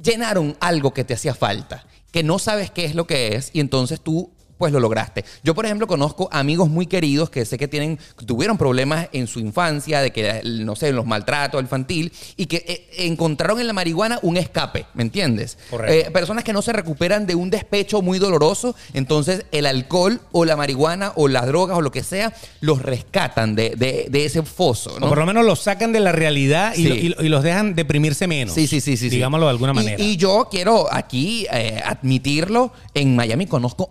llenaron 0.00 0.56
algo 0.60 0.92
que 0.92 1.04
te 1.04 1.14
hacía 1.14 1.34
falta, 1.34 1.86
que 2.12 2.22
no 2.22 2.38
sabes 2.38 2.70
qué 2.70 2.84
es 2.84 2.94
lo 2.94 3.06
que 3.06 3.36
es 3.36 3.50
y 3.52 3.60
entonces 3.60 4.00
tú 4.00 4.30
pues 4.60 4.74
lo 4.74 4.78
lograste. 4.78 5.24
Yo, 5.42 5.54
por 5.54 5.64
ejemplo, 5.64 5.86
conozco 5.86 6.28
amigos 6.30 6.68
muy 6.68 6.84
queridos 6.86 7.30
que 7.30 7.46
sé 7.46 7.56
que 7.56 7.66
tienen, 7.66 7.98
tuvieron 8.26 8.58
problemas 8.58 9.08
en 9.12 9.26
su 9.26 9.40
infancia, 9.40 10.02
de 10.02 10.10
que, 10.12 10.42
no 10.44 10.76
sé, 10.76 10.92
los 10.92 11.06
maltratos 11.06 11.62
infantil, 11.62 12.12
y 12.36 12.44
que 12.44 12.62
eh, 12.68 13.06
encontraron 13.06 13.58
en 13.58 13.66
la 13.66 13.72
marihuana 13.72 14.18
un 14.20 14.36
escape, 14.36 14.84
¿me 14.92 15.02
entiendes? 15.02 15.56
Correcto. 15.70 16.08
Eh, 16.08 16.10
personas 16.12 16.44
que 16.44 16.52
no 16.52 16.60
se 16.60 16.74
recuperan 16.74 17.26
de 17.26 17.34
un 17.34 17.48
despecho 17.48 18.02
muy 18.02 18.18
doloroso, 18.18 18.76
entonces 18.92 19.46
el 19.50 19.64
alcohol 19.64 20.20
o 20.30 20.44
la 20.44 20.56
marihuana 20.56 21.12
o 21.16 21.26
las 21.26 21.46
drogas 21.46 21.78
o 21.78 21.80
lo 21.80 21.90
que 21.90 22.02
sea, 22.02 22.34
los 22.60 22.82
rescatan 22.82 23.54
de, 23.54 23.70
de- 23.76 24.08
de 24.10 24.24
ese 24.26 24.42
foso, 24.42 24.92
O 24.96 25.00
¿no? 25.00 25.08
por 25.08 25.16
lo 25.16 25.24
menos 25.24 25.46
los 25.46 25.60
sacan 25.60 25.90
de 25.92 26.00
la 26.00 26.12
realidad 26.12 26.74
y, 26.76 26.82
Sí. 26.82 26.88
lo- 26.88 26.94
y 26.96 27.08
lo- 27.08 27.22
y 27.24 27.28
los 27.30 27.42
dejan 27.42 27.74
deprimirse 27.74 28.26
menos. 28.26 28.54
Sí, 28.54 28.66
sí, 28.66 28.82
sí, 28.82 28.98
sí. 28.98 29.08
sí. 29.08 29.16
Digámoslo 29.16 29.46
de 29.46 29.52
alguna 29.52 29.72
manera. 29.72 29.96
Y, 30.02 30.18
yo 30.18 30.48
quiero 30.50 30.86
aquí 30.92 31.46
eh, 31.50 31.80
admitirlo. 31.82 32.72
En 32.92 33.16
Miami 33.16 33.46
conozco 33.46 33.88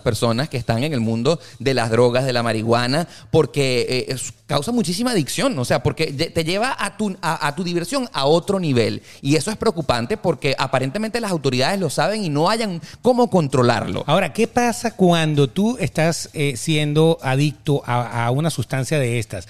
personas 0.00 0.48
que 0.48 0.56
están 0.56 0.84
en 0.84 0.92
el 0.92 1.00
mundo 1.00 1.38
de 1.58 1.74
las 1.74 1.90
drogas, 1.90 2.24
de 2.24 2.32
la 2.32 2.42
marihuana, 2.42 3.08
porque 3.30 4.06
eh, 4.08 4.16
causa 4.46 4.72
muchísima 4.72 5.10
adicción. 5.12 5.58
O 5.58 5.64
sea, 5.64 5.82
porque 5.82 6.06
te 6.06 6.44
lleva 6.44 6.76
a 6.78 6.96
tu, 6.96 7.16
a, 7.20 7.46
a 7.46 7.54
tu 7.54 7.64
diversión 7.64 8.08
a 8.12 8.26
otro 8.26 8.58
nivel. 8.58 9.02
Y 9.22 9.36
eso 9.36 9.50
es 9.50 9.56
preocupante 9.56 10.16
porque 10.16 10.54
aparentemente 10.58 11.20
las 11.20 11.30
autoridades 11.30 11.78
lo 11.80 11.90
saben 11.90 12.24
y 12.24 12.28
no 12.28 12.48
hayan 12.48 12.80
cómo 13.02 13.30
controlarlo. 13.30 14.04
Ahora, 14.06 14.32
¿qué 14.32 14.46
pasa 14.46 14.92
cuando 14.96 15.48
tú 15.48 15.76
estás 15.78 16.30
eh, 16.32 16.54
siendo 16.56 17.18
adicto 17.22 17.82
a 17.86 18.30
una 18.30 18.50
sustancia 18.50 18.98
de 18.98 19.18
estas? 19.18 19.46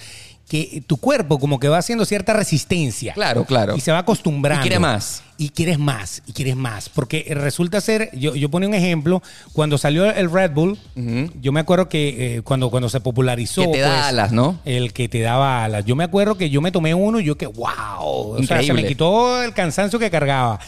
Que 0.47 0.81
tu 0.87 0.97
cuerpo 0.97 1.39
como 1.39 1.59
que 1.59 1.67
va 1.67 1.77
haciendo 1.77 2.05
cierta 2.05 2.31
resistencia. 2.31 3.13
Claro, 3.13 3.43
claro. 3.43 3.75
Y 3.75 3.81
se 3.81 3.91
va 3.91 3.99
acostumbrando. 3.99 4.61
Y 4.61 4.69
quiere 4.69 4.79
más. 4.79 5.23
Y 5.37 5.49
quieres 5.49 5.77
más, 5.77 6.23
y 6.25 6.31
quieres 6.31 6.55
más. 6.55 6.89
Porque 6.89 7.27
resulta 7.29 7.79
ser, 7.81 8.09
yo, 8.17 8.33
yo 8.33 8.49
ponía 8.49 8.67
un 8.67 8.73
ejemplo, 8.73 9.21
cuando 9.53 9.77
salió 9.77 10.09
el 10.09 10.31
Red 10.31 10.51
Bull, 10.51 10.79
yo 11.41 11.51
me 11.51 11.59
acuerdo 11.59 11.89
que 11.89 12.37
eh, 12.37 12.41
cuando, 12.41 12.71
cuando 12.71 12.89
se 12.89 13.01
popularizó... 13.01 13.61
Que 13.61 13.67
te 13.67 13.79
da 13.79 13.89
pues, 13.89 14.03
alas, 14.05 14.31
¿no? 14.31 14.59
El 14.65 14.93
que 14.93 15.09
te 15.09 15.19
daba 15.19 15.63
alas. 15.63 15.85
Yo 15.85 15.95
me 15.95 16.05
acuerdo 16.05 16.37
que 16.37 16.49
yo 16.49 16.61
me 16.61 16.71
tomé 16.71 16.95
uno 16.95 17.19
y 17.19 17.25
yo 17.25 17.37
que, 17.37 17.45
wow. 17.45 17.67
O 17.99 18.37
sea, 18.37 18.37
se 18.37 18.43
Increíble. 18.63 18.81
me 18.81 18.87
quitó 18.87 19.43
el 19.43 19.53
cansancio 19.53 19.99
que 19.99 20.09
cargaba. 20.09 20.59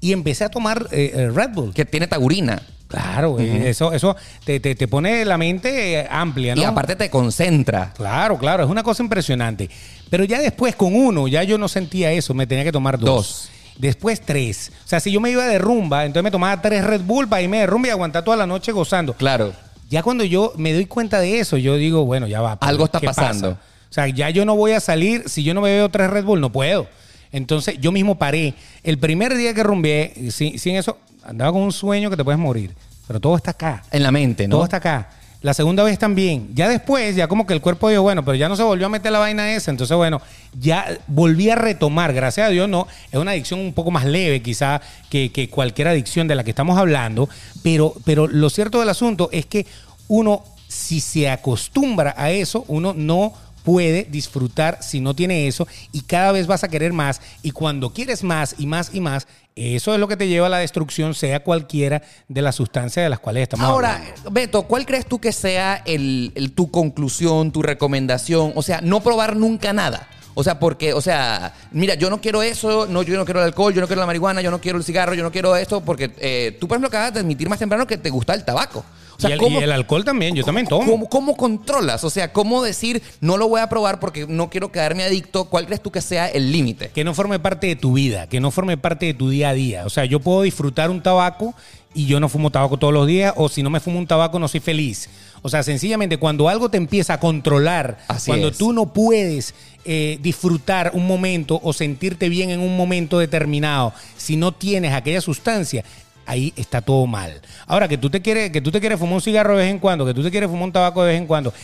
Y 0.00 0.12
empecé 0.12 0.44
a 0.44 0.50
tomar 0.50 0.88
eh, 0.90 1.30
Red 1.34 1.50
Bull. 1.54 1.72
Que 1.72 1.84
tiene 1.84 2.06
taurina. 2.06 2.60
Claro, 2.88 3.38
eh, 3.38 3.68
eso, 3.68 3.92
eso 3.92 4.16
te, 4.44 4.60
te- 4.60 4.74
te 4.74 4.88
pone 4.88 5.24
la 5.26 5.36
mente 5.36 6.00
eh, 6.00 6.08
amplia, 6.10 6.54
¿no? 6.54 6.62
Y 6.62 6.64
aparte 6.64 6.96
te 6.96 7.10
concentra. 7.10 7.92
Claro, 7.94 8.38
claro, 8.38 8.64
es 8.64 8.70
una 8.70 8.82
cosa 8.82 9.02
impresionante. 9.02 9.68
Pero 10.08 10.24
ya 10.24 10.40
después 10.40 10.74
con 10.74 10.94
uno, 10.96 11.28
ya 11.28 11.42
yo 11.42 11.58
no 11.58 11.68
sentía 11.68 12.10
eso, 12.12 12.32
me 12.32 12.46
tenía 12.46 12.64
que 12.64 12.72
tomar 12.72 12.98
dos. 12.98 13.06
Dos. 13.08 13.50
Después 13.76 14.22
tres. 14.22 14.72
O 14.84 14.88
sea, 14.88 15.00
si 15.00 15.12
yo 15.12 15.20
me 15.20 15.30
iba 15.30 15.46
de 15.46 15.58
rumba, 15.58 16.04
entonces 16.06 16.24
me 16.24 16.30
tomaba 16.30 16.60
tres 16.62 16.82
Red 16.82 17.02
Bull 17.02 17.28
para 17.28 17.42
irme 17.42 17.58
de 17.58 17.66
rumba 17.66 17.88
y 17.88 17.90
aguantar 17.90 18.24
toda 18.24 18.36
la 18.38 18.46
noche 18.46 18.72
gozando. 18.72 19.12
Claro. 19.12 19.52
Ya 19.90 20.02
cuando 20.02 20.24
yo 20.24 20.52
me 20.56 20.72
doy 20.72 20.86
cuenta 20.86 21.20
de 21.20 21.38
eso, 21.40 21.56
yo 21.58 21.76
digo, 21.76 22.04
bueno, 22.06 22.26
ya 22.26 22.40
va. 22.40 22.52
Algo 22.60 22.86
está 22.86 23.00
¿qué 23.00 23.06
pasando. 23.06 23.50
pasa? 23.56 23.62
O 23.90 23.92
sea, 23.92 24.08
ya 24.08 24.30
yo 24.30 24.44
no 24.44 24.56
voy 24.56 24.72
a 24.72 24.80
salir, 24.80 25.28
si 25.28 25.44
yo 25.44 25.54
no 25.54 25.60
me 25.60 25.70
veo 25.70 25.88
tres 25.90 26.10
Red 26.10 26.24
Bull, 26.24 26.40
no 26.40 26.50
puedo. 26.50 26.88
Entonces 27.32 27.76
yo 27.80 27.92
mismo 27.92 28.16
paré. 28.18 28.54
El 28.82 28.98
primer 28.98 29.36
día 29.36 29.52
que 29.54 29.62
rumbeé, 29.62 30.30
sin, 30.30 30.58
sin 30.58 30.76
eso, 30.76 30.96
andaba 31.28 31.52
con 31.52 31.62
un 31.62 31.72
sueño 31.72 32.08
que 32.10 32.16
te 32.16 32.24
puedes 32.24 32.40
morir. 32.40 32.74
Pero 33.06 33.20
todo 33.20 33.36
está 33.36 33.52
acá. 33.52 33.82
En 33.90 34.02
la 34.02 34.10
mente, 34.10 34.48
¿no? 34.48 34.56
Todo 34.56 34.64
está 34.64 34.78
acá. 34.78 35.10
La 35.40 35.54
segunda 35.54 35.84
vez 35.84 35.98
también. 35.98 36.48
Ya 36.54 36.68
después, 36.68 37.14
ya 37.14 37.28
como 37.28 37.46
que 37.46 37.54
el 37.54 37.60
cuerpo 37.60 37.88
dijo, 37.88 38.02
bueno, 38.02 38.24
pero 38.24 38.34
ya 38.34 38.48
no 38.48 38.56
se 38.56 38.62
volvió 38.62 38.86
a 38.86 38.88
meter 38.88 39.12
la 39.12 39.20
vaina 39.20 39.52
esa. 39.52 39.70
Entonces, 39.70 39.96
bueno, 39.96 40.20
ya 40.58 40.98
volví 41.06 41.48
a 41.48 41.54
retomar. 41.54 42.12
Gracias 42.12 42.48
a 42.48 42.50
Dios, 42.50 42.68
no. 42.68 42.88
Es 43.12 43.18
una 43.18 43.32
adicción 43.32 43.60
un 43.60 43.72
poco 43.72 43.90
más 43.90 44.04
leve, 44.04 44.42
quizá, 44.42 44.80
que, 45.10 45.30
que 45.30 45.48
cualquier 45.48 45.88
adicción 45.88 46.26
de 46.26 46.34
la 46.34 46.44
que 46.44 46.50
estamos 46.50 46.76
hablando. 46.76 47.28
Pero, 47.62 47.94
pero 48.04 48.26
lo 48.26 48.50
cierto 48.50 48.80
del 48.80 48.88
asunto 48.88 49.28
es 49.30 49.46
que 49.46 49.66
uno, 50.08 50.42
si 50.66 51.00
se 51.00 51.30
acostumbra 51.30 52.14
a 52.16 52.30
eso, 52.30 52.64
uno 52.68 52.94
no 52.94 53.32
puede 53.68 54.04
disfrutar 54.04 54.78
si 54.80 54.98
no 54.98 55.12
tiene 55.14 55.46
eso 55.46 55.68
y 55.92 56.00
cada 56.00 56.32
vez 56.32 56.46
vas 56.46 56.64
a 56.64 56.68
querer 56.68 56.94
más 56.94 57.20
y 57.42 57.50
cuando 57.50 57.92
quieres 57.92 58.24
más 58.24 58.54
y 58.56 58.64
más 58.64 58.94
y 58.94 59.00
más, 59.00 59.26
eso 59.56 59.92
es 59.92 60.00
lo 60.00 60.08
que 60.08 60.16
te 60.16 60.26
lleva 60.26 60.46
a 60.46 60.48
la 60.48 60.56
destrucción, 60.56 61.12
sea 61.12 61.44
cualquiera 61.44 62.00
de 62.28 62.40
las 62.40 62.54
sustancias 62.54 63.04
de 63.04 63.10
las 63.10 63.18
cuales 63.20 63.42
estamos 63.42 63.66
Ahora, 63.66 63.96
hablando. 63.96 64.30
Beto, 64.30 64.62
¿cuál 64.62 64.86
crees 64.86 65.04
tú 65.04 65.18
que 65.20 65.32
sea 65.32 65.82
el, 65.84 66.32
el- 66.34 66.52
tu 66.52 66.70
conclusión, 66.70 67.52
tu 67.52 67.60
recomendación? 67.62 68.52
O 68.54 68.62
sea, 68.62 68.80
no 68.80 69.00
probar 69.02 69.36
nunca 69.36 69.74
nada. 69.74 70.08
O 70.40 70.44
sea, 70.44 70.60
porque, 70.60 70.92
o 70.92 71.00
sea, 71.00 71.52
mira, 71.72 71.94
yo 71.96 72.10
no 72.10 72.20
quiero 72.20 72.44
eso, 72.44 72.86
no, 72.86 73.02
yo 73.02 73.16
no 73.16 73.24
quiero 73.24 73.40
el 73.40 73.46
alcohol, 73.46 73.74
yo 73.74 73.80
no 73.80 73.88
quiero 73.88 73.98
la 73.98 74.06
marihuana, 74.06 74.40
yo 74.40 74.52
no 74.52 74.60
quiero 74.60 74.78
el 74.78 74.84
cigarro, 74.84 75.14
yo 75.14 75.24
no 75.24 75.32
quiero 75.32 75.56
esto, 75.56 75.80
porque 75.80 76.12
eh, 76.20 76.56
tú, 76.60 76.68
por 76.68 76.76
ejemplo, 76.76 76.86
acabas 76.86 77.12
de 77.12 77.18
admitir 77.18 77.48
más 77.48 77.58
temprano 77.58 77.88
que 77.88 77.96
te 77.96 78.08
gusta 78.08 78.34
el 78.34 78.44
tabaco. 78.44 78.84
O 79.16 79.20
sea, 79.20 79.30
y, 79.30 79.32
el, 79.32 79.40
¿cómo- 79.40 79.58
y 79.60 79.64
el 79.64 79.72
alcohol 79.72 80.04
también, 80.04 80.36
yo 80.36 80.44
también 80.44 80.68
tomo. 80.68 80.88
¿Cómo, 80.88 81.08
cómo 81.08 81.36
controlas? 81.36 82.04
O 82.04 82.10
sea, 82.10 82.32
¿cómo 82.32 82.62
decir 82.62 83.02
no 83.20 83.36
lo 83.36 83.48
voy 83.48 83.60
a 83.60 83.68
probar 83.68 83.98
porque 83.98 84.28
no 84.28 84.48
quiero 84.48 84.70
quedarme 84.70 85.02
adicto? 85.02 85.46
¿Cuál 85.46 85.66
crees 85.66 85.82
tú 85.82 85.90
que 85.90 86.00
sea 86.00 86.28
el 86.28 86.52
límite? 86.52 86.90
Que 86.90 87.02
no 87.02 87.14
forme 87.14 87.40
parte 87.40 87.66
de 87.66 87.74
tu 87.74 87.94
vida, 87.94 88.28
que 88.28 88.38
no 88.38 88.52
forme 88.52 88.76
parte 88.76 89.06
de 89.06 89.14
tu 89.14 89.30
día 89.30 89.48
a 89.48 89.54
día. 89.54 89.86
O 89.86 89.90
sea, 89.90 90.04
yo 90.04 90.20
puedo 90.20 90.42
disfrutar 90.42 90.88
un 90.88 91.02
tabaco 91.02 91.52
y 91.94 92.06
yo 92.06 92.20
no 92.20 92.28
fumo 92.28 92.50
tabaco 92.52 92.76
todos 92.76 92.94
los 92.94 93.08
días, 93.08 93.34
o 93.36 93.48
si 93.48 93.64
no 93.64 93.70
me 93.70 93.80
fumo 93.80 93.98
un 93.98 94.06
tabaco 94.06 94.38
no 94.38 94.46
soy 94.46 94.60
feliz. 94.60 95.10
O 95.42 95.48
sea, 95.48 95.62
sencillamente 95.62 96.18
cuando 96.18 96.48
algo 96.48 96.68
te 96.68 96.76
empieza 96.76 97.14
a 97.14 97.20
controlar, 97.20 97.98
Así 98.08 98.30
cuando 98.30 98.48
es. 98.48 98.58
tú 98.58 98.72
no 98.72 98.92
puedes 98.92 99.54
eh, 99.84 100.18
disfrutar 100.20 100.90
un 100.94 101.06
momento 101.06 101.60
o 101.62 101.72
sentirte 101.72 102.28
bien 102.28 102.50
en 102.50 102.60
un 102.60 102.76
momento 102.76 103.18
determinado, 103.18 103.92
si 104.16 104.36
no 104.36 104.52
tienes 104.52 104.92
aquella 104.92 105.20
sustancia, 105.20 105.84
ahí 106.26 106.52
está 106.56 106.82
todo 106.82 107.06
mal. 107.06 107.40
Ahora 107.66 107.88
que 107.88 107.96
tú 107.98 108.10
te 108.10 108.20
quieres, 108.20 108.50
que 108.50 108.60
tú 108.60 108.70
te 108.70 108.80
quieres 108.80 108.98
fumar 108.98 109.14
un 109.14 109.20
cigarro 109.22 109.56
de 109.56 109.64
vez 109.64 109.70
en 109.70 109.78
cuando, 109.78 110.04
que 110.04 110.14
tú 110.14 110.22
te 110.22 110.30
quieres 110.30 110.50
fumar 110.50 110.64
un 110.64 110.72
tabaco 110.72 111.02
de 111.02 111.12
vez 111.12 111.20
en 111.20 111.26
cuando, 111.26 111.54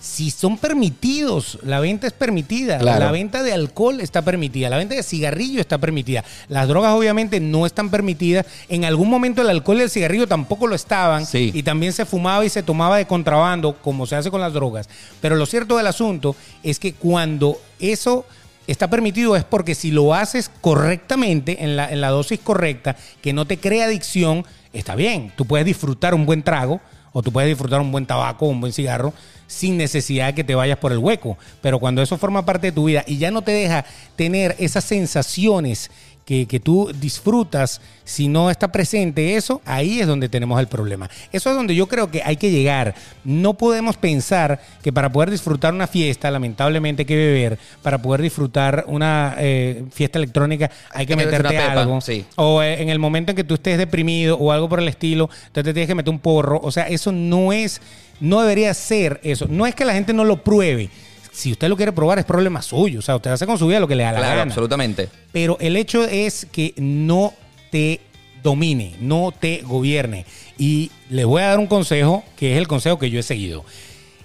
si 0.00 0.30
son 0.30 0.56
permitidos, 0.56 1.58
la 1.62 1.78
venta 1.78 2.06
es 2.06 2.12
permitida, 2.14 2.78
Claro. 2.78 3.04
la 3.04 3.12
venta 3.12 3.42
de 3.42 3.52
alcohol 3.52 4.00
está 4.00 4.22
permitida, 4.22 4.70
la 4.70 4.78
venta 4.78 4.94
de 4.94 5.02
cigarrillo 5.02 5.60
está 5.60 5.76
permitida. 5.78 6.24
Las 6.48 6.68
drogas 6.68 6.92
obviamente 6.94 7.38
no 7.38 7.66
están 7.66 7.90
permitidas. 7.90 8.46
En 8.70 8.84
algún 8.86 9.10
momento 9.10 9.42
el 9.42 9.50
alcohol 9.50 9.78
y 9.78 9.82
el 9.82 9.90
cigarrillo 9.90 10.26
tampoco 10.26 10.66
lo 10.66 10.74
estaban 10.74 11.26
Sí. 11.26 11.50
y 11.54 11.62
también 11.62 11.92
se 11.92 12.06
fumaba 12.06 12.44
y 12.44 12.48
se 12.48 12.62
tomaba 12.62 12.96
de 12.96 13.06
contrabando 13.06 13.74
como 13.82 14.06
se 14.06 14.16
hace 14.16 14.30
con 14.30 14.40
las 14.40 14.52
drogas. 14.54 14.88
Pero 15.20 15.36
lo 15.36 15.44
cierto 15.44 15.76
del 15.76 15.86
asunto 15.86 16.34
es 16.62 16.78
que 16.78 16.94
cuando 16.94 17.60
eso 17.78 18.24
está 18.66 18.88
permitido 18.88 19.36
es 19.36 19.44
porque 19.44 19.74
si 19.74 19.90
lo 19.90 20.14
haces 20.14 20.50
correctamente, 20.60 21.62
en 21.62 21.76
la, 21.76 21.90
en 21.90 22.00
la 22.00 22.08
dosis 22.08 22.40
correcta, 22.40 22.96
que 23.20 23.32
no 23.32 23.44
te 23.46 23.58
crea 23.58 23.84
adicción, 23.84 24.44
está 24.72 24.94
bien. 24.94 25.32
Tú 25.36 25.44
puedes 25.44 25.66
disfrutar 25.66 26.14
un 26.14 26.24
buen 26.24 26.42
trago 26.42 26.80
o 27.12 27.22
tú 27.22 27.32
puedes 27.32 27.48
disfrutar 27.48 27.80
un 27.80 27.92
buen 27.92 28.06
tabaco 28.06 28.46
un 28.46 28.60
buen 28.60 28.72
cigarro 28.72 29.12
sin 29.50 29.76
necesidad 29.76 30.28
de 30.28 30.34
que 30.34 30.44
te 30.44 30.54
vayas 30.54 30.78
por 30.78 30.92
el 30.92 30.98
hueco. 30.98 31.36
Pero 31.60 31.80
cuando 31.80 32.00
eso 32.02 32.16
forma 32.16 32.46
parte 32.46 32.68
de 32.68 32.72
tu 32.72 32.84
vida 32.84 33.02
y 33.06 33.18
ya 33.18 33.32
no 33.32 33.42
te 33.42 33.50
deja 33.50 33.84
tener 34.14 34.54
esas 34.60 34.84
sensaciones 34.84 35.90
que, 36.30 36.46
que 36.46 36.60
tú 36.60 36.92
disfrutas, 36.94 37.80
si 38.04 38.28
no 38.28 38.52
está 38.52 38.70
presente 38.70 39.34
eso, 39.34 39.60
ahí 39.64 39.98
es 39.98 40.06
donde 40.06 40.28
tenemos 40.28 40.60
el 40.60 40.68
problema. 40.68 41.10
Eso 41.32 41.50
es 41.50 41.56
donde 41.56 41.74
yo 41.74 41.88
creo 41.88 42.08
que 42.08 42.22
hay 42.24 42.36
que 42.36 42.52
llegar. 42.52 42.94
No 43.24 43.54
podemos 43.54 43.96
pensar 43.96 44.60
que 44.80 44.92
para 44.92 45.10
poder 45.10 45.32
disfrutar 45.32 45.74
una 45.74 45.88
fiesta, 45.88 46.30
lamentablemente 46.30 47.02
hay 47.02 47.06
que 47.06 47.16
beber, 47.16 47.58
para 47.82 48.00
poder 48.00 48.22
disfrutar 48.22 48.84
una 48.86 49.34
eh, 49.38 49.82
fiesta 49.90 50.20
electrónica 50.20 50.70
hay 50.92 51.04
que 51.04 51.14
Hay 51.14 51.18
que 51.18 51.24
meterse 51.24 51.42
meterte 51.42 51.68
pepa, 51.68 51.80
algo. 51.80 52.00
sí. 52.00 52.24
O 52.36 52.62
eh, 52.62 52.80
en 52.80 52.90
el 52.90 53.00
momento 53.00 53.32
en 53.32 53.36
que 53.36 53.42
tú 53.42 53.54
estés 53.54 53.76
deprimido 53.76 54.38
o 54.38 54.52
algo 54.52 54.68
por 54.68 54.78
el 54.78 54.86
estilo, 54.86 55.30
entonces 55.48 55.64
te 55.64 55.74
tienes 55.74 55.88
que 55.88 55.96
meter 55.96 56.10
un 56.10 56.20
porro. 56.20 56.60
O 56.62 56.70
sea, 56.70 56.86
eso 56.86 57.10
no 57.10 57.52
es, 57.52 57.82
no 58.20 58.40
debería 58.40 58.72
ser 58.74 59.18
eso. 59.24 59.48
No 59.50 59.66
es 59.66 59.74
que 59.74 59.84
la 59.84 59.94
gente 59.94 60.12
no 60.12 60.24
lo 60.24 60.44
pruebe. 60.44 60.90
Si 61.32 61.52
usted 61.52 61.68
lo 61.68 61.76
quiere 61.76 61.92
probar, 61.92 62.18
es 62.18 62.24
problema 62.24 62.60
suyo. 62.62 62.98
O 62.98 63.02
sea, 63.02 63.16
usted 63.16 63.30
hace 63.30 63.46
con 63.46 63.58
su 63.58 63.66
vida 63.66 63.80
lo 63.80 63.88
que 63.88 63.94
le 63.94 64.02
da 64.04 64.12
la 64.12 64.18
Claro, 64.18 64.36
gana. 64.38 64.42
absolutamente. 64.50 65.08
Pero 65.32 65.56
el 65.60 65.76
hecho 65.76 66.04
es 66.04 66.46
que 66.50 66.74
no 66.76 67.32
te 67.70 68.00
domine, 68.42 68.96
no 69.00 69.32
te 69.38 69.62
gobierne. 69.62 70.26
Y 70.58 70.90
les 71.08 71.24
voy 71.26 71.42
a 71.42 71.46
dar 71.48 71.58
un 71.58 71.66
consejo, 71.66 72.24
que 72.36 72.52
es 72.52 72.58
el 72.58 72.66
consejo 72.68 72.98
que 72.98 73.10
yo 73.10 73.20
he 73.20 73.22
seguido. 73.22 73.64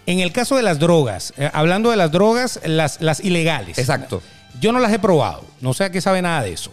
En 0.08 0.20
el 0.20 0.32
caso 0.32 0.56
de 0.56 0.64
las 0.64 0.80
drogas, 0.80 1.34
eh, 1.38 1.50
hablando 1.54 1.90
de 1.92 1.98
las 1.98 2.12
drogas, 2.12 2.60
las, 2.66 3.02
las 3.02 3.20
ilegales. 3.24 3.78
Exacto. 3.78 4.22
Yo 4.60 4.72
no 4.72 4.80
las 4.80 4.94
he 4.94 5.00
probado. 5.00 5.44
No 5.62 5.74
sé 5.74 5.84
a 5.86 5.92
qué 5.92 6.00
sabe 6.02 6.22
nada 6.22 6.44
de 6.44 6.54
eso. 6.54 6.72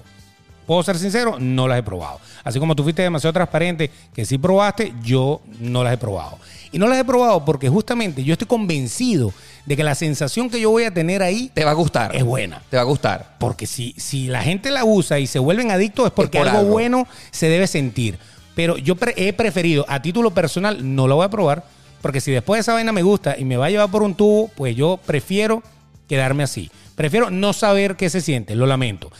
Puedo 0.66 0.82
ser 0.84 0.96
sincero, 0.98 1.36
no 1.40 1.66
las 1.66 1.78
he 1.78 1.82
probado. 1.82 2.20
Así 2.44 2.58
como 2.60 2.76
tú 2.76 2.84
fuiste 2.84 3.02
demasiado 3.02 3.32
transparente 3.32 3.90
que 4.14 4.24
sí 4.24 4.38
probaste, 4.38 4.92
yo 5.02 5.40
no 5.58 5.82
las 5.82 5.92
he 5.94 5.98
probado. 5.98 6.38
Y 6.70 6.78
no 6.78 6.86
las 6.86 6.98
he 6.98 7.04
probado 7.04 7.44
porque 7.44 7.68
justamente 7.68 8.22
yo 8.22 8.32
estoy 8.34 8.46
convencido 8.46 9.32
de 9.66 9.76
que 9.76 9.84
la 9.84 9.94
sensación 9.94 10.50
que 10.50 10.60
yo 10.60 10.70
voy 10.70 10.84
a 10.84 10.92
tener 10.92 11.22
ahí 11.22 11.50
Te 11.54 11.64
va 11.64 11.70
a 11.70 11.74
gustar. 11.74 12.14
es 12.16 12.24
buena. 12.24 12.62
Te 12.70 12.76
va 12.76 12.82
a 12.82 12.86
gustar. 12.86 13.36
Porque 13.38 13.66
si, 13.66 13.94
si 13.96 14.26
la 14.28 14.42
gente 14.42 14.70
la 14.70 14.84
usa 14.84 15.18
y 15.20 15.26
se 15.26 15.38
vuelven 15.38 15.70
adictos 15.70 16.06
es 16.06 16.12
porque 16.12 16.38
por 16.38 16.48
algo, 16.48 16.60
algo. 16.60 16.70
bueno 16.72 17.06
se 17.30 17.48
debe 17.48 17.66
sentir. 17.66 18.18
Pero 18.54 18.76
yo 18.76 18.96
pre- 18.96 19.14
he 19.16 19.32
preferido, 19.32 19.84
a 19.88 20.02
título 20.02 20.32
personal, 20.32 20.94
no 20.94 21.06
la 21.08 21.14
voy 21.14 21.24
a 21.24 21.30
probar. 21.30 21.64
Porque 22.00 22.20
si 22.20 22.32
después 22.32 22.58
esa 22.60 22.74
vaina 22.74 22.90
me 22.90 23.02
gusta 23.04 23.36
y 23.38 23.44
me 23.44 23.56
va 23.56 23.66
a 23.66 23.70
llevar 23.70 23.88
por 23.90 24.02
un 24.02 24.14
tubo, 24.16 24.48
pues 24.56 24.74
yo 24.74 24.98
prefiero 25.06 25.62
quedarme 26.08 26.42
así. 26.42 26.68
Prefiero 26.96 27.30
no 27.30 27.52
saber 27.52 27.94
qué 27.96 28.10
se 28.10 28.20
siente, 28.20 28.56
lo 28.56 28.66
lamento. 28.66 29.10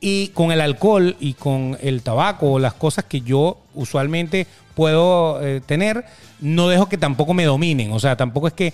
Y 0.00 0.28
con 0.28 0.52
el 0.52 0.60
alcohol 0.60 1.16
y 1.18 1.34
con 1.34 1.76
el 1.82 2.02
tabaco, 2.02 2.58
las 2.60 2.72
cosas 2.74 3.04
que 3.04 3.20
yo 3.20 3.58
usualmente 3.74 4.46
puedo 4.74 5.44
eh, 5.44 5.60
tener, 5.66 6.04
no 6.40 6.68
dejo 6.68 6.88
que 6.88 6.96
tampoco 6.96 7.34
me 7.34 7.44
dominen. 7.44 7.92
O 7.92 7.98
sea, 8.00 8.16
tampoco 8.16 8.46
es 8.46 8.54
que 8.54 8.72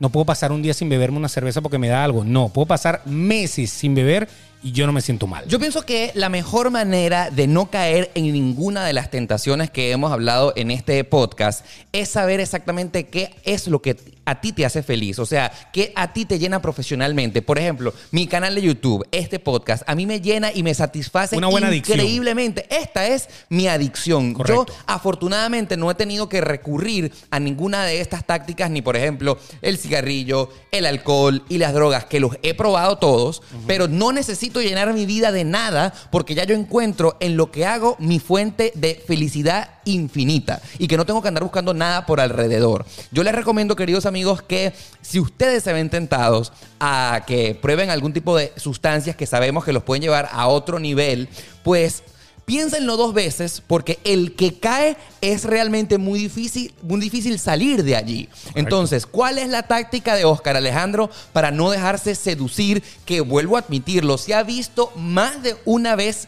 no 0.00 0.10
puedo 0.10 0.26
pasar 0.26 0.52
un 0.52 0.62
día 0.62 0.74
sin 0.74 0.88
beberme 0.88 1.18
una 1.18 1.28
cerveza 1.28 1.60
porque 1.60 1.78
me 1.78 1.88
da 1.88 2.04
algo. 2.04 2.24
No, 2.24 2.48
puedo 2.48 2.66
pasar 2.66 3.02
meses 3.04 3.70
sin 3.70 3.94
beber 3.94 4.28
y 4.62 4.72
yo 4.72 4.86
no 4.86 4.92
me 4.92 5.00
siento 5.00 5.26
mal. 5.26 5.46
Yo 5.46 5.58
pienso 5.58 5.82
que 5.82 6.10
la 6.14 6.28
mejor 6.28 6.70
manera 6.70 7.30
de 7.30 7.46
no 7.46 7.70
caer 7.70 8.10
en 8.14 8.32
ninguna 8.32 8.84
de 8.84 8.92
las 8.92 9.10
tentaciones 9.10 9.70
que 9.70 9.92
hemos 9.92 10.10
hablado 10.12 10.52
en 10.56 10.70
este 10.70 11.02
podcast 11.04 11.64
es 11.92 12.08
saber 12.08 12.40
exactamente 12.40 13.06
qué 13.06 13.34
es 13.44 13.68
lo 13.68 13.80
que 13.80 13.96
a 14.24 14.40
ti 14.40 14.52
te 14.52 14.66
hace 14.66 14.82
feliz, 14.82 15.18
o 15.18 15.24
sea, 15.26 15.50
qué 15.72 15.92
a 15.96 16.12
ti 16.12 16.24
te 16.26 16.38
llena 16.38 16.60
profesionalmente. 16.60 17.40
Por 17.40 17.58
ejemplo, 17.58 17.94
mi 18.10 18.26
canal 18.26 18.54
de 18.56 18.62
YouTube, 18.62 19.06
este 19.10 19.38
podcast, 19.38 19.82
a 19.86 19.94
mí 19.94 20.04
me 20.06 20.20
llena 20.20 20.50
y 20.52 20.62
me 20.62 20.74
satisface 20.74 21.36
Una 21.36 21.46
buena 21.46 21.68
adicción. 21.68 21.98
increíblemente. 21.98 22.66
Esta 22.68 23.06
es 23.06 23.28
mi 23.48 23.68
adicción. 23.68 24.34
Correcto. 24.34 24.66
Yo 24.68 24.74
afortunadamente 24.86 25.76
no 25.76 25.90
he 25.90 25.94
tenido 25.94 26.28
que 26.28 26.40
recurrir 26.40 27.12
a 27.30 27.40
ninguna 27.40 27.84
de 27.84 28.00
estas 28.00 28.26
tácticas, 28.26 28.70
ni 28.70 28.82
por 28.82 28.96
ejemplo 28.96 29.38
el 29.62 29.78
cigarrillo, 29.78 30.50
el 30.72 30.84
alcohol 30.84 31.42
y 31.48 31.58
las 31.58 31.72
drogas, 31.72 32.04
que 32.04 32.20
los 32.20 32.36
he 32.42 32.54
probado 32.54 32.98
todos, 32.98 33.42
pero 33.66 33.88
no 33.88 34.12
necesito 34.12 34.47
llenar 34.50 34.92
mi 34.92 35.06
vida 35.06 35.32
de 35.32 35.44
nada 35.44 35.92
porque 36.10 36.34
ya 36.34 36.44
yo 36.44 36.54
encuentro 36.54 37.16
en 37.20 37.36
lo 37.36 37.50
que 37.50 37.66
hago 37.66 37.96
mi 37.98 38.18
fuente 38.18 38.72
de 38.74 39.02
felicidad 39.06 39.70
infinita 39.84 40.60
y 40.78 40.88
que 40.88 40.96
no 40.96 41.06
tengo 41.06 41.22
que 41.22 41.28
andar 41.28 41.42
buscando 41.42 41.74
nada 41.74 42.06
por 42.06 42.20
alrededor. 42.20 42.84
Yo 43.10 43.22
les 43.22 43.34
recomiendo, 43.34 43.76
queridos 43.76 44.06
amigos, 44.06 44.42
que 44.42 44.72
si 45.00 45.20
ustedes 45.20 45.62
se 45.62 45.72
ven 45.72 45.90
tentados 45.90 46.52
a 46.80 47.22
que 47.26 47.54
prueben 47.54 47.90
algún 47.90 48.12
tipo 48.12 48.36
de 48.36 48.52
sustancias 48.56 49.16
que 49.16 49.26
sabemos 49.26 49.64
que 49.64 49.72
los 49.72 49.82
pueden 49.82 50.02
llevar 50.02 50.28
a 50.32 50.48
otro 50.48 50.78
nivel, 50.78 51.28
pues 51.62 52.02
Piénsenlo 52.48 52.96
dos 52.96 53.12
veces 53.12 53.62
porque 53.66 53.98
el 54.04 54.34
que 54.34 54.54
cae 54.54 54.96
es 55.20 55.44
realmente 55.44 55.98
muy 55.98 56.18
difícil, 56.18 56.72
muy 56.80 56.98
difícil 56.98 57.38
salir 57.38 57.84
de 57.84 57.94
allí. 57.94 58.30
Entonces, 58.54 59.04
¿cuál 59.04 59.36
es 59.36 59.50
la 59.50 59.64
táctica 59.64 60.14
de 60.14 60.24
Oscar 60.24 60.56
Alejandro 60.56 61.10
para 61.34 61.50
no 61.50 61.68
dejarse 61.68 62.14
seducir? 62.14 62.82
Que 63.04 63.20
vuelvo 63.20 63.56
a 63.56 63.60
admitirlo, 63.60 64.16
se 64.16 64.32
ha 64.32 64.44
visto 64.44 64.90
más 64.96 65.42
de 65.42 65.56
una 65.66 65.94
vez 65.94 66.26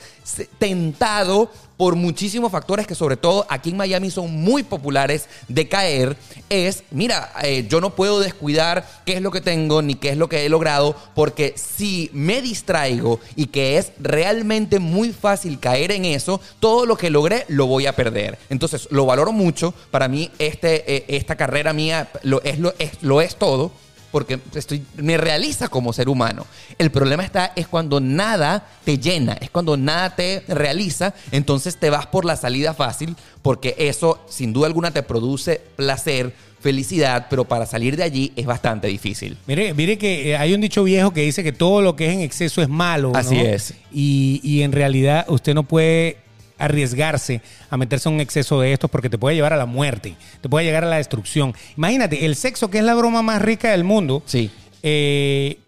tentado 0.59 1.51
por 1.81 1.97
muchísimos 1.97 2.53
factores 2.53 2.87
que 2.87 2.95
sobre 2.95 3.17
todo 3.17 3.47
aquí 3.49 3.71
en 3.71 3.79
Miami 3.79 4.11
son 4.11 4.31
muy 4.31 4.63
populares 4.63 5.31
de 5.49 5.67
caer, 5.67 6.15
es, 6.51 6.85
mira, 6.91 7.33
eh, 7.43 7.65
yo 7.71 7.81
no 7.81 7.95
puedo 7.95 8.21
descuidar 8.21 8.87
qué 9.07 9.15
es 9.15 9.23
lo 9.23 9.31
que 9.31 9.41
tengo 9.41 9.81
ni 9.81 9.95
qué 9.95 10.11
es 10.11 10.19
lo 10.19 10.29
que 10.29 10.45
he 10.45 10.51
logrado, 10.51 10.95
porque 11.15 11.55
si 11.57 12.11
me 12.13 12.43
distraigo 12.43 13.19
y 13.35 13.47
que 13.47 13.79
es 13.79 13.93
realmente 13.99 14.79
muy 14.79 15.15
fácil 15.15 15.59
caer 15.59 15.93
en 15.93 16.05
eso, 16.05 16.39
todo 16.59 16.85
lo 16.85 16.99
que 16.99 17.09
logré 17.09 17.47
lo 17.49 17.67
voy 17.67 17.87
a 17.87 17.97
perder. 17.97 18.39
Entonces, 18.51 18.87
lo 18.91 19.07
valoro 19.07 19.33
mucho. 19.33 19.73
Para 19.91 20.07
mí, 20.07 20.31
este, 20.39 20.97
eh, 20.97 21.05
esta 21.09 21.37
carrera 21.37 21.73
mía 21.73 22.11
es, 22.45 22.59
lo 22.59 22.75
es, 22.79 23.03
lo 23.03 23.23
es 23.23 23.37
todo 23.37 23.73
porque 24.11 24.41
estoy, 24.55 24.85
me 24.97 25.17
realiza 25.17 25.69
como 25.69 25.93
ser 25.93 26.09
humano. 26.09 26.47
El 26.79 26.91
problema 26.91 27.25
está 27.25 27.53
es 27.57 27.69
cuando 27.69 28.01
nada 28.01 28.67
te 28.85 28.99
llena, 28.99 29.35
es 29.35 29.51
cuando 29.51 29.77
nada 29.77 30.15
te 30.17 30.45
realiza, 30.49 31.15
entonces 31.31 31.77
te 31.77 31.91
vas 31.91 32.07
por 32.07 32.25
la 32.25 32.37
salida 32.37 32.75
fácil, 32.75 33.17
porque 33.43 33.75
eso 33.79 34.21
sin 34.29 34.53
duda 34.53 34.67
alguna 34.67 34.91
te 34.91 35.03
produce 35.03 35.61
placer, 35.77 36.35
felicidad, 36.61 37.27
pero 37.31 37.45
para 37.45 37.67
salir 37.67 37.97
de 37.97 38.03
allí 38.03 38.33
es 38.37 38.47
bastante 38.47 38.89
difícil. 38.89 39.37
Mire, 39.47 39.75
mire 39.75 39.99
que 39.99 40.31
eh, 40.31 40.37
hay 40.37 40.55
un 40.55 40.61
dicho 40.61 40.85
viejo 40.85 41.13
que 41.13 41.23
dice 41.23 41.43
que 41.43 41.53
todo 41.53 41.81
lo 41.81 41.97
que 41.97 42.09
es 42.09 42.13
en 42.15 42.21
exceso 42.21 42.63
es 42.63 42.69
malo. 42.69 43.13
¿no? 43.13 43.19
Así 43.19 43.39
es. 43.39 43.75
Y, 43.93 44.41
y 44.43 44.63
en 44.63 44.73
realidad 44.73 45.25
usted 45.29 45.55
no 45.55 45.63
puede 45.63 46.19
arriesgarse 46.61 47.41
a 47.71 47.77
meterse 47.77 48.09
en 48.09 48.15
un 48.17 48.21
exceso 48.21 48.61
de 48.61 48.73
estos 48.73 48.91
porque 48.91 49.11
te 49.11 49.19
puede 49.19 49.35
llevar 49.37 49.53
a 49.53 49.57
la 49.57 49.67
muerte, 49.67 50.15
te 50.41 50.49
puede 50.49 50.65
llegar 50.67 50.85
a 50.85 50.89
la 50.89 50.97
destrucción. 50.97 51.55
Imagínate, 51.77 52.25
el 52.27 52.37
sexo, 52.37 52.71
que 52.71 52.79
es 52.79 52.85
la 52.85 52.95
broma 52.95 53.23
más 53.23 53.43
rica 53.43 53.71
del 53.71 53.85
mundo, 53.85 54.23
Sí. 54.27 54.51
eh, 54.83 55.59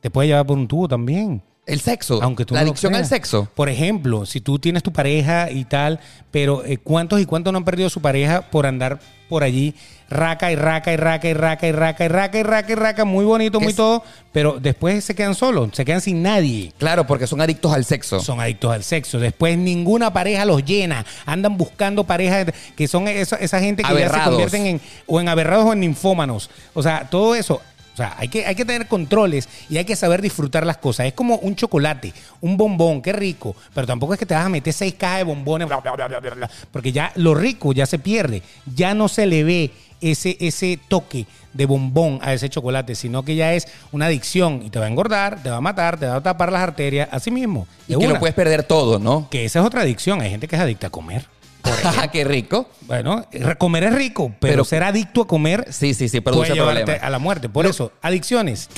te 0.00 0.10
puede 0.10 0.28
llevar 0.28 0.46
por 0.46 0.58
un 0.58 0.66
tubo 0.68 0.88
también. 0.88 1.42
El 1.64 1.80
sexo, 1.80 2.20
Aunque 2.22 2.44
tú 2.44 2.54
la 2.54 2.62
no 2.62 2.66
adicción 2.70 2.94
al 2.96 3.06
sexo. 3.06 3.48
Por 3.54 3.68
ejemplo, 3.68 4.26
si 4.26 4.40
tú 4.40 4.58
tienes 4.58 4.82
tu 4.82 4.92
pareja 4.92 5.48
y 5.50 5.64
tal, 5.64 6.00
pero 6.32 6.64
eh, 6.64 6.78
¿cuántos 6.78 7.20
y 7.20 7.26
cuántos 7.26 7.52
no 7.52 7.58
han 7.58 7.64
perdido 7.64 7.88
su 7.88 8.00
pareja 8.02 8.50
por 8.50 8.66
andar 8.66 8.98
por 9.28 9.44
allí 9.44 9.74
raca 10.12 10.52
y 10.52 10.56
raca 10.56 10.92
y 10.92 10.96
raca 10.96 11.28
y 11.28 11.32
raca 11.34 11.66
y 11.66 11.72
raca 11.72 12.04
y 12.04 12.08
raca 12.08 12.38
y 12.38 12.42
raca 12.42 12.72
y 12.72 12.74
raca, 12.74 13.04
muy 13.04 13.24
bonito, 13.24 13.60
muy 13.60 13.70
Es- 13.70 13.76
todo, 13.76 14.02
pero 14.32 14.58
después 14.60 15.04
se 15.04 15.14
quedan 15.14 15.34
solos, 15.34 15.70
se 15.72 15.84
quedan 15.84 16.00
sin 16.00 16.22
nadie. 16.22 16.72
Claro, 16.78 17.06
porque 17.06 17.26
son 17.26 17.40
adictos 17.40 17.72
al 17.72 17.84
sexo. 17.84 18.20
Son 18.20 18.40
adictos 18.40 18.72
al 18.72 18.84
sexo. 18.84 19.18
Después 19.18 19.56
ninguna 19.56 20.12
pareja 20.12 20.44
los 20.44 20.64
llena. 20.64 21.06
Andan 21.24 21.56
buscando 21.56 22.04
parejas 22.04 22.46
que 22.76 22.88
son 22.88 23.08
esa, 23.08 23.36
esa 23.36 23.60
gente 23.60 23.82
que 23.82 23.94
ya 23.98 24.10
se 24.10 24.20
convierten 24.20 24.66
en 24.66 24.80
o 25.06 25.20
en 25.20 25.28
aberrados 25.28 25.66
o 25.66 25.72
en 25.72 25.80
ninfómanos. 25.80 26.50
O 26.74 26.82
sea, 26.82 27.08
todo 27.08 27.34
eso. 27.34 27.60
O 27.92 27.96
sea, 27.96 28.14
hay 28.18 28.28
que, 28.28 28.46
hay 28.46 28.54
que 28.54 28.64
tener 28.64 28.88
controles 28.88 29.48
y 29.68 29.76
hay 29.76 29.84
que 29.84 29.96
saber 29.96 30.22
disfrutar 30.22 30.64
las 30.64 30.78
cosas. 30.78 31.06
Es 31.06 31.12
como 31.12 31.36
un 31.36 31.54
chocolate, 31.54 32.12
un 32.40 32.56
bombón, 32.56 33.02
qué 33.02 33.12
rico. 33.12 33.54
Pero 33.74 33.86
tampoco 33.86 34.14
es 34.14 34.18
que 34.18 34.26
te 34.26 34.34
vas 34.34 34.46
a 34.46 34.48
meter 34.48 34.72
seis 34.72 34.94
cajas 34.94 35.18
de 35.18 35.24
bombones, 35.24 35.68
bla, 35.68 35.78
bla, 35.80 35.92
bla, 35.92 36.08
bla, 36.08 36.20
bla, 36.20 36.34
bla, 36.34 36.50
porque 36.70 36.92
ya 36.92 37.12
lo 37.16 37.34
rico 37.34 37.72
ya 37.72 37.86
se 37.86 37.98
pierde. 37.98 38.42
Ya 38.74 38.94
no 38.94 39.08
se 39.08 39.26
le 39.26 39.44
ve 39.44 39.70
ese, 40.00 40.36
ese 40.40 40.78
toque 40.88 41.26
de 41.52 41.66
bombón 41.66 42.18
a 42.22 42.32
ese 42.32 42.48
chocolate, 42.48 42.94
sino 42.94 43.24
que 43.24 43.36
ya 43.36 43.52
es 43.52 43.68
una 43.92 44.06
adicción 44.06 44.62
y 44.64 44.70
te 44.70 44.78
va 44.78 44.86
a 44.86 44.88
engordar, 44.88 45.42
te 45.42 45.50
va 45.50 45.56
a 45.56 45.60
matar, 45.60 45.98
te 45.98 46.06
va 46.06 46.16
a 46.16 46.22
tapar 46.22 46.50
las 46.50 46.62
arterias, 46.62 47.08
así 47.12 47.30
mismo. 47.30 47.66
y 47.86 47.92
que 47.92 47.98
una. 47.98 48.14
lo 48.14 48.18
puedes 48.18 48.34
perder 48.34 48.62
todo, 48.62 48.98
¿no? 48.98 49.28
Que 49.30 49.44
esa 49.44 49.60
es 49.60 49.66
otra 49.66 49.82
adicción. 49.82 50.20
Hay 50.20 50.30
gente 50.30 50.48
que 50.48 50.56
es 50.56 50.62
adicta 50.62 50.86
a 50.86 50.90
comer. 50.90 51.26
Qué 52.12 52.24
rico. 52.24 52.68
Bueno, 52.82 53.26
comer 53.58 53.84
es 53.84 53.94
rico, 53.94 54.28
pero, 54.40 54.52
Pero- 54.52 54.64
ser 54.64 54.82
adicto 54.82 55.22
a 55.22 55.26
comer 55.26 55.66
Sí, 55.70 55.94
sí, 55.94 56.08
sí, 56.08 56.20
produce 56.20 56.52
a 56.52 57.10
la 57.10 57.18
muerte. 57.18 57.48
Por 57.48 57.66
eso, 57.66 57.92
adicciones. 58.02 58.68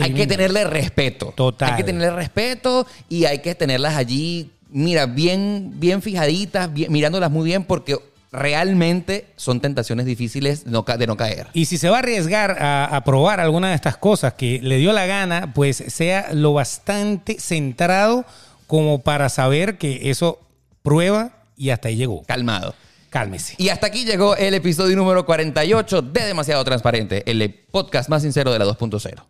Hay 0.00 0.14
que 0.14 0.26
tenerle 0.26 0.64
respeto. 0.64 1.32
Total. 1.36 1.70
Hay 1.70 1.76
que 1.76 1.84
tenerle 1.84 2.10
respeto 2.14 2.86
y 3.08 3.24
hay 3.24 3.40
que 3.40 3.54
tenerlas 3.56 3.96
allí, 3.96 4.52
mira, 4.70 5.06
bien, 5.06 5.72
bien 5.76 6.02
fijaditas, 6.02 6.72
bien- 6.72 6.92
mirándolas 6.92 7.30
muy 7.32 7.44
bien 7.44 7.64
porque 7.64 7.96
realmente 8.30 9.26
son 9.36 9.60
tentaciones 9.60 10.06
difíciles 10.06 10.64
de 10.64 10.70
no, 10.70 10.84
ca- 10.84 10.96
de 10.96 11.06
no 11.06 11.16
caer. 11.16 11.48
Y 11.52 11.66
si 11.66 11.78
se 11.78 11.88
va 11.88 11.96
a 11.96 11.98
arriesgar 11.98 12.62
a, 12.62 12.84
a 12.96 13.04
probar 13.04 13.40
alguna 13.40 13.70
de 13.70 13.74
estas 13.74 13.96
cosas 13.96 14.34
que 14.34 14.60
le 14.62 14.76
dio 14.78 14.92
la 14.92 15.06
gana, 15.06 15.52
pues 15.52 15.82
sea 15.88 16.28
lo 16.32 16.52
bastante 16.52 17.38
centrado 17.40 18.24
como 18.66 19.00
para 19.02 19.28
saber 19.28 19.78
que 19.78 20.10
eso 20.10 20.38
prueba 20.82 21.32
y 21.62 21.70
hasta 21.70 21.86
ahí 21.88 21.96
llegó. 21.96 22.24
Calmado. 22.24 22.74
Cálmese. 23.08 23.54
Y 23.56 23.68
hasta 23.68 23.86
aquí 23.86 24.04
llegó 24.04 24.34
el 24.34 24.52
episodio 24.54 24.96
número 24.96 25.24
48 25.24 26.02
de 26.02 26.24
Demasiado 26.24 26.64
Transparente, 26.64 27.22
el 27.30 27.66
podcast 27.70 28.08
más 28.08 28.22
sincero 28.22 28.52
de 28.52 28.58
la 28.58 28.64
2.0. 28.64 29.22